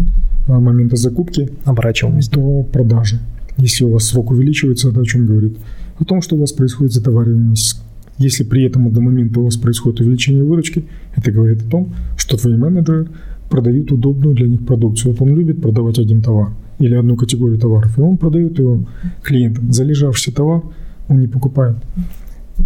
э, 0.47 0.51
момента 0.51 0.95
закупки 0.95 1.49
Оборачиваемость. 1.65 2.31
до 2.31 2.63
продажи. 2.63 3.19
Если 3.57 3.85
у 3.85 3.91
вас 3.91 4.05
срок 4.05 4.31
увеличивается, 4.31 4.89
это 4.89 5.01
о 5.01 5.05
чем 5.05 5.25
говорит? 5.25 5.57
О 5.99 6.05
том, 6.05 6.21
что 6.21 6.35
у 6.35 6.39
вас 6.39 6.51
происходит 6.51 6.93
затовариваемость. 6.93 7.81
Если 8.19 8.43
при 8.43 8.63
этом 8.63 8.91
до 8.91 9.01
момента 9.01 9.39
у 9.39 9.45
вас 9.45 9.57
происходит 9.57 9.99
увеличение 9.99 10.43
выручки, 10.43 10.85
это 11.15 11.31
говорит 11.31 11.61
о 11.61 11.69
том, 11.69 11.93
что 12.17 12.37
твои 12.37 12.55
менеджеры 12.55 13.07
продают 13.49 13.91
удобную 13.91 14.35
для 14.35 14.47
них 14.47 14.65
продукцию. 14.65 15.11
Вот 15.11 15.21
он 15.21 15.35
любит 15.35 15.61
продавать 15.61 15.99
один 15.99 16.21
товар 16.21 16.49
или 16.79 16.95
одну 16.95 17.15
категорию 17.15 17.59
товаров, 17.59 17.97
и 17.97 18.01
он 18.01 18.17
продает 18.17 18.59
его 18.59 18.85
клиентам. 19.23 19.71
Залежавшийся 19.71 20.35
товар 20.35 20.63
он 21.07 21.21
не 21.21 21.27
покупает. 21.27 21.77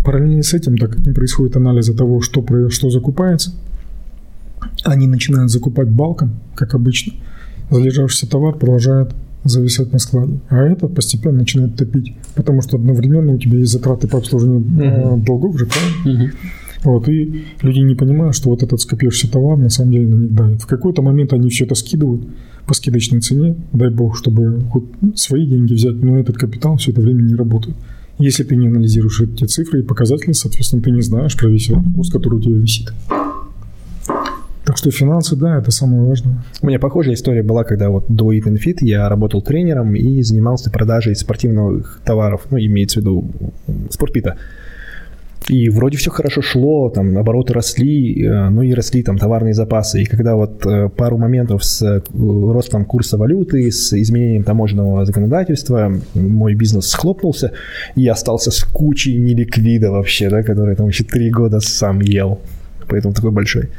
Параллельно 0.04 0.44
с 0.44 0.54
этим, 0.54 0.78
так 0.78 0.92
как 0.92 1.06
не 1.06 1.14
происходит 1.14 1.56
анализа 1.56 1.96
того, 1.96 2.22
что, 2.22 2.46
что 2.70 2.90
закупается, 2.90 3.54
они 4.84 5.08
начинают 5.08 5.52
закупать 5.52 5.90
балком, 5.90 6.32
как 6.56 6.74
обычно. 6.74 7.14
Залежавшийся 7.70 8.30
товар 8.30 8.56
продолжает 8.56 9.14
зависать 9.44 9.92
на 9.92 10.00
складе. 10.00 10.40
А 10.50 10.58
это 10.58 10.88
постепенно 10.88 11.40
начинает 11.40 11.76
топить, 11.76 12.14
потому 12.36 12.62
что 12.62 12.78
одновременно 12.78 13.34
у 13.34 13.38
тебя 13.38 13.60
есть 13.60 13.72
затраты 13.72 14.08
по 14.08 14.18
обслуживанию 14.18 14.64
э, 14.80 15.18
долгов 15.18 15.58
же, 15.58 15.66
правильно? 15.66 16.24
Мгм. 16.24 16.32
Вот, 16.84 17.08
и 17.10 17.46
люди 17.62 17.80
не 17.80 17.96
понимают, 17.96 18.36
что 18.36 18.50
вот 18.50 18.64
этот 18.64 18.82
скопившийся 18.82 19.32
товар 19.32 19.58
на 19.58 19.70
самом 19.70 19.92
деле 19.92 20.08
на 20.08 20.16
них 20.16 20.34
давит. 20.34 20.62
В 20.62 20.68
какой-то 20.68 21.02
момент 21.02 21.32
они 21.34 21.50
все 21.50 21.66
это 21.66 21.76
скидывают 21.76 22.24
по 22.66 22.74
скидочной 22.74 23.22
цене, 23.22 23.56
дай 23.72 23.90
бог, 23.90 24.18
чтобы 24.18 24.62
хоть 24.72 24.86
свои 25.16 25.46
деньги 25.46 25.74
взять, 25.74 25.96
но 26.02 26.18
этот 26.18 26.38
капитал 26.38 26.78
все 26.78 26.92
это 26.92 27.02
время 27.02 27.22
не 27.22 27.36
работает. 27.36 27.76
Если 28.22 28.44
ты 28.44 28.56
не 28.56 28.68
анализируешь 28.68 29.20
эти 29.22 29.46
цифры 29.46 29.80
и 29.80 29.84
показатели, 29.84 30.32
соответственно, 30.32 30.84
ты 30.84 30.92
не 30.92 31.02
знаешь 31.02 31.36
про 31.36 31.48
весь 31.50 31.72
этот 31.72 31.92
груз, 31.92 32.12
который 32.12 32.36
у 32.36 32.42
тебя 32.42 32.56
висит. 32.56 32.94
Так 34.64 34.78
что 34.78 34.92
финансы, 34.92 35.36
да, 35.36 35.58
это 35.58 35.72
самое 35.72 36.04
важное. 36.04 36.44
У 36.62 36.68
меня 36.68 36.78
похожая 36.78 37.16
история 37.16 37.42
была, 37.42 37.64
когда 37.64 37.90
вот 37.90 38.06
до 38.10 38.32
Eat 38.32 38.44
and 38.44 38.60
Fit 38.64 38.78
я 38.82 39.10
работал 39.10 39.42
тренером 39.42 39.96
и 39.96 40.22
занимался 40.22 40.70
продажей 40.70 41.16
спортивных 41.16 42.00
товаров, 42.06 42.46
ну, 42.52 42.60
имеется 42.60 43.00
в 43.00 43.02
виду 43.02 43.32
спортпита. 43.90 44.38
И 45.48 45.70
вроде 45.70 45.98
все 45.98 46.12
хорошо 46.12 46.42
шло, 46.42 46.90
там 46.90 47.18
обороты 47.18 47.54
росли, 47.54 48.24
э, 48.24 48.50
ну 48.50 48.62
и 48.62 48.74
росли 48.74 49.02
там 49.02 49.18
товарные 49.18 49.54
запасы. 49.54 50.04
И 50.04 50.06
когда 50.06 50.36
вот 50.36 50.66
э, 50.66 50.90
пару 50.90 51.18
моментов 51.18 51.66
с 51.66 51.82
э, 51.82 52.02
ростом 52.14 52.86
курса 52.86 53.18
валюты, 53.18 53.72
с 53.72 53.92
изменением 53.94 54.44
таможенного 54.44 55.04
законодательства, 55.06 55.92
мой 56.14 56.54
бизнес 56.54 56.90
схлопнулся, 56.90 57.54
и 57.96 58.02
я 58.02 58.14
остался 58.14 58.52
с 58.52 58.64
кучей 58.64 59.18
неликвида 59.18 59.92
вообще, 59.92 60.30
да, 60.30 60.44
который 60.44 60.76
там 60.76 60.90
еще 60.90 61.04
три 61.04 61.32
года 61.32 61.60
сам 61.60 62.02
ел. 62.02 62.40
Поэтому 62.88 63.14
такой 63.14 63.32
большой. 63.32 63.70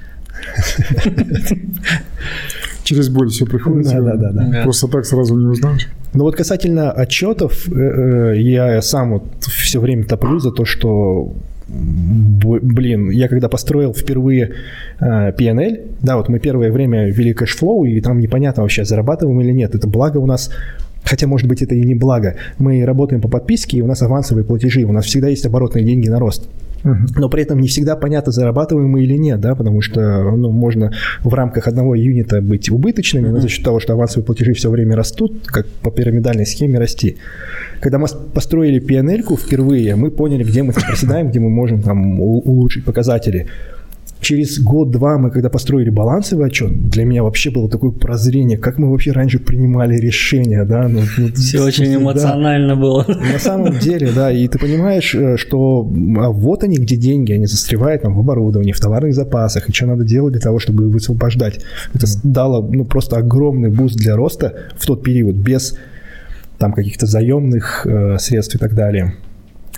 Через 2.83 3.09
боль 3.09 3.29
все 3.29 3.47
приходится. 3.47 4.01
Да, 4.03 4.17
да, 4.17 4.33
да, 4.33 4.45
да. 4.45 4.63
Просто 4.65 4.89
так 4.89 5.07
сразу 5.07 5.39
не 5.39 5.47
узнаешь. 5.47 5.89
Но 6.13 6.25
вот 6.25 6.35
касательно 6.35 6.91
отчетов, 6.91 7.69
я 7.69 8.83
сам 8.83 9.13
вот 9.13 9.25
все 9.41 9.81
время 9.81 10.05
топлю 10.05 10.41
за 10.41 10.51
то, 10.51 10.65
что 10.65 11.33
блин, 11.73 13.11
я 13.11 13.29
когда 13.29 13.49
построил 13.49 13.95
впервые 13.95 14.53
э, 15.01 15.33
P&L, 15.33 15.97
да, 16.03 16.17
вот 16.17 16.29
мы 16.29 16.39
первое 16.39 16.71
время 16.71 17.09
вели 17.09 17.33
cash 17.33 17.56
flow, 17.56 17.85
и 17.85 18.01
там 18.01 18.21
непонятно 18.21 18.63
вообще, 18.63 18.85
зарабатываем 18.85 19.41
или 19.41 19.53
нет. 19.53 19.75
Это 19.75 19.87
благо 19.89 20.19
у 20.19 20.27
нас 20.27 20.51
Хотя, 21.05 21.27
может 21.27 21.49
быть, 21.49 21.63
это 21.63 21.75
и 21.75 21.83
не 21.83 21.97
благо. 21.97 22.37
Мы 22.59 22.85
работаем 22.85 23.21
по 23.21 23.29
подписке, 23.29 23.79
и 23.79 23.83
у 23.83 23.87
нас 23.87 24.03
авансовые 24.03 24.45
платежи, 24.45 24.85
у 24.85 24.93
нас 24.93 25.07
всегда 25.07 25.29
есть 25.29 25.45
оборотные 25.45 25.85
деньги 25.85 26.09
на 26.09 26.21
рост. 26.21 26.49
Но 26.85 27.29
при 27.29 27.43
этом 27.43 27.61
не 27.61 27.69
всегда 27.69 27.97
понятно, 27.97 28.33
зарабатываем 28.33 28.89
мы 28.89 29.05
или 29.05 29.17
нет, 29.17 29.41
да, 29.41 29.55
потому 29.55 29.81
что 29.81 30.23
ну, 30.23 30.51
можно 30.51 30.93
в 31.23 31.33
рамках 31.33 31.69
одного 31.69 31.95
юнита 31.95 32.41
быть 32.41 32.71
убыточными, 32.71 33.29
но 33.29 33.41
за 33.41 33.49
счет 33.49 33.65
того, 33.65 33.81
что 33.81 33.93
авансовые 33.93 34.27
платежи 34.27 34.53
все 34.53 34.71
время 34.71 34.97
растут, 34.97 35.47
как 35.47 35.67
по 35.67 35.91
пирамидальной 35.91 36.47
схеме 36.47 36.79
расти. 36.79 37.17
Когда 37.81 37.99
мы 37.99 38.07
построили 38.35 38.81
PNL 38.81 39.37
впервые, 39.37 39.97
мы 39.97 40.11
поняли, 40.11 40.45
где 40.45 40.63
мы 40.63 40.73
проседаем, 40.73 41.31
где 41.31 41.41
мы 41.41 41.51
можем 41.51 41.83
там 41.83 42.21
улучшить 42.21 42.85
показатели. 42.85 43.49
Через 44.23 44.61
год-два 44.61 45.19
мы, 45.19 45.33
когда 45.33 45.51
построили 45.51 45.91
балансовый 45.91 46.47
отчет, 46.47 46.89
для 46.91 47.05
меня 47.05 47.25
вообще 47.25 47.51
было 47.51 47.69
такое 47.69 47.91
прозрение, 47.91 48.57
как 48.57 48.79
мы 48.79 48.89
вообще 48.89 49.11
раньше 49.11 49.41
принимали 49.41 49.97
решения, 49.99 50.65
да. 50.65 50.87
Ну, 50.87 51.01
ну, 51.19 51.33
Все 51.35 51.61
очень 51.61 51.87
да. 51.87 51.97
эмоционально 51.97 52.77
было. 52.77 53.05
На 53.09 53.41
самом 53.41 53.81
деле, 53.81 54.13
да, 54.15 54.31
и 54.31 54.47
ты 54.47 54.61
понимаешь, 54.61 55.13
э, 55.17 55.37
что 55.37 55.81
а 56.19 56.29
вот 56.31 56.63
они, 56.63 56.77
где 56.77 56.97
деньги, 56.97 57.33
они 57.33 57.47
застревают 57.47 58.03
там 58.03 58.15
в 58.15 58.21
оборудовании, 58.21 58.71
в 58.71 58.79
товарных 58.79 59.13
запасах, 59.13 59.69
и 59.69 59.73
что 59.73 59.87
надо 59.87 60.05
делать 60.05 60.33
для 60.35 60.41
того, 60.41 60.61
чтобы 60.61 60.89
высвобождать. 60.89 61.59
Это 61.93 62.07
с- 62.07 62.21
дало, 62.23 62.63
ну, 62.63 62.85
просто 62.85 63.17
огромный 63.17 63.71
boost 63.71 63.97
для 63.97 64.15
роста 64.15 64.55
в 64.77 64.87
тот 64.87 65.03
период, 65.03 65.35
без 65.35 65.77
там 66.59 66.73
каких-то 66.73 67.07
заемных 67.07 67.85
э, 67.87 68.19
средств 68.21 68.55
и 68.55 68.59
так 68.59 68.75
далее. 68.77 69.15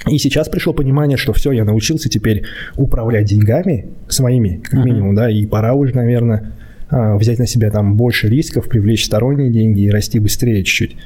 И 0.08 0.18
сейчас 0.18 0.48
пришло 0.48 0.72
понимание, 0.74 1.16
что 1.16 1.32
все, 1.32 1.52
я 1.52 1.64
научился 1.64 2.08
теперь 2.08 2.44
управлять 2.76 3.26
деньгами 3.26 3.86
своими, 4.08 4.60
как 4.62 4.74
Мгм. 4.74 4.84
минимум, 4.84 5.14
да, 5.14 5.30
и 5.30 5.46
пора 5.46 5.74
уже, 5.74 5.94
наверное, 5.94 6.52
а, 6.90 7.16
взять 7.16 7.38
на 7.38 7.46
себя 7.46 7.70
там 7.70 7.96
больше 7.96 8.28
рисков, 8.28 8.68
привлечь 8.68 9.04
сторонние 9.06 9.50
деньги 9.50 9.80
и 9.82 9.90
расти 9.90 10.18
быстрее 10.18 10.62
чуть-чуть. 10.62 10.96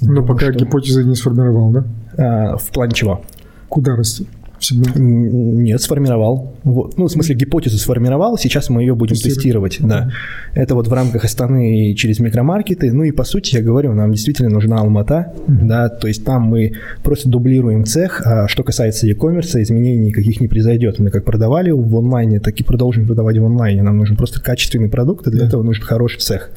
Но 0.00 0.08
Думаю, 0.08 0.26
пока 0.26 0.46
что- 0.52 0.58
гипотезы 0.64 1.04
не 1.04 1.14
сформировал, 1.14 1.70
да? 1.70 1.84
А, 2.16 2.56
в 2.56 2.68
плане 2.70 2.92
чего? 2.94 3.22
Куда 3.68 3.94
расти? 3.96 4.26
Всегда. 4.62 4.92
Нет, 4.94 5.82
сформировал. 5.82 6.54
Вот. 6.62 6.96
Ну, 6.96 7.06
в 7.06 7.10
смысле, 7.10 7.34
гипотезу 7.34 7.78
сформировал, 7.78 8.38
сейчас 8.38 8.70
мы 8.70 8.82
ее 8.82 8.94
будем 8.94 9.16
Тестировать. 9.16 9.78
тестировать. 9.78 9.78
Да. 9.82 10.10
Это 10.54 10.76
вот 10.76 10.86
в 10.86 10.92
рамках 10.92 11.24
Астаны 11.24 11.90
и 11.90 11.96
через 11.96 12.20
микромаркеты. 12.20 12.92
Ну 12.92 13.02
и 13.02 13.10
по 13.10 13.24
сути, 13.24 13.56
я 13.56 13.62
говорю, 13.62 13.92
нам 13.92 14.12
действительно 14.12 14.50
нужна 14.50 14.78
Алмата. 14.78 15.32
Да, 15.48 15.88
то 15.88 16.06
есть 16.06 16.24
там 16.24 16.42
мы 16.42 16.74
просто 17.02 17.28
дублируем 17.28 17.84
цех, 17.84 18.22
а 18.24 18.46
что 18.46 18.62
касается 18.62 19.08
e-commerce, 19.08 19.60
изменений 19.60 20.06
никаких 20.06 20.40
не 20.40 20.46
произойдет. 20.46 21.00
Мы 21.00 21.10
как 21.10 21.24
продавали 21.24 21.72
в 21.72 21.96
онлайне, 21.96 22.38
так 22.38 22.54
и 22.60 22.62
продолжим 22.62 23.04
продавать 23.04 23.38
в 23.38 23.44
онлайне. 23.44 23.82
Нам 23.82 23.96
нужен 23.98 24.16
просто 24.16 24.40
качественный 24.40 24.88
продукт, 24.88 25.26
и 25.26 25.30
для 25.32 25.46
этого 25.46 25.64
нужен 25.64 25.82
хороший 25.82 26.20
цех. 26.20 26.50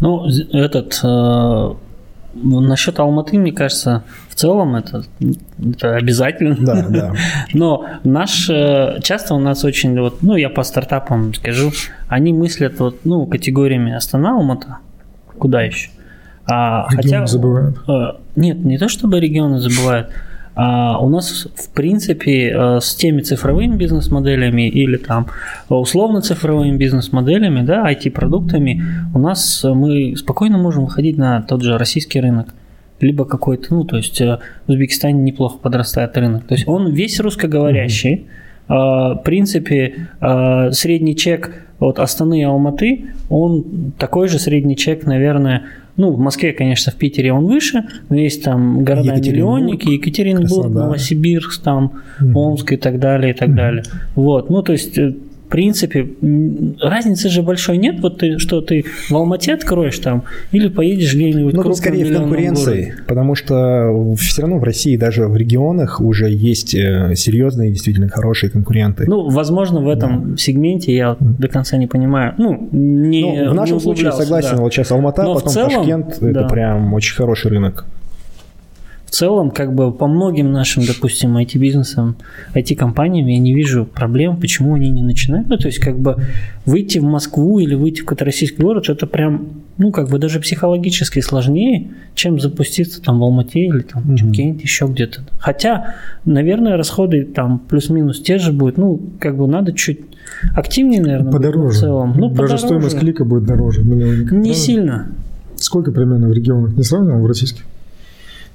Ну, 0.00 0.26
этот... 0.52 0.98
э, 2.34 2.38
насчет 2.42 2.98
Алматы, 2.98 3.38
мне 3.38 3.52
кажется, 3.52 4.02
в 4.28 4.34
целом 4.34 4.76
это, 4.76 5.04
это 5.58 5.96
обязательно. 5.96 6.56
Да, 6.58 6.86
да. 6.88 7.12
Но 7.52 7.86
наш, 8.04 8.48
э, 8.50 9.00
часто 9.02 9.34
у 9.34 9.38
нас 9.38 9.64
очень, 9.64 9.98
вот, 10.00 10.22
ну, 10.22 10.36
я 10.36 10.48
по 10.48 10.62
стартапам 10.62 11.34
скажу, 11.34 11.72
они 12.08 12.32
мыслят 12.32 12.78
вот, 12.78 13.04
ну, 13.04 13.26
категориями 13.26 13.92
Астана, 13.92 14.36
Алмата, 14.36 14.78
куда 15.38 15.62
еще? 15.62 15.90
А, 16.46 16.88
Регионы 16.90 17.26
забывают. 17.26 17.76
э, 17.88 18.12
нет, 18.36 18.58
не 18.64 18.78
то 18.78 18.88
чтобы 18.88 19.20
регионы 19.20 19.60
забывают. 19.60 20.10
А 20.62 20.98
у 20.98 21.08
нас, 21.08 21.48
в 21.54 21.70
принципе, 21.70 22.50
э, 22.50 22.80
с 22.82 22.94
теми 22.94 23.22
цифровыми 23.22 23.76
бизнес-моделями 23.76 24.68
или 24.68 24.98
там 24.98 25.28
условно-цифровыми 25.70 26.76
бизнес-моделями, 26.76 27.62
да, 27.62 27.90
IT-продуктами, 27.90 28.82
у 29.14 29.18
нас 29.18 29.64
э, 29.64 29.72
мы 29.72 30.14
спокойно 30.16 30.58
можем 30.58 30.84
выходить 30.84 31.16
на 31.16 31.40
тот 31.40 31.62
же 31.62 31.78
российский 31.78 32.20
рынок. 32.20 32.54
Либо 33.00 33.24
какой-то, 33.24 33.74
ну, 33.74 33.84
то 33.84 33.96
есть 33.96 34.20
э, 34.20 34.38
в 34.66 34.70
Узбекистане 34.70 35.22
неплохо 35.22 35.56
подрастает 35.56 36.14
рынок. 36.18 36.44
То 36.44 36.54
есть 36.54 36.68
он 36.68 36.92
весь 36.92 37.18
русскоговорящий. 37.20 38.26
Э, 38.68 38.72
В 38.74 39.22
принципе, 39.24 40.08
э, 40.20 40.72
средний 40.72 41.16
чек 41.16 41.64
от 41.78 41.98
Астаны 41.98 42.40
и 42.40 42.42
Алматы, 42.42 43.06
он 43.30 43.94
такой 43.96 44.28
же 44.28 44.38
средний 44.38 44.76
чек, 44.76 45.06
наверное, 45.06 45.62
ну, 46.00 46.12
в 46.12 46.18
Москве, 46.18 46.52
конечно, 46.52 46.90
в 46.90 46.96
Питере 46.96 47.32
он 47.32 47.46
выше, 47.46 47.84
но 48.08 48.16
есть 48.16 48.42
там 48.42 48.84
города-миллионники, 48.84 49.88
Екатеринбург, 49.88 50.06
Екатеринбург, 50.06 50.62
Краснодар. 50.62 50.84
Новосибирск, 50.86 51.62
там, 51.62 51.92
Омск 52.34 52.72
и 52.72 52.76
так 52.76 52.98
далее, 52.98 53.32
и 53.32 53.36
так 53.36 53.54
далее. 53.54 53.84
Вот, 54.14 54.50
ну, 54.50 54.62
то 54.62 54.72
есть, 54.72 54.98
э, 54.98 55.14
принципе, 55.50 56.08
разницы 56.80 57.28
же 57.28 57.42
большой 57.42 57.76
нет, 57.76 58.00
вот 58.00 58.18
ты, 58.18 58.38
что 58.38 58.60
ты 58.60 58.84
в 59.08 59.12
Алмате 59.14 59.54
откроешь 59.54 59.98
там, 59.98 60.22
или 60.52 60.68
поедешь 60.68 61.14
где-нибудь 61.14 61.54
Ну, 61.54 61.74
скорее 61.74 62.04
в 62.04 62.16
конкуренции, 62.16 62.64
городе. 62.84 62.94
потому 63.06 63.34
что 63.34 64.14
все 64.16 64.42
равно 64.42 64.58
в 64.58 64.64
России, 64.64 64.96
даже 64.96 65.26
в 65.26 65.36
регионах, 65.36 66.00
уже 66.00 66.30
есть 66.30 66.74
э, 66.74 67.14
серьезные, 67.16 67.70
действительно 67.70 68.08
хорошие 68.08 68.50
конкуренты. 68.50 69.04
Ну, 69.06 69.28
возможно, 69.28 69.80
в 69.80 69.88
этом 69.88 70.36
сегменте 70.38 70.94
я 70.94 71.16
до 71.20 71.48
конца 71.48 71.76
не 71.76 71.86
понимаю. 71.86 72.34
Ну, 72.38 72.68
не 72.72 73.22
Ну, 73.44 73.50
в 73.50 73.54
нашем 73.54 73.76
не 73.76 73.82
случае 73.82 74.12
согласен, 74.12 74.56
да. 74.56 74.62
вот 74.62 74.72
сейчас 74.72 74.90
Алмата, 74.90 75.22
Но 75.22 75.34
потом 75.34 75.48
целом, 75.50 75.70
Ташкент, 75.70 76.16
это 76.22 76.32
да. 76.32 76.48
прям 76.48 76.94
очень 76.94 77.14
хороший 77.16 77.50
рынок. 77.50 77.84
В 79.10 79.12
целом, 79.12 79.50
как 79.50 79.74
бы 79.74 79.90
по 79.92 80.06
многим 80.06 80.52
нашим, 80.52 80.84
допустим, 80.86 81.36
IT-бизнесам, 81.36 82.14
IT-компаниям 82.54 83.26
я 83.26 83.38
не 83.40 83.52
вижу 83.52 83.84
проблем, 83.84 84.36
почему 84.36 84.74
они 84.74 84.88
не 84.88 85.02
начинают. 85.02 85.48
Ну, 85.48 85.56
то 85.56 85.66
есть, 85.66 85.80
как 85.80 85.98
бы 85.98 86.16
выйти 86.64 87.00
в 87.00 87.02
Москву 87.02 87.58
или 87.58 87.74
выйти 87.74 88.02
в 88.02 88.04
какой-то 88.04 88.24
российский 88.24 88.62
город, 88.62 88.88
это 88.88 89.08
прям, 89.08 89.48
ну, 89.78 89.90
как 89.90 90.08
бы 90.10 90.20
даже 90.20 90.38
психологически 90.38 91.18
сложнее, 91.18 91.88
чем 92.14 92.38
запуститься 92.38 93.02
там 93.02 93.18
в 93.18 93.24
Алмате 93.24 93.66
или 93.66 93.80
там 93.80 94.02
в 94.04 94.14
Чимкенте, 94.16 94.62
еще 94.62 94.86
где-то. 94.86 95.22
Хотя, 95.40 95.96
наверное, 96.24 96.76
расходы 96.76 97.24
там 97.24 97.58
плюс-минус 97.58 98.20
те 98.22 98.38
же 98.38 98.52
будут. 98.52 98.78
Ну, 98.78 99.00
как 99.18 99.36
бы 99.36 99.48
надо 99.48 99.72
чуть 99.72 99.98
активнее, 100.54 101.02
наверное, 101.02 101.32
Подороже. 101.32 101.76
в 101.76 101.80
целом. 101.80 102.12
Ну, 102.16 102.28
Даже 102.28 102.42
подороже. 102.42 102.58
стоимость 102.64 102.98
клика 103.00 103.24
будет 103.24 103.44
дороже. 103.44 103.82
миллионника, 103.82 104.36
Не 104.36 104.40
правильно? 104.42 104.54
сильно. 104.54 105.06
Сколько 105.56 105.90
примерно 105.90 106.28
в 106.28 106.32
регионах? 106.32 106.76
Не 106.76 106.84
сравнивал 106.84 107.20
в 107.22 107.26
российских? 107.26 107.64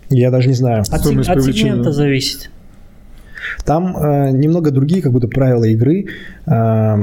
Я 0.10 0.32
даже 0.32 0.48
не 0.48 0.54
знаю. 0.54 0.82
От, 0.82 1.02
Стоимость 1.02 1.30
от 1.30 1.44
сегмента 1.44 1.92
зависит. 1.92 2.50
Там 3.64 3.98
э, 3.98 4.32
немного 4.32 4.72
другие 4.72 5.02
как 5.02 5.12
будто 5.12 5.28
правила 5.28 5.64
игры. 5.64 6.06
Э, 6.46 6.96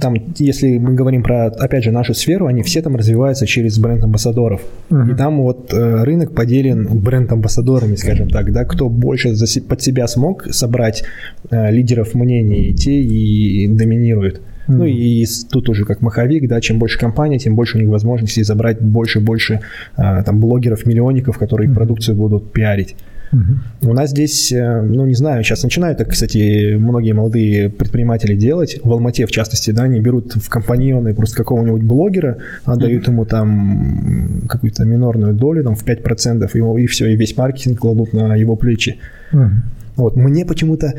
там, 0.00 0.14
если 0.38 0.78
мы 0.78 0.94
говорим 0.94 1.22
про, 1.22 1.46
опять 1.46 1.84
же, 1.84 1.90
нашу 1.90 2.14
сферу, 2.14 2.46
они 2.46 2.62
все 2.62 2.80
там 2.80 2.96
развиваются 2.96 3.46
через 3.46 3.78
бренд-амбассадоров. 3.78 4.62
Мгм. 4.88 5.10
И 5.10 5.16
там 5.16 5.42
вот 5.42 5.72
э, 5.72 6.04
рынок 6.04 6.34
поделен 6.34 6.86
бренд-амбассадорами, 6.98 7.96
скажем 7.96 8.28
так, 8.30 8.52
да, 8.52 8.64
кто 8.64 8.88
больше 8.88 9.34
за 9.34 9.46
под 9.62 9.82
себя 9.82 10.06
смог 10.06 10.46
собрать 10.50 11.04
э, 11.50 11.70
лидеров 11.70 12.14
мнений, 12.14 12.74
те 12.74 12.92
и 12.92 13.68
доминируют. 13.68 14.40
Ну 14.68 14.78
Мгм. 14.78 14.86
и 14.86 15.24
тут 15.50 15.68
уже 15.68 15.84
как 15.84 16.00
маховик, 16.02 16.48
да, 16.48 16.60
чем 16.60 16.78
больше 16.78 16.98
компаний, 16.98 17.38
тем 17.38 17.54
больше 17.54 17.78
у 17.78 17.80
них 17.80 17.88
возможностей 17.88 18.42
забрать 18.42 18.80
больше 18.80 19.20
и 19.20 19.22
больше 19.22 19.60
э, 19.96 20.22
там 20.24 20.40
блогеров, 20.40 20.86
миллионников, 20.86 21.38
которые 21.38 21.68
их 21.68 21.74
продукцию 21.74 22.16
будут 22.16 22.52
пиарить. 22.52 22.96
Мгм. 23.32 23.60
У 23.82 23.92
нас 23.92 24.10
здесь, 24.10 24.52
э, 24.52 24.82
ну 24.82 25.04
не 25.06 25.14
знаю, 25.14 25.42
сейчас 25.42 25.62
начинают, 25.62 25.98
так, 25.98 26.08
кстати, 26.10 26.74
многие 26.74 27.12
молодые 27.12 27.70
предприниматели 27.70 28.36
делать. 28.36 28.78
В 28.82 28.92
Алмате, 28.92 29.26
в 29.26 29.30
частности, 29.30 29.72
да, 29.72 29.84
они 29.84 30.00
берут 30.00 30.34
в 30.34 30.48
компаньоны 30.48 31.14
просто 31.14 31.36
какого-нибудь 31.36 31.82
блогера, 31.82 32.38
отдают 32.64 33.06
ему 33.08 33.24
там 33.24 34.42
какую-то 34.48 34.84
минорную 34.84 35.34
долю, 35.34 35.64
там 35.64 35.74
в 35.74 35.84
5%, 35.84 36.50
и, 36.54 36.82
и 36.82 36.86
все, 36.86 37.06
и 37.08 37.16
весь 37.16 37.36
маркетинг 37.36 37.80
кладут 37.80 38.12
на 38.12 38.36
его 38.36 38.56
плечи. 38.56 38.98
Мгм. 39.32 39.62
Вот, 39.96 40.14
мне 40.14 40.44
почему-то 40.44 40.92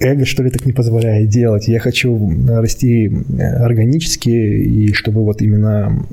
эго, 0.00 0.24
что 0.24 0.42
ли, 0.42 0.50
так 0.50 0.64
не 0.66 0.72
позволяет 0.72 1.28
делать. 1.28 1.68
Я 1.68 1.80
хочу 1.80 2.30
расти 2.48 3.08
э, 3.08 3.42
органически, 3.42 4.28
и 4.30 4.92
чтобы 4.92 5.24
вот 5.24 5.42
именно 5.42 6.04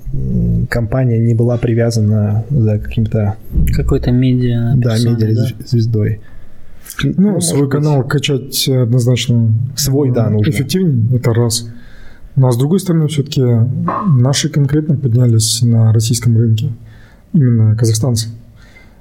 компания 0.70 1.20
не 1.20 1.34
была 1.34 1.58
привязана 1.58 2.44
за 2.50 2.80
каким-то, 2.80 3.36
Какой-то 3.76 4.12
медиа. 4.12 4.74
да, 4.78 4.98
медиа 4.98 5.36
да? 5.36 5.66
звездой. 5.66 6.22
Ну, 7.04 7.42
свой 7.42 7.60
может 7.60 7.60
быть. 7.60 7.72
канал 7.72 8.04
качать 8.04 8.68
однозначно 8.70 9.54
Свой, 9.76 10.10
э, 10.10 10.14
да, 10.14 10.30
нужно. 10.30 10.50
эффективнее, 10.52 11.18
это 11.18 11.34
раз. 11.34 11.70
Но 12.36 12.48
а 12.48 12.52
с 12.52 12.58
другой 12.58 12.80
стороны, 12.80 13.08
все-таки 13.08 13.42
наши 14.08 14.50
конкретно 14.50 14.96
поднялись 14.98 15.62
на 15.62 15.94
российском 15.94 16.38
рынке, 16.38 16.70
именно 17.34 17.76
казахстанцы. 17.76 18.30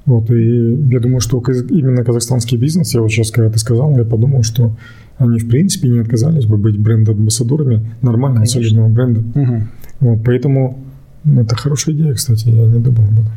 Вот, 0.07 0.31
и 0.31 0.75
я 0.91 1.01
думаю, 1.01 1.21
что 1.21 1.43
именно 1.71 2.05
казахстанский 2.05 2.59
бизнес, 2.59 2.95
я 2.95 3.01
вот 3.01 3.11
сейчас, 3.11 3.31
когда 3.31 3.51
ты 3.51 3.59
сказал, 3.59 3.97
я 3.97 4.05
подумал, 4.05 4.43
что 4.43 4.77
они, 5.17 5.39
в 5.39 5.49
принципе, 5.49 5.89
не 5.89 6.01
отказались 6.01 6.45
бы 6.45 6.57
быть 6.57 6.79
бренд-амбассадорами 6.79 7.87
нормального, 8.03 8.45
Конечно. 8.45 8.61
солидного 8.61 8.89
бренда. 8.89 9.21
Мгм. 9.35 9.69
Вот, 10.01 10.19
поэтому 10.25 10.79
это 11.25 11.57
хорошая 11.57 11.95
идея, 11.95 12.13
кстати, 12.15 12.49
я 12.49 12.67
не 12.67 12.81
думал 12.81 13.05
об 13.05 13.13
этом. 13.13 13.33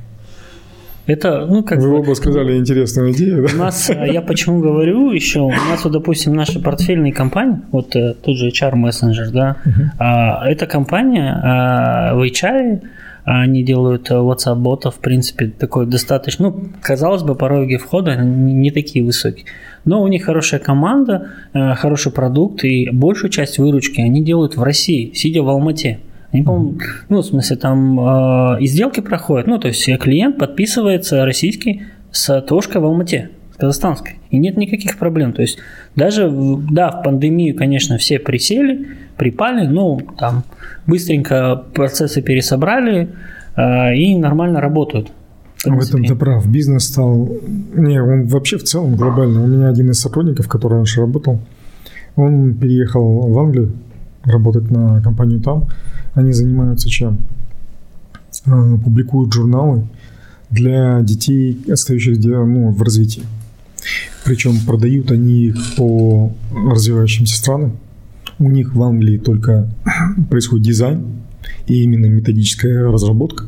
Это, 1.06 1.46
ну, 1.50 1.64
как 1.64 1.80
Вы 1.80 1.90
бы, 1.90 2.00
оба 2.00 2.14
сказали 2.16 2.58
интересную 2.58 3.14
идею, 3.14 3.46
У 3.46 3.48
да? 3.48 3.56
нас, 3.56 3.90
э, 3.90 4.12
я 4.12 4.22
почему 4.22 4.60
говорю 4.60 5.14
еще, 5.14 5.40
у 5.40 5.50
нас, 5.50 5.86
вот, 5.86 5.94
допустим, 5.94 6.36
наши 6.36 6.60
портфельные 6.60 7.14
компании, 7.14 7.60
вот 7.72 7.96
э, 7.96 8.14
тот 8.22 8.36
же 8.36 8.50
HR 8.50 8.74
Messenger, 8.74 9.32
да, 9.32 9.56
а, 9.98 10.46
эта 10.50 10.66
компания 10.66 11.40
а, 11.42 12.14
в 12.14 12.22
HR, 12.24 12.82
они 13.30 13.62
делают 13.62 14.10
э, 14.10 14.14
WhatsApp-ботов, 14.14 14.96
в 14.96 15.00
принципе, 15.00 15.48
такой 15.48 15.86
достаточно, 15.86 16.50
ну, 16.50 16.64
казалось 16.82 17.24
бы, 17.24 17.36
пороги 17.36 17.76
входа 17.76 18.16
не, 18.16 18.72
такие 18.72 19.04
высокие. 19.04 19.46
Но 19.84 20.02
у 20.02 20.08
них 20.08 20.24
хорошая 20.24 20.62
команда, 20.62 21.32
э, 21.54 21.74
хороший 21.76 22.14
продукт, 22.14 22.64
и 22.64 22.90
большую 22.90 23.30
часть 23.30 23.58
выручки 23.58 24.00
они 24.00 24.24
делают 24.24 24.56
в 24.56 24.64
России, 24.64 25.12
сидя 25.14 25.44
в 25.44 25.50
Алмате. 25.50 26.00
Они, 26.32 26.44
по-моему, 26.44 26.80
ну, 27.10 27.18
в 27.22 27.26
смысле, 27.26 27.58
там 27.58 28.00
э, 28.00 28.62
и 28.62 28.68
сделки 28.68 29.02
проходят, 29.02 29.46
ну, 29.46 29.60
то 29.60 29.68
есть 29.68 29.90
э, 29.90 29.98
клиент 29.98 30.38
подписывается 30.38 31.26
российский 31.26 31.82
с 32.12 32.42
ТОшкой 32.42 32.80
в 32.80 32.86
Алмате, 32.86 33.32
казахстанской, 33.58 34.20
и 34.30 34.38
нет 34.38 34.58
никаких 34.58 34.98
проблем. 34.98 35.34
То 35.34 35.42
есть 35.42 35.58
даже, 35.96 36.30
да, 36.70 36.92
в 36.92 37.04
пандемию, 37.04 37.56
конечно, 37.56 37.98
все 37.98 38.20
присели, 38.20 38.88
припали, 39.18 39.66
ну, 39.66 40.00
там 40.18 40.44
быстренько 40.86 41.64
процессы 41.74 42.22
пересобрали 42.22 43.10
э, 43.56 43.96
и 43.96 44.16
нормально 44.16 44.62
работают. 44.62 45.12
В 45.64 45.70
В 45.70 45.84
этом 45.84 46.06
ты 46.06 46.16
прав. 46.16 46.48
Бизнес 46.48 46.86
стал... 46.86 47.30
Не, 47.74 48.02
он 48.02 48.28
вообще 48.28 48.58
в 48.58 48.64
целом 48.64 48.96
глобально. 48.96 49.44
У 49.44 49.48
меня 49.48 49.70
один 49.70 49.90
из 49.90 50.00
сотрудников, 50.00 50.48
который 50.48 50.76
раньше 50.76 51.02
работал, 51.02 51.40
он 52.16 52.54
переехал 52.54 53.28
в 53.28 53.40
Англию 53.40 53.74
работать 54.24 54.70
на 54.70 55.02
компанию 55.02 55.42
там. 55.42 55.68
Они 56.14 56.32
занимаются 56.32 56.90
чем? 56.90 57.20
А, 58.46 58.78
Публикуют 58.78 59.34
журналы 59.34 59.88
для 60.50 61.02
детей, 61.02 61.60
остающихся 61.72 62.46
ну, 62.46 62.72
в 62.72 62.82
развитии. 62.82 63.24
Причем 64.28 64.60
продают 64.66 65.10
они 65.10 65.46
их 65.46 65.76
по 65.78 66.34
развивающимся 66.52 67.38
странам. 67.38 67.78
У 68.40 68.52
них 68.52 68.76
в 68.76 68.84
Англии 68.84 69.18
только 69.18 69.74
происходит 70.30 70.66
дизайн 70.66 71.06
и 71.66 71.82
именно 71.84 72.08
методическая 72.08 72.92
разработка. 72.92 73.46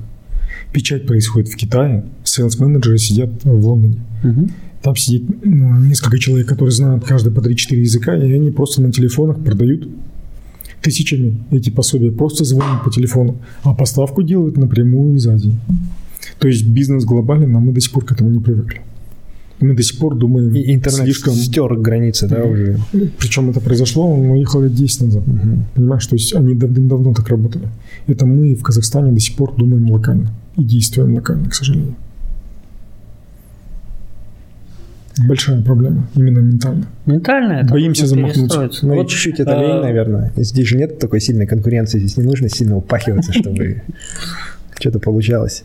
Печать 0.71 1.05
происходит 1.05 1.49
в 1.49 1.57
Китае, 1.57 2.05
sales 2.23 2.47
-менеджеры 2.47 2.97
сидят 2.97 3.29
в 3.43 3.65
Лондоне. 3.65 3.99
Мгм. 4.23 4.51
Там 4.81 4.95
сидит 4.95 5.23
ну, 5.43 5.77
несколько 5.81 6.17
человек, 6.17 6.47
которые 6.47 6.71
знают 6.71 7.03
каждый 7.03 7.33
по 7.33 7.41
3-4 7.41 7.75
языка, 7.75 8.15
и 8.15 8.31
они 8.31 8.49
просто 8.49 8.81
на 8.81 8.93
телефонах 8.93 9.43
продают 9.43 9.89
тысячами 10.81 11.43
эти 11.51 11.71
пособия. 11.71 12.13
Просто 12.13 12.45
звонят 12.45 12.85
по 12.85 12.89
телефону, 12.89 13.35
а 13.63 13.73
поставку 13.73 14.23
делают 14.23 14.55
напрямую 14.55 15.17
из 15.17 15.27
Азии. 15.27 15.59
То 16.39 16.47
есть 16.47 16.65
бизнес 16.65 17.03
глобален, 17.03 17.53
а 17.53 17.59
мы 17.59 17.73
до 17.73 17.81
сих 17.81 17.91
пор 17.91 18.05
к 18.05 18.13
этому 18.13 18.29
не 18.29 18.39
привыкли. 18.39 18.81
Мы 19.59 19.75
до 19.75 19.83
сих 19.83 19.99
пор 19.99 20.15
думаем 20.15 20.55
И 20.55 20.73
интернет 20.73 21.03
слишком... 21.03 21.33
стер 21.33 21.75
границы, 21.75 22.27
да, 22.27 22.43
уже. 22.43 22.77
Причем 23.17 23.49
это 23.49 23.59
произошло, 23.59 24.09
он 24.09 24.31
уехал 24.31 24.61
лет 24.61 24.73
10 24.73 25.01
назад. 25.01 25.23
Понимаешь, 25.75 26.07
то 26.07 26.15
есть 26.15 26.33
они 26.33 26.55
давным-давно 26.55 27.13
так 27.13 27.27
работали. 27.27 27.67
Это 28.07 28.25
мы 28.25 28.55
в 28.55 28.63
Казахстане 28.63 29.11
до 29.11 29.19
сих 29.19 29.35
пор 29.35 29.55
думаем 29.55 29.89
локально 29.91 30.31
и 30.57 30.63
действуем 30.63 31.15
локально, 31.15 31.49
к 31.49 31.53
сожалению. 31.53 31.95
Большая 35.27 35.61
проблема, 35.61 36.07
именно 36.15 36.39
ментально. 36.39 36.85
Ментально 37.05 37.53
это 37.53 37.71
Боимся 37.71 38.05
замахнуться. 38.05 38.69
Ну 38.83 38.95
Вот, 38.95 39.09
чуть-чуть 39.09 39.39
это 39.39 39.51
э, 39.51 39.61
лень, 39.61 39.81
наверное. 39.81 40.31
Здесь 40.37 40.67
же 40.67 40.77
нет 40.77 40.97
такой 40.99 41.19
сильной 41.19 41.45
конкуренции, 41.45 41.99
здесь 41.99 42.15
не 42.15 42.23
нужно 42.23 42.47
сильно 42.47 42.77
упахиваться, 42.77 43.33
чтобы 43.33 43.81
что-то 44.79 44.99
получалось. 44.99 45.63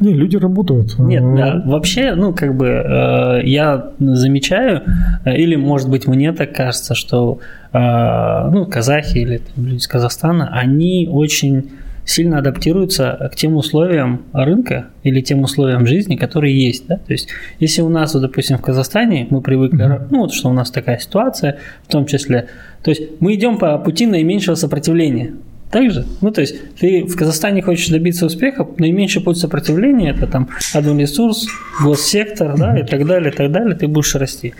Не, 0.00 0.12
люди 0.14 0.36
работают. 0.36 0.98
Нет, 0.98 1.22
А, 1.24 1.36
да, 1.36 1.62
вообще, 1.66 2.14
ну, 2.14 2.32
как 2.34 2.56
бы, 2.56 2.66
э, 2.66 3.40
я 3.44 3.90
замечаю, 3.98 4.82
э, 5.24 5.36
или, 5.36 5.56
может 5.56 5.88
быть, 5.88 6.06
мне 6.06 6.32
так 6.32 6.54
кажется, 6.54 6.94
что, 6.94 7.38
э, 7.72 8.50
ну, 8.50 8.66
казахи 8.66 9.18
или 9.18 9.38
там, 9.38 9.64
люди 9.64 9.76
из 9.78 9.86
Казахстана, 9.88 10.48
они 10.52 11.08
очень 11.10 11.70
сильно 12.04 12.38
адаптируются 12.38 13.28
к 13.30 13.36
тем 13.36 13.54
условиям 13.56 14.22
рынка 14.32 14.86
или 15.02 15.20
тем 15.20 15.42
условиям 15.42 15.86
жизни, 15.86 16.16
которые 16.16 16.58
есть, 16.58 16.86
да, 16.86 16.96
то 16.96 17.12
есть, 17.12 17.28
если 17.60 17.82
у 17.82 17.90
нас, 17.90 18.14
вот, 18.14 18.20
допустим, 18.22 18.56
в 18.56 18.62
Казахстане 18.62 19.26
мы 19.28 19.42
привыкли, 19.42 19.84
ра- 19.84 20.06
ну, 20.10 20.20
вот, 20.20 20.32
что 20.32 20.48
у 20.48 20.54
нас 20.54 20.70
такая 20.70 20.98
ситуация, 20.98 21.58
в 21.86 21.92
том 21.92 22.06
числе, 22.06 22.46
то 22.82 22.90
есть, 22.90 23.02
мы 23.20 23.34
идем 23.34 23.58
по 23.58 23.76
пути 23.78 24.06
наименьшего 24.06 24.54
сопротивления, 24.54 25.34
так 25.70 25.90
же? 25.90 26.06
Ну, 26.20 26.30
то 26.30 26.40
есть, 26.40 26.74
ты 26.76 27.04
в 27.04 27.16
Казахстане 27.16 27.62
хочешь 27.62 27.88
добиться 27.88 28.26
успеха, 28.26 28.66
наименьший 28.78 29.22
путь 29.22 29.36
сопротивления– 29.36 30.10
это 30.16 30.26
там 30.26 30.48
админресурс, 30.74 31.46
госсектор, 31.82 32.56
да, 32.56 32.78
и 32.78 32.86
так 32.86 33.06
далее, 33.06 33.32
и 33.32 33.36
так 33.36 33.52
далее, 33.52 33.76
ты 33.76 33.86
будешь 33.86 34.14
расти. 34.14 34.54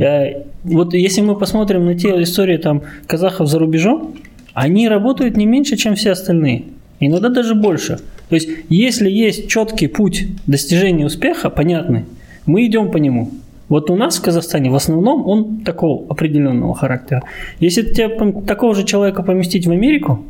Э, 0.00 0.44
Вот 0.64 0.94
если 0.94 1.22
мы 1.22 1.36
посмотрим 1.36 1.84
на 1.84 1.98
те 1.98 2.22
истории 2.22 2.58
там 2.58 2.82
казахов 3.06 3.48
за 3.48 3.58
рубежом, 3.58 4.14
они 4.54 4.88
работают 4.88 5.36
не 5.36 5.46
меньше, 5.46 5.76
чем 5.76 5.94
все 5.94 6.12
остальные. 6.12 6.64
Иногда 7.00 7.28
даже 7.28 7.54
больше. 7.54 7.98
То 8.28 8.36
есть, 8.36 8.48
если 8.68 9.10
есть 9.10 9.48
четкий 9.48 9.88
путь 9.88 10.26
достижения 10.46 11.04
успеха, 11.06 11.50
понятный, 11.50 12.04
мы 12.46 12.64
идем 12.66 12.90
по 12.90 12.98
нему. 12.98 13.30
Вот 13.68 13.90
у 13.90 13.96
нас 13.96 14.18
в 14.18 14.22
Казахстане 14.22 14.70
в 14.70 14.74
основном 14.74 15.26
он 15.26 15.64
такого 15.64 16.06
определенного 16.08 16.74
характера. 16.74 17.22
Если 17.58 17.82
тебе 17.82 18.08
такого 18.42 18.74
же 18.74 18.84
человека 18.84 19.22
поместить 19.22 19.66
в 19.66 19.70
Америку, 19.70 20.24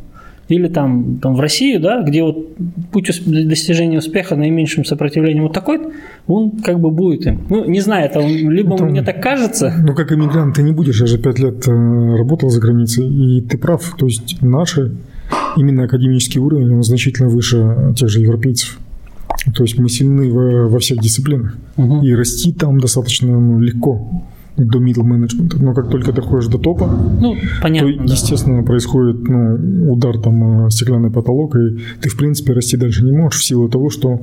или 0.55 0.69
там, 0.69 1.19
там 1.23 1.35
в 1.35 1.41
Россию, 1.41 1.81
да, 1.81 2.03
где 2.03 2.23
вот 2.23 2.49
путь 2.93 3.11
достижения 3.27 3.99
успеха 3.99 4.37
наименьшим 4.37 4.85
сопротивлением 4.85 5.45
вот 5.45 5.53
такой, 5.53 5.81
он 6.27 6.51
как 6.63 6.81
бы 6.81 6.91
будет 6.91 7.27
им. 7.27 7.41
Ну, 7.51 7.65
не 7.69 7.81
знаю, 7.81 8.07
это 8.07 8.21
либо 8.21 8.75
Это- 8.75 8.85
мне 8.85 9.03
так 9.03 9.23
кажется, 9.23 9.73
Ну, 9.87 9.95
как 9.95 10.13
иммигрант, 10.13 10.57
ты 10.57 10.63
не 10.63 10.73
будешь, 10.73 11.01
я 11.01 11.07
же 11.07 11.19
пять 11.19 11.39
лет 11.39 11.67
э, 11.69 11.71
работал 12.17 12.51
за 12.51 12.61
границей, 12.61 13.07
и 13.09 13.41
ты 13.41 13.59
прав, 13.59 13.95
то 13.99 14.07
есть 14.07 14.41
наши, 14.43 14.93
именно 15.57 15.85
академический 15.85 16.41
уровень, 16.41 16.75
он 16.75 16.83
значительно 16.83 17.29
выше 17.29 17.93
тех 17.97 18.09
же 18.09 18.21
европейцев. 18.21 18.79
То 19.57 19.65
есть 19.65 19.79
мы 19.79 19.89
сильны 19.89 20.31
во, 20.31 20.69
во 20.69 20.79
всех 20.79 20.99
дисциплинах, 21.01 21.57
Мгм. 21.77 22.03
и 22.05 22.15
расти 22.15 22.53
там 22.53 22.79
достаточно 22.81 23.29
ну, 23.39 23.59
легко 23.59 24.23
до 24.57 24.79
middle 24.79 25.05
management. 25.05 25.57
Но 25.61 25.75
как 25.75 25.91
только 25.91 26.13
доходишь 26.13 26.49
до 26.49 26.59
топа, 26.59 26.87
ну, 27.21 27.35
то, 27.35 27.41
понятно, 27.63 28.07
да. 28.07 28.13
естественно, 28.13 28.63
происходит 28.63 29.29
ну, 29.29 29.93
удар 29.93 30.19
там 30.19 30.65
о 30.65 30.71
стеклянный 30.71 31.11
потолок, 31.11 31.57
и 31.57 31.79
ты, 32.01 32.09
в 32.09 32.17
принципе, 32.17 32.53
расти 32.53 32.77
дальше 32.77 33.05
не 33.05 33.13
можешь 33.13 33.41
в 33.41 33.45
силу 33.45 33.69
того, 33.69 33.91
что 33.91 34.21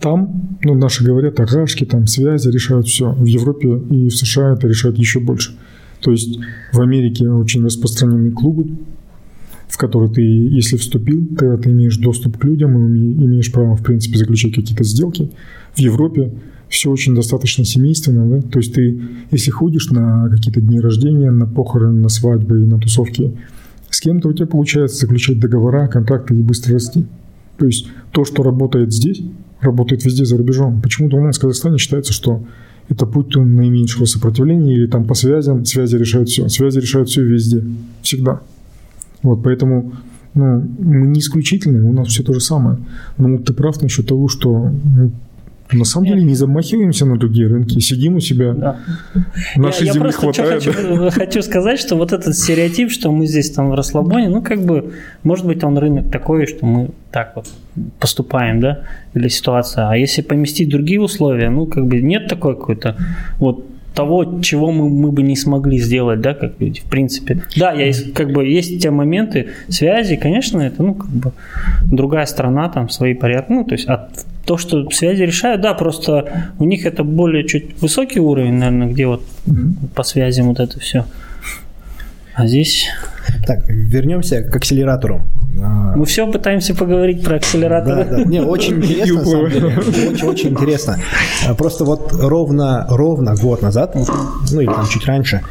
там, 0.00 0.58
ну, 0.64 0.74
наши 0.74 1.04
говорят, 1.04 1.38
агашки, 1.38 1.84
там, 1.84 2.06
связи 2.06 2.48
решают 2.48 2.88
все. 2.88 3.12
В 3.12 3.24
Европе 3.24 3.80
и 3.90 4.08
в 4.08 4.16
США 4.16 4.54
это 4.54 4.66
решают 4.66 4.98
еще 4.98 5.20
больше. 5.20 5.52
То 6.00 6.10
есть 6.10 6.40
в 6.72 6.80
Америке 6.80 7.28
очень 7.28 7.64
распространены 7.64 8.32
клубы, 8.32 8.72
в 9.68 9.78
которые 9.78 10.10
ты, 10.10 10.22
если 10.22 10.76
вступил, 10.76 11.24
ты, 11.38 11.56
ты 11.58 11.70
имеешь 11.70 11.96
доступ 11.96 12.38
к 12.38 12.44
людям 12.44 12.94
и 12.94 13.24
имеешь 13.24 13.52
право, 13.52 13.76
в 13.76 13.82
принципе, 13.82 14.18
заключать 14.18 14.52
какие-то 14.52 14.82
сделки. 14.82 15.30
В 15.74 15.78
Европе 15.78 16.32
все 16.72 16.90
очень 16.90 17.14
достаточно 17.14 17.64
семейственно, 17.64 18.26
да? 18.26 18.48
То 18.48 18.58
есть 18.58 18.72
ты, 18.72 18.98
если 19.30 19.50
ходишь 19.50 19.90
на 19.90 20.28
какие-то 20.30 20.62
дни 20.62 20.80
рождения, 20.80 21.30
на 21.30 21.46
похороны, 21.46 22.00
на 22.00 22.08
свадьбы 22.08 22.62
и 22.62 22.64
на 22.64 22.78
тусовки 22.78 23.36
с 23.90 24.00
кем-то, 24.00 24.28
у 24.28 24.32
тебя 24.32 24.46
получается 24.46 25.00
заключать 25.00 25.38
договора, 25.38 25.86
контракты 25.86 26.34
и 26.34 26.40
быстро 26.40 26.72
расти. 26.72 27.04
То 27.58 27.66
есть 27.66 27.88
то, 28.10 28.24
что 28.24 28.42
работает 28.42 28.90
здесь, 28.90 29.22
работает 29.60 30.02
везде 30.06 30.24
за 30.24 30.38
рубежом. 30.38 30.80
Почему-то 30.80 31.18
у 31.18 31.20
нас 31.20 31.36
в 31.36 31.42
Казахстане 31.42 31.76
считается, 31.76 32.14
что 32.14 32.42
это 32.88 33.04
путь 33.04 33.36
наименьшего 33.36 34.06
сопротивления 34.06 34.74
или 34.74 34.86
там 34.86 35.04
по 35.04 35.12
связям, 35.12 35.66
связи 35.66 35.96
решают 35.96 36.30
все. 36.30 36.48
Связи 36.48 36.78
решают 36.78 37.10
все 37.10 37.22
везде, 37.22 37.62
всегда. 38.00 38.40
Вот, 39.22 39.42
поэтому 39.42 39.92
ну, 40.32 40.66
мы 40.78 41.06
не 41.08 41.20
исключительные, 41.20 41.82
у 41.82 41.92
нас 41.92 42.08
все 42.08 42.22
то 42.22 42.32
же 42.32 42.40
самое. 42.40 42.78
Но 43.18 43.36
ты 43.36 43.52
прав 43.52 43.82
насчет 43.82 44.06
того, 44.06 44.28
что 44.28 44.70
ну, 44.96 45.12
на 45.72 45.84
самом 45.84 46.06
деле 46.06 46.22
не 46.22 46.34
замахиваемся 46.34 47.06
на 47.06 47.16
другие 47.18 47.48
рынки, 47.48 47.78
сидим 47.80 48.16
у 48.16 48.20
себя, 48.20 48.52
Да. 48.52 48.76
нашей 49.56 49.86
я, 49.86 49.86
я 49.86 49.92
земли 49.92 50.10
просто 50.10 50.32
что 50.32 50.42
хватает. 50.42 50.64
хочу, 50.64 51.10
хочу 51.10 51.42
сказать, 51.42 51.80
что 51.80 51.96
вот 51.96 52.12
этот 52.12 52.34
стереотип, 52.36 52.90
что 52.90 53.10
мы 53.10 53.26
здесь 53.26 53.50
там 53.50 53.70
в 53.70 53.74
расслабоне, 53.74 54.28
ну 54.28 54.42
как 54.42 54.64
бы, 54.64 54.92
может 55.22 55.46
быть, 55.46 55.64
он 55.64 55.78
рынок 55.78 56.10
такой, 56.10 56.46
что 56.46 56.66
мы 56.66 56.90
так 57.10 57.32
вот 57.36 57.48
поступаем, 57.98 58.60
да, 58.60 58.82
или 59.14 59.28
ситуация. 59.28 59.88
А 59.88 59.96
если 59.96 60.22
поместить 60.22 60.68
другие 60.68 61.00
условия, 61.00 61.50
ну 61.50 61.66
как 61.66 61.86
бы 61.86 62.00
нет 62.00 62.28
такой 62.28 62.56
какой-то 62.56 62.96
вот 63.38 63.66
того, 63.94 64.40
чего 64.40 64.72
мы, 64.72 64.88
мы 64.88 65.12
бы 65.12 65.22
не 65.22 65.36
смогли 65.36 65.78
сделать, 65.78 66.20
да, 66.20 66.34
как 66.34 66.60
люди, 66.60 66.80
в 66.80 66.84
принципе. 66.84 67.42
Да, 67.56 67.72
я, 67.72 67.92
как 68.14 68.32
бы 68.32 68.46
есть 68.46 68.82
те 68.82 68.90
моменты 68.90 69.48
связи, 69.68 70.16
конечно, 70.16 70.60
это, 70.60 70.82
ну, 70.82 70.94
как 70.94 71.10
бы 71.10 71.32
другая 71.90 72.26
страна, 72.26 72.68
там, 72.68 72.88
свои 72.88 73.14
порядки, 73.14 73.52
ну, 73.52 73.64
то 73.64 73.74
есть, 73.74 73.86
от 73.86 74.24
то, 74.44 74.58
что 74.58 74.88
связи 74.90 75.22
решают, 75.22 75.60
да, 75.60 75.74
просто 75.74 76.52
у 76.58 76.64
них 76.64 76.84
это 76.86 77.04
более 77.04 77.46
чуть 77.46 77.80
высокий 77.80 78.20
уровень, 78.20 78.54
наверное, 78.54 78.88
где 78.88 79.06
вот 79.06 79.22
по 79.94 80.02
связям 80.02 80.46
вот 80.48 80.60
это 80.60 80.78
все. 80.80 81.04
А 82.34 82.46
здесь 82.46 82.86
Так, 83.46 83.68
вернемся 83.68 84.42
к 84.42 84.56
акселератору. 84.56 85.22
А, 85.62 85.94
мы 85.96 86.06
все 86.06 86.26
пытаемся 86.26 86.74
поговорить 86.74 87.22
про 87.22 87.32
Да, 87.32 87.36
акселераторы. 87.36 88.04
да. 88.04 88.24
Не, 88.24 88.40
очень 88.40 88.76
интересно, 88.82 89.18
на 89.20 89.24
самом 89.26 89.50
деле. 89.50 89.66
Очень, 89.78 90.26
очень 90.26 90.48
интересно. 90.50 90.96
Просто 91.58 91.84
вот 91.84 92.10
ровно, 92.14 92.86
ровно 92.88 93.34
год 93.34 93.60
назад, 93.60 93.94
ну 93.94 94.60
или 94.60 94.66
там 94.72 94.86
чуть 94.88 95.04
раньше, 95.04 95.42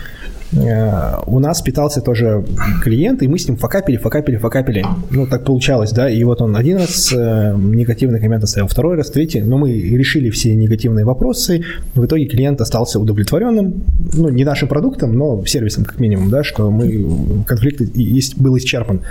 у 0.53 1.40
нас 1.40 1.61
питался 1.61 2.02
тоже 2.02 2.44
клиент, 2.84 3.23
и 3.23 3.28
мы 3.28 3.38
с 3.40 3.48
ним 3.48 3.57
факапили, 3.57 3.98
факапили, 3.98 4.38
факапили. 4.38 4.86
Ну, 5.10 5.26
так 5.28 5.44
получалось, 5.45 5.91
да. 5.91 6.10
И 6.10 6.23
вот 6.23 6.41
он 6.41 6.56
один 6.56 6.78
раз 6.78 7.14
э, 7.14 7.56
негативный 7.57 8.19
коммент 8.19 8.44
оставил, 8.44 8.68
второй 8.68 8.98
раз, 8.98 9.10
третий. 9.11 9.41
Но 9.41 9.57
мы 9.57 9.72
решили 9.72 10.30
все 10.30 10.53
негативные 10.56 11.06
вопросы. 11.06 11.64
В 11.95 12.06
итоге 12.06 12.26
клиент 12.26 12.60
остался 12.61 12.99
удовлетворенным. 12.99 13.84
Ну, 14.14 14.30
не 14.30 14.44
нашим 14.44 14.68
продуктом, 14.68 15.18
но 15.18 15.44
сервисом, 15.45 15.86
как 15.86 15.99
минимум, 15.99 16.30
да, 16.30 16.44
что 16.44 16.69
мы 16.69 17.44
конфликт 17.45 17.82
есть- 17.95 18.38
был 18.38 18.57
исчерпан. 18.57 19.02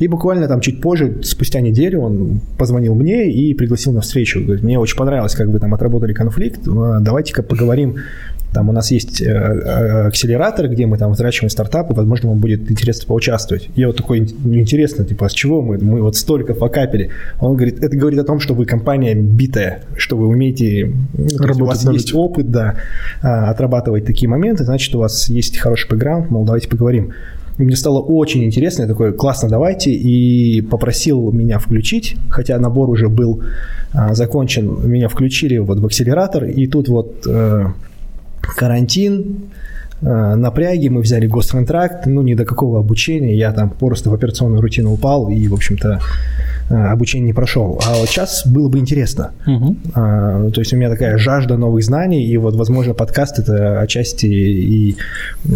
И 0.00 0.08
буквально 0.08 0.48
там 0.48 0.60
чуть 0.60 0.80
позже, 0.80 1.20
спустя 1.22 1.60
неделю, 1.60 2.00
он 2.00 2.40
позвонил 2.58 2.96
мне 2.96 3.30
и 3.32 3.54
пригласил 3.54 3.92
на 3.92 4.00
встречу. 4.00 4.40
Говорит, 4.42 4.64
мне 4.64 4.76
очень 4.76 4.96
понравилось, 4.96 5.36
как 5.36 5.46
вы 5.46 5.60
там 5.60 5.72
отработали 5.72 6.12
конфликт. 6.12 6.66
Э, 6.66 6.98
Давайте-ка 7.00 7.44
поговорим. 7.44 7.96
Там 8.54 8.68
у 8.68 8.72
нас 8.72 8.92
есть 8.92 9.20
э, 9.20 9.26
э, 9.26 10.06
акселератор, 10.06 10.68
где 10.68 10.86
мы 10.86 10.96
там 10.96 11.10
взращиваем 11.12 11.50
стартапы, 11.50 11.92
возможно, 11.92 12.28
вам 12.28 12.38
будет 12.38 12.70
интересно 12.70 13.08
поучаствовать. 13.08 13.68
Я 13.74 13.88
вот 13.88 13.96
такой, 13.96 14.20
интересно, 14.20 15.04
типа, 15.04 15.28
с 15.28 15.32
чего 15.32 15.60
мы? 15.60 15.78
Мы 15.78 16.00
вот 16.00 16.14
столько 16.14 16.54
факапили. 16.54 17.10
Он 17.40 17.56
говорит, 17.56 17.82
это 17.82 17.96
говорит 17.96 18.20
о 18.20 18.24
том, 18.24 18.38
что 18.38 18.54
вы 18.54 18.64
компания 18.64 19.14
битая, 19.16 19.82
что 19.96 20.16
вы 20.16 20.28
умеете, 20.28 20.92
есть 21.18 21.40
у 21.40 21.42
Работать 21.42 21.84
вас 21.84 21.92
есть 21.92 22.14
опыт, 22.14 22.50
да, 22.52 22.76
а, 23.22 23.50
отрабатывать 23.50 24.06
такие 24.06 24.28
моменты, 24.28 24.64
значит, 24.64 24.94
у 24.94 25.00
вас 25.00 25.28
есть 25.28 25.58
хороший 25.58 25.90
бэкграунд, 25.90 26.30
мол, 26.30 26.44
давайте 26.44 26.68
поговорим. 26.68 27.12
И 27.58 27.62
мне 27.62 27.74
стало 27.74 27.98
очень 28.00 28.44
интересно, 28.44 28.82
я 28.82 28.88
такой, 28.88 29.12
классно, 29.12 29.48
давайте, 29.48 29.90
и 29.90 30.60
попросил 30.60 31.32
меня 31.32 31.58
включить, 31.58 32.16
хотя 32.28 32.58
набор 32.58 32.88
уже 32.88 33.08
был 33.08 33.42
а, 33.92 34.14
закончен, 34.14 34.88
меня 34.88 35.08
включили 35.08 35.58
вот 35.58 35.80
в 35.80 35.86
акселератор, 35.86 36.44
и 36.44 36.68
тут 36.68 36.88
вот 36.88 37.26
э, 37.26 37.66
карантин, 38.46 39.50
э, 40.00 40.34
напряги, 40.34 40.88
мы 40.88 41.00
взяли 41.00 41.26
гострентракт, 41.26 42.06
ну, 42.06 42.22
ни 42.22 42.34
до 42.34 42.44
какого 42.44 42.80
обучения, 42.80 43.36
я 43.36 43.52
там 43.52 43.70
просто 43.70 44.10
в 44.10 44.14
операционную 44.14 44.60
рутину 44.60 44.92
упал 44.92 45.28
и, 45.28 45.48
в 45.48 45.54
общем-то, 45.54 46.00
э, 46.68 46.74
обучение 46.74 47.26
не 47.26 47.32
прошел. 47.32 47.80
А 47.86 47.94
вот 47.94 48.08
сейчас 48.08 48.46
было 48.46 48.68
бы 48.68 48.78
интересно. 48.78 49.32
Мгм. 49.46 49.78
А, 49.94 50.50
То 50.50 50.60
есть 50.60 50.72
у 50.72 50.76
меня 50.76 50.90
такая 50.90 51.18
жажда 51.18 51.56
новых 51.56 51.82
знаний, 51.84 52.26
и 52.26 52.36
вот, 52.36 52.54
возможно, 52.56 52.94
подкаст 52.94 53.38
это 53.38 53.80
отчасти 53.80 54.26
и 54.26 54.96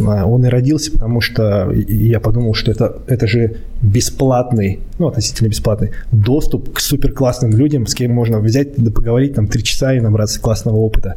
а, 0.07 0.27
он 0.27 0.45
и 0.45 0.49
родился, 0.49 0.93
потому 0.93 1.21
что 1.21 1.71
я 1.73 2.21
подумал, 2.21 2.55
что 2.55 2.71
это, 2.71 2.97
это 3.07 3.27
же 3.27 3.57
бесплатный, 3.83 4.81
ну, 4.99 5.09
относительно 5.09 5.49
бесплатный 5.49 5.91
доступ 6.11 6.73
к 6.75 6.81
супер 6.81 7.13
классным 7.13 7.53
людям, 7.53 7.87
с 7.87 7.95
кем 7.95 8.13
можно 8.13 8.41
взять, 8.41 8.77
да 8.77 8.91
поговорить 8.91 9.35
там 9.35 9.47
три 9.47 9.63
часа 9.63 9.95
и 9.95 10.01
набраться 10.01 10.41
классного 10.41 10.77
опыта. 10.77 11.17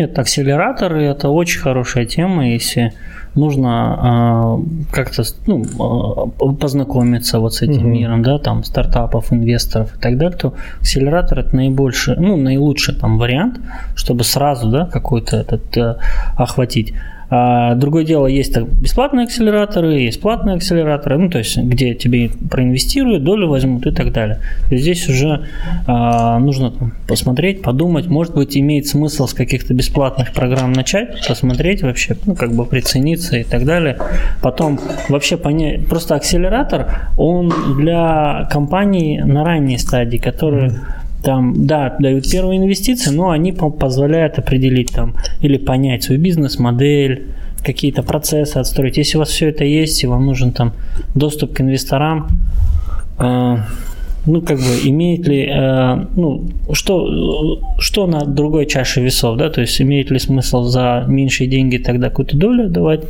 Нет, 0.00 0.18
акселераторы 0.18 1.02
это 1.02 1.28
очень 1.28 1.60
хорошая 1.60 2.06
тема, 2.06 2.48
если 2.48 2.94
нужно 3.34 3.68
а, 3.70 4.60
как-то 4.90 5.24
ну, 5.46 5.66
а, 5.78 6.52
познакомиться 6.52 7.38
вот 7.38 7.52
с 7.52 7.60
этим 7.60 7.82
Мгм. 7.82 7.92
миром, 7.92 8.22
да, 8.22 8.38
там 8.38 8.64
стартапов, 8.64 9.30
инвесторов 9.30 9.94
и 9.94 10.00
так 10.00 10.16
далее, 10.16 10.38
то 10.38 10.54
акселератор 10.80 11.40
это 11.40 11.54
наибольший, 11.54 12.16
ну, 12.16 12.38
наилучший 12.38 12.94
там 12.94 13.18
вариант, 13.18 13.60
чтобы 13.94 14.24
сразу, 14.24 14.70
да, 14.70 14.86
какой-то 14.86 15.36
этот 15.36 15.76
э, 15.76 15.96
охватить. 16.34 16.94
А 17.30 17.76
другое 17.76 18.04
дело, 18.04 18.26
есть 18.26 18.56
бесплатные 18.56 19.24
акселераторы, 19.24 20.00
есть 20.00 20.20
платные 20.20 20.56
акселераторы, 20.56 21.16
ну, 21.16 21.30
то 21.30 21.38
есть, 21.38 21.56
где 21.58 21.94
тебе 21.94 22.30
проинвестируют, 22.50 23.22
долю 23.22 23.48
возьмут 23.48 23.86
и 23.86 23.92
так 23.92 24.12
далее. 24.12 24.40
То 24.68 24.76
здесь 24.76 25.08
уже 25.08 25.46
а, 25.86 26.40
нужно 26.40 26.72
посмотреть, 27.06 27.62
подумать, 27.62 28.06
может 28.08 28.34
быть, 28.34 28.56
имеет 28.56 28.88
смысл 28.88 29.28
с 29.28 29.34
каких-то 29.34 29.74
бесплатных 29.74 30.32
программ 30.32 30.72
начать, 30.72 31.26
посмотреть 31.28 31.82
вообще, 31.82 32.16
ну, 32.26 32.34
как 32.34 32.52
бы 32.52 32.66
прицениться 32.66 33.36
и 33.36 33.44
так 33.44 33.64
далее. 33.64 33.96
Потом 34.42 34.80
вообще 35.08 35.36
понять, 35.36 35.86
просто 35.86 36.16
акселератор, 36.16 37.10
он 37.16 37.52
для 37.76 38.48
компаний 38.50 39.22
на 39.24 39.44
ранней 39.44 39.78
стадии, 39.78 40.16
которые 40.16 40.72
там, 41.22 41.66
да, 41.66 41.96
дают 41.98 42.30
первые 42.30 42.58
инвестиции, 42.58 43.10
но 43.10 43.30
они 43.30 43.52
по- 43.52 43.70
позволяют 43.70 44.38
определить 44.38 44.92
там 44.92 45.14
или 45.40 45.58
понять 45.58 46.04
свою 46.04 46.20
бизнес-модель, 46.20 47.26
какие-то 47.64 48.02
процессы 48.02 48.56
отстроить. 48.56 48.96
Если 48.96 49.16
у 49.16 49.20
вас 49.20 49.28
все 49.28 49.48
это 49.48 49.64
есть, 49.64 50.02
и 50.02 50.06
вам 50.06 50.26
нужен 50.26 50.52
там 50.52 50.72
доступ 51.14 51.52
к 51.52 51.60
инвесторам, 51.60 52.28
э, 53.18 53.56
ну, 54.26 54.42
как 54.42 54.58
бы, 54.58 54.64
имеет 54.84 55.26
ли, 55.26 55.46
э, 55.46 56.06
ну, 56.16 56.44
что, 56.72 57.58
что 57.78 58.06
на 58.06 58.24
другой 58.24 58.66
чаше 58.66 59.00
весов, 59.00 59.36
да, 59.38 59.48
то 59.50 59.60
есть 59.60 59.80
имеет 59.80 60.10
ли 60.10 60.18
смысл 60.18 60.64
за 60.64 61.04
меньшие 61.08 61.48
деньги 61.48 61.78
тогда 61.78 62.08
какую-то 62.08 62.36
долю 62.36 62.68
давать, 62.68 63.04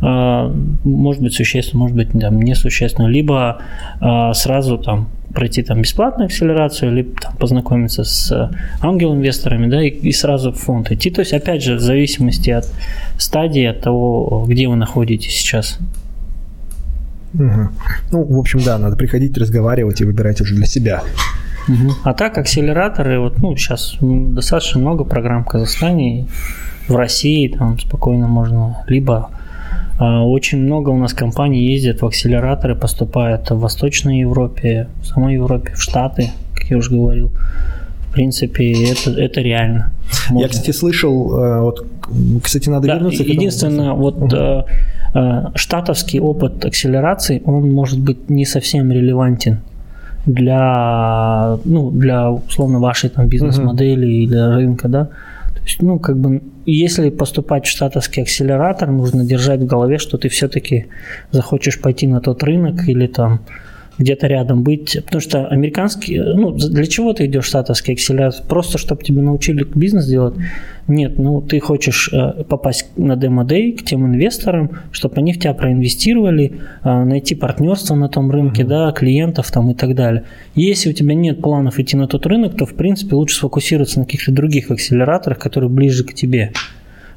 э, 0.00 0.54
может 0.84 1.22
быть, 1.22 1.34
существенно, 1.34 1.80
может 1.80 1.96
быть, 1.96 2.10
там, 2.12 2.40
несущественно, 2.40 3.06
либо 3.06 3.58
э, 4.00 4.32
сразу 4.34 4.78
там 4.78 5.08
пройти 5.34 5.62
там 5.62 5.82
бесплатную 5.82 6.26
акселерацию, 6.26 6.92
либо 6.92 7.20
там, 7.20 7.36
познакомиться 7.36 8.04
с 8.04 8.50
ангел-инвесторами, 8.80 9.68
да, 9.68 9.82
и, 9.82 9.88
и 9.88 10.12
сразу 10.12 10.52
в 10.52 10.56
фонд 10.56 10.90
идти. 10.90 11.10
То 11.10 11.20
есть, 11.20 11.32
опять 11.32 11.62
же, 11.62 11.76
в 11.76 11.80
зависимости 11.80 12.50
от 12.50 12.66
стадии, 13.18 13.64
от 13.64 13.80
того, 13.80 14.44
где 14.48 14.68
вы 14.68 14.76
находитесь 14.76 15.32
сейчас. 15.32 15.78
Мгм. 17.32 17.70
Ну, 18.10 18.24
в 18.24 18.38
общем, 18.38 18.60
да, 18.64 18.78
надо 18.78 18.96
приходить, 18.96 19.36
разговаривать 19.36 20.00
и 20.00 20.04
выбирать 20.04 20.40
уже 20.40 20.54
для 20.54 20.66
себя. 20.66 21.02
А 22.02 22.14
так, 22.14 22.38
акселераторы, 22.38 23.20
вот, 23.20 23.38
ну, 23.42 23.54
сейчас 23.56 23.98
достаточно 24.00 24.80
много 24.80 25.04
программ 25.04 25.44
в 25.44 25.48
Казахстане, 25.48 26.26
в 26.88 26.96
России 26.96 27.48
там 27.48 27.78
спокойно 27.78 28.26
можно, 28.26 28.82
либо 28.86 29.30
очень 30.00 30.58
много 30.58 30.90
у 30.90 30.96
нас 30.96 31.12
компаний 31.12 31.66
ездят 31.66 32.02
в 32.02 32.06
акселераторы, 32.06 32.76
поступают 32.76 33.50
в 33.50 33.58
Восточной 33.58 34.20
Европе, 34.20 34.88
в 35.02 35.06
самой 35.06 35.34
Европе, 35.34 35.72
в 35.74 35.82
Штаты, 35.82 36.30
как 36.54 36.70
я 36.70 36.76
уже 36.76 36.90
говорил. 36.90 37.30
В 38.08 38.12
принципе, 38.12 38.90
это, 38.90 39.10
это 39.10 39.40
реально. 39.40 39.92
Я, 40.28 40.34
Можно. 40.34 40.48
кстати, 40.48 40.70
слышал, 40.70 41.38
э, 41.38 41.60
вот, 41.60 41.86
кстати, 42.42 42.68
надо 42.68 42.86
Да, 42.86 42.94
вернуться 42.94 43.22
к 43.22 43.26
этому 43.26 43.40
единственное, 43.40 43.92
вот 43.92 44.32
э, 44.32 44.64
штатовский 45.54 46.20
опыт 46.20 46.64
акселерации, 46.64 47.42
он 47.44 47.70
может 47.72 48.00
быть 48.00 48.30
не 48.30 48.44
совсем 48.44 48.90
релевантен 48.90 49.58
для, 50.26 51.58
ну, 51.64 51.90
для 51.90 52.30
условно 52.30 52.78
вашей 52.80 53.10
там 53.10 53.28
бизнес-модели 53.28 54.06
или 54.06 54.36
рынка, 54.36 54.88
да. 54.88 55.04
То 55.54 55.62
есть, 55.64 55.82
ну, 55.82 55.98
как 55.98 56.18
бы, 56.18 56.42
если 56.72 57.10
поступать 57.10 57.66
в 57.66 57.70
штатовский 57.70 58.22
акселератор, 58.22 58.90
нужно 58.90 59.24
держать 59.24 59.60
в 59.60 59.66
голове, 59.66 59.98
что 59.98 60.18
ты 60.18 60.28
все-таки 60.28 60.86
захочешь 61.30 61.80
пойти 61.80 62.06
на 62.06 62.20
тот 62.20 62.42
рынок 62.42 62.88
или 62.88 63.06
там 63.06 63.40
где-то 63.98 64.26
рядом 64.28 64.62
быть, 64.62 64.96
потому 65.04 65.20
что 65.20 65.46
американский, 65.46 66.18
ну, 66.18 66.52
для 66.52 66.86
чего 66.86 67.12
ты 67.12 67.26
идешь 67.26 67.44
в 67.44 67.48
штатовский 67.48 67.94
акселератор? 67.94 68.46
Просто, 68.46 68.78
чтобы 68.78 69.02
тебе 69.02 69.22
научили 69.22 69.66
бизнес 69.74 70.06
делать? 70.06 70.34
Нет, 70.86 71.18
ну, 71.18 71.42
ты 71.42 71.60
хочешь 71.60 72.08
э, 72.12 72.44
попасть 72.44 72.86
на 72.96 73.16
демо-дей 73.16 73.72
к 73.72 73.84
тем 73.84 74.06
инвесторам, 74.06 74.70
чтобы 74.90 75.16
они 75.16 75.34
в 75.34 75.38
тебя 75.38 75.52
проинвестировали, 75.52 76.60
э, 76.82 77.04
найти 77.04 77.34
партнерство 77.34 77.94
на 77.94 78.08
том 78.08 78.30
рынке, 78.30 78.64
да, 78.64 78.90
клиентов 78.92 79.50
там 79.50 79.70
и 79.70 79.74
так 79.74 79.94
далее. 79.94 80.24
Если 80.54 80.90
у 80.90 80.92
тебя 80.94 81.14
нет 81.14 81.42
планов 81.42 81.78
идти 81.78 81.96
на 81.96 82.06
тот 82.06 82.24
рынок, 82.24 82.56
то, 82.56 82.64
в 82.64 82.74
принципе, 82.74 83.16
лучше 83.16 83.36
сфокусироваться 83.36 83.98
на 83.98 84.06
каких-то 84.06 84.32
других 84.32 84.70
акселераторах, 84.70 85.38
которые 85.38 85.68
ближе 85.68 86.04
к 86.04 86.14
тебе. 86.14 86.52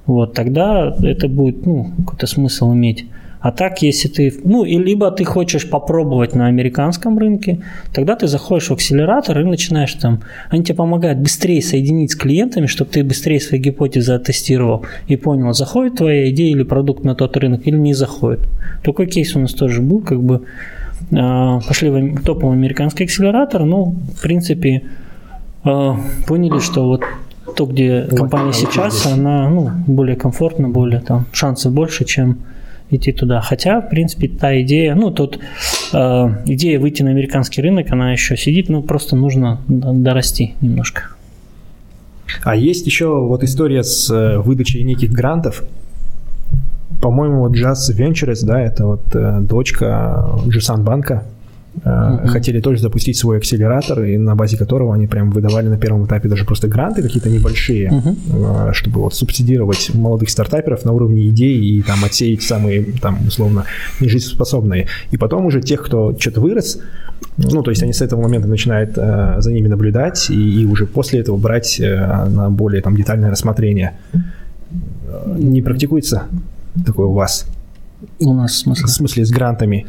Вот, 0.05 0.33
тогда 0.33 0.93
это 1.03 1.27
будет, 1.29 1.65
ну, 1.65 1.91
какой-то 1.99 2.27
смысл 2.27 2.73
иметь. 2.73 3.05
А 3.41 3.51
так, 3.51 3.81
если 3.81 4.07
ты, 4.07 4.33
ну, 4.43 4.63
и 4.63 4.77
либо 4.77 5.09
ты 5.09 5.23
хочешь 5.23 5.67
попробовать 5.67 6.35
на 6.35 6.45
американском 6.45 7.17
рынке, 7.17 7.59
тогда 7.91 8.15
ты 8.15 8.27
заходишь 8.27 8.69
в 8.69 8.73
акселератор 8.73 9.39
и 9.39 9.43
начинаешь 9.43 9.93
там, 9.93 10.21
они 10.49 10.63
тебе 10.63 10.75
помогают 10.75 11.17
быстрее 11.17 11.61
соединить 11.63 12.11
с 12.11 12.15
клиентами, 12.15 12.67
чтобы 12.67 12.91
ты 12.91 13.03
быстрее 13.03 13.39
свои 13.39 13.59
гипотезы 13.59 14.13
оттестировал 14.13 14.85
и 15.07 15.15
понял, 15.15 15.53
заходит 15.53 15.95
твоя 15.95 16.29
идея 16.29 16.51
или 16.51 16.61
продукт 16.61 17.03
на 17.03 17.15
тот 17.15 17.35
рынок 17.35 17.65
или 17.65 17.77
не 17.77 17.95
заходит. 17.95 18.47
Такой 18.83 19.07
кейс 19.07 19.35
у 19.35 19.39
нас 19.39 19.53
тоже 19.53 19.81
был, 19.81 20.01
как 20.01 20.21
бы 20.21 20.43
э, 21.09 21.59
пошли 21.67 21.89
в 21.89 22.23
топовый 22.23 22.55
американский 22.55 23.05
акселератор, 23.05 23.65
ну, 23.65 23.95
в 24.17 24.21
принципе, 24.21 24.83
э, 25.65 25.93
поняли, 26.27 26.59
что 26.59 26.85
вот 26.85 27.03
то, 27.55 27.65
где 27.65 28.03
компания 28.03 28.53
сейчас, 28.53 29.07
она 29.07 29.49
ну, 29.49 29.71
более 29.87 30.15
комфортна, 30.15 30.69
более 30.69 31.01
там 31.01 31.25
шансов 31.33 31.73
больше, 31.73 32.05
чем 32.05 32.37
идти 32.91 33.11
туда. 33.11 33.41
Хотя, 33.41 33.81
в 33.81 33.89
принципе, 33.89 34.27
та 34.27 34.61
идея, 34.61 34.95
ну, 34.95 35.11
тут 35.11 35.39
э, 35.93 35.97
идея 36.45 36.79
выйти 36.79 37.03
на 37.03 37.11
американский 37.11 37.61
рынок, 37.61 37.91
она 37.91 38.11
еще 38.11 38.37
сидит, 38.37 38.69
но 38.69 38.81
просто 38.81 39.15
нужно 39.15 39.61
дорасти 39.67 40.55
немножко. 40.61 41.03
А 42.43 42.55
есть 42.55 42.85
еще 42.85 43.07
вот 43.07 43.43
история 43.43 43.83
с 43.83 44.09
э, 44.09 44.37
выдачей 44.39 44.83
неких 44.83 45.11
грантов. 45.11 45.63
По-моему, 47.01 47.39
вот 47.39 47.55
Jazz 47.55 47.89
Ventures, 47.97 48.45
да, 48.45 48.61
это 48.61 48.85
вот 48.85 49.15
э, 49.15 49.39
дочка 49.41 50.29
Джусан 50.47 50.83
банка, 50.83 51.23
э, 51.83 52.27
хотели 52.27 52.59
тоже 52.59 52.81
запустить 52.81 53.17
свой 53.17 53.37
акселератор, 53.37 54.03
и 54.03 54.17
на 54.17 54.35
базе 54.35 54.57
которого 54.57 54.93
они 54.93 55.07
прям 55.07 55.31
выдавали 55.31 55.67
на 55.67 55.77
первом 55.77 56.05
этапе 56.05 56.29
даже 56.29 56.45
просто 56.45 56.67
гранты 56.67 57.01
какие-то 57.01 57.29
небольшие, 57.29 57.91
э, 57.91 58.69
чтобы 58.73 59.01
вот 59.01 59.13
субсидировать 59.13 59.91
молодых 59.93 60.29
стартаперов 60.29 60.85
на 60.85 60.91
уровне 60.91 61.27
идей 61.29 61.59
и 61.59 61.81
там 61.81 62.03
отсеять 62.03 62.43
самые, 62.43 62.83
там, 63.01 63.19
условно, 63.27 63.65
нежизнеспособные. 63.99 64.87
И 65.11 65.17
потом 65.17 65.45
уже 65.45 65.61
тех, 65.61 65.83
кто 65.83 66.15
что-то 66.17 66.41
вырос, 66.41 66.79
ну, 67.37 67.63
то 67.63 67.71
есть 67.71 67.81
они 67.83 67.93
с 67.93 68.01
этого 68.01 68.21
момента 68.21 68.47
начинают 68.47 68.97
э, 68.97 69.35
за 69.39 69.51
ними 69.51 69.67
наблюдать 69.67 70.29
и, 70.29 70.61
и 70.61 70.65
уже 70.65 70.85
после 70.85 71.19
этого 71.19 71.37
брать 71.37 71.79
э, 71.79 72.25
на 72.25 72.49
более 72.49 72.81
там 72.81 72.95
детальное 72.95 73.31
рассмотрение. 73.31 73.97
Э, 74.13 74.17
Не 75.37 75.61
практикуется 75.61 76.23
такое 76.85 77.07
у 77.07 77.13
вас? 77.13 77.45
У 78.19 78.33
нас 78.33 78.57
смысл. 78.57 78.85
В 78.85 78.89
смысле, 78.89 79.25
с 79.25 79.31
грантами 79.31 79.85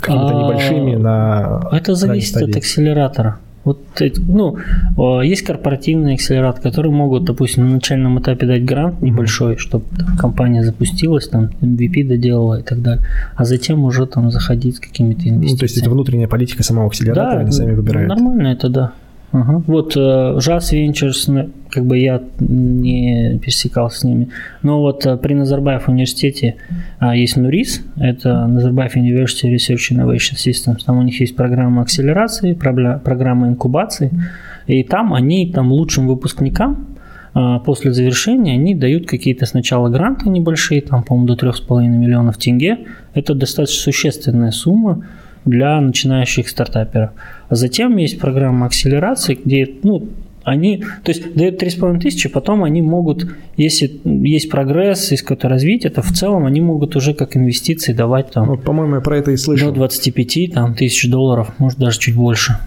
какими-то 0.00 0.28
А, 0.28 0.42
небольшими 0.42 0.96
на... 0.96 1.68
Это 1.72 1.94
зависит 1.94 2.36
от 2.36 2.56
акселератора. 2.56 3.38
Вот, 3.66 3.80
ну, 4.28 4.58
о, 4.96 5.22
есть 5.22 5.42
корпоративные 5.42 6.14
акселераторы, 6.14 6.62
которые 6.62 6.92
могут, 6.92 7.24
допустим, 7.24 7.64
на 7.64 7.74
начальном 7.74 8.20
этапе 8.20 8.46
дать 8.46 8.64
грант 8.64 9.02
небольшой, 9.02 9.56
чтобы 9.56 9.84
там 9.98 10.16
компания 10.16 10.62
запустилась, 10.62 11.26
там 11.26 11.50
MVP 11.60 12.06
доделала 12.06 12.60
и 12.60 12.62
так 12.62 12.80
далее, 12.80 13.04
а 13.34 13.44
затем 13.44 13.84
уже 13.84 14.06
там 14.06 14.30
заходить 14.30 14.76
с 14.76 14.78
какими-то 14.78 15.28
инвестициями. 15.28 15.50
Ну, 15.50 15.58
то 15.58 15.64
есть 15.64 15.78
это 15.78 15.90
внутренняя 15.90 16.28
политика 16.28 16.62
самого 16.62 16.86
акселератора, 16.86 17.40
они 17.40 17.50
сами 17.50 17.74
выбирают. 17.74 18.08
Нормально 18.08 18.46
это, 18.46 18.68
да. 18.68 18.92
Ага. 19.32 19.62
Вот 19.66 19.96
э, 19.96 20.00
Jazz 20.00 20.72
Ventures, 20.72 21.24
ну, 21.26 21.50
как 21.70 21.84
бы 21.84 21.98
я 21.98 22.22
не 22.38 23.38
пересекался 23.38 24.00
с 24.00 24.04
ними, 24.04 24.28
но 24.62 24.80
вот 24.80 25.04
э, 25.04 25.16
при 25.16 25.34
Назарбаев 25.34 25.88
университете 25.88 26.56
а, 26.98 27.14
есть 27.14 27.36
НУРИС, 27.36 27.82
это 27.98 28.46
Назарбаев 28.46 28.96
University 28.96 29.52
Research 29.52 29.92
Innovation 29.92 30.36
Systems, 30.36 30.84
там 30.86 30.98
у 30.98 31.02
них 31.02 31.20
есть 31.20 31.36
программа 31.36 31.82
акселерации, 31.82 32.54
программа 32.54 33.48
инкубации, 33.48 34.10
и 34.66 34.82
там 34.84 35.12
они 35.12 35.52
там 35.52 35.72
лучшим 35.72 36.06
выпускникам 36.06 36.96
а, 37.38 37.58
после 37.58 37.92
завершения 37.92 38.54
они 38.54 38.74
дают 38.74 39.06
какие-то 39.06 39.44
сначала 39.44 39.90
гранты 39.90 40.30
небольшие, 40.30 40.80
там, 40.80 41.02
по-моему, 41.02 41.34
до 41.34 41.46
3,5 41.46 41.86
миллионов 41.86 42.38
тенге. 42.38 42.86
Это 43.12 43.34
достаточно 43.34 43.82
существенная 43.82 44.52
сумма 44.52 45.04
для 45.46 45.80
начинающих 45.80 46.48
стартаперов. 46.48 47.10
А 47.48 47.54
затем 47.54 47.96
есть 47.96 48.18
программа 48.18 48.66
акселерации, 48.66 49.38
где, 49.42 49.70
ну, 49.82 50.08
они, 50.46 50.84
то 51.02 51.10
есть 51.10 51.34
дают 51.34 51.60
3,5 51.60 52.00
тысячи, 52.00 52.28
потом 52.28 52.62
они 52.62 52.80
могут, 52.80 53.26
если 53.56 54.00
есть 54.04 54.48
прогресс, 54.48 55.10
есть 55.10 55.22
какое-то 55.22 55.48
развитие, 55.48 55.90
то 55.90 56.02
в 56.02 56.12
целом 56.12 56.46
они 56.46 56.60
могут 56.60 56.94
уже 56.94 57.14
как 57.14 57.36
инвестиции 57.36 57.92
давать 57.92 58.30
там 58.30 58.46
Ну, 58.46 58.56
по-моему, 58.56 58.96
я 58.96 59.00
про 59.00 59.18
это 59.18 59.32
и 59.32 59.36
до 59.36 59.42
слышал. 59.42 59.72
25 59.72 60.52
там, 60.54 60.74
тысяч 60.74 61.10
долларов, 61.10 61.52
может 61.58 61.80
даже 61.80 61.98
чуть 61.98 62.14
больше. 62.14 62.58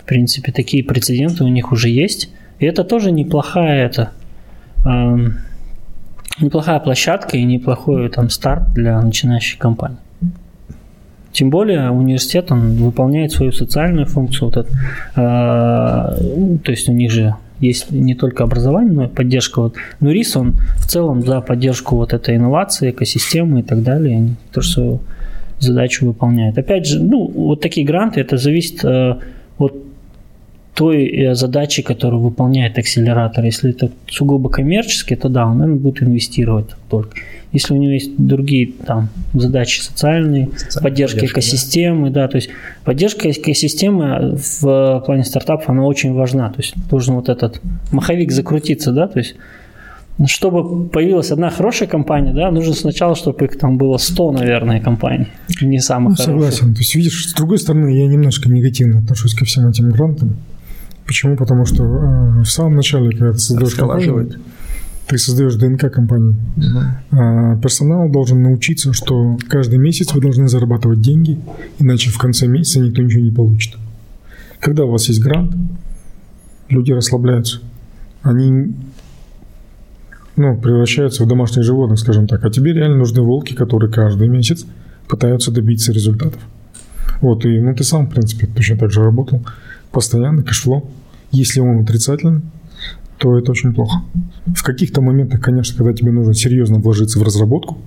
В 0.00 0.04
принципе, 0.04 0.52
такие 0.52 0.84
прецеденты 0.84 1.42
у 1.42 1.48
них 1.48 1.72
уже 1.72 1.88
есть. 1.88 2.30
И 2.60 2.66
это 2.66 2.84
тоже 2.84 3.10
неплохая 3.10 3.86
это, 3.86 4.12
эм, 4.86 5.38
неплохая 6.40 6.78
площадка 6.78 7.36
и 7.36 7.42
неплохой 7.42 8.08
там 8.10 8.30
старт 8.30 8.72
для 8.74 9.00
начинающей 9.00 9.58
компании. 9.58 9.98
Тем 11.34 11.50
более 11.50 11.90
университет, 11.90 12.52
он 12.52 12.76
выполняет 12.76 13.32
свою 13.32 13.50
социальную 13.50 14.06
функцию. 14.06 14.50
Вот 14.50 14.56
это, 14.56 14.68
э, 15.16 16.22
ну, 16.36 16.58
то 16.58 16.70
есть 16.70 16.88
у 16.88 16.92
них 16.92 17.10
же 17.10 17.34
есть 17.58 17.90
не 17.90 18.14
только 18.14 18.44
образование, 18.44 18.92
но 18.92 19.04
и 19.04 19.08
поддержка. 19.08 19.60
Вот. 19.60 19.74
Но 20.00 20.12
РИС, 20.12 20.36
он 20.36 20.54
в 20.76 20.86
целом 20.86 21.22
за 21.22 21.40
поддержку 21.40 21.96
вот 21.96 22.12
этой 22.12 22.36
инновации, 22.36 22.90
экосистемы 22.90 23.60
и 23.60 23.62
так 23.64 23.82
далее, 23.82 24.16
они 24.16 24.34
тоже 24.52 24.68
свою 24.70 25.00
задачу 25.58 26.06
выполняют. 26.06 26.56
Опять 26.56 26.86
же, 26.86 27.02
ну, 27.02 27.26
вот 27.26 27.60
такие 27.60 27.84
гранты, 27.84 28.20
это 28.20 28.36
зависит 28.36 28.84
э, 28.84 29.16
от 29.58 29.74
той 30.74 31.06
э, 31.06 31.34
задачи, 31.34 31.82
которую 31.82 32.20
выполняет 32.20 32.78
акселератор. 32.78 33.44
Если 33.44 33.70
это 33.70 33.90
сугубо 34.08 34.50
коммерческий, 34.50 35.14
то 35.16 35.28
да, 35.28 35.46
он, 35.46 35.58
наверное, 35.58 35.80
будет 35.80 36.02
инвестировать 36.02 36.66
только. 36.90 37.16
Если 37.52 37.72
у 37.72 37.76
него 37.76 37.92
есть 37.92 38.10
другие 38.18 38.72
там 38.84 39.08
задачи 39.32 39.80
социальные, 39.80 40.48
Социальная 40.48 40.82
поддержка 40.82 40.82
поддержка, 40.82 41.20
да. 41.20 41.26
экосистемы, 41.26 42.10
да. 42.10 42.28
то 42.28 42.36
есть 42.36 42.50
поддержка 42.84 43.30
экосистемы 43.30 44.36
в 44.36 45.02
плане 45.06 45.24
стартапов, 45.24 45.68
она 45.68 45.84
очень 45.84 46.12
важна. 46.12 46.50
То 46.50 46.60
есть 46.60 46.74
должен 46.90 47.14
вот 47.14 47.28
этот 47.28 47.60
маховик 47.92 48.32
закрутиться, 48.32 48.90
да, 48.90 49.06
то 49.06 49.20
есть 49.20 49.36
чтобы 50.26 50.88
появилась 50.88 51.32
одна 51.32 51.50
хорошая 51.50 51.88
компания, 51.88 52.32
да, 52.32 52.50
нужно 52.52 52.74
сначала, 52.74 53.16
чтобы 53.16 53.46
их 53.46 53.58
там 53.58 53.78
было 53.78 53.96
100, 53.98 54.32
наверное, 54.32 54.80
компаний, 54.80 55.26
не 55.60 55.80
самых 55.80 56.18
Ну, 56.18 56.24
хороших. 56.24 56.52
согласен. 56.54 56.74
То 56.74 56.80
есть, 56.80 56.94
видишь, 56.94 57.28
с 57.30 57.34
другой 57.34 57.58
стороны, 57.58 57.88
я 57.88 58.06
немножко 58.06 58.48
негативно 58.48 59.00
отношусь 59.00 59.34
ко 59.34 59.44
всем 59.44 59.68
этим 59.68 59.90
грантам. 59.90 60.36
Почему? 61.06 61.36
Потому 61.36 61.66
что 61.66 61.84
э, 61.84 62.42
в 62.42 62.46
самом 62.46 62.76
начале, 62.76 63.10
когда 63.10 63.32
ты 63.32 63.38
создаешь 63.38 63.74
компанию, 63.74 64.30
ты 65.06 65.18
создаешь 65.18 65.54
ДНК 65.56 65.92
компании. 65.92 66.34
А 67.10 67.56
персонал 67.56 68.08
должен 68.08 68.42
научиться, 68.42 68.92
что 68.92 69.38
каждый 69.48 69.78
месяц 69.78 70.14
вы 70.14 70.20
должны 70.20 70.48
зарабатывать 70.48 71.00
деньги, 71.00 71.38
иначе 71.78 72.10
в 72.10 72.18
конце 72.18 72.46
месяца 72.46 72.80
никто 72.80 73.02
ничего 73.02 73.22
не 73.22 73.30
получит. 73.30 73.76
Когда 74.60 74.84
у 74.84 74.90
вас 74.90 75.08
есть 75.08 75.20
грант, 75.20 75.54
люди 76.70 76.92
расслабляются. 76.92 77.60
Они 78.22 78.74
ну, 80.36 80.56
превращаются 80.56 81.24
в 81.24 81.28
домашних 81.28 81.64
животных, 81.64 81.98
скажем 81.98 82.26
так. 82.26 82.44
А 82.44 82.50
тебе 82.50 82.72
реально 82.72 82.98
нужны 82.98 83.20
волки, 83.20 83.54
которые 83.54 83.92
каждый 83.92 84.28
месяц 84.28 84.64
пытаются 85.06 85.52
добиться 85.52 85.92
результатов. 85.92 86.40
Вот, 87.20 87.44
и 87.44 87.60
ну, 87.60 87.74
ты 87.74 87.84
сам, 87.84 88.06
в 88.06 88.10
принципе, 88.10 88.46
точно 88.46 88.78
так 88.78 88.90
же 88.90 89.02
работал. 89.02 89.44
Постоянно 89.94 90.42
cash 90.42 90.63
flow. 90.63 90.90
Если 91.30 91.60
он 91.60 91.82
отрицательный, 91.82 92.42
то 93.18 93.38
это 93.38 93.52
очень 93.52 93.72
плохо. 93.72 94.02
В 94.46 94.62
каких-то 94.64 95.00
моментах, 95.00 95.40
конечно, 95.40 95.78
когда 95.78 95.94
тебе 95.94 96.10
нужно 96.10 96.34
серьезно 96.34 96.80
вложиться 96.80 97.20
в 97.20 97.22
разработку, 97.22 97.78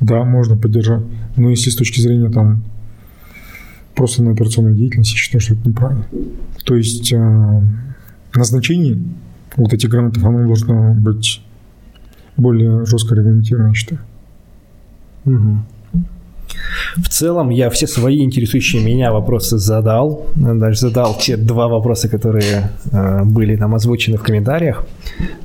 да, 0.00 0.22
можно 0.24 0.56
поддержать. 0.56 1.02
Но 1.36 1.48
если 1.48 1.70
с 1.70 1.76
точки 1.76 2.00
зрения 2.00 2.30
там 2.30 2.62
просто 3.94 4.22
на 4.22 4.32
операционной 4.32 4.74
деятельности, 4.74 5.14
я 5.14 5.18
считаю, 5.18 5.40
что 5.40 5.54
это 5.54 5.66
неправильно. 5.66 6.06
То 6.64 6.76
есть 6.76 7.10
э, 7.10 7.62
назначение 8.34 8.98
вот 9.56 9.72
этих 9.72 9.88
грантов, 9.88 10.22
оно 10.24 10.46
должно 10.46 10.92
быть 10.92 11.42
более 12.36 12.84
жестко 12.84 13.14
регламентировано, 13.14 13.68
я 13.68 13.74
считаю. 13.74 14.00
В 16.96 17.08
целом, 17.08 17.50
я 17.50 17.70
все 17.70 17.86
свои 17.86 18.22
интересующие 18.22 18.82
меня 18.82 19.12
вопросы 19.12 19.58
задал. 19.58 20.26
Даже 20.34 20.78
задал 20.78 21.16
те 21.18 21.36
два 21.36 21.68
вопроса, 21.68 22.08
которые 22.08 22.70
э, 22.92 23.24
были 23.24 23.56
там 23.56 23.74
озвучены 23.74 24.16
в 24.16 24.22
комментариях. 24.22 24.86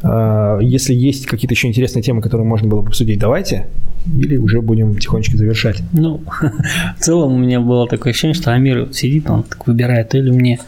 Э, 0.03 0.59
если 0.61 0.93
есть 0.93 1.25
какие-то 1.25 1.53
еще 1.53 1.67
интересные 1.67 2.03
темы, 2.03 2.21
которые 2.21 2.45
можно 2.45 2.67
было 2.67 2.81
бы 2.81 2.89
обсудить, 2.89 3.19
давайте. 3.19 3.67
Или 4.15 4.37
уже 4.37 4.61
будем 4.61 4.97
тихонечко 4.97 5.37
завершать. 5.37 5.81
Ну, 5.91 6.21
в 6.97 7.03
целом 7.03 7.33
у 7.33 7.37
меня 7.37 7.59
было 7.59 7.87
такое 7.87 8.11
ощущение, 8.11 8.35
что 8.35 8.53
Амир 8.53 8.89
сидит, 8.93 9.29
он 9.29 9.43
так 9.43 9.67
выбирает, 9.67 10.15
или 10.15 10.31
мне 10.31 10.59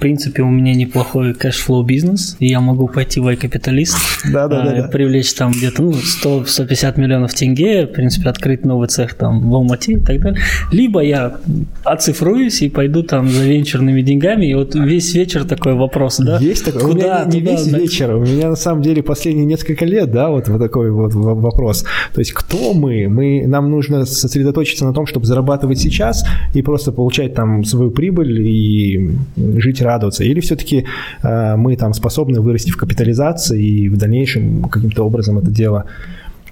принципе, 0.00 0.42
у 0.42 0.50
меня 0.50 0.74
неплохой 0.74 1.34
cash 1.34 1.58
flow 1.58 1.82
бизнес, 1.82 2.36
и 2.40 2.48
я 2.48 2.60
могу 2.60 2.88
пойти 2.88 3.20
в 3.20 3.28
iCapitalist, 3.28 3.96
э, 4.24 4.88
привлечь 4.90 5.32
там 5.34 5.52
где-то 5.52 5.82
ну, 5.82 5.92
100-150 5.92 7.00
миллионов 7.00 7.34
тенге, 7.34 7.86
в 7.86 7.92
принципе, 7.92 8.28
открыть 8.30 8.64
новый 8.64 8.88
цех 8.88 9.14
там 9.14 9.48
в 9.48 9.54
Алмате 9.54 9.92
и 9.92 10.00
так 10.00 10.20
далее. 10.20 10.40
Либо 10.72 11.00
я 11.00 11.36
оцифруюсь 11.84 12.62
и 12.62 12.70
пойду 12.70 13.02
там 13.02 13.28
за 13.28 13.44
венчурными 13.44 14.02
деньгами, 14.02 14.46
и 14.46 14.54
вот 14.54 14.74
весь 14.74 15.14
вечер 15.14 15.44
такой 15.44 15.74
вопрос, 15.74 16.18
да? 16.18 16.38
Есть 16.38 16.64
такой? 16.64 16.82
у 16.82 16.94
меня 16.94 17.24
не, 17.26 17.40
не 17.40 17.40
туда, 17.40 17.52
весь 17.52 17.66
да. 17.66 17.78
вечер, 17.78 18.14
у 18.14 18.20
меня 18.20 18.48
на 18.48 18.56
самом 18.56 18.82
деле 18.82 19.02
последние 19.02 19.46
несколько 19.46 19.84
лет, 19.84 20.10
да, 20.10 20.30
вот, 20.30 20.48
вот 20.48 20.58
такой 20.58 20.90
вот 20.90 21.14
вопрос. 21.14 21.84
То 22.14 22.20
есть 22.20 22.32
кто 22.32 22.72
мы? 22.72 23.08
мы? 23.08 23.46
Нам 23.46 23.70
нужно 23.70 24.06
сосредоточиться 24.06 24.84
на 24.86 24.94
том, 24.94 25.06
чтобы 25.06 25.26
зарабатывать 25.26 25.78
сейчас 25.78 26.24
и 26.54 26.62
просто 26.62 26.90
получать 26.90 27.34
там 27.34 27.64
свою 27.64 27.90
прибыль 27.90 28.40
и 28.48 29.10
жить, 29.36 29.82
радоваться. 29.90 30.24
Или 30.24 30.40
все-таки 30.40 30.84
э, 31.22 31.56
мы 31.56 31.76
там 31.76 31.94
способны 31.94 32.40
вырасти 32.40 32.70
в 32.70 32.76
капитализации 32.76 33.62
и 33.62 33.88
в 33.88 33.96
дальнейшем 33.96 34.64
каким-то 34.64 35.04
образом 35.04 35.38
это 35.38 35.50
дело 35.50 35.84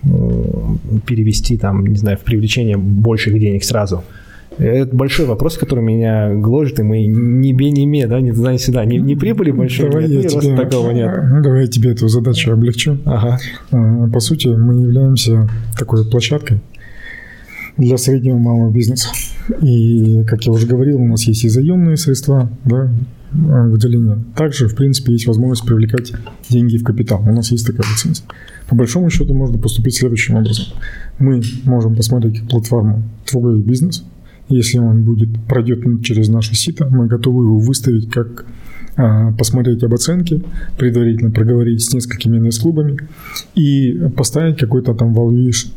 э, 0.02 0.08
перевести 1.06 1.56
там, 1.56 1.86
не 1.86 1.96
знаю, 1.96 2.16
в 2.16 2.20
привлечение 2.20 2.76
больших 2.76 3.38
денег 3.38 3.64
сразу. 3.64 4.02
Это 4.58 4.94
большой 4.96 5.26
вопрос, 5.26 5.56
который 5.56 5.84
меня 5.84 6.34
гложет, 6.34 6.80
и 6.80 6.82
мы 6.82 7.06
не 7.06 7.52
бе, 7.52 7.70
не 7.70 7.86
ме, 7.86 8.08
да, 8.08 8.20
не 8.20 8.30
не 8.30 8.58
сюда. 8.58 8.84
Не, 8.84 8.96
не 8.98 9.14
прибыли 9.14 9.52
большой, 9.52 9.88
Давай 9.90 10.08
нет, 10.08 10.24
я 10.24 10.40
тебе, 10.40 10.56
такого 10.56 10.90
нет. 10.90 11.10
ну, 11.30 11.42
давай 11.42 11.60
я 11.62 11.66
тебе 11.68 11.92
эту 11.92 12.08
задачу 12.08 12.50
облегчу. 12.52 12.98
Ага. 13.04 13.38
А, 13.70 14.08
По 14.08 14.18
сути, 14.20 14.48
мы 14.48 14.82
являемся 14.82 15.48
такой 15.78 16.04
площадкой 16.10 16.60
для 17.76 17.96
среднего 17.98 18.36
и 18.36 18.40
малого 18.40 18.70
бизнеса. 18.70 19.08
И, 19.62 20.24
как 20.26 20.44
я 20.44 20.52
уже 20.52 20.66
говорил, 20.66 21.00
у 21.00 21.06
нас 21.06 21.22
есть 21.24 21.44
и 21.44 21.48
заемные 21.48 21.96
средства, 21.96 22.50
да, 22.64 22.90
выделения. 23.32 24.24
Также, 24.34 24.68
в 24.68 24.74
принципе, 24.74 25.12
есть 25.12 25.26
возможность 25.26 25.66
привлекать 25.66 26.12
деньги 26.48 26.76
в 26.78 26.84
капитал. 26.84 27.22
У 27.26 27.32
нас 27.32 27.50
есть 27.50 27.66
такая 27.66 27.86
лицензия. 27.90 28.24
По 28.68 28.74
большому 28.74 29.10
счету 29.10 29.34
можно 29.34 29.58
поступить 29.58 29.96
следующим 29.96 30.36
образом. 30.36 30.66
Мы 31.18 31.42
можем 31.64 31.94
посмотреть 31.94 32.48
платформу 32.48 33.02
«Твой 33.26 33.60
бизнес». 33.60 34.04
Если 34.48 34.78
он 34.78 35.02
будет, 35.04 35.28
пройдет 35.46 35.84
через 36.02 36.28
наше 36.28 36.54
сито, 36.54 36.86
мы 36.90 37.06
готовы 37.06 37.44
его 37.44 37.58
выставить 37.58 38.10
как 38.10 38.46
а, 38.96 39.30
посмотреть 39.32 39.82
об 39.84 39.92
оценке, 39.92 40.42
предварительно 40.78 41.30
проговорить 41.30 41.82
с 41.82 41.92
несколькими 41.92 42.38
инвест-клубами 42.38 42.96
и 43.54 43.92
поставить 44.16 44.58
какой-то 44.58 44.94
там 44.94 45.14
valuation. 45.14 45.68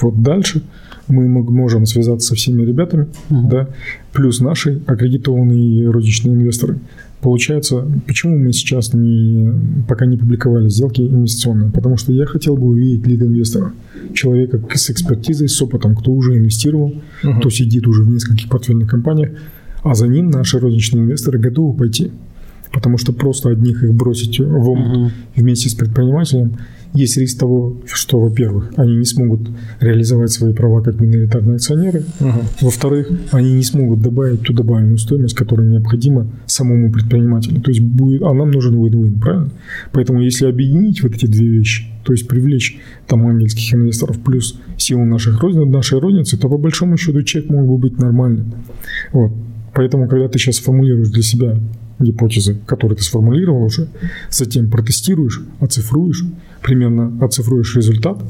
Вот 0.00 0.22
дальше 0.22 0.62
мы 1.10 1.28
можем 1.28 1.86
связаться 1.86 2.28
со 2.28 2.34
всеми 2.34 2.62
ребятами, 2.62 3.08
да, 3.28 3.68
плюс 4.12 4.40
наши 4.40 4.80
аккредитованные 4.86 5.90
розничные 5.90 6.34
инвесторы. 6.34 6.78
Получается, 7.20 7.86
почему 8.06 8.38
мы 8.38 8.52
сейчас 8.52 8.94
не, 8.94 9.52
пока 9.86 10.06
не 10.06 10.16
публиковали 10.16 10.70
сделки 10.70 11.02
инвестиционные? 11.02 11.70
Потому 11.70 11.98
что 11.98 12.12
я 12.12 12.24
хотел 12.24 12.56
бы 12.56 12.68
увидеть 12.68 13.06
лид 13.06 13.20
инвестора. 13.20 13.72
Человека 14.14 14.58
с 14.74 14.88
экспертизой, 14.88 15.48
с 15.48 15.60
опытом, 15.60 15.94
кто 15.94 16.12
уже 16.12 16.38
инвестировал, 16.38 16.94
кто 17.38 17.50
сидит 17.50 17.86
уже 17.86 18.04
в 18.04 18.10
нескольких 18.10 18.48
портфельных 18.48 18.88
компаниях, 18.88 19.32
а 19.82 19.94
за 19.94 20.08
ним 20.08 20.30
наши 20.30 20.58
розничные 20.58 21.04
инвесторы 21.04 21.38
готовы 21.38 21.76
пойти. 21.76 22.10
Потому 22.72 22.96
что 22.96 23.12
просто 23.12 23.50
одних 23.50 23.82
их 23.82 23.92
бросить 23.92 24.38
в 24.38 24.68
омут 24.68 25.12
вместе 25.36 25.68
с 25.68 25.74
предпринимателем 25.74 26.56
есть 26.92 27.16
риск 27.16 27.38
того, 27.38 27.76
что, 27.86 28.20
во-первых, 28.20 28.72
они 28.76 28.96
не 28.96 29.04
смогут 29.04 29.48
реализовать 29.80 30.30
свои 30.30 30.52
права 30.52 30.82
как 30.82 31.00
миноритарные 31.00 31.56
акционеры, 31.56 32.04
во-вторых, 32.60 33.08
они 33.32 33.52
не 33.52 33.62
смогут 33.62 34.02
добавить 34.02 34.42
ту 34.42 34.52
добавленную 34.52 34.98
стоимость, 34.98 35.34
которая 35.34 35.68
необходима 35.68 36.30
самому 36.46 36.92
предпринимателю. 36.92 37.60
То 37.60 37.70
есть 37.70 37.80
будет, 37.80 38.22
а 38.22 38.32
нам 38.34 38.50
нужен 38.50 38.74
win-win, 38.74 39.20
правильно? 39.20 39.50
Поэтому 39.92 40.20
если 40.20 40.46
объединить 40.46 41.02
вот 41.02 41.14
эти 41.14 41.26
две 41.26 41.46
вещи, 41.46 41.84
то 42.04 42.12
есть 42.12 42.26
привлечь 42.26 42.78
там 43.06 43.26
ангельских 43.26 43.74
инвесторов 43.74 44.18
плюс 44.22 44.58
силу 44.76 45.04
наших 45.04 45.40
розниц, 45.40 45.66
нашей 45.66 46.00
розницы, 46.00 46.38
то 46.38 46.48
по 46.48 46.58
большому 46.58 46.96
счету 46.96 47.22
чек 47.22 47.48
мог 47.50 47.66
бы 47.66 47.78
быть 47.78 47.98
нормальным. 47.98 48.52
Вот. 49.12 49.32
Поэтому, 49.74 50.08
когда 50.08 50.28
ты 50.28 50.38
сейчас 50.38 50.58
формулируешь 50.58 51.10
для 51.10 51.22
себя 51.22 51.56
гипотезы, 52.00 52.56
которые 52.66 52.96
ты 52.96 53.04
сформулировал 53.04 53.64
уже, 53.64 53.88
затем 54.30 54.70
протестируешь, 54.70 55.42
оцифруешь, 55.60 56.24
примерно 56.62 57.12
оцифруешь 57.24 57.74
результат, 57.76 58.22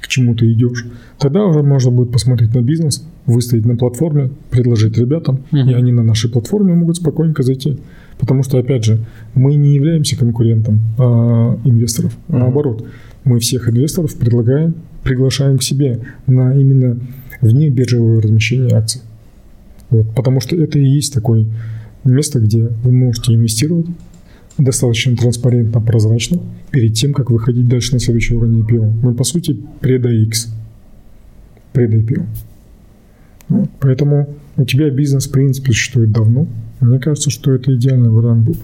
к 0.00 0.08
чему 0.08 0.34
ты 0.34 0.52
идешь, 0.52 0.86
тогда 1.18 1.44
уже 1.44 1.62
можно 1.62 1.90
будет 1.90 2.12
посмотреть 2.12 2.54
на 2.54 2.60
бизнес, 2.60 3.06
выставить 3.26 3.64
на 3.66 3.76
платформе, 3.76 4.30
предложить 4.50 4.98
ребятам, 4.98 5.42
и 5.52 5.72
они 5.72 5.92
на 5.92 6.02
нашей 6.02 6.30
платформе 6.30 6.74
могут 6.74 6.96
спокойненько 6.96 7.42
зайти. 7.42 7.78
Потому 8.18 8.42
что, 8.42 8.58
опять 8.58 8.84
же, 8.84 9.04
мы 9.34 9.54
не 9.54 9.74
являемся 9.74 10.16
конкурентом 10.16 10.80
а, 10.98 11.58
инвесторов. 11.64 12.16
Наоборот, 12.28 12.86
мы 13.24 13.38
всех 13.40 13.68
инвесторов 13.68 14.16
предлагаем, 14.16 14.74
приглашаем 15.02 15.58
к 15.58 15.62
себе 15.62 16.00
на 16.26 16.54
именно 16.54 16.98
вне 17.40 17.68
биржевое 17.68 18.20
размещение 18.20 18.76
акций. 18.76 19.00
Вот, 19.90 20.14
потому 20.14 20.40
что 20.40 20.56
это 20.56 20.78
и 20.78 20.84
есть 20.84 21.12
такое 21.12 21.46
место, 22.04 22.40
где 22.40 22.68
вы 22.82 22.92
можете 22.92 23.34
инвестировать 23.34 23.86
достаточно 24.58 25.16
транспарентно, 25.16 25.80
прозрачно, 25.80 26.40
перед 26.72 26.94
тем, 26.94 27.12
как 27.12 27.30
выходить 27.30 27.68
дальше 27.68 27.92
на 27.92 28.00
следующий 28.00 28.34
уровень 28.34 28.62
IPO. 28.62 29.00
Мы, 29.02 29.14
по 29.14 29.24
сути, 29.24 29.56
пред 29.80 30.04
AX, 30.04 30.48
пред 31.72 31.92
IPO. 31.92 32.26
Вот, 33.48 33.70
поэтому 33.78 34.28
у 34.56 34.64
тебя 34.64 34.90
бизнес, 34.90 35.28
в 35.28 35.32
принципе, 35.32 35.72
существует 35.72 36.10
давно. 36.10 36.48
Мне 36.80 36.98
кажется, 36.98 37.30
что 37.30 37.52
это 37.52 37.74
идеальный 37.74 38.10
вариант 38.10 38.46
был. 38.46 38.56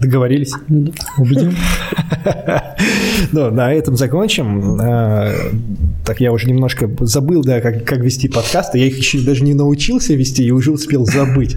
Договорились. 0.00 0.52
Убедил? 1.18 1.52
Ну, 3.32 3.50
на 3.50 3.72
этом 3.72 3.96
закончим. 3.96 4.78
А, 4.80 5.32
Так, 6.04 6.20
я 6.20 6.32
уже 6.32 6.48
немножко 6.48 6.88
забыл, 7.00 7.42
да, 7.42 7.60
как, 7.60 7.84
как 7.84 7.98
вести 7.98 8.28
подкасты. 8.28 8.78
Я 8.78 8.86
их 8.86 8.96
еще 8.96 9.18
даже 9.20 9.42
не 9.44 9.54
научился 9.54 10.14
вести 10.14 10.44
и 10.44 10.50
уже 10.50 10.70
успел 10.72 11.04
забыть. 11.04 11.56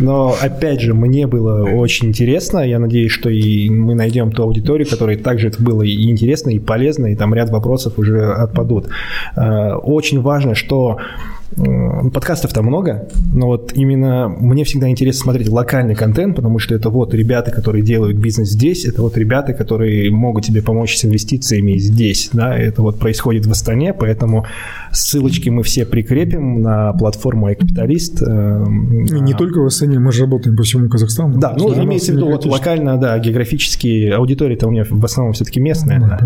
Но, 0.00 0.34
опять 0.40 0.80
же, 0.80 0.94
мне 0.94 1.26
было 1.26 1.68
очень 1.68 2.08
интересно. 2.08 2.60
Я 2.60 2.78
надеюсь, 2.78 3.12
что 3.12 3.28
и 3.30 3.68
мы 3.68 3.94
найдем 3.94 4.32
ту 4.32 4.42
аудиторию, 4.44 4.88
которой 4.88 5.16
также 5.16 5.48
это 5.48 5.62
было 5.62 5.82
и 5.82 6.10
интересно, 6.10 6.50
и 6.50 6.58
полезно, 6.58 7.06
и 7.06 7.14
там 7.16 7.34
ряд 7.34 7.50
вопросов 7.50 7.98
уже 7.98 8.32
отпадут. 8.32 8.88
А, 9.36 9.76
Очень 9.76 10.20
важно, 10.22 10.54
что 10.54 10.98
м, 11.56 12.10
подкастов-то 12.10 12.62
много, 12.62 13.08
но 13.32 13.46
вот 13.46 13.72
именно 13.74 14.28
мне 14.28 14.64
всегда 14.64 14.88
интересно 14.88 15.22
смотреть 15.22 15.48
локальный 15.48 15.94
контент, 15.94 16.36
потому 16.36 16.58
что 16.58 16.74
это 16.74 16.90
вот 16.90 17.14
ребята, 17.14 17.50
которые 17.50 17.82
делают 17.84 18.16
бизнес 18.16 18.50
здесь, 18.50 18.84
это 18.84 19.02
вот 19.02 19.16
ребята, 19.16 19.52
которые 19.52 20.10
могут 20.10 20.44
тебе 20.44 20.62
помочь 20.62 20.96
с 20.96 21.04
инвестициями 21.04 21.76
здесь, 21.78 22.30
да, 22.32 22.56
это 22.56 22.82
вот 22.82 22.98
происходит 22.98 23.46
в 23.46 23.50
Астане, 23.50 23.92
поэтому 23.94 24.46
ссылочки 24.92 25.48
мы 25.48 25.62
все 25.62 25.84
прикрепим 25.86 26.62
на 26.62 26.92
платформу 26.92 27.50
iCapitalist. 27.50 28.24
эм, 28.24 29.04
И 29.06 29.20
не 29.20 29.34
только 29.34 29.58
в 29.60 29.66
Астане, 29.66 29.98
мы 29.98 30.12
же 30.12 30.22
работаем 30.22 30.56
по 30.56 30.62
всему 30.62 30.88
Казахстану. 30.88 31.38
Да, 31.38 31.54
ну 31.56 31.72
имеется 31.84 32.12
в 32.12 32.16
виду 32.16 32.26
вот 32.30 32.44
локально, 32.46 32.96
да, 32.98 33.18
географически 33.18 34.10
аудитория-то 34.10 34.66
у 34.66 34.70
меня 34.70 34.84
в 34.88 35.04
основном 35.04 35.32
все-таки 35.32 35.60
местная, 35.60 35.98
Ну, 35.98 36.06
да. 36.06 36.18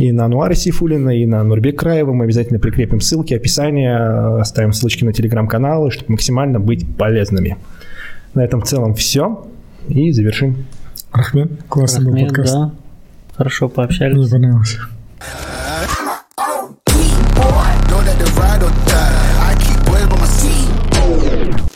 И 0.00 0.12
на 0.12 0.24
Ануаре 0.24 0.54
Сифулина, 0.54 1.10
и 1.10 1.26
на 1.26 1.44
Нурбек 1.44 1.78
Краева 1.78 2.14
мы 2.14 2.24
обязательно 2.24 2.58
прикрепим 2.58 3.02
ссылки, 3.02 3.34
описание, 3.34 3.98
э, 3.98 4.40
оставим 4.40 4.72
ссылочки 4.72 5.04
на 5.04 5.12
телеграм-каналы, 5.12 5.90
чтобы 5.90 6.12
максимально 6.12 6.58
быть 6.58 6.86
полезными. 6.96 7.58
На 8.32 8.42
этом 8.42 8.62
в 8.62 8.64
целом 8.64 8.94
все. 8.94 9.46
И 9.88 10.10
завершим. 10.12 10.64
Рахмет, 11.12 11.50
классный 11.68 12.06
был 12.06 12.12
Рахмет, 12.12 12.28
подкаст. 12.28 12.54
да. 12.54 12.70
Хорошо 13.36 13.68
пообщались. 13.68 14.16
Мне 14.16 14.30
понравился. 14.30 14.78